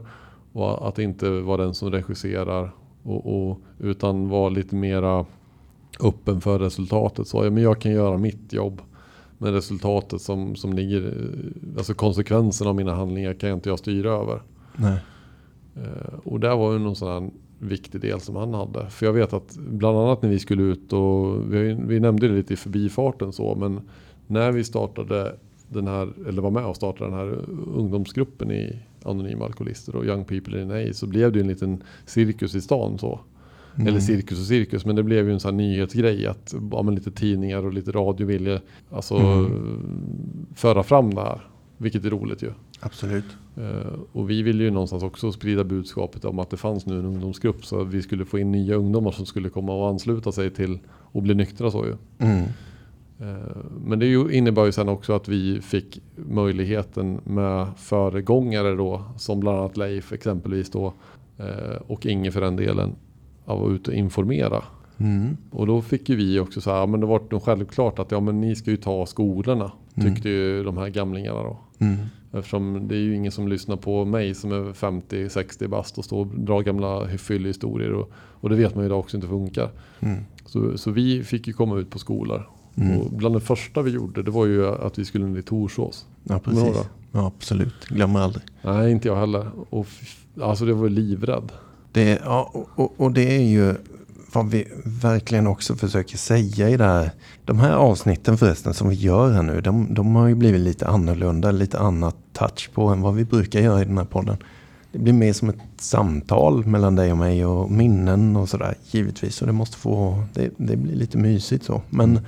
och 0.53 0.89
att 0.89 0.99
inte 0.99 1.31
vara 1.31 1.65
den 1.65 1.75
som 1.75 1.91
regisserar 1.91 2.71
och, 3.03 3.49
och, 3.51 3.61
utan 3.79 4.29
vara 4.29 4.49
lite 4.49 4.77
mera 4.77 5.27
öppen 6.01 6.41
för 6.41 6.59
resultatet. 6.59 7.29
Så 7.29 7.45
ja, 7.45 7.51
men 7.51 7.63
jag 7.63 7.81
kan 7.81 7.93
göra 7.93 8.19
mitt 8.19 8.53
jobb 8.53 8.83
men 9.39 9.53
resultatet 9.53 10.23
som, 10.23 10.57
som 10.57 10.73
ligger, 10.73 11.07
eh, 11.07 11.79
alltså 11.79 11.95
konsekvenserna 11.95 12.71
av 12.71 12.77
mina 12.77 12.95
handlingar 12.95 13.35
kan 13.35 13.49
jag 13.49 13.57
inte 13.57 13.69
jag 13.69 13.79
styra 13.79 14.11
över. 14.11 14.43
Nej. 14.77 14.99
Eh, 15.77 16.19
Och 16.25 16.41
det 16.41 16.55
var 16.55 16.73
ju 16.73 16.79
någon 16.79 16.97
sån 16.97 17.09
här 17.09 17.31
viktig 17.59 18.01
del 18.01 18.21
som 18.21 18.37
han 18.37 18.55
hade. 18.55 18.91
För 18.91 19.07
jag 19.07 19.13
vet 19.13 19.33
att 19.33 19.57
bland 19.59 19.99
annat 19.99 20.23
när 20.23 20.31
vi 20.31 20.39
skulle 20.39 20.63
ut 20.63 20.93
och 20.93 21.55
vi, 21.55 21.77
vi 21.87 22.01
nämnde 22.01 22.29
det 22.29 22.35
lite 22.35 22.53
i 22.53 22.57
förbifarten 22.57 23.33
så 23.33 23.55
men 23.55 23.81
när 24.27 24.53
vi 24.53 24.65
startade 24.65 25.37
den 25.69 25.87
här, 25.87 26.09
eller 26.29 26.43
var 26.43 26.51
med 26.51 26.65
och 26.67 26.77
startade 26.77 27.11
den 27.11 27.19
här 27.19 27.39
ungdomsgruppen 27.77 28.51
i 28.51 28.79
Anonyma 29.03 29.45
Alkoholister 29.45 29.97
och 29.97 30.05
Young 30.05 30.25
People 30.25 30.63
in 30.63 30.71
A 30.71 30.93
så 30.93 31.07
blev 31.07 31.33
det 31.33 31.39
ju 31.39 31.43
en 31.43 31.49
liten 31.49 31.83
cirkus 32.07 32.55
i 32.55 32.61
stan 32.61 32.99
så. 32.99 33.21
Mm. 33.75 33.87
Eller 33.89 34.01
cirkus 34.01 34.41
och 34.41 34.47
cirkus. 34.47 34.87
Men 34.87 34.97
det 34.97 35.03
blev 35.03 35.27
ju 35.27 35.33
en 35.33 35.41
sån 35.41 35.51
här 35.55 35.57
nyhetsgrej 35.57 36.27
att 36.27 36.55
ja, 36.73 36.83
lite 36.83 37.11
tidningar 37.11 37.65
och 37.67 37.73
lite 37.73 37.91
radio 37.93 38.27
ville 38.27 38.61
alltså, 38.91 39.15
Mm. 39.17 40.47
föra 40.55 40.83
fram 40.83 41.15
det 41.15 41.21
här. 41.21 41.41
Vilket 41.79 42.05
är 42.05 42.11
roligt 42.11 42.43
ju. 42.43 42.51
Absolut. 42.81 43.25
Eh, 43.57 43.93
och 44.13 44.31
vi 44.31 44.43
ville 44.43 44.65
ju 44.65 44.71
någonstans 44.71 45.03
också 45.03 45.33
sprida 45.33 45.65
budskapet 45.65 46.25
om 46.25 46.39
att 46.39 46.51
det 46.51 46.57
fanns 46.57 46.87
nu 46.87 46.99
en 46.99 47.05
ungdomsgrupp. 47.05 47.65
Så 47.65 47.81
att 47.81 47.87
vi 47.89 48.03
skulle 48.03 48.25
få 48.25 48.39
in 48.39 48.53
nya 48.53 48.75
ungdomar 48.75 49.11
som 49.11 49.27
skulle 49.27 49.49
komma 49.49 49.75
och 49.75 49.89
ansluta 49.89 50.33
sig 50.33 50.51
till 50.51 50.79
och 50.89 51.23
bli 51.23 51.35
nyktra 51.35 51.71
så 51.71 51.85
ju. 51.87 51.95
Mm. 52.19 52.45
Eh, 53.21 53.57
Men 53.85 53.99
det 53.99 54.13
innebar 54.37 54.65
ju 54.67 54.73
sen 54.73 54.89
också 54.89 55.13
att 55.13 55.29
vi 55.29 55.61
fick 55.61 56.01
möjligheten 56.17 57.21
med 57.25 57.67
föregångare 57.77 58.75
då, 58.75 59.03
som 59.17 59.41
bland 59.41 59.59
annat 59.59 59.77
Leif 59.77 60.13
exempelvis 60.13 60.71
då, 60.71 60.93
eh, 61.39 61.77
och 61.87 62.07
Inge 62.07 62.31
för 62.31 62.41
den 62.41 62.57
delen, 62.57 62.95
att 63.45 63.59
vara 63.59 63.73
ute 63.73 63.91
och 63.91 63.97
informera. 63.97 64.63
Mm. 64.99 65.37
Och 65.51 65.67
då 65.67 65.83
fick 65.83 66.09
ju 66.09 66.17
vi 66.17 66.41
också 66.41 66.61
så 66.61 66.71
här, 66.71 66.87
men 66.87 67.01
det 67.01 67.07
var 67.07 67.41
självklart 67.41 67.99
att 67.99 68.11
ja, 68.11 68.21
men 68.21 68.41
ni 68.41 68.57
ska 68.57 68.71
ju 68.71 68.77
ta 68.77 69.07
skolorna, 69.07 69.73
Mm. 69.95 70.15
tyckte 70.15 70.29
ju 70.29 70.65
de 70.65 70.77
här 70.77 70.89
gamlingarna 70.89 71.43
då. 71.43 71.59
Mm. 71.79 71.97
Eftersom 72.33 72.89
det 72.89 72.95
är 72.95 73.01
ju 73.01 73.15
ingen 73.15 73.33
som 73.33 73.49
lyssnar 73.49 73.77
på 73.77 74.05
mig 74.05 74.35
som 74.35 74.53
är 74.53 74.73
50-60 74.73 75.69
bast 75.69 75.99
och 75.99 76.05
står 76.05 76.21
och 76.21 76.27
drar 76.27 76.63
gamla 76.63 77.09
fyllehistorier 77.09 77.93
och, 77.93 78.11
och 78.15 78.49
det 78.49 78.57
vet 78.57 78.75
man 78.75 78.85
ju 78.85 78.87
idag 78.87 78.99
också 78.99 79.17
inte 79.17 79.29
funkar. 79.29 79.71
Mm. 80.01 80.25
Så, 80.47 80.79
så 80.79 80.91
vi 80.91 81.25
fick 81.25 81.47
ju 81.47 81.53
komma 81.53 81.77
ut 81.77 81.91
på 81.91 81.99
skolor. 81.99 82.49
Mm. 82.75 82.99
Och 82.99 83.13
bland 83.13 83.35
det 83.35 83.41
första 83.41 83.83
vi 83.83 83.91
gjorde 83.91 84.23
det 84.23 84.31
var 84.31 84.47
ju 84.47 84.67
att 84.69 84.99
vi 84.99 85.05
skulle 85.05 85.27
ner 85.27 85.35
till 85.35 85.45
Torsås. 85.45 86.07
Ja, 86.23 86.39
precis. 86.39 86.77
Ja, 87.13 87.27
absolut. 87.27 87.85
Glömmer 87.89 88.21
aldrig. 88.21 88.45
Nej, 88.63 88.93
inte 88.93 89.09
jag 89.09 89.17
heller. 89.17 89.51
Och 89.71 89.87
alltså 90.41 90.65
det 90.65 90.73
var 90.73 90.85
ju 90.85 90.91
livrädd. 90.91 91.53
Det, 91.93 92.21
ja, 92.25 92.51
och, 92.75 93.01
och 93.01 93.13
det 93.13 93.37
är 93.37 93.43
ju 93.43 93.75
vad 94.37 94.51
vi 94.51 94.65
verkligen 94.85 95.47
också 95.47 95.75
försöker 95.75 96.17
säga 96.19 96.69
i 96.69 96.77
det 96.77 96.85
här. 96.85 97.11
De 97.45 97.61
här 97.61 97.73
avsnitten 97.73 98.39
förresten 98.39 98.75
som 98.75 98.89
vi 98.89 98.95
gör 98.95 99.33
här 99.33 99.43
nu, 99.43 99.61
de, 99.61 99.95
de 99.95 100.15
har 100.15 100.29
ju 100.29 100.35
blivit 100.35 100.61
lite 100.61 100.87
annorlunda, 100.87 101.51
lite 101.51 101.79
annat 101.79 102.17
touch 102.33 102.71
på 102.75 102.89
än 102.89 103.01
vad 103.01 103.15
vi 103.15 103.25
brukar 103.25 103.61
göra 103.61 103.83
i 103.83 103.85
den 103.85 103.99
här 103.99 104.05
podden. 104.05 104.37
Det 104.93 104.99
blir 104.99 105.13
mer 105.13 105.33
som 105.33 105.49
ett 105.49 105.57
samtal 105.79 106.67
mellan 106.67 106.97
dig 106.97 107.13
och 107.13 107.19
mig 107.19 107.47
och 107.47 107.71
minnen 107.71 108.37
och 108.37 108.49
sådär 108.49 108.75
givetvis. 108.91 109.41
Och 109.41 109.47
det 109.47 109.53
måste 109.53 109.77
få, 109.77 110.25
det, 110.35 110.51
det 110.57 110.77
blir 110.77 110.95
lite 110.95 111.19
mysigt 111.19 111.65
så. 111.65 111.83
Men, 111.91 112.21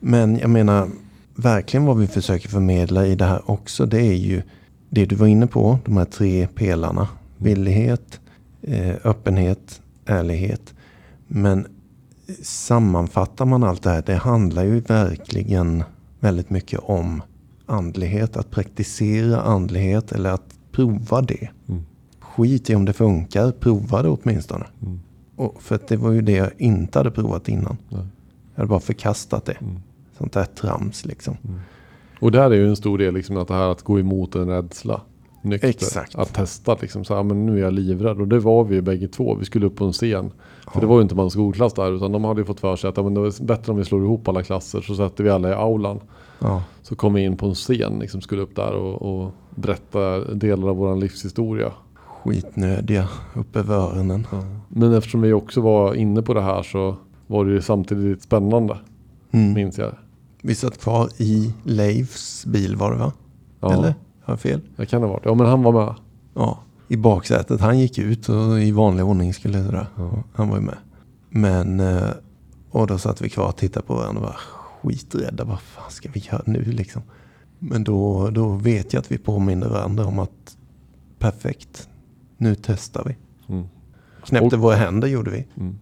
men 0.00 0.38
jag 0.38 0.50
menar, 0.50 0.88
verkligen 1.34 1.86
vad 1.86 1.98
vi 1.98 2.06
försöker 2.06 2.48
förmedla 2.48 3.06
i 3.06 3.14
det 3.14 3.24
här 3.24 3.50
också, 3.50 3.86
det 3.86 4.00
är 4.00 4.16
ju 4.16 4.42
det 4.88 5.06
du 5.06 5.16
var 5.16 5.26
inne 5.26 5.46
på, 5.46 5.78
de 5.84 5.96
här 5.96 6.04
tre 6.04 6.48
pelarna. 6.54 7.08
Villighet, 7.36 8.20
eh, 8.62 8.94
öppenhet, 9.04 9.80
ärlighet. 10.06 10.74
Men 11.32 11.66
sammanfattar 12.42 13.44
man 13.44 13.64
allt 13.64 13.82
det 13.82 13.90
här, 13.90 14.02
det 14.06 14.14
handlar 14.14 14.64
ju 14.64 14.80
verkligen 14.80 15.84
väldigt 16.20 16.50
mycket 16.50 16.80
om 16.82 17.22
andlighet. 17.66 18.36
Att 18.36 18.50
praktisera 18.50 19.40
andlighet 19.40 20.12
eller 20.12 20.30
att 20.30 20.54
prova 20.72 21.22
det. 21.22 21.48
Mm. 21.68 21.82
Skit 22.20 22.70
i 22.70 22.74
om 22.74 22.84
det 22.84 22.92
funkar, 22.92 23.52
prova 23.52 24.02
det 24.02 24.08
åtminstone. 24.08 24.66
Mm. 24.82 25.00
Och 25.36 25.62
för 25.62 25.74
att 25.74 25.88
det 25.88 25.96
var 25.96 26.10
ju 26.10 26.22
det 26.22 26.32
jag 26.32 26.50
inte 26.58 26.98
hade 26.98 27.10
provat 27.10 27.48
innan. 27.48 27.76
Nej. 27.88 28.06
Jag 28.54 28.62
hade 28.62 28.68
bara 28.68 28.80
förkastat 28.80 29.44
det. 29.44 29.56
Mm. 29.60 29.76
Sånt 30.18 30.32
där 30.32 30.44
trams 30.44 31.04
liksom. 31.04 31.36
Och 32.20 32.32
där 32.32 32.50
är 32.50 32.54
ju 32.54 32.68
en 32.68 32.76
stor 32.76 32.98
del 32.98 33.14
liksom 33.14 33.36
att 33.36 33.48
det 33.48 33.54
här 33.54 33.72
att 33.72 33.82
gå 33.82 34.00
emot 34.00 34.34
en 34.34 34.48
rädsla. 34.48 35.00
Nykter. 35.42 35.68
Exakt. 35.68 36.14
Att 36.14 36.34
testa 36.34 36.76
liksom 36.80 37.04
så 37.04 37.14
här, 37.14 37.22
men 37.22 37.46
nu 37.46 37.56
är 37.58 37.62
jag 37.62 37.72
livrädd. 37.72 38.20
Och 38.20 38.28
det 38.28 38.38
var 38.38 38.64
vi 38.64 38.82
bägge 38.82 39.08
två. 39.08 39.34
Vi 39.34 39.44
skulle 39.44 39.66
upp 39.66 39.76
på 39.76 39.84
en 39.84 39.92
scen. 39.92 40.30
För 40.64 40.70
Ja. 40.74 40.80
det 40.80 40.86
var 40.86 40.96
ju 40.96 41.02
inte 41.02 41.14
bara 41.14 41.24
en 41.24 41.30
skolklass 41.30 41.74
där 41.74 41.96
utan 41.96 42.12
de 42.12 42.24
hade 42.24 42.40
ju 42.40 42.44
fått 42.44 42.60
för 42.60 42.76
sig 42.76 42.88
att 42.90 42.96
ja, 42.96 43.02
men 43.02 43.14
det 43.14 43.20
var 43.20 43.44
bättre 43.44 43.72
om 43.72 43.78
vi 43.78 43.84
slår 43.84 44.04
ihop 44.04 44.28
alla 44.28 44.42
klasser 44.42 44.80
så 44.80 44.94
sätter 44.94 45.24
vi 45.24 45.30
alla 45.30 45.48
i 45.50 45.52
aulan. 45.52 46.00
Ja. 46.38 46.62
Så 46.82 46.96
kom 46.96 47.14
vi 47.14 47.22
in 47.24 47.36
på 47.36 47.46
en 47.46 47.54
scen, 47.54 47.98
liksom 47.98 48.20
skulle 48.20 48.42
upp 48.42 48.56
där 48.56 48.72
och, 48.72 49.02
och 49.24 49.30
berätta 49.54 50.24
delar 50.34 50.68
av 50.68 50.76
vår 50.76 50.96
livshistoria. 50.96 51.72
Skitnödiga 52.24 53.08
upp 53.34 53.56
över 53.56 53.74
öronen. 53.74 54.26
Men 54.68 54.92
eftersom 54.94 55.20
vi 55.20 55.32
också 55.32 55.60
var 55.60 55.94
inne 55.94 56.22
på 56.22 56.34
det 56.34 56.40
här 56.42 56.62
så 56.62 56.96
var 57.26 57.44
det 57.44 57.52
ju 57.52 57.62
samtidigt 57.62 58.22
spännande, 58.22 58.78
Mm. 59.32 59.52
minns 59.52 59.78
jag. 59.78 59.92
Vi 60.42 60.54
satt 60.54 60.78
kvar 60.80 61.08
i 61.18 61.52
Leifs 61.64 62.46
bil 62.46 62.76
var 62.76 62.92
det 62.92 62.98
va? 62.98 63.12
Ja, 63.60 63.72
Eller? 63.72 63.94
Har 64.30 64.34
jag 64.34 64.40
fel? 64.40 64.60
det 64.76 64.86
kan 64.86 65.00
det 65.00 65.06
ha 65.06 65.14
varit. 65.14 65.24
Ja, 65.24 65.34
men 65.34 65.46
han 65.46 65.62
var 65.62 65.72
med. 65.72 65.94
Ja, 66.34 66.58
i 66.88 66.96
baksätet. 66.96 67.60
Han 67.60 67.78
gick 67.78 67.98
ut 67.98 68.28
och 68.28 68.60
i 68.60 68.72
vanlig 68.72 69.04
ordning 69.04 69.34
skulle 69.34 69.64
sådär. 69.64 69.86
Ja. 69.96 70.10
Han 70.34 70.48
var 70.48 70.56
ju 70.56 70.62
med. 70.62 70.76
Men, 71.30 71.80
eh, 71.80 72.10
och 72.70 72.86
då 72.86 72.98
satt 72.98 73.20
vi 73.20 73.28
kvar 73.28 73.48
och 73.48 73.56
tittade 73.56 73.86
på 73.86 73.94
varandra 73.94 74.20
och 74.22 74.26
var 74.26 74.36
skiträdda. 74.82 75.44
Vad 75.44 75.60
fan 75.60 75.90
ska 75.90 76.08
vi 76.12 76.20
göra 76.20 76.42
nu 76.46 76.62
liksom? 76.64 77.02
Men 77.58 77.84
då, 77.84 78.30
då 78.30 78.48
vet 78.48 78.92
jag 78.92 79.00
att 79.00 79.12
vi 79.12 79.18
påminner 79.18 79.68
varandra 79.68 80.06
om 80.06 80.18
att 80.18 80.56
perfekt, 81.18 81.88
nu 82.36 82.54
testar 82.62 83.04
vi. 83.06 83.16
Mm. 83.54 83.66
Knäppte 84.24 84.56
Och- 84.56 84.62
våra 84.62 84.76
händer 84.76 85.08
gjorde 85.08 85.30
vi. 85.30 85.46
Mm. 85.56 85.78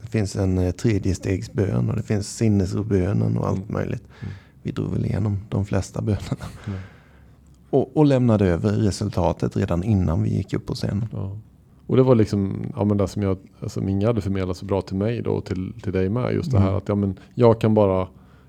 Det 0.00 0.06
finns 0.06 0.36
en 0.36 0.58
eh, 0.58 0.70
tredjestegsbön 0.70 1.90
och 1.90 1.96
det 1.96 2.02
finns 2.02 2.36
sinnesrobönen 2.36 3.36
och 3.38 3.48
allt 3.48 3.68
möjligt. 3.68 4.02
Vi 4.62 4.72
drog 4.72 4.92
väl 4.92 5.04
igenom 5.06 5.38
de 5.48 5.64
flesta 5.66 6.02
bönerna. 6.02 6.46
Mm. 6.66 6.78
Och, 7.70 7.96
och 7.96 8.04
lämnade 8.06 8.46
över 8.46 8.70
resultatet 8.72 9.56
redan 9.56 9.82
innan 9.84 10.22
vi 10.22 10.36
gick 10.36 10.54
upp 10.54 10.66
på 10.66 10.74
scenen. 10.74 11.06
Ja. 11.12 11.36
Och 11.86 11.96
det 11.96 12.02
var 12.02 12.14
liksom 12.14 12.62
ja, 12.76 12.84
men 12.84 12.96
det 12.96 13.08
som, 13.08 13.22
jag, 13.22 13.36
som 13.66 13.88
Inga 13.88 14.06
hade 14.06 14.20
förmedlat 14.20 14.56
så 14.56 14.64
bra 14.64 14.82
till 14.82 14.96
mig 14.96 15.22
då 15.22 15.30
och 15.30 15.44
till, 15.44 15.72
till 15.82 15.92
dig 15.92 16.08
med. 16.08 16.34
Just 16.34 16.50
det 16.50 16.58
här 16.58 16.66
Mm. 16.66 16.76
att 16.78 16.88
ja, 16.88 16.94
men 16.94 17.18
jag 17.34 17.60
kan 17.60 17.74
bara 17.74 18.08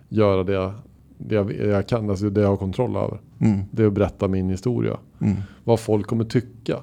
göra 0.09 0.43
det 0.43 0.53
jag, 0.53 0.71
det 1.17 1.35
jag, 1.35 1.51
jag 1.55 1.87
kan, 1.87 2.09
alltså 2.09 2.29
det 2.29 2.41
jag 2.41 2.47
har 2.47 2.57
kontroll 2.57 2.95
över. 2.95 3.19
Mm, 3.39 3.59
Det 3.71 3.83
är 3.83 3.87
att 3.87 3.93
berätta 3.93 4.27
min 4.27 4.49
historia. 4.49 4.97
mm, 5.21 5.35
Vad 5.63 5.79
folk 5.79 6.07
kommer 6.07 6.23
tycka, 6.23 6.77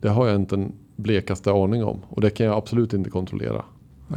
det 0.00 0.08
har 0.08 0.26
jag 0.26 0.36
inte 0.36 0.54
en 0.54 0.72
blekaste 0.96 1.52
aning 1.52 1.84
om. 1.84 1.98
Och 2.08 2.20
det 2.20 2.30
kan 2.30 2.46
jag 2.46 2.56
absolut 2.56 2.92
inte 2.92 3.10
kontrollera. 3.10 3.64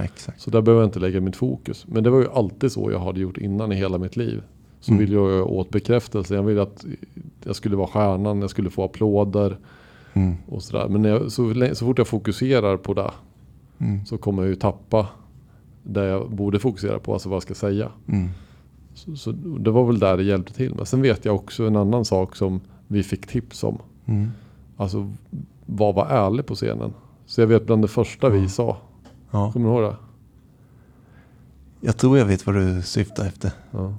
exakt. 0.03 0.41
Så 0.41 0.49
där 0.49 0.61
behöver 0.61 0.81
jag 0.81 0.87
inte 0.87 0.99
lägga 0.99 1.21
mitt 1.21 1.35
fokus. 1.35 1.85
Men 1.87 2.03
det 2.03 2.09
var 2.09 2.19
ju 2.19 2.27
alltid 2.33 2.71
så 2.71 2.91
jag 2.91 2.99
hade 2.99 3.19
gjort 3.19 3.37
innan 3.37 3.71
i 3.71 3.75
hela 3.75 3.97
mitt 3.97 4.15
liv. 4.15 4.43
Så 4.85 4.91
Mm. 4.91 4.99
ville 5.05 5.15
jag 5.15 5.47
åt 5.51 5.69
bekräftelse. 5.69 6.35
Jag 6.35 6.43
ville 6.43 6.61
att 6.61 6.85
jag 7.43 7.55
skulle 7.55 7.75
vara 7.75 7.87
stjärnan, 7.87 8.41
jag 8.41 8.49
skulle 8.49 8.69
få 8.69 8.83
applåder 8.83 9.57
Mm, 10.13 10.35
och 10.47 10.63
sådär. 10.63 10.87
Men 10.87 11.03
jag, 11.03 11.31
så, 11.31 11.53
så 11.73 11.85
fort 11.85 11.97
jag 11.97 12.07
fokuserar 12.07 12.77
på 12.77 12.93
det 12.93 13.11
mm, 13.79 14.05
så 14.05 14.17
kommer 14.17 14.41
jag 14.43 14.49
ju 14.49 14.55
tappa 14.55 15.07
det 15.83 16.05
jag 16.05 16.31
borde 16.31 16.59
fokusera 16.59 16.99
på, 16.99 17.13
alltså 17.13 17.29
vad 17.29 17.35
jag 17.35 17.43
ska 17.43 17.53
säga. 17.53 17.91
mm, 18.07 18.29
Så, 18.93 19.15
så 19.15 19.31
det 19.31 19.71
var 19.71 19.85
väl 19.85 19.99
där 19.99 20.17
det 20.17 20.23
hjälpte 20.23 20.53
till. 20.53 20.75
Men 20.75 20.85
sen 20.85 21.01
vet 21.01 21.25
jag 21.25 21.35
också 21.35 21.67
en 21.67 21.75
annan 21.75 22.05
sak 22.05 22.35
som 22.35 22.61
vi 22.87 23.03
fick 23.03 23.27
tips 23.27 23.63
om. 23.63 23.77
mm. 24.05 24.27
Alltså 24.77 25.11
vad 25.65 25.95
var 25.95 26.05
ärlig 26.05 26.45
på 26.45 26.55
scenen. 26.55 26.93
Så 27.25 27.41
jag 27.41 27.47
vet 27.47 27.65
bland 27.65 27.81
det 27.81 27.87
första 27.87 28.29
vi 28.29 28.49
sa. 28.49 28.77
Ja, 29.31 29.51
Kommer 29.51 29.69
du 29.69 29.75
ihåg 29.75 29.83
det? 29.91 29.95
jag 31.81 31.97
tror 31.97 32.17
jag 32.17 32.25
vet 32.25 32.45
vad 32.45 32.55
du 32.55 32.81
syftar 32.81 33.25
efter. 33.25 33.51
Ja. 33.71 33.93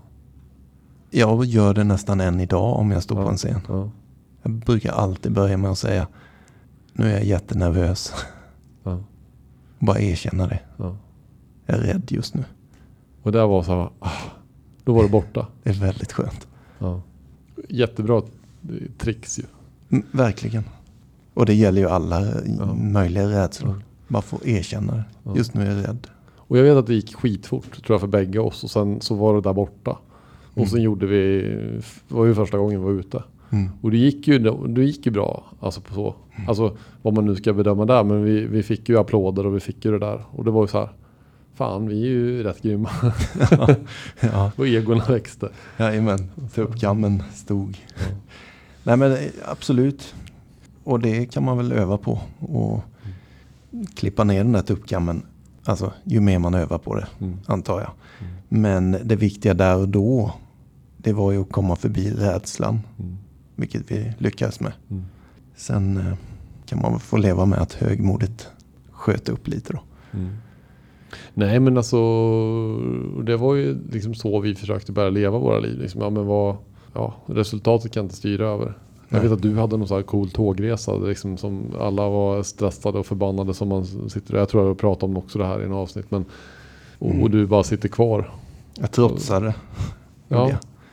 Jag 1.10 1.44
gör 1.44 1.74
det 1.74 1.84
nästan 1.84 2.20
än 2.20 2.40
idag 2.40 2.76
om 2.76 2.90
jag 2.90 3.02
står 3.02 3.16
på 3.16 3.22
Ja. 3.22 3.30
en 3.30 3.36
scen. 3.36 3.60
Ja. 3.68 3.90
Jag 4.42 4.52
brukar 4.52 4.92
alltid 4.92 5.32
börja 5.32 5.56
med 5.56 5.70
att 5.70 5.78
säga 5.78 6.06
nu 6.92 7.06
är 7.06 7.12
jag 7.12 7.24
jättenervös. 7.24 8.12
Ja. 8.82 8.98
Bara 9.78 9.98
erkänna 10.00 10.46
det. 10.46 10.60
Ja. 10.76 10.96
Jag 11.66 11.76
är 11.78 11.80
rädd 11.82 12.02
just 12.12 12.34
nu. 12.34 12.44
Och 13.22 13.32
där 13.32 13.46
var 13.46 13.62
så 13.62 13.72
här, 13.72 13.88
ah, 13.98 14.10
då 14.84 14.94
var 14.94 15.02
det 15.02 15.08
borta. 15.08 15.46
Det 15.62 15.70
är 15.70 15.74
väldigt 15.74 16.12
skönt. 16.12 16.46
Ja. 16.78 17.02
Jättebra 17.68 18.22
tricks 18.98 19.38
ju. 19.38 19.42
Mm, 19.90 20.06
verkligen. 20.12 20.64
Och 21.34 21.46
det 21.46 21.54
gäller 21.54 21.80
ju 21.80 21.88
alla 21.88 22.26
Ja. 22.58 22.74
möjliga 22.74 23.28
rädslor. 23.28 23.74
Ja. 23.76 23.82
Bara 24.08 24.22
få 24.22 24.38
erkänna 24.44 24.94
det. 24.94 25.04
Just 25.36 25.54
nu 25.54 25.62
är 25.66 25.76
jag 25.76 25.88
rädd. 25.88 26.06
Och 26.36 26.58
jag 26.58 26.62
vet 26.62 26.76
att 26.76 26.86
det 26.86 26.94
gick 26.94 27.14
skitfort 27.14 27.70
tror 27.84 27.94
jag 27.94 28.00
för 28.00 28.08
bägge 28.08 28.38
oss 28.38 28.64
och 28.64 28.70
sen 28.70 29.00
så 29.00 29.14
var 29.14 29.34
det 29.34 29.40
där 29.40 29.52
borta. 29.52 29.98
Mm. 30.56 30.62
Och 30.64 30.68
sen 30.68 30.82
gjorde 30.82 31.06
vi, 31.06 31.52
var 32.08 32.26
ju 32.26 32.34
första 32.34 32.58
gången 32.58 32.80
vi 32.80 32.92
var 32.92 33.00
ute. 33.00 33.22
Mm. 33.50 33.68
Och 33.82 33.90
det 33.90 33.96
gick 33.96 34.28
ju, 34.28 34.38
det 34.68 34.84
gick 34.84 35.06
ju 35.06 35.12
bra. 35.12 35.44
Alltså 35.60 35.80
på 35.80 35.94
så. 35.94 36.14
Alltså 36.48 36.76
vad 37.02 37.14
man 37.14 37.26
nu 37.26 37.36
ska 37.36 37.52
bedöma 37.52 37.84
där. 37.84 38.04
Men 38.04 38.24
vi, 38.24 38.46
vi 38.46 38.62
fick 38.62 38.88
ju 38.88 38.98
applåder 38.98 39.46
och 39.46 39.56
vi 39.56 39.60
fick 39.60 39.84
ju 39.84 39.90
det 39.90 39.98
där. 39.98 40.20
Och 40.30 40.44
det 40.44 40.50
var 40.50 40.62
ju 40.62 40.68
så 40.68 40.78
här. 40.78 40.88
Fan 41.54 41.88
vi 41.88 42.02
är 42.02 42.06
ju 42.06 42.42
rätt 42.42 42.62
grymma. 42.62 42.90
ja, 44.20 44.50
och 44.56 44.66
egorna 44.66 45.04
växte. 45.08 45.48
jajamän. 45.76 46.30
Tuppkammen 46.54 47.22
stod. 47.34 47.78
Nej 48.82 48.96
men 48.96 49.16
absolut. 49.44 50.14
Och 50.84 51.00
det 51.00 51.26
kan 51.26 51.44
man 51.44 51.56
väl 51.56 51.72
öva 51.72 51.98
på. 51.98 52.20
Och 52.38 52.80
klippa 53.94 54.24
ner 54.24 54.44
den 54.44 54.52
där 54.52 54.62
tuppkammen. 54.62 55.22
Alltså 55.64 55.92
ju 56.04 56.20
mer 56.20 56.38
man 56.38 56.54
övar 56.54 56.78
på 56.78 56.94
det. 56.94 57.06
Mm. 57.20 57.38
Antar 57.46 57.80
jag. 57.80 57.90
Men 58.48 58.96
det 59.04 59.16
viktiga 59.16 59.54
där 59.54 59.76
och 59.76 59.88
då. 59.88 60.32
Det 61.06 61.12
var 61.12 61.32
ju 61.32 61.40
att 61.40 61.52
komma 61.52 61.76
förbi 61.76 62.10
rädslan. 62.10 62.80
Mm. 62.98 63.16
Vilket 63.56 63.90
vi 63.90 64.12
lyckades 64.18 64.60
med. 64.60 64.72
Mm. 64.90 65.04
Sen 65.56 65.96
eh, 65.96 66.14
kan 66.66 66.82
man 66.82 67.00
få 67.00 67.16
leva 67.16 67.44
med 67.44 67.58
att 67.58 67.72
högmodet 67.72 68.48
sköt 68.90 69.28
upp 69.28 69.48
lite 69.48 69.72
då. 69.72 69.80
Mm. 70.18 70.36
Nej 71.34 71.60
men 71.60 71.76
alltså 71.76 71.96
det 73.22 73.36
var 73.36 73.54
ju 73.54 73.78
liksom 73.92 74.14
så 74.14 74.40
vi 74.40 74.54
försökte 74.54 74.92
börja 74.92 75.10
leva 75.10 75.38
våra 75.38 75.58
liv. 75.58 75.78
Liksom, 75.78 76.00
ja, 76.00 76.10
men 76.10 76.26
vad, 76.26 76.56
ja, 76.92 77.14
resultatet 77.26 77.92
kan 77.92 78.04
inte 78.04 78.16
styra 78.16 78.46
över. 78.48 78.78
Jag 79.08 79.20
vet 79.20 79.32
att 79.32 79.42
du 79.42 79.56
hade 79.56 79.76
någon 79.76 79.88
sån 79.88 79.96
här 79.96 80.02
cool 80.02 80.30
tågresa 80.30 80.96
liksom, 80.96 81.36
som 81.36 81.64
alla 81.80 82.08
var 82.08 82.42
stressade 82.42 82.98
och 82.98 83.06
förbannade 83.06 83.54
som 83.54 83.68
man 83.68 83.86
sitter 84.10 84.36
Jag 84.36 84.48
tror 84.48 84.66
jag 84.66 84.78
pratade 84.78 85.12
om 85.12 85.16
också 85.16 85.38
det 85.38 85.46
här 85.46 85.62
i 85.62 85.64
en 85.64 85.72
avsnitt. 85.72 86.10
Men, 86.10 86.24
och, 86.98 87.10
Mm. 87.10 87.22
och 87.22 87.30
du 87.30 87.46
bara 87.46 87.62
sitter 87.62 87.88
kvar. 87.88 88.30
Jag 88.74 88.92
trotsade. 88.92 89.54
Ja, 90.28 90.50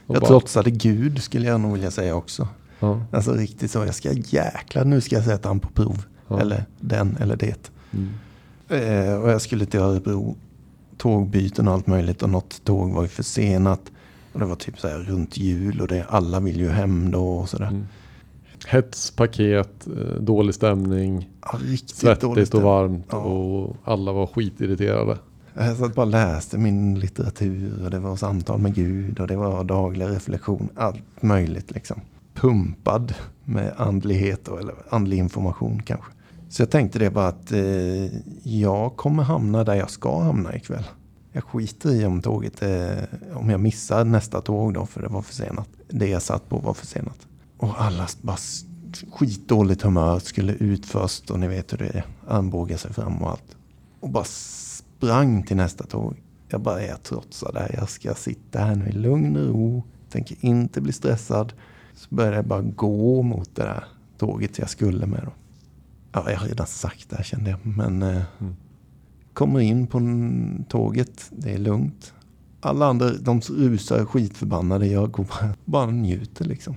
jag 0.08 0.16
bara- 0.22 0.28
trotsade 0.28 0.72
Gud 0.72 1.22
skulle 1.24 1.48
jag 1.48 1.62
nog 1.62 1.74
vilja 1.74 1.92
säga 1.92 2.16
också. 2.16 2.48
Ja, 2.80 3.02
Alltså 3.12 3.32
riktigt 3.34 3.72
så. 3.72 3.80
Jag 3.86 3.96
ska 3.96 4.12
jäklar 4.14 4.86
nu 4.86 5.02
ska 5.02 5.16
jag 5.16 5.26
sätta 5.26 5.48
han 5.50 5.60
på 5.60 5.70
prov. 5.70 6.04
Ja. 6.28 6.40
Eller 6.40 6.66
den 6.80 7.18
eller 7.20 7.36
det. 7.36 7.72
mm. 7.92 8.10
Eh, 8.70 9.16
och 9.16 9.30
jag 9.32 9.42
skulle 9.42 9.66
till 9.66 9.80
Örebro. 9.80 10.36
Tågbyten 10.98 11.68
och 11.68 11.74
allt 11.74 11.88
möjligt. 11.88 12.24
Och 12.24 12.30
något 12.30 12.64
tåg 12.64 12.92
var 12.92 13.02
ju 13.02 13.08
försenat. 13.08 13.82
Och 14.34 14.40
det 14.40 14.46
var 14.46 14.56
typ 14.56 14.80
så 14.80 14.88
här 14.88 14.98
runt 14.98 15.38
jul. 15.38 15.82
Och 15.82 15.88
det, 15.88 16.06
alla 16.10 16.40
vill 16.40 16.60
ju 16.60 16.70
hem 16.70 17.12
då 17.12 17.28
och 17.38 17.50
sådär. 17.50 17.68
Mm. 17.68 17.84
Hets, 18.68 19.12
paket, 19.12 19.88
eh, 19.88 20.22
dålig 20.22 20.56
stämning, 20.56 21.30
Ja, 21.42 21.60
svettigt 21.86 22.54
och 22.54 22.62
varmt 22.62 23.06
Ja. 23.12 23.18
och 23.18 23.76
alla 23.84 24.12
var 24.12 24.28
skitirriterade. 24.28 25.18
Jag 25.54 25.78
satt 25.78 25.96
bara 25.96 26.06
och 26.06 26.12
läste 26.12 26.58
min 26.58 27.00
litteratur 27.00 27.84
och 27.84 27.92
det 27.92 28.00
var 28.00 28.16
samtal 28.16 28.60
med 28.60 28.76
Gud 28.76 29.20
och 29.20 29.28
det 29.28 29.36
var 29.36 29.64
daglig 29.64 30.06
reflektion. 30.06 30.70
Allt 30.76 31.22
möjligt 31.22 31.72
liksom. 31.72 32.02
Pumpad 32.34 33.14
med 33.46 33.74
andlighet 33.78 34.48
och, 34.48 34.60
eller 34.60 34.76
andlig 34.90 35.18
information 35.18 35.82
kanske. 35.86 36.12
Så 36.50 36.62
jag 36.62 36.70
tänkte 36.70 37.00
det 37.00 37.10
bara 37.10 37.28
att 37.28 37.52
eh, 37.52 38.06
jag 38.44 38.96
kommer 38.96 39.24
hamna 39.24 39.64
där 39.64 39.76
jag 39.76 39.90
ska 39.90 40.20
hamna 40.20 40.56
ikväll. 40.56 40.84
Jag 41.32 41.44
skiter 41.44 41.92
i 41.94 42.06
om 42.06 42.22
tåget, 42.22 42.62
eh, 42.62 43.04
om 43.34 43.50
jag 43.50 43.60
missar 43.60 44.06
nästa 44.06 44.42
tåg 44.42 44.74
då 44.74 44.86
för 44.86 45.02
det 45.02 45.08
var 45.08 45.22
försenat. 45.22 45.70
Det 45.90 46.08
jag 46.08 46.22
satt 46.22 46.50
på 46.50 46.58
var 46.58 46.74
försenat. 46.74 47.28
Och 47.58 47.82
alla 47.82 48.08
bara 48.22 48.38
skitdåligt 49.12 49.82
humör 49.82 50.20
skulle 50.20 50.54
ut 50.54 50.86
först 50.86 51.32
och 51.32 51.40
ni 51.40 51.48
vet 51.48 51.74
hur 51.74 51.78
det 51.78 51.88
är. 51.88 52.06
Armbåga 52.28 52.78
sig 52.78 52.94
fram 52.94 53.24
och 53.24 53.30
allt. 53.30 53.58
Och 54.00 54.10
bara 54.10 54.26
sprang 55.08 55.44
till 55.44 55.58
nästa 55.58 55.84
tåg. 55.84 56.22
Jag 56.48 56.62
bara, 56.62 56.84
jag 56.86 57.04
trotsar 57.04 57.52
det 57.54 57.60
här. 57.60 57.76
Jag 57.78 57.90
ska 57.90 58.14
sitta 58.14 58.60
här 58.60 58.76
nu 58.76 58.86
i 58.90 58.92
lugn 58.92 59.36
och 59.38 59.48
ro. 59.48 59.84
Tänker 60.10 60.38
inte 60.40 60.82
bli 60.82 60.92
stressad. 60.94 61.54
Så 61.94 62.16
började 62.16 62.36
jag 62.36 62.46
bara 62.46 62.62
gå 62.62 63.22
mot 63.22 63.56
det 63.56 63.62
där 63.64 63.84
tåget 64.18 64.58
jag 64.60 64.70
skulle 64.70 65.06
med. 65.06 65.22
Då. 65.26 65.32
Ja, 66.12 66.32
jag 66.32 66.38
har 66.40 66.48
redan 66.48 66.68
sagt 66.68 67.10
det 67.10 67.16
här 67.16 67.24
kände 67.24 67.50
jag. 67.50 67.60
Men 67.66 68.02
eh, 68.02 68.22
Mm. 68.40 68.56
kommer 69.34 69.60
in 69.60 69.88
på 69.88 70.00
tåget. 70.70 71.32
Det 71.32 71.54
är 71.54 71.58
lugnt. 71.58 72.14
Alla 72.62 72.86
andra 72.86 73.12
de 73.14 73.40
rusar 73.42 74.06
skitförbannade. 74.06 74.88
Jag 74.88 75.12
går 75.12 75.24
bara, 75.24 75.54
bara 75.66 75.86
njuter 75.92 76.46
liksom. 76.46 76.76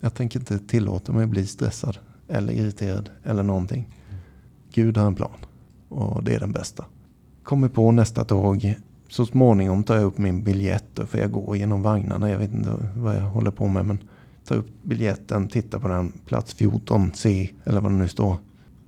Jag 0.00 0.14
tänker 0.14 0.38
inte 0.40 0.58
tillåta 0.58 1.12
mig 1.12 1.24
att 1.24 1.30
bli 1.30 1.46
stressad. 1.46 1.98
Eller 2.28 2.52
irriterad. 2.52 3.10
Eller 3.24 3.42
någonting. 3.42 3.88
Gud 4.72 4.96
har 4.96 5.06
en 5.06 5.14
plan. 5.14 5.38
Och 5.88 6.24
det 6.24 6.34
är 6.34 6.40
den 6.40 6.52
bästa. 6.52 6.84
Kommer 7.48 7.68
på 7.68 7.90
nästa 7.90 8.24
tåg. 8.24 8.74
Så 9.08 9.26
småningom 9.26 9.84
tar 9.84 9.94
jag 9.94 10.04
upp 10.04 10.18
min 10.18 10.42
biljett. 10.42 11.00
För 11.06 11.18
jag 11.18 11.30
går 11.30 11.56
genom 11.56 11.82
vagnarna. 11.82 12.30
Jag 12.30 12.38
vet 12.38 12.52
inte 12.52 12.70
vad 12.96 13.16
jag 13.16 13.20
håller 13.20 13.50
på 13.50 13.68
med. 13.68 13.86
Men 13.86 13.98
tar 14.44 14.56
upp 14.56 14.82
biljetten, 14.82 15.48
tittar 15.48 15.78
på 15.78 15.88
den. 15.88 16.12
Plats 16.26 16.56
14C. 16.56 17.50
Eller 17.64 17.80
vad 17.80 17.92
det 17.92 17.96
nu 17.96 18.08
står. 18.08 18.36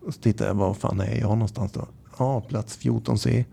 Och 0.06 0.14
så 0.14 0.20
tittar 0.20 0.46
jag. 0.46 0.54
Var 0.54 0.74
fan 0.74 1.00
är 1.00 1.20
jag 1.20 1.30
någonstans 1.30 1.72
då? 1.72 1.86
Ja, 2.18 2.40
plats 2.40 2.78
14C. 2.80 3.44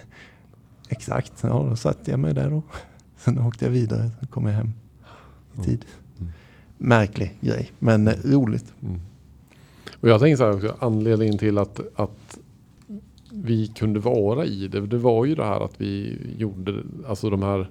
Exakt. 0.88 1.32
Ja, 1.40 1.66
då 1.70 1.76
satte 1.76 2.10
jag 2.10 2.20
mig 2.20 2.34
där 2.34 2.50
då. 2.50 2.62
Sen 3.16 3.38
åkte 3.38 3.64
jag 3.64 3.72
vidare. 3.72 4.10
Så 4.20 4.26
kom 4.26 4.46
jag 4.46 4.54
hem 4.54 4.72
i 5.54 5.64
tid. 5.64 5.84
Mm. 6.18 6.32
Märklig 6.78 7.38
grej. 7.40 7.72
Men 7.78 8.08
eh, 8.08 8.14
roligt. 8.24 8.72
Mm. 8.82 9.00
Och 10.00 10.08
jag 10.08 10.20
tänker 10.20 10.36
så 10.36 10.44
här 10.44 10.54
också, 10.54 10.76
anledningen 10.78 11.38
till 11.38 11.58
att, 11.58 11.80
att 11.94 12.25
vi 13.42 13.66
kunde 13.66 14.00
vara 14.00 14.44
i 14.44 14.68
det, 14.68 14.86
det 14.86 14.98
var 14.98 15.24
ju 15.24 15.34
det 15.34 15.44
här 15.44 15.60
att 15.60 15.80
vi 15.80 16.18
gjorde 16.38 16.82
alltså 17.06 17.30
de 17.30 17.42
här 17.42 17.70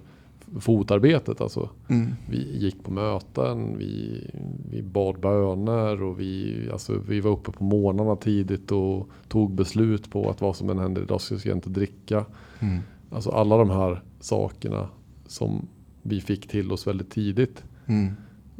fotarbetet. 0.60 1.42
Alltså. 1.42 1.70
Mm. 1.88 2.12
Vi 2.30 2.58
gick 2.58 2.84
på 2.84 2.92
möten, 2.92 3.78
vi, 3.78 4.22
vi 4.70 4.82
bad 4.82 5.20
böner 5.20 6.04
och 6.04 6.20
vi, 6.20 6.56
alltså, 6.72 7.02
vi 7.08 7.20
var 7.20 7.32
uppe 7.32 7.52
på 7.52 7.64
morgnarna 7.64 8.16
tidigt 8.16 8.72
och 8.72 9.10
tog 9.28 9.52
beslut 9.52 10.12
på 10.12 10.30
att 10.30 10.42
vad 10.42 10.56
som 10.56 10.70
än 10.70 10.80
händer 10.80 11.02
idag 11.02 11.22
så 11.22 11.40
ska 11.40 11.50
jag 11.50 11.58
inte 11.58 11.70
dricka. 11.70 12.26
Mm. 12.60 12.80
Alltså 13.10 13.30
alla 13.30 13.58
de 13.58 13.70
här 13.70 14.02
sakerna 14.20 14.90
som 15.28 15.68
vi 16.02 16.22
fick 16.22 16.48
till 16.48 16.72
oss 16.72 16.88
väldigt 16.88 17.12
tidigt 17.12 17.64
Mm. 17.88 18.14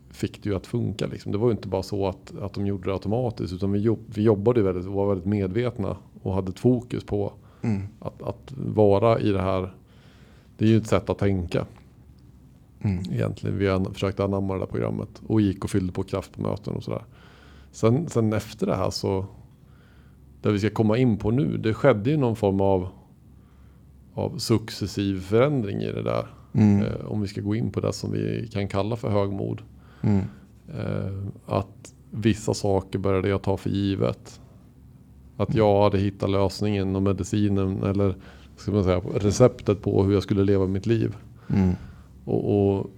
fick 0.10 0.44
det 0.44 0.50
ju 0.50 0.56
att 0.56 0.68
funka. 0.68 1.08
Liksom. 1.08 1.32
Det 1.32 1.38
var 1.38 1.48
ju 1.48 1.52
inte 1.52 1.68
bara 1.68 1.84
så 1.84 2.08
att, 2.08 2.34
att 2.42 2.54
de 2.54 2.68
gjorde 2.68 2.90
det 2.90 2.94
automatiskt 2.94 3.54
utan 3.54 3.72
vi, 3.72 3.80
jobb, 3.80 4.00
vi 4.06 4.22
jobbade 4.22 4.62
väldigt, 4.62 4.86
var 4.86 5.10
väldigt 5.10 5.28
medvetna 5.28 5.98
och 6.26 6.34
hade 6.34 6.50
ett 6.50 6.60
fokus 6.60 7.04
på 7.04 7.34
Mm. 7.62 7.82
att, 8.00 8.22
att 8.22 8.54
vara 8.58 9.20
i 9.20 9.32
det 9.32 9.42
här. 9.42 9.74
Det 10.58 10.66
är 10.66 10.70
ju 10.70 10.78
ett 10.78 10.88
sätt 10.88 11.10
att 11.10 11.18
tänka 11.18 11.66
Mm. 12.82 13.04
egentligen. 13.12 13.58
Vi 13.58 13.70
an, 13.70 13.94
försökte 13.94 14.24
anamma 14.24 14.54
det 14.54 14.60
där 14.60 14.66
programmet 14.66 15.22
och 15.28 15.42
gick 15.42 15.64
och 15.64 15.70
fyllde 15.70 15.94
på 15.94 16.04
kraft 16.04 16.32
på 16.36 16.42
möten 16.42 16.74
och 16.76 16.84
sådär. 16.84 17.04
Sen, 17.72 18.10
sen 18.10 18.34
efter 18.34 18.68
det 18.68 18.76
här 18.76 18.90
så, 18.90 19.26
där 20.42 20.52
vi 20.52 20.60
ska 20.60 20.70
komma 20.70 20.98
in 20.98 21.18
på 21.18 21.32
nu, 21.32 21.58
det 21.58 21.74
skedde 21.74 22.10
ju 22.10 22.18
någon 22.18 22.36
form 22.36 22.62
av, 22.62 22.88
av 24.14 24.38
successiv 24.38 25.20
förändring 25.22 25.82
i 25.82 25.92
det 25.92 26.04
där. 26.04 26.28
Mm. 26.54 26.84
Eh, 26.86 27.06
om 27.06 27.22
vi 27.22 27.28
ska 27.28 27.42
gå 27.42 27.56
in 27.56 27.72
på 27.72 27.80
det 27.80 27.94
som 27.94 28.12
vi 28.12 28.50
kan 28.54 28.68
kalla 28.68 28.96
för 28.96 29.10
högmod. 29.10 29.62
Mm. 30.02 30.22
Eh, 30.76 31.24
att 31.46 31.94
vissa 32.12 32.54
saker 32.54 33.00
började 33.00 33.28
jag 33.30 33.42
ta 33.42 33.58
för 33.58 33.70
givet. 33.70 34.42
Att 35.38 35.56
jag 35.56 35.84
hade 35.84 35.98
hittat 35.98 36.30
lösningen 36.30 36.96
och 36.96 37.02
medicinen 37.02 37.84
eller 37.84 38.16
ska 38.58 38.72
man 38.72 38.84
säga, 38.84 39.00
receptet 39.00 39.82
på 39.82 40.04
hur 40.04 40.14
jag 40.14 40.24
skulle 40.24 40.44
leva 40.44 40.68
mitt 40.68 40.86
liv. 40.86 41.16
Mm. 41.50 41.76
Och, 42.26 42.76
och 42.76 42.90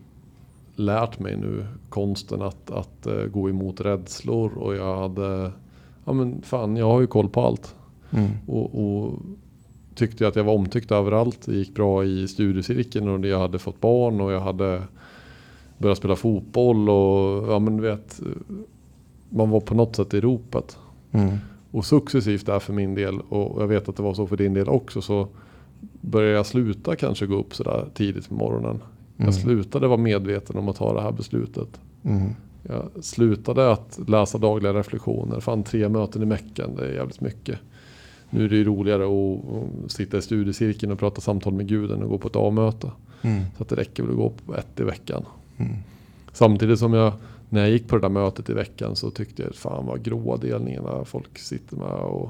lärt 0.75 1.19
mig 1.19 1.37
nu 1.37 1.65
konsten 1.89 2.41
att, 2.41 2.71
att 2.71 3.07
eh, 3.07 3.23
gå 3.23 3.49
emot 3.49 3.81
rädslor 3.81 4.57
och 4.57 4.75
jag 4.75 4.97
hade, 4.97 5.51
ja 6.05 6.13
men 6.13 6.41
fan 6.41 6.77
jag 6.77 6.85
har 6.85 7.01
ju 7.01 7.07
koll 7.07 7.29
på 7.29 7.41
allt. 7.41 7.75
Mm. 8.11 8.29
Och, 8.47 8.79
och 8.83 9.13
tyckte 9.95 10.27
att 10.27 10.35
jag 10.35 10.43
var 10.43 10.53
omtyckt 10.53 10.91
överallt. 10.91 11.45
Det 11.45 11.55
gick 11.55 11.75
bra 11.75 12.05
i 12.05 12.27
studiecirkeln 12.27 13.09
och 13.09 13.27
jag 13.27 13.39
hade 13.39 13.59
fått 13.59 13.81
barn 13.81 14.21
och 14.21 14.31
jag 14.31 14.41
hade 14.41 14.83
börjat 15.77 15.97
spela 15.97 16.15
fotboll 16.15 16.89
och 16.89 17.51
ja 17.53 17.59
men 17.59 17.77
du 17.77 17.83
vet, 17.83 18.19
man 19.29 19.49
var 19.49 19.59
på 19.59 19.75
något 19.75 19.95
sätt 19.95 20.13
i 20.13 20.21
ropet. 20.21 20.77
Mm. 21.11 21.37
Och 21.77 21.85
successivt 21.85 22.45
där 22.45 22.59
för 22.59 22.73
min 22.73 22.95
del 22.95 23.19
och 23.29 23.61
jag 23.61 23.67
vet 23.67 23.89
att 23.89 23.95
det 23.95 24.03
var 24.03 24.13
så 24.13 24.27
för 24.27 24.37
din 24.37 24.53
del 24.53 24.69
också 24.69 25.01
så 25.01 25.27
började 26.01 26.35
jag 26.35 26.45
sluta 26.45 26.95
kanske 26.95 27.25
gå 27.25 27.35
upp 27.35 27.55
sådär 27.55 27.85
tidigt 27.93 28.29
på 28.29 28.35
morgonen. 28.35 28.79
Jag 29.17 29.23
Mm. 29.23 29.33
slutade 29.33 29.87
vara 29.87 29.97
medveten 29.97 30.57
om 30.57 30.69
att 30.69 30.75
ta 30.75 30.93
det 30.93 31.01
här 31.01 31.11
beslutet. 31.11 31.67
Mm. 32.03 32.29
Jag 32.63 32.89
slutade 33.01 33.71
att 33.71 33.99
läsa 34.07 34.37
dagliga 34.37 34.73
reflektioner. 34.73 35.39
Fan 35.39 35.63
tre 35.63 35.89
möten 35.89 36.21
i 36.21 36.25
veckan, 36.25 36.69
det 36.77 36.85
är 36.85 36.93
jävligt 36.93 37.21
mycket. 37.21 37.59
Nu 38.29 38.45
är 38.45 38.49
det 38.49 38.55
ju 38.55 38.63
roligare 38.63 39.03
att 39.05 39.91
sitta 39.91 40.17
i 40.17 40.21
studiecirkeln 40.21 40.91
och 40.91 40.99
prata 40.99 41.21
samtal 41.21 41.53
med 41.53 41.67
Gud 41.67 41.91
än 41.91 42.03
att 42.03 42.09
gå 42.09 42.17
på 42.17 42.27
ett 42.27 42.35
A-möte. 42.35 42.91
Mm. 43.21 43.43
Så 43.57 43.63
att 43.63 43.69
det 43.69 43.75
räcker 43.75 44.03
väl 44.03 44.11
att 44.11 44.17
gå 44.17 44.31
på 44.45 44.55
ett 44.55 44.79
i 44.79 44.83
veckan. 44.83 45.25
Mm. 45.57 45.73
Samtidigt 46.31 46.79
som 46.79 46.93
jag, 46.93 47.13
när 47.49 47.61
jag 47.61 47.69
gick 47.69 47.87
på 47.87 47.95
det 47.95 48.01
där 48.01 48.09
mötet 48.09 48.49
i 48.49 48.53
veckan 48.53 48.95
så 48.95 49.11
tyckte 49.11 49.43
jag 49.43 49.55
fan 49.55 49.85
vad 49.85 50.03
gråa 50.03 50.37
delningarna 50.37 51.05
folk 51.05 51.37
sitter 51.37 51.77
med. 51.77 51.87
Och 51.87 52.29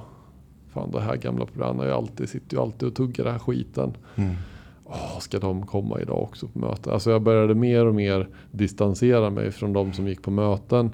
fan 0.74 0.92
det 0.92 1.02
här 1.02 1.16
gamla 1.16 1.46
programmet, 1.46 1.88
jag 1.88 1.96
alltid, 1.96 2.30
sitter 2.30 2.58
ju 2.58 2.62
alltid 2.62 2.88
och 2.88 2.96
tuggar 2.96 3.24
den 3.24 3.34
här 3.34 3.40
skiten. 3.40 3.94
Mm. 4.16 4.36
Åh, 4.86 5.20
ska 5.20 5.40
de 5.40 5.66
komma 5.66 6.02
idag 6.02 6.24
också 6.24 6.48
på 6.48 6.60
möten? 6.60 6.94
Alltså 6.94 7.12
jag 7.12 7.22
började 7.22 7.56
mer 7.56 7.86
och 7.86 7.96
mer 7.96 8.30
distansera 8.52 9.30
mig 9.30 9.52
från 9.52 9.74
de 9.74 9.94
som 9.94 10.08
gick 10.08 10.22
på 10.22 10.32
möten. 10.32 10.92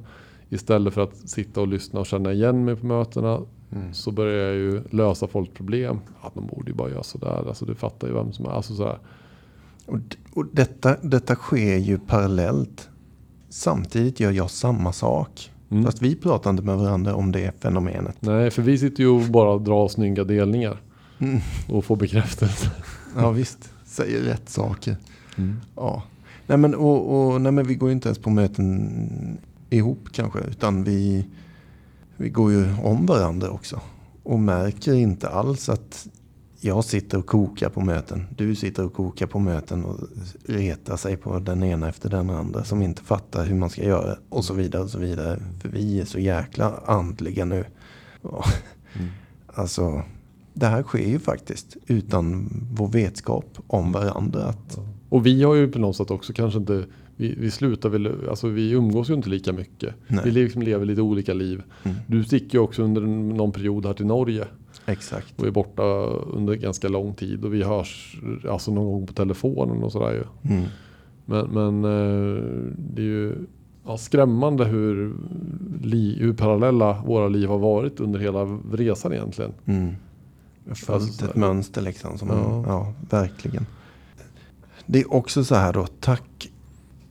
Istället 0.50 0.94
för 0.94 1.02
att 1.02 1.30
sitta 1.30 1.62
och 1.62 1.68
lyssna 1.68 2.00
och 2.00 2.06
känna 2.06 2.34
igen 2.34 2.66
mig 2.66 2.76
på 2.76 2.86
mötena 2.86 3.42
Mm. 3.76 3.94
så 3.94 4.12
började 4.12 4.44
jag 4.44 4.56
ju 4.56 4.82
lösa 4.90 5.28
folks 5.28 5.54
problem. 5.54 6.00
Ja, 6.24 6.32
de 6.34 6.48
borde 6.48 6.72
ju 6.72 6.78
bara 6.78 6.90
göra 6.90 7.04
sådär. 7.04 7.48
Alltså 7.48 7.66
det 7.66 7.76
fattar 7.76 8.08
ju 8.08 8.14
vem 8.14 8.32
som 8.34 8.46
är. 8.46 8.50
Alltså 8.50 8.76
sådär. 8.76 9.00
Och, 9.86 10.00
och 10.34 10.46
detta, 10.52 10.98
detta 11.02 11.36
sker 11.36 11.78
ju 11.78 12.00
parallellt. 12.00 12.90
Samtidigt 13.54 14.20
gör 14.20 14.32
jag 14.32 14.52
samma 14.52 14.94
sak. 14.94 15.52
Mm. 15.72 15.84
Fast 15.84 16.02
vi 16.02 16.16
pratar 16.16 16.50
inte 16.50 16.64
med 16.64 16.78
varandra 16.78 17.16
om 17.16 17.32
det 17.32 17.62
fenomenet. 17.62 18.16
Nej, 18.20 18.52
för 18.52 18.62
vi 18.62 18.78
sitter 18.78 19.04
ju 19.04 19.10
och 19.10 19.22
bara 19.22 19.58
drar 19.58 19.88
snygga 19.88 20.24
delningar. 20.24 20.82
Mm. 21.20 21.40
Och 21.70 21.86
får 21.86 21.96
bekräftelse. 21.96 22.72
Ja 23.16 23.32
visst, 23.32 23.70
säger 23.86 24.22
rätt 24.22 24.50
saker. 24.50 24.98
Mm. 25.38 25.56
Ja. 25.76 26.04
Nej 26.48 26.58
men, 26.58 26.76
och, 26.76 27.34
och, 27.34 27.42
nej, 27.42 27.52
men 27.52 27.68
vi 27.68 27.76
går 27.76 27.90
ju 27.90 27.94
inte 27.94 28.08
ens 28.08 28.20
på 28.20 28.30
möten 28.30 29.38
ihop 29.70 30.08
kanske. 30.12 30.40
Utan 30.40 30.84
vi, 30.84 31.28
vi 32.18 32.30
går 32.30 32.52
ju 32.52 32.76
om 32.84 33.06
varandra 33.06 33.50
också. 33.50 33.82
Och 34.24 34.40
märker 34.40 34.94
inte 34.94 35.30
alls 35.30 35.70
att 35.70 36.08
jag 36.64 36.86
sitter 36.86 37.18
och 37.18 37.26
kokar 37.26 37.70
på 37.70 37.82
möten. 37.82 38.28
Du 38.38 38.56
sitter 38.56 38.86
och 38.86 38.94
kokar 38.94 39.28
på 39.28 39.40
möten 39.40 39.86
och 39.86 40.00
retar 40.46 40.98
sig 40.98 41.18
på 41.18 41.40
den 41.40 41.64
ena 41.64 41.90
efter 41.90 42.10
den 42.10 42.30
andra 42.30 42.64
som 42.64 42.82
inte 42.82 43.02
fattar 43.02 43.46
hur 43.46 43.56
man 43.56 43.70
ska 43.70 43.84
göra 43.84 44.18
och 44.30 44.46
så 44.46 44.54
vidare 44.54 44.84
och 44.84 44.90
så 44.90 45.00
vidare. 45.00 45.40
För 45.62 45.70
vi 45.70 46.00
är 46.00 46.06
så 46.06 46.20
jäkla 46.20 46.74
andliga 46.86 47.46
nu. 47.46 47.66
Och, 48.22 48.46
Alltså, 49.56 50.04
det 50.54 50.66
här 50.66 50.84
sker 50.84 51.10
ju 51.10 51.20
faktiskt 51.20 51.78
utan 51.88 52.50
vår 52.72 52.88
vetskap 52.88 53.46
om 53.68 53.92
varandra. 53.92 54.54
Och 55.10 55.26
vi 55.26 55.44
har 55.44 55.56
ju 55.56 55.72
på 55.72 55.80
något 55.80 55.96
sätt 55.96 56.12
också 56.12 56.34
kanske 56.34 56.60
inte, 56.60 56.86
vi, 57.16 57.36
vi 57.36 57.52
slutar 57.52 57.90
väl, 57.90 58.30
alltså 58.30 58.48
vi 58.48 58.72
umgås 58.72 59.10
ju 59.10 59.14
inte 59.14 59.30
lika 59.30 59.54
mycket. 59.54 59.96
Nej. 60.08 60.22
Vi 60.26 60.32
liksom 60.32 60.62
lever 60.62 60.86
lite 60.86 61.02
olika 61.02 61.34
liv. 61.34 61.64
Mm. 61.84 61.98
Du 62.08 62.24
sticker 62.24 62.58
ju 62.58 62.64
också 62.64 62.84
under 62.84 63.02
någon 63.02 63.52
period 63.52 63.86
här 63.86 63.94
till 63.94 64.06
Norge 64.06 64.46
Exakt. 64.86 65.40
och 65.40 65.48
är 65.48 65.52
borta 65.52 65.84
under 66.34 66.56
ganska 66.56 66.88
lång 66.88 67.14
tid 67.14 67.46
och 67.46 67.54
vi 67.54 67.64
hörs 67.64 68.22
alltså 68.50 68.72
någon 68.72 68.86
gång 68.86 69.08
på 69.08 69.14
telefonen 69.14 69.84
och 69.84 69.92
sådär 69.92 70.12
ju. 70.12 70.54
Mm. 70.54 70.66
Men, 71.26 71.48
men 71.48 71.84
eh, 71.84 72.42
det 72.78 73.02
är 73.02 73.06
ju 73.06 73.36
ja, 73.86 73.98
skrämmande 73.98 74.66
hur, 74.66 75.16
li, 75.82 76.18
hur 76.20 76.34
parallella 76.34 77.02
våra 77.06 77.28
liv 77.28 77.50
har 77.50 77.58
varit 77.58 78.00
under 78.00 78.20
hela 78.20 78.44
resan 78.72 79.14
egentligen. 79.14 79.54
Mm. 79.66 79.96
Följt 80.74 81.22
ett 81.22 81.36
mönster 81.36 81.82
liksom. 81.82 82.18
Som, 82.18 82.30
Ja. 82.30 82.64
ja. 82.68 82.94
verkligen. 83.10 83.66
Det 84.86 85.00
är 85.00 85.14
också 85.14 85.44
så 85.44 85.56
här 85.56 85.74
då. 85.74 85.88
Tack 86.00 86.50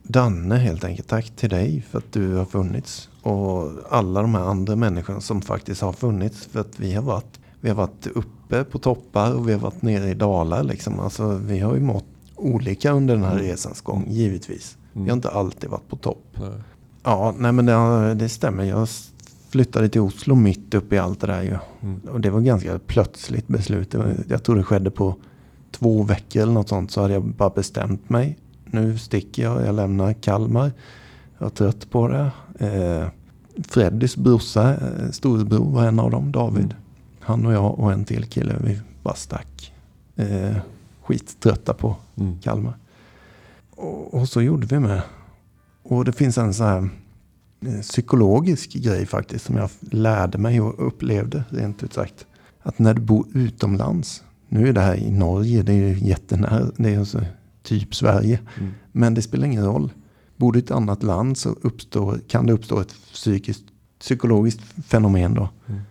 Danne 0.03 0.55
helt 0.55 0.83
enkelt. 0.83 1.07
Tack 1.07 1.29
till 1.35 1.49
dig 1.49 1.85
för 1.89 1.97
att 1.97 2.11
du 2.11 2.35
har 2.35 2.45
funnits. 2.45 3.09
Och 3.21 3.71
alla 3.89 4.21
de 4.21 4.35
här 4.35 4.41
andra 4.41 4.75
människorna 4.75 5.21
som 5.21 5.41
faktiskt 5.41 5.81
har 5.81 5.93
funnits. 5.93 6.45
För 6.45 6.59
att 6.59 6.79
vi 6.79 6.93
har 6.93 7.03
varit, 7.03 7.39
vi 7.63 7.69
har 7.69 7.75
varit 7.75 8.07
uppe 8.07 8.63
på 8.63 8.79
toppar 8.79 9.33
och 9.33 9.49
vi 9.49 9.53
har 9.53 9.59
varit 9.59 9.81
nere 9.81 10.09
i 10.09 10.13
dalar. 10.13 10.63
Liksom. 10.63 10.99
Alltså, 10.99 11.41
vi 11.45 11.59
har 11.59 11.73
ju 11.73 11.79
mått 11.79 12.05
olika 12.35 12.91
under 12.91 13.15
den 13.15 13.23
här 13.23 13.37
resans 13.37 13.81
gång, 13.81 14.05
givetvis. 14.09 14.77
Vi 14.93 15.09
har 15.09 15.13
inte 15.13 15.29
alltid 15.29 15.69
varit 15.69 15.87
på 15.89 15.95
topp. 15.95 16.25
Nej. 16.33 16.49
Ja, 17.03 17.35
nej 17.37 17.51
men 17.51 17.65
det, 17.65 18.13
det 18.13 18.29
stämmer. 18.29 18.63
Jag 18.63 18.87
flyttade 19.49 19.89
till 19.89 20.01
Oslo 20.01 20.35
mitt 20.35 20.73
uppe 20.73 20.95
i 20.95 20.99
allt 20.99 21.19
det 21.21 21.27
där 21.27 21.41
ju. 21.41 21.57
Mm. 21.81 22.01
Och 22.11 22.21
det 22.21 22.29
var 22.29 22.41
ganska 22.41 22.79
plötsligt 22.87 23.47
beslut. 23.47 23.95
Jag 24.27 24.43
tror 24.43 24.55
det 24.55 24.63
skedde 24.63 24.91
på 24.91 25.15
två 25.71 26.03
veckor 26.03 26.41
eller 26.41 26.53
något 26.53 26.69
sånt. 26.69 26.91
Så 26.91 27.01
hade 27.01 27.13
jag 27.13 27.23
bara 27.23 27.49
bestämt 27.49 28.09
mig. 28.09 28.37
Nu 28.65 28.97
sticker 28.97 29.43
jag. 29.43 29.65
Jag 29.65 29.75
lämnar 29.75 30.13
Kalmar. 30.13 30.71
Jag 31.37 31.45
är 31.45 31.49
trött 31.49 31.89
på 31.89 32.07
det. 32.07 32.31
Eh, 32.59 33.07
Freddys 33.67 34.17
brorsa, 34.17 34.71
eh, 34.71 35.11
storebror 35.11 35.71
var 35.71 35.83
en 35.83 35.99
av 35.99 36.11
dem, 36.11 36.31
David. 36.31 36.75
Han 37.23 37.45
och 37.45 37.53
jag 37.53 37.79
och 37.79 37.91
en 37.91 38.05
till 38.05 38.25
kille, 38.25 38.55
vi 38.63 38.79
bara 39.03 39.15
stack. 39.15 39.73
Eh, 40.15 40.57
skittrötta 41.01 41.73
på 41.73 41.95
Mm. 42.15 42.39
Kalmar. 42.39 42.77
Och, 43.69 44.13
och 44.13 44.29
så 44.29 44.41
gjorde 44.41 44.67
vi 44.67 44.79
med. 44.79 45.01
Och 45.83 46.05
det 46.05 46.11
finns 46.11 46.37
en 46.37 46.53
så 46.53 46.63
här 46.63 46.89
eh, 47.65 47.79
psykologisk 47.81 48.73
grej 48.73 49.05
faktiskt 49.05 49.45
som 49.45 49.57
jag 49.57 49.69
lärde 49.79 50.37
mig 50.37 50.61
och 50.61 50.87
upplevde 50.87 51.43
rent 51.49 51.83
ut 51.83 51.93
sagt. 51.93 52.25
Att 52.61 52.79
när 52.79 52.93
du 52.93 53.01
bor 53.01 53.27
utomlands, 53.33 54.23
nu 54.47 54.67
är 54.67 54.73
det 54.73 54.81
här 54.81 54.95
i 54.95 55.11
Norge, 55.11 55.63
det 55.63 55.73
är 55.73 55.75
ju 55.75 56.07
jättenära, 56.07 56.71
det 56.77 56.93
är 56.93 56.99
alltså 56.99 57.21
typ 57.63 57.95
Sverige. 57.95 58.39
Mm. 58.59 58.71
Men 58.91 59.13
det 59.13 59.21
spelar 59.21 59.45
ingen 59.45 59.65
roll. 59.65 59.89
Bor 60.37 60.51
du 60.51 60.59
i 60.59 60.63
ett 60.63 60.71
annat 60.71 61.03
land 61.03 61.37
så 61.37 61.49
uppstår, 61.49 62.19
kan 62.27 62.45
det 62.45 62.53
uppstå 62.53 62.79
ett 62.79 62.95
psykiskt, 63.13 63.63
psykologiskt 63.99 64.61
fenomen 64.85 65.33
då. 65.33 65.49
Mm. 65.67 65.81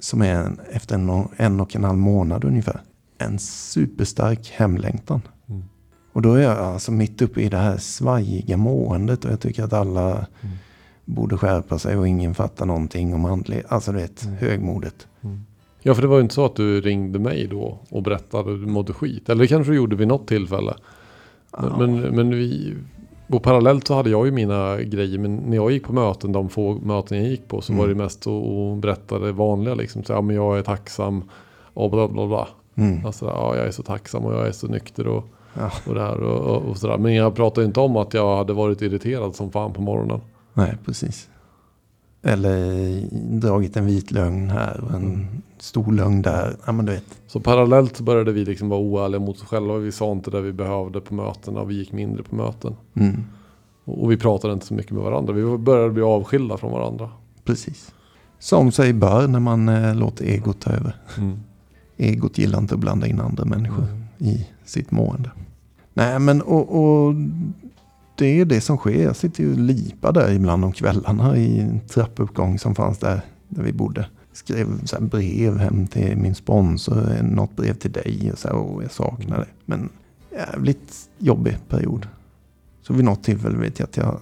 Som 0.00 0.22
är 0.22 0.34
en, 0.34 0.60
efter 0.70 0.94
en, 0.94 1.10
och- 1.10 1.30
en 1.36 1.60
och 1.60 1.76
en 1.76 1.84
halv 1.84 1.98
månad 1.98 2.44
ungefär. 2.44 2.80
En 3.18 3.38
superstark 3.38 4.50
hemlängtan. 4.56 5.20
Mm. 5.48 5.62
Och 6.12 6.22
då 6.22 6.32
är 6.34 6.42
jag 6.42 6.58
alltså 6.58 6.92
mitt 6.92 7.22
uppe 7.22 7.40
i 7.40 7.48
det 7.48 7.56
här 7.56 7.76
svajiga 7.76 8.56
måendet 8.56 9.24
och 9.24 9.32
jag 9.32 9.40
tycker 9.40 9.64
att 9.64 9.72
alla 9.72 10.10
Mm. 10.10 10.56
borde 11.04 11.36
skärpa 11.36 11.78
sig 11.78 11.96
och 11.96 12.08
ingen 12.08 12.34
fattar 12.34 12.66
någonting 12.66 13.14
om 13.14 13.24
andlig, 13.24 13.62
alltså 13.68 13.92
det 13.92 14.00
är 14.00 14.04
ett 14.04 14.24
Mm. 14.24 14.36
högmodet. 14.36 15.06
Ja, 15.82 15.94
för 15.94 16.02
det 16.02 16.08
var 16.08 16.16
ju 16.16 16.22
inte 16.22 16.34
så 16.34 16.44
att 16.44 16.56
du 16.56 16.80
ringde 16.80 17.18
mig 17.18 17.46
då 17.50 17.78
och 17.90 18.02
berättade 18.02 18.40
att 18.52 18.60
du 18.60 18.66
mådde 18.66 18.92
skit. 18.92 19.28
Eller 19.28 19.42
det 19.42 19.48
kanske 19.48 19.72
du 19.72 19.76
gjorde 19.76 19.96
vid 19.96 20.08
något 20.08 20.28
tillfälle. 20.28 20.74
Men, 21.58 21.78
men, 22.00 22.00
men 22.16 22.30
vi... 22.30 22.76
Och 23.32 23.42
parallellt 23.42 23.86
så 23.86 23.94
hade 23.94 24.10
jag 24.10 24.26
ju 24.26 24.32
mina 24.32 24.76
grejer. 24.82 25.18
Men 25.18 25.36
när 25.36 25.56
jag 25.56 25.70
gick 25.70 25.84
på 25.86 25.92
möten, 25.92 26.32
de 26.32 26.48
få 26.48 26.74
möten 26.74 27.18
jag 27.18 27.26
gick 27.28 27.48
på. 27.48 27.60
Så 27.60 27.72
Mm. 27.72 27.80
var 27.82 27.88
det 27.88 27.94
mest 27.94 28.26
att 28.26 28.78
berätta 28.82 29.18
det 29.18 29.32
vanliga 29.32 29.74
liksom. 29.74 30.04
Så, 30.04 30.12
ja, 30.12 30.20
men 30.20 30.36
jag 30.36 30.58
är 30.58 30.62
tacksam. 30.62 31.24
Och 31.74 31.90
bla 31.90 32.08
bla 32.08 32.26
bla. 32.26 32.48
Mm. 32.74 33.06
Alltså, 33.06 33.26
ja, 33.26 33.56
jag 33.56 33.66
är 33.66 33.70
så 33.70 33.82
tacksam 33.82 34.24
och 34.24 34.32
jag 34.34 34.46
är 34.46 34.52
så 34.52 34.66
nykter 34.66 35.06
och, 35.06 35.24
Ja. 35.54 35.70
och 35.86 35.94
det 35.94 36.00
här 36.00 36.20
och, 36.22 36.56
och, 36.56 36.62
och 36.70 36.76
sådär. 36.76 36.98
Men 36.98 37.14
jag 37.14 37.34
pratade 37.34 37.66
inte 37.66 37.80
om 37.80 37.96
att 37.96 38.14
jag 38.14 38.36
hade 38.36 38.52
varit 38.52 38.82
irriterad 38.82 39.34
som 39.34 39.50
fan 39.50 39.72
på 39.72 39.82
morgonen. 39.82 40.20
Nej, 40.54 40.76
precis. 40.84 41.28
Eller 42.22 43.02
dragit 43.40 43.76
en 43.76 43.86
vit 43.86 44.10
lögn 44.10 44.50
här 44.50 44.80
och 44.84 44.90
en 44.90 45.04
Mm. 45.04 45.26
Stor 45.62 45.92
lögn 45.92 46.22
där. 46.22 46.56
Ja, 46.66 46.72
men 46.72 46.86
du 46.86 46.92
vet. 46.92 47.04
Så 47.26 47.40
parallellt 47.40 47.96
så 47.96 48.02
började 48.02 48.32
vi 48.32 48.44
liksom 48.44 48.68
vara 48.68 48.80
oärliga 48.80 49.20
mot 49.20 49.36
oss 49.36 49.42
själva. 49.48 49.76
Vi 49.76 49.92
sa 49.92 50.12
inte 50.12 50.30
det 50.30 50.40
vi 50.40 50.52
behövde 50.52 51.00
på 51.00 51.14
mötena 51.14 51.60
och 51.60 51.70
vi 51.70 51.74
gick 51.74 51.92
mindre 51.92 52.22
på 52.22 52.34
möten. 52.34 52.76
Mm. 52.94 53.24
Och 53.84 54.10
vi 54.12 54.16
pratade 54.16 54.52
inte 54.54 54.66
så 54.66 54.74
mycket 54.74 54.92
med 54.92 55.02
varandra. 55.02 55.32
Vi 55.32 55.58
började 55.58 55.90
bli 55.90 56.02
avskilda 56.02 56.56
från 56.56 56.72
varandra. 56.72 57.10
Precis. 57.44 57.92
Som 58.38 58.72
sig 58.72 58.92
bör 58.92 59.28
när 59.28 59.40
man 59.40 59.68
eh, 59.68 59.94
låter 59.94 60.24
egot 60.24 60.60
ta 60.60 60.70
över. 60.70 60.96
Egot 61.96 62.38
gillar 62.38 62.58
inte 62.58 62.74
att 62.74 62.80
blanda 62.80 63.06
in 63.06 63.20
andra 63.20 63.44
människor 63.44 63.84
Mm. 63.84 64.02
i 64.18 64.46
sitt 64.64 64.90
mående. 64.90 65.30
Nej, 65.94 66.18
men 66.18 66.42
och, 66.42 66.82
och 66.82 67.14
det 68.18 68.40
är 68.40 68.44
det 68.44 68.60
som 68.60 68.76
sker. 68.76 69.02
Jag 69.02 69.16
sitter 69.16 69.42
ju 69.44 69.52
och 69.52 69.58
lipar 69.58 70.12
där 70.12 70.32
ibland 70.32 70.64
om 70.64 70.72
kvällarna 70.72 71.36
i 71.36 71.60
en 71.60 71.80
trappuppgång 71.80 72.58
som 72.58 72.74
fanns 72.74 72.98
där, 72.98 73.20
där 73.48 73.62
vi 73.62 73.72
bodde. 73.72 74.06
Skrev 74.32 74.84
så 74.84 75.00
brev 75.00 75.58
hem 75.58 75.86
till 75.86 76.16
min 76.16 76.34
sponsor, 76.34 77.22
något 77.22 77.56
brev 77.56 77.74
till 77.74 77.92
dig 77.92 78.30
och 78.32 78.38
så 78.38 78.48
här, 78.48 78.56
och 78.56 78.82
jag 78.84 78.92
saknar 78.92 79.38
det. 79.38 79.46
Men 79.64 79.88
jävligt 80.32 80.94
jobbig 81.18 81.56
period. 81.68 82.08
Så 82.82 82.92
vid 82.92 83.04
något 83.04 83.24
tillfälle 83.24 83.58
vet 83.58 83.78
jag 83.78 83.86
att 83.88 83.96
jag, 83.96 84.20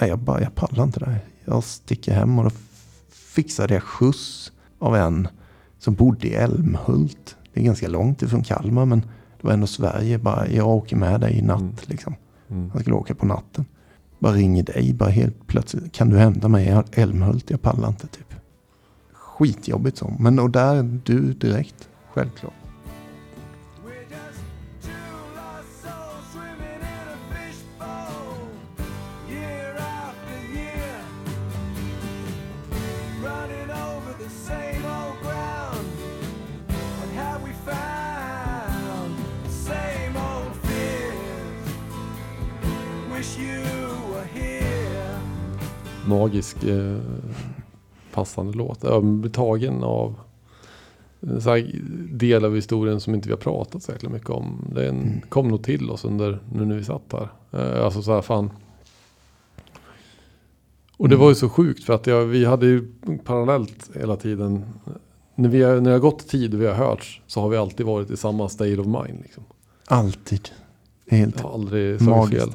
nej, 0.00 0.10
jag, 0.10 0.18
bara, 0.18 0.40
jag 0.40 0.54
pallar 0.54 0.84
inte 0.84 1.00
det 1.00 1.06
här. 1.06 1.20
Jag 1.44 1.64
sticker 1.64 2.14
hem 2.14 2.38
och 2.38 2.44
då 2.44 2.50
fixade 3.10 3.74
jag 3.74 3.82
skjuts 3.82 4.52
av 4.78 4.96
en 4.96 5.28
som 5.78 5.94
bodde 5.94 6.28
i 6.28 6.34
Älmhult. 6.34 7.36
Det 7.52 7.60
är 7.60 7.64
ganska 7.64 7.88
långt 7.88 8.22
ifrån 8.22 8.42
Kalmar 8.42 8.84
men 8.86 9.00
det 9.00 9.46
var 9.46 9.52
ändå 9.52 9.66
Sverige. 9.66 10.18
Bara, 10.18 10.48
jag 10.48 10.68
åker 10.68 10.96
med 10.96 11.20
dig 11.20 11.38
i 11.38 11.42
natt 11.42 11.60
Mm. 11.60 11.74
liksom. 11.86 12.14
Mm. 12.48 12.70
Jag 12.72 12.80
skulle 12.80 12.96
åka 12.96 13.14
på 13.14 13.26
natten. 13.26 13.64
Bara 14.18 14.32
ringer 14.32 14.62
dig, 14.62 14.94
bara 14.94 15.08
helt 15.10 15.46
plötsligt. 15.46 15.92
Kan 15.92 16.10
du 16.10 16.18
hämta 16.18 16.48
mig 16.48 16.66
i 16.66 17.00
Älmhult? 17.00 17.50
Jag 17.50 17.62
pallar 17.62 17.88
inte 17.88 18.06
typ. 18.06 18.34
Skitjobbigt 19.40 19.98
så. 19.98 20.16
Men 20.18 20.38
och 20.38 20.50
där, 20.50 21.00
du 21.04 21.32
direkt. 21.32 21.88
Självklart. 22.10 22.54
Magisk 46.06 46.64
eh, 46.64 46.99
passande 48.12 48.52
låt. 48.52 48.82
Jag 48.82 49.04
blir 49.04 49.30
tagen 49.30 49.84
av 49.84 50.14
en 51.20 51.40
här 51.40 51.80
del 52.12 52.44
av 52.44 52.54
historien 52.54 53.00
som 53.00 53.14
inte 53.14 53.28
vi 53.28 53.32
har 53.32 53.40
pratat 53.40 53.82
så 53.82 53.92
mycket 54.10 54.30
om. 54.30 54.70
Den 54.74 55.22
kom 55.28 55.48
nog 55.48 55.62
till 55.64 55.90
oss 55.90 56.04
under 56.04 56.38
nu 56.52 56.64
när 56.64 56.76
vi 56.76 56.84
satt 56.84 57.12
här. 57.12 57.28
Eh, 57.52 57.84
alltså 57.84 58.02
så 58.02 58.14
här 58.14 58.22
fan. 58.22 58.50
Och 60.96 61.08
det 61.08 61.16
var 61.16 61.28
ju 61.28 61.34
så 61.34 61.48
sjukt 61.48 61.84
för 61.84 61.92
att 61.92 62.06
jag, 62.06 62.24
vi 62.26 62.44
hade 62.44 62.66
ju 62.66 62.92
parallellt 63.24 63.90
hela 63.94 64.16
tiden. 64.16 64.64
När, 65.34 65.48
vi 65.48 65.62
har, 65.62 65.74
när 65.74 65.80
det 65.80 65.90
har 65.90 65.98
gått 65.98 66.28
tid 66.28 66.54
och 66.54 66.60
vi 66.60 66.66
har 66.66 66.74
hörts 66.74 67.20
så 67.26 67.40
har 67.40 67.48
vi 67.48 67.56
alltid 67.56 67.86
varit 67.86 68.10
i 68.10 68.16
samma 68.16 68.48
state 68.48 68.78
of 68.78 68.86
mind. 68.86 69.20
Liksom. 69.22 69.44
Alltid. 69.86 70.48
Helt 71.10 71.36
Jag 71.36 71.42
har 71.42 71.54
aldrig 71.54 72.02
Magiskt. 72.02 72.44
fel. 72.44 72.54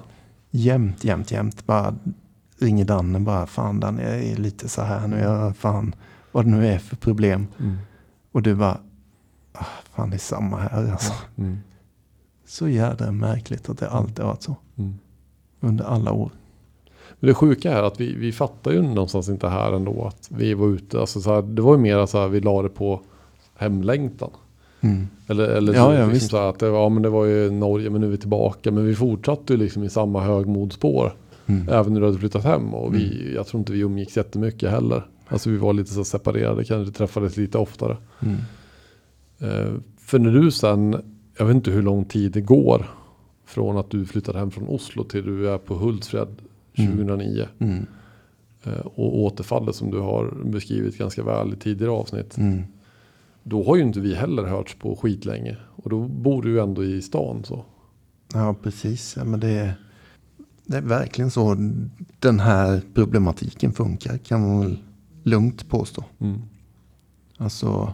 jämt, 0.52 1.03
jämt, 1.03 1.32
jämt. 1.32 1.65
Bara 1.65 1.95
ringer 2.60 2.86
Danne 2.86 3.19
bara. 3.19 3.45
Fan 3.45 3.80
Danne, 3.80 4.03
jag 4.03 4.23
är 4.23 4.36
lite 4.36 4.69
så 4.69 4.82
här 4.82 5.07
nu. 5.07 5.19
Jag, 5.19 5.57
fan, 5.57 5.95
vad 6.32 6.45
det 6.45 6.52
nu 6.52 6.68
är 6.68 6.80
för 6.80 6.95
problem. 6.95 7.48
Mm. 7.60 7.77
Och 8.32 8.41
du 8.41 8.56
bara. 8.56 8.77
Ah, 9.53 9.65
fan 9.94 10.10
det 10.10 10.15
är 10.15 10.19
samma 10.19 10.57
här 10.57 10.91
alltså. 10.91 11.14
Mm. 11.38 11.57
Så 12.48 12.68
jädra 12.68 13.11
märkligt 13.11 13.69
att 13.69 13.77
det 13.77 13.90
alltid 13.90 14.19
har 14.19 14.27
varit 14.27 14.44
så. 14.44 14.56
Mm. 14.77 14.94
Under 15.60 15.86
alla 15.86 16.11
år. 16.11 16.32
Men 17.19 17.27
det 17.27 17.34
sjuka 17.34 17.72
är 17.72 17.84
att 17.84 17.99
vi, 17.99 18.15
vi 18.15 18.32
fattar 18.32 18.72
ju 18.72 18.82
någonstans 18.82 19.30
inte 19.30 19.48
här 19.48 19.73
ändå 19.73 20.06
att 20.06 20.30
vi 20.32 20.53
var 20.53 20.68
ute. 20.68 20.99
Alltså 20.99 21.22
så 21.22 21.34
här, 21.36 21.41
det 21.41 21.61
var 21.61 21.76
ju 21.76 21.82
mer 21.82 22.06
så 22.06 22.19
här 22.19 22.27
vi 22.27 22.41
la 22.41 22.61
det 22.61 22.69
på 22.69 23.02
hemlängtan. 23.56 24.30
Mm. 24.82 25.07
Eller, 25.27 25.48
eller 25.48 25.73
Ja, 25.73 25.94
ja, 25.94 26.06
liksom 26.06 26.30
så 26.30 26.38
att 26.38 26.60
det, 26.60 26.65
ja, 26.65 26.90
men 26.90 27.03
det 27.03 27.10
var 27.10 27.26
ju 27.26 27.52
Norge 27.52 27.90
men 27.90 28.02
nu 28.02 28.07
är 28.07 28.11
vi 28.11 28.18
tillbaka. 28.18 28.72
Men 28.72 28.86
vi 28.86 28.95
fortsatte 28.95 29.53
ju 29.53 29.60
liksom 29.60 29.84
i 29.84 29.90
samma 29.90 30.22
högmodspår. 30.22 31.14
Mm. 31.45 31.69
Även 31.69 31.93
när 31.93 31.99
du 31.99 32.05
hade 32.05 32.19
flyttat 32.19 32.43
hem. 32.43 32.73
Och 32.73 32.95
vi, 32.95 33.34
jag 33.35 33.47
tror 33.47 33.59
inte 33.59 33.73
vi 33.73 33.80
umgicks 33.80 34.17
jättemycket 34.17 34.72
heller. 34.72 35.07
Alltså 35.27 35.49
vi 35.49 35.57
var 35.57 35.73
lite 35.73 35.91
så 35.91 36.03
separerade, 36.03 36.63
kanske 36.63 36.93
träffades 36.93 37.38
lite 37.38 37.57
oftare. 37.57 37.97
Mm. 38.19 38.38
Eh, 39.39 39.73
för 39.97 40.19
när 40.19 40.31
du 40.31 40.51
sen, 40.51 40.95
jag 41.38 41.45
vet 41.45 41.55
inte 41.55 41.72
hur 41.72 41.81
lång 41.81 42.05
tid 42.05 42.31
det 42.31 42.41
går. 42.41 42.89
Från 43.45 43.77
att 43.77 43.89
du 43.89 44.05
flyttade 44.05 44.39
hem 44.39 44.51
från 44.51 44.67
Oslo 44.67 45.03
till 45.03 45.26
du 45.26 45.49
är 45.49 45.57
på 45.57 45.76
Hultsfred 45.76 46.41
2009. 46.76 47.47
Mm. 47.59 47.85
Eh, 48.63 48.85
och 48.85 49.19
återfallet 49.19 49.76
som 49.76 49.91
du 49.91 49.99
har 49.99 50.34
beskrivit 50.43 50.97
ganska 50.97 51.23
väl 51.23 51.53
i 51.53 51.55
tidigare 51.55 51.91
avsnitt. 51.91 52.38
Mm. 52.38 52.63
Då 53.43 53.63
har 53.63 53.76
ju 53.76 53.81
inte 53.81 53.99
vi 53.99 54.15
heller 54.15 54.43
hörts 54.43 54.76
på 54.76 54.95
skitlänge. 54.95 55.57
Och 55.76 55.89
då 55.89 56.07
bor 56.07 56.41
du 56.41 56.49
ju 56.49 56.59
ändå 56.59 56.84
i 56.84 57.01
stan 57.01 57.43
så. 57.43 57.65
Ja, 58.34 58.55
precis. 58.63 59.15
Ja, 59.17 59.23
men 59.23 59.39
det, 59.39 59.49
är, 59.49 59.73
det 60.65 60.77
är 60.77 60.81
verkligen 60.81 61.31
så 61.31 61.55
den 62.19 62.39
här 62.39 62.81
problematiken 62.93 63.73
funkar 63.73 64.17
kan 64.17 64.41
man 64.41 64.59
väl 64.59 64.83
lugnt 65.23 65.69
påstå. 65.69 66.03
Mm. 66.19 66.41
Alltså 67.37 67.93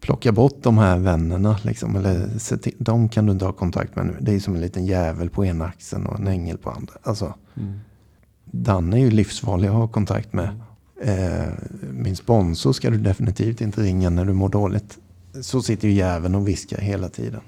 plocka 0.00 0.32
bort 0.32 0.62
de 0.62 0.78
här 0.78 0.98
vännerna 0.98 1.58
liksom. 1.62 1.96
Eller 1.96 2.38
se 2.38 2.56
till, 2.56 2.74
de 2.78 3.08
kan 3.08 3.26
du 3.26 3.32
inte 3.32 3.44
ha 3.44 3.52
kontakt 3.52 3.96
med 3.96 4.06
nu. 4.06 4.16
Det 4.20 4.34
är 4.34 4.40
som 4.40 4.54
en 4.54 4.60
liten 4.60 4.86
jävel 4.86 5.30
på 5.30 5.44
ena 5.44 5.64
axeln 5.64 6.06
och 6.06 6.18
en 6.18 6.26
ängel 6.26 6.58
på 6.58 6.70
andra. 6.70 6.94
Alltså 7.02 7.34
Mm. 7.54 7.80
Dan 8.44 8.92
är 8.92 8.98
ju 8.98 9.10
livsfarlig 9.10 9.68
att 9.68 9.74
ha 9.74 9.88
kontakt 9.88 10.32
med. 10.32 10.60
Eh, 11.02 11.52
min 11.92 12.16
sponsor 12.16 12.72
ska 12.72 12.90
du 12.90 12.98
definitivt 12.98 13.60
inte 13.60 13.80
ringa 13.82 14.10
när 14.10 14.24
du 14.24 14.32
mår 14.32 14.48
dåligt. 14.48 14.98
Så 15.40 15.62
sitter 15.62 15.88
ju 15.88 15.94
jäveln 15.94 16.34
och 16.34 16.48
viskar 16.48 16.78
hela 16.78 17.08
tiden. 17.08 17.40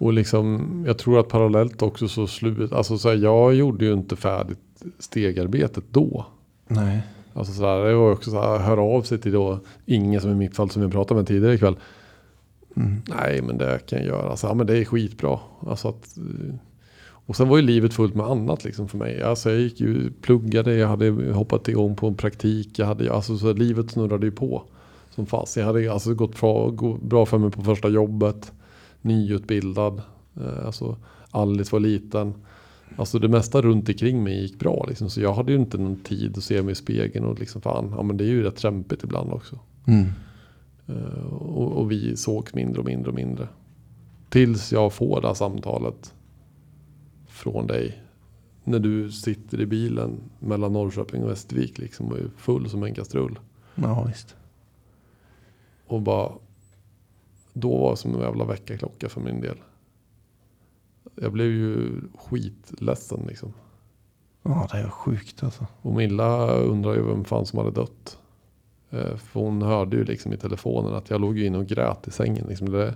Och 0.00 0.12
liksom, 0.12 0.84
jag 0.86 0.98
tror 0.98 1.20
att 1.20 1.28
parallellt 1.28 1.82
också 1.82 2.08
så 2.08 2.26
slut, 2.26 2.72
alltså 2.72 2.98
så 2.98 3.08
här, 3.08 3.16
jag 3.16 3.54
gjorde 3.54 3.84
ju 3.84 3.92
inte 3.92 4.16
färdigt 4.16 4.58
stegarbetet 4.98 5.84
då. 5.90 6.26
Nej. 6.68 7.02
Alltså 7.32 7.52
så 7.52 7.66
här, 7.66 7.84
det 7.84 7.94
var 7.94 8.12
också 8.12 8.30
så 8.30 8.40
här, 8.40 8.58
höra 8.58 8.80
av 8.80 9.02
sig 9.02 9.18
till 9.18 9.32
då, 9.32 9.60
ingen 9.86 10.20
som 10.20 10.30
i 10.30 10.34
mitt 10.34 10.56
fall 10.56 10.70
som 10.70 10.82
vi 10.82 10.88
pratade 10.88 11.18
med 11.18 11.26
tidigare 11.26 11.54
ikväll. 11.54 11.76
Mm. 12.76 13.02
Nej 13.18 13.42
men 13.42 13.58
det 13.58 13.86
kan 13.86 13.98
jag 13.98 14.08
göra, 14.08 14.30
alltså, 14.30 14.46
ja, 14.46 14.54
men 14.54 14.66
det 14.66 14.78
är 14.78 14.84
skitbra. 14.84 15.38
Alltså 15.66 15.88
att, 15.88 16.16
eh, 16.16 16.54
och 17.26 17.36
sen 17.36 17.48
var 17.48 17.56
ju 17.56 17.62
livet 17.62 17.94
fullt 17.94 18.14
med 18.14 18.26
annat 18.26 18.64
liksom 18.64 18.88
för 18.88 18.98
mig. 18.98 19.22
Alltså 19.22 19.50
jag 19.50 19.60
gick 19.60 19.80
ju, 19.80 20.10
pluggade, 20.10 20.74
jag 20.74 20.88
hade 20.88 21.32
hoppat 21.32 21.68
igång 21.68 21.96
på 21.96 22.06
en 22.06 22.14
praktik. 22.14 22.78
Jag 22.78 22.86
hade, 22.86 23.12
alltså 23.12 23.38
så 23.38 23.52
livet 23.52 23.90
snurrade 23.90 24.26
ju 24.26 24.32
på. 24.32 24.62
Som 25.10 25.26
fast. 25.26 25.56
Jag 25.56 25.64
hade 25.64 25.92
alltså 25.92 26.14
gått 26.14 26.40
bra, 26.40 26.70
bra 27.02 27.26
för 27.26 27.38
mig 27.38 27.50
på 27.50 27.62
första 27.62 27.88
jobbet. 27.88 28.52
Nyutbildad. 29.02 30.02
Eh, 30.40 30.66
Alltså 30.66 30.96
Alice 31.30 31.72
var 31.72 31.80
liten. 31.80 32.34
Alltså 32.96 33.18
det 33.18 33.28
mesta 33.28 33.60
runt 33.62 33.88
omkring 33.88 34.22
mig 34.22 34.40
gick 34.42 34.58
bra. 34.58 34.84
Liksom. 34.88 35.10
Så 35.10 35.20
jag 35.20 35.34
hade 35.34 35.52
ju 35.52 35.58
inte 35.58 35.78
någon 35.78 35.96
tid 36.00 36.38
att 36.38 36.44
se 36.44 36.62
mig 36.62 36.72
i 36.72 36.74
spegeln. 36.74 37.24
Och 37.24 37.38
liksom 37.38 37.60
fan, 37.62 37.92
ja 37.96 38.02
men 38.02 38.16
det 38.16 38.24
är 38.24 38.28
ju 38.28 38.42
rätt 38.42 38.58
kämpigt 38.58 39.04
ibland 39.04 39.32
också. 39.32 39.58
Mm. 39.86 40.06
Eh, 40.86 41.24
Och, 41.32 41.72
och 41.72 41.90
vi 41.90 42.16
sågs 42.16 42.54
mindre 42.54 42.80
och 42.80 42.86
mindre 42.86 43.08
och 43.08 43.14
mindre. 43.14 43.48
Tills 44.28 44.72
jag 44.72 44.92
får 44.92 45.20
det 45.20 45.26
här 45.26 45.34
samtalet 45.34 46.14
från 47.28 47.66
dig. 47.66 48.02
När 48.64 48.78
du 48.78 49.10
sitter 49.10 49.60
i 49.60 49.66
bilen 49.66 50.20
mellan 50.38 50.72
Norrköping 50.72 51.22
och 51.24 51.30
Västervik 51.30 51.78
liksom 51.78 52.06
och 52.08 52.18
är 52.18 52.30
full 52.36 52.70
som 52.70 52.82
en 52.82 52.94
kastrull. 52.94 53.38
Ja, 53.74 54.04
visst. 54.04 54.36
Och 55.86 56.02
bara... 56.02 56.32
Då 57.52 57.78
var 57.78 57.90
det 57.90 57.96
som 57.96 58.14
en 58.14 58.20
jävla 58.20 58.44
väckarklocka 58.44 59.08
för 59.08 59.20
min 59.20 59.40
del. 59.40 59.56
Jag 61.14 61.32
blev 61.32 61.46
ju 61.46 62.00
skitledsen 62.18 63.24
liksom. 63.28 63.52
Ja, 64.42 64.68
det 64.72 64.78
är 64.78 64.88
sjukt 64.88 65.42
alltså. 65.42 65.66
Och 65.82 65.94
Milla 65.94 66.52
undrar 66.52 66.94
ju 66.94 67.02
vem 67.02 67.24
fan 67.24 67.46
som 67.46 67.58
hade 67.58 67.70
dött. 67.70 68.18
Eh, 68.90 69.16
För 69.16 69.40
hon 69.40 69.62
hörde 69.62 69.96
ju 69.96 70.04
liksom 70.04 70.32
i 70.32 70.36
telefonen 70.36 70.94
att 70.94 71.10
jag 71.10 71.20
låg 71.20 71.38
ju 71.38 71.46
inne 71.46 71.58
och 71.58 71.66
grät 71.66 72.08
i 72.08 72.10
sängen. 72.10 72.46
Liksom 72.48 72.70
det, 72.70 72.94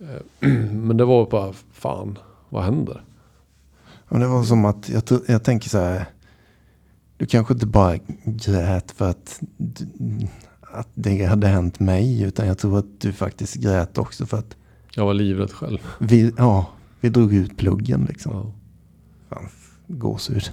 eh, 0.00 0.48
men 0.72 0.96
det 0.96 1.04
var 1.04 1.30
bara, 1.30 1.52
fan, 1.52 2.18
vad 2.48 2.64
händer? 2.64 3.04
Och 4.08 4.18
det 4.18 4.26
var 4.26 4.42
som 4.42 4.64
att, 4.64 4.88
jag, 4.88 5.02
jag 5.26 5.44
tänker 5.44 5.68
så 5.68 5.78
här. 5.78 6.04
Du 7.16 7.26
kanske 7.26 7.54
inte 7.54 7.66
bara 7.66 7.96
grät 8.24 8.90
för 8.90 9.10
att, 9.10 9.40
att 10.72 10.88
det 10.94 11.24
hade 11.24 11.46
hänt 11.46 11.80
mig. 11.80 12.22
Utan 12.22 12.46
jag 12.46 12.58
tror 12.58 12.78
att 12.78 13.00
du 13.00 13.12
faktiskt 13.12 13.54
grät 13.54 13.98
också 13.98 14.26
för 14.26 14.36
att 14.36 14.56
Jag 14.94 15.06
var 15.06 15.14
livrädd 15.14 15.52
själv. 15.52 15.78
vi, 15.98 16.32
ja, 16.36 16.66
vi 17.00 17.08
drog 17.08 17.34
ut 17.34 17.56
pluggen 17.56 18.04
liksom. 18.08 18.32
Ja. 18.32 18.52
Fan, 19.28 19.48
gåshud. 19.86 20.52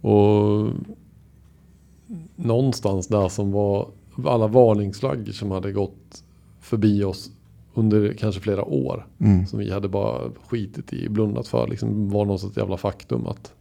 Och 0.00 0.68
någonstans 2.36 3.06
där 3.08 3.28
som 3.28 3.52
var 3.52 3.88
alla 4.24 4.46
varningsflaggor 4.46 5.32
som 5.32 5.50
hade 5.50 5.72
gått 5.72 6.24
förbi 6.60 7.04
oss 7.04 7.30
under 7.74 8.12
kanske 8.12 8.40
flera 8.40 8.64
år. 8.64 9.06
Mm. 9.18 9.46
Som 9.46 9.58
vi 9.58 9.72
hade 9.72 9.88
bara 9.88 10.30
skitit 10.48 10.92
i, 10.92 11.08
blundat 11.08 11.48
för. 11.48 11.66
Liksom 11.68 12.10
var 12.10 12.24
något 12.24 12.40
sånt 12.40 12.56
jävla 12.56 12.76
faktum 12.76 13.26
att. 13.26 13.54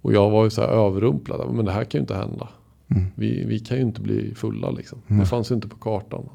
Och 0.00 0.12
jag 0.12 0.30
var 0.30 0.44
ju 0.44 0.50
så 0.50 0.60
här 0.60 0.68
överrumplad. 0.68 1.54
Men 1.54 1.64
det 1.64 1.72
här 1.72 1.84
kan 1.84 1.98
ju 1.98 2.02
inte 2.02 2.14
hända. 2.14 2.48
Mm. 2.90 3.06
Vi, 3.14 3.44
vi 3.44 3.58
kan 3.58 3.76
ju 3.76 3.82
inte 3.82 4.00
bli 4.00 4.34
fulla 4.34 4.70
liksom. 4.70 4.98
Nej. 5.06 5.20
Det 5.20 5.26
fanns 5.26 5.50
ju 5.50 5.54
inte 5.54 5.68
på 5.68 5.76
kartan. 5.76 6.28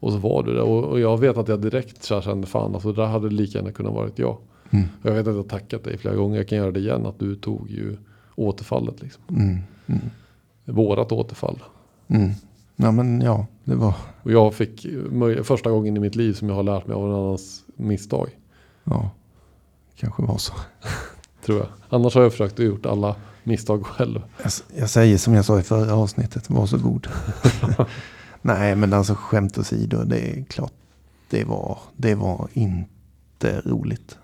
Och 0.00 0.12
så 0.12 0.18
var 0.18 0.42
det 0.42 0.54
det. 0.54 0.62
Och, 0.62 0.84
och 0.84 1.00
jag 1.00 1.18
vet 1.20 1.36
att 1.36 1.48
jag 1.48 1.60
direkt 1.60 2.02
så 2.02 2.14
här 2.14 2.22
kände 2.22 2.46
fan 2.46 2.74
alltså 2.74 2.92
det 2.92 3.02
där 3.02 3.08
hade 3.08 3.30
lika 3.30 3.58
gärna 3.58 3.72
kunnat 3.72 3.92
varit 3.94 4.18
jag. 4.18 4.36
Mm. 4.70 4.84
Jag 5.02 5.12
vet 5.12 5.26
att 5.28 5.34
jag 5.36 5.48
tackat 5.48 5.84
dig 5.84 5.98
flera 5.98 6.14
gånger. 6.14 6.36
Jag 6.36 6.48
kan 6.48 6.58
göra 6.58 6.70
det 6.70 6.80
igen. 6.80 7.06
Att 7.06 7.18
du 7.18 7.36
tog 7.36 7.70
ju 7.70 7.96
återfallet 8.34 9.02
liksom. 9.02 9.22
Mm. 9.30 9.58
Mm. 9.86 10.00
Vårat 10.64 11.12
återfall. 11.12 11.62
Mm. 12.08 12.30
Ja 12.76 12.92
men 12.92 13.20
ja, 13.20 13.46
det 13.64 13.74
var, 13.74 13.94
Och 14.22 14.32
jag 14.32 14.54
fick 14.54 14.86
första 15.42 15.70
gången 15.70 15.96
i 15.96 16.00
mitt 16.00 16.16
liv 16.16 16.32
som 16.32 16.48
jag 16.48 16.56
har 16.56 16.62
lärt 16.62 16.86
mig 16.86 16.94
av 16.94 17.04
en 17.04 17.14
annans 17.14 17.64
misstag. 17.76 18.28
ja, 18.84 19.10
kanske 19.96 20.22
var 20.22 20.38
så. 20.38 20.52
Tror 21.48 21.58
jag. 21.58 21.68
Annars 21.88 22.14
har 22.14 22.22
jag 22.22 22.32
försökt 22.32 22.58
att 22.58 22.64
gjort 22.64 22.86
alla 22.86 23.16
misstag 23.44 23.86
själv. 23.86 24.22
Jag, 24.42 24.52
jag 24.76 24.90
säger 24.90 25.18
som 25.18 25.34
jag 25.34 25.44
sa 25.44 25.60
i 25.60 25.62
förra 25.62 25.94
avsnittet, 25.94 26.50
var 26.50 26.66
så 26.66 26.78
god. 26.78 27.08
Nej 28.42 28.76
men 28.76 28.92
alltså 28.92 29.14
skämt 29.14 29.58
åsido, 29.58 30.04
det 30.04 30.18
är 30.18 30.44
klart, 30.44 30.72
det 31.30 31.44
var, 31.44 31.78
det 31.96 32.14
var 32.14 32.48
inte 32.52 33.60
roligt. 33.64 34.18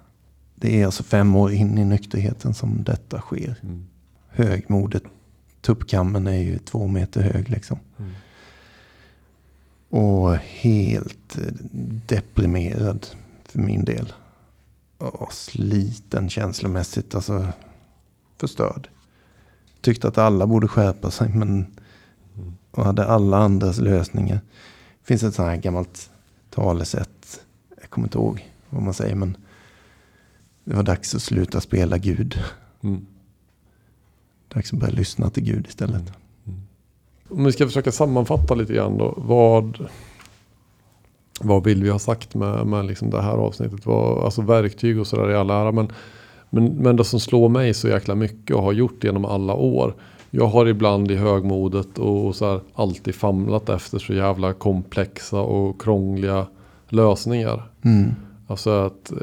Det 0.55 0.81
är 0.81 0.87
alltså 0.87 1.03
fem 1.03 1.37
år 1.37 1.53
in 1.53 1.79
i 1.79 1.85
nykterheten 1.85 2.55
som 2.55 2.85
detta 2.85 3.21
sker. 3.21 3.57
Högmodet, 4.29 5.03
tuppkammen 5.61 6.27
är 6.27 6.43
ju 6.43 6.59
två 6.59 6.87
meter 6.87 7.23
hög 7.23 7.51
liksom. 7.51 7.79
Mm. 7.99 8.13
Och 9.89 10.37
helt 10.37 11.39
eh, 11.39 11.55
deprimerad 12.07 13.07
för 13.45 13.59
min 13.59 13.85
del. 13.85 14.13
Och 14.99 15.33
sliten 15.33 16.29
känslomässigt, 16.29 17.15
alltså 17.15 17.47
förstörd. 18.37 18.89
Tyckte 19.81 20.09
att 20.09 20.19
alla 20.19 20.47
borde 20.47 20.69
skärpa 20.69 21.11
sig 21.11 21.29
men 21.29 21.67
och 22.71 22.85
hade 22.85 23.07
alla 23.07 23.37
andras 23.37 23.79
lösningar. 23.79 24.41
Det 25.01 25.07
finns 25.07 25.23
ett 25.23 25.35
sånt 25.35 25.49
här 25.49 25.57
gammalt 25.57 26.11
talesätt. 26.51 27.41
Jag 27.81 27.91
kommer 27.91 28.07
inte 28.07 28.19
ihåg 28.19 28.53
vad 28.71 28.83
man 28.83 28.95
säger 28.95 29.15
men 29.15 29.37
det 30.65 30.77
var 30.77 30.83
dags 30.83 31.15
att 31.15 31.23
sluta 31.23 31.61
spela 31.61 31.99
Gud. 31.99 32.43
Mm. 32.83 33.07
Dags 34.49 34.73
att 34.73 34.79
börja 34.79 34.95
lyssna 34.95 35.31
till 35.31 35.45
Gud 35.45 35.67
istället. 35.67 36.13
Om 37.29 37.45
vi 37.45 37.53
ska 37.53 37.67
försöka 37.67 37.93
sammanfatta 37.93 38.55
lite 38.55 38.73
grann 38.73 38.99
då. 38.99 39.15
Vad, 39.17 39.89
vad 41.41 41.65
vill 41.65 41.83
vi 41.83 41.91
ha 41.91 41.99
sagt 41.99 42.35
med, 42.35 42.67
med 42.67 42.87
liksom 42.87 43.11
det 43.11 43.23
här 43.23 43.37
avsnittet? 43.37 43.87
Vad, 43.87 44.25
alltså 44.25 44.43
verktyg 44.43 45.01
och 45.01 45.07
sådär 45.07 45.31
i 45.31 45.35
all 45.35 45.51
ära. 45.51 45.73
Men, 45.73 45.89
men, 46.51 46.67
men 46.67 46.97
det 46.97 47.05
som 47.05 47.21
slår 47.21 47.49
mig 47.49 47.75
så 47.75 47.89
jäkla 47.89 48.15
mycket 48.15 48.57
och 48.57 48.63
har 48.63 48.73
gjort 48.73 49.05
genom 49.05 49.25
alla 49.25 49.55
år. 49.55 49.95
Jag 50.31 50.47
har 50.47 50.67
ibland 50.67 51.11
i 51.11 51.17
högmodet 51.17 51.99
och 51.99 52.37
så 52.37 52.51
här 52.51 52.61
alltid 52.75 53.15
famlat 53.15 53.69
efter 53.69 53.99
så 53.99 54.15
jävla 54.15 54.53
komplexa 54.53 55.41
och 55.41 55.83
krångliga 55.83 56.47
lösningar. 56.89 57.69
Mm. 57.85 58.15
Alltså 58.47 58.71
att 58.71 59.13
eh, 59.13 59.19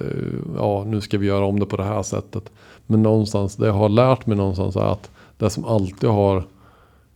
ja, 0.57 0.83
nu 0.87 1.01
ska 1.01 1.17
vi 1.17 1.27
göra 1.27 1.45
om 1.45 1.59
det 1.59 1.65
på 1.65 1.77
det 1.77 1.83
här 1.83 2.03
sättet. 2.03 2.51
Men 2.87 3.03
någonstans, 3.03 3.55
det 3.55 3.67
jag 3.67 3.73
har 3.73 3.89
lärt 3.89 4.25
mig 4.25 4.37
någonstans 4.37 4.75
är 4.75 4.91
att 4.91 5.09
det 5.37 5.49
som 5.49 5.65
alltid 5.65 6.09
har 6.09 6.43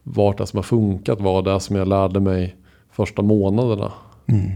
varit 0.04 0.38
det 0.38 0.48
som 0.48 0.58
har 0.58 0.64
funkat 0.64 1.22
var 1.22 1.42
det 1.42 1.60
som 1.60 1.76
jag 1.76 1.88
lärde 1.88 2.20
mig 2.20 2.56
första 2.92 3.22
månaderna. 3.22 3.92
Mm. 4.28 4.52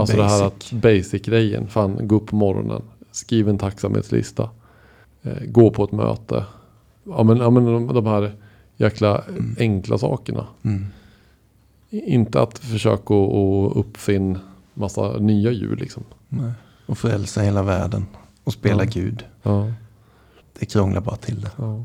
Alltså 0.00 0.16
det 0.16 0.22
här 0.22 0.40
Basic. 0.50 0.72
att 0.72 0.82
basic-grejen. 0.82 1.66
Fan, 1.68 2.08
gå 2.08 2.16
upp 2.16 2.26
på 2.26 2.36
morgonen. 2.36 2.82
Skriv 3.12 3.48
en 3.48 3.58
tacksamhetslista. 3.58 4.50
Eh, 5.22 5.44
gå 5.46 5.70
på 5.70 5.84
ett 5.84 5.92
möte. 5.92 6.44
Ja 7.04 7.22
men, 7.22 7.36
ja, 7.36 7.50
men 7.50 7.64
de, 7.64 7.86
de 7.86 8.06
här 8.06 8.32
jäkla 8.76 9.24
enkla 9.58 9.98
sakerna. 9.98 10.46
Mm. 10.62 10.86
inte 11.90 12.42
att 12.42 12.58
försöka 12.58 13.14
att 13.14 13.76
uppfinna 13.76 14.40
massa 14.74 15.12
nya 15.18 15.50
djur 15.50 15.76
liksom. 15.76 16.02
Nej. 16.28 16.52
Och 16.86 16.98
frälsa 16.98 17.40
hela 17.42 17.62
världen. 17.62 18.06
Och 18.44 18.52
spela 18.52 18.84
Ja. 18.84 18.90
Gud. 18.94 19.24
Ja. 19.42 19.72
Det 20.58 20.66
krånglar 20.66 21.00
bara 21.00 21.16
till 21.16 21.40
det. 21.40 21.50
Ja. 21.56 21.84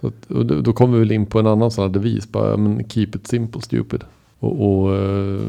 Så 0.00 0.06
att, 0.06 0.30
och 0.30 0.46
då, 0.46 0.60
då 0.60 0.72
kommer 0.72 0.94
vi 0.94 0.98
väl 0.98 1.12
in 1.12 1.26
på 1.26 1.38
en 1.38 1.46
annan 1.46 1.70
sån 1.70 1.82
här 1.84 1.88
devis. 1.88 2.28
Bara, 2.28 2.56
men 2.56 2.88
keep 2.88 3.08
it 3.14 3.26
simple 3.26 3.62
stupid. 3.62 4.04
Och, 4.40 4.82
och 4.82 4.96
eh, 4.96 5.40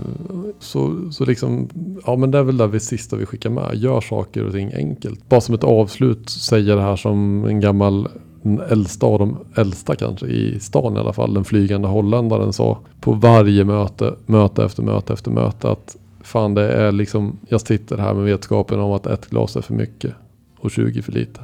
så, 0.59 1.11
så 1.11 1.25
liksom, 1.25 1.69
ja 2.05 2.15
men 2.15 2.31
det 2.31 2.37
är 2.37 2.43
väl 2.43 2.57
det 2.57 2.67
vi 2.67 2.79
sista 2.79 3.15
vi 3.15 3.25
skickar 3.25 3.49
med. 3.49 3.75
Gör 3.75 4.01
saker 4.01 4.45
och 4.45 4.53
ting 4.53 4.71
enkelt. 4.73 5.29
Bara 5.29 5.41
som 5.41 5.55
ett 5.55 5.63
avslut 5.63 6.29
säger 6.29 6.75
det 6.75 6.81
här 6.81 6.95
som 6.95 7.45
en 7.45 7.59
gammal 7.59 8.07
den 8.41 8.59
äldsta 8.59 9.05
av 9.05 9.19
de 9.19 9.37
äldsta 9.55 9.95
kanske 9.95 10.25
i 10.25 10.59
stan 10.59 10.95
i 10.95 10.99
alla 10.99 11.13
fall. 11.13 11.33
Den 11.33 11.43
flygande 11.43 11.87
holländaren 11.87 12.53
sa 12.53 12.79
på 13.01 13.11
varje 13.11 13.63
möte, 13.63 14.15
möte 14.25 14.63
efter 14.63 14.83
möte 14.83 15.13
efter 15.13 15.31
möte 15.31 15.71
att 15.71 15.97
fan 16.21 16.53
det 16.53 16.71
är 16.71 16.91
liksom, 16.91 17.39
jag 17.47 17.61
sitter 17.61 17.97
här 17.97 18.13
med 18.13 18.23
vetskapen 18.23 18.79
om 18.79 18.91
att 18.91 19.05
ett 19.05 19.29
glas 19.29 19.55
är 19.55 19.61
för 19.61 19.73
mycket 19.73 20.13
och 20.59 20.71
20 20.71 21.01
för 21.01 21.11
lite. 21.11 21.41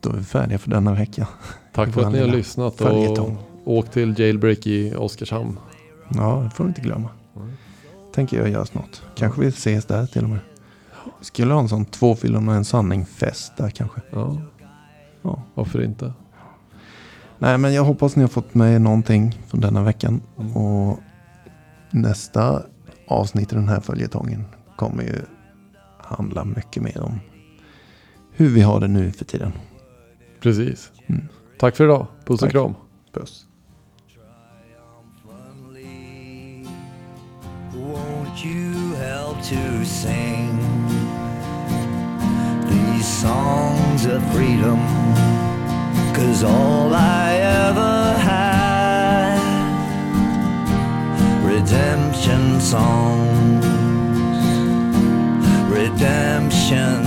Då 0.00 0.10
är 0.10 0.14
vi 0.14 0.24
färdiga 0.24 0.58
för 0.58 0.70
denna 0.70 0.94
vecka. 0.94 1.28
Tack 1.74 1.92
för 1.92 2.02
att 2.02 2.12
ni 2.12 2.20
har 2.20 2.28
lyssnat 2.28 2.80
och 2.80 3.30
åk 3.64 3.90
till 3.90 4.18
Jailbreak 4.18 4.66
i 4.66 4.94
Oskarshamn. 4.94 5.58
Ja, 6.14 6.40
det 6.44 6.50
får 6.50 6.64
vi 6.64 6.68
inte 6.68 6.80
glömma. 6.80 7.08
Tänker 8.14 8.38
jag 8.38 8.48
göra 8.48 8.64
snart. 8.66 9.02
Kanske 9.14 9.40
vi 9.40 9.46
ses 9.46 9.84
där 9.84 10.06
till 10.06 10.24
och 10.24 10.30
med. 10.30 10.38
Skulle 11.20 11.52
ha 11.54 11.60
en 11.60 11.68
sån 11.68 11.84
två 11.84 12.16
fyllon 12.16 12.48
och 12.48 12.54
en 12.54 12.64
sanning-fest 12.64 13.52
där 13.56 13.70
kanske. 13.70 14.00
Ja, 14.10 14.36
Ja. 15.22 15.42
varför 15.54 15.82
inte? 15.84 16.12
Nej, 17.38 17.58
men 17.58 17.74
jag 17.74 17.84
hoppas 17.84 18.16
ni 18.16 18.22
har 18.22 18.28
fått 18.28 18.54
med 18.54 18.80
någonting 18.80 19.38
från 19.48 19.60
denna 19.60 19.82
veckan. 19.82 20.20
Och 20.54 20.98
nästa 21.90 22.62
avsnitt 23.08 23.52
i 23.52 23.54
den 23.56 23.68
här 23.68 23.80
följetongen 23.80 24.44
kommer 24.76 25.02
ju 25.02 25.20
handla 25.98 26.44
mycket 26.44 26.82
mer 26.82 27.00
om 27.02 27.20
hur 28.32 28.48
vi 28.48 28.60
har 28.60 28.80
det 28.80 28.88
nu 28.88 29.12
för 29.12 29.24
tiden. 29.24 29.52
Precis. 30.40 30.90
Mm. 31.06 31.28
Tack 31.58 31.76
för 31.76 31.84
idag. 31.84 32.06
Puss 32.24 32.34
och 32.34 32.38
Tack. 32.40 32.50
kram. 32.52 32.74
Puss. 33.12 33.46
To 39.42 39.84
sing 39.84 40.56
these 42.68 43.06
songs 43.06 44.06
of 44.06 44.22
freedom? 44.32 44.78
Cause 46.14 46.44
all 46.44 46.94
I 46.94 47.34
ever 47.66 48.12
had, 48.28 49.40
redemption 51.44 52.60
songs, 52.60 53.66
redemption 55.68 57.04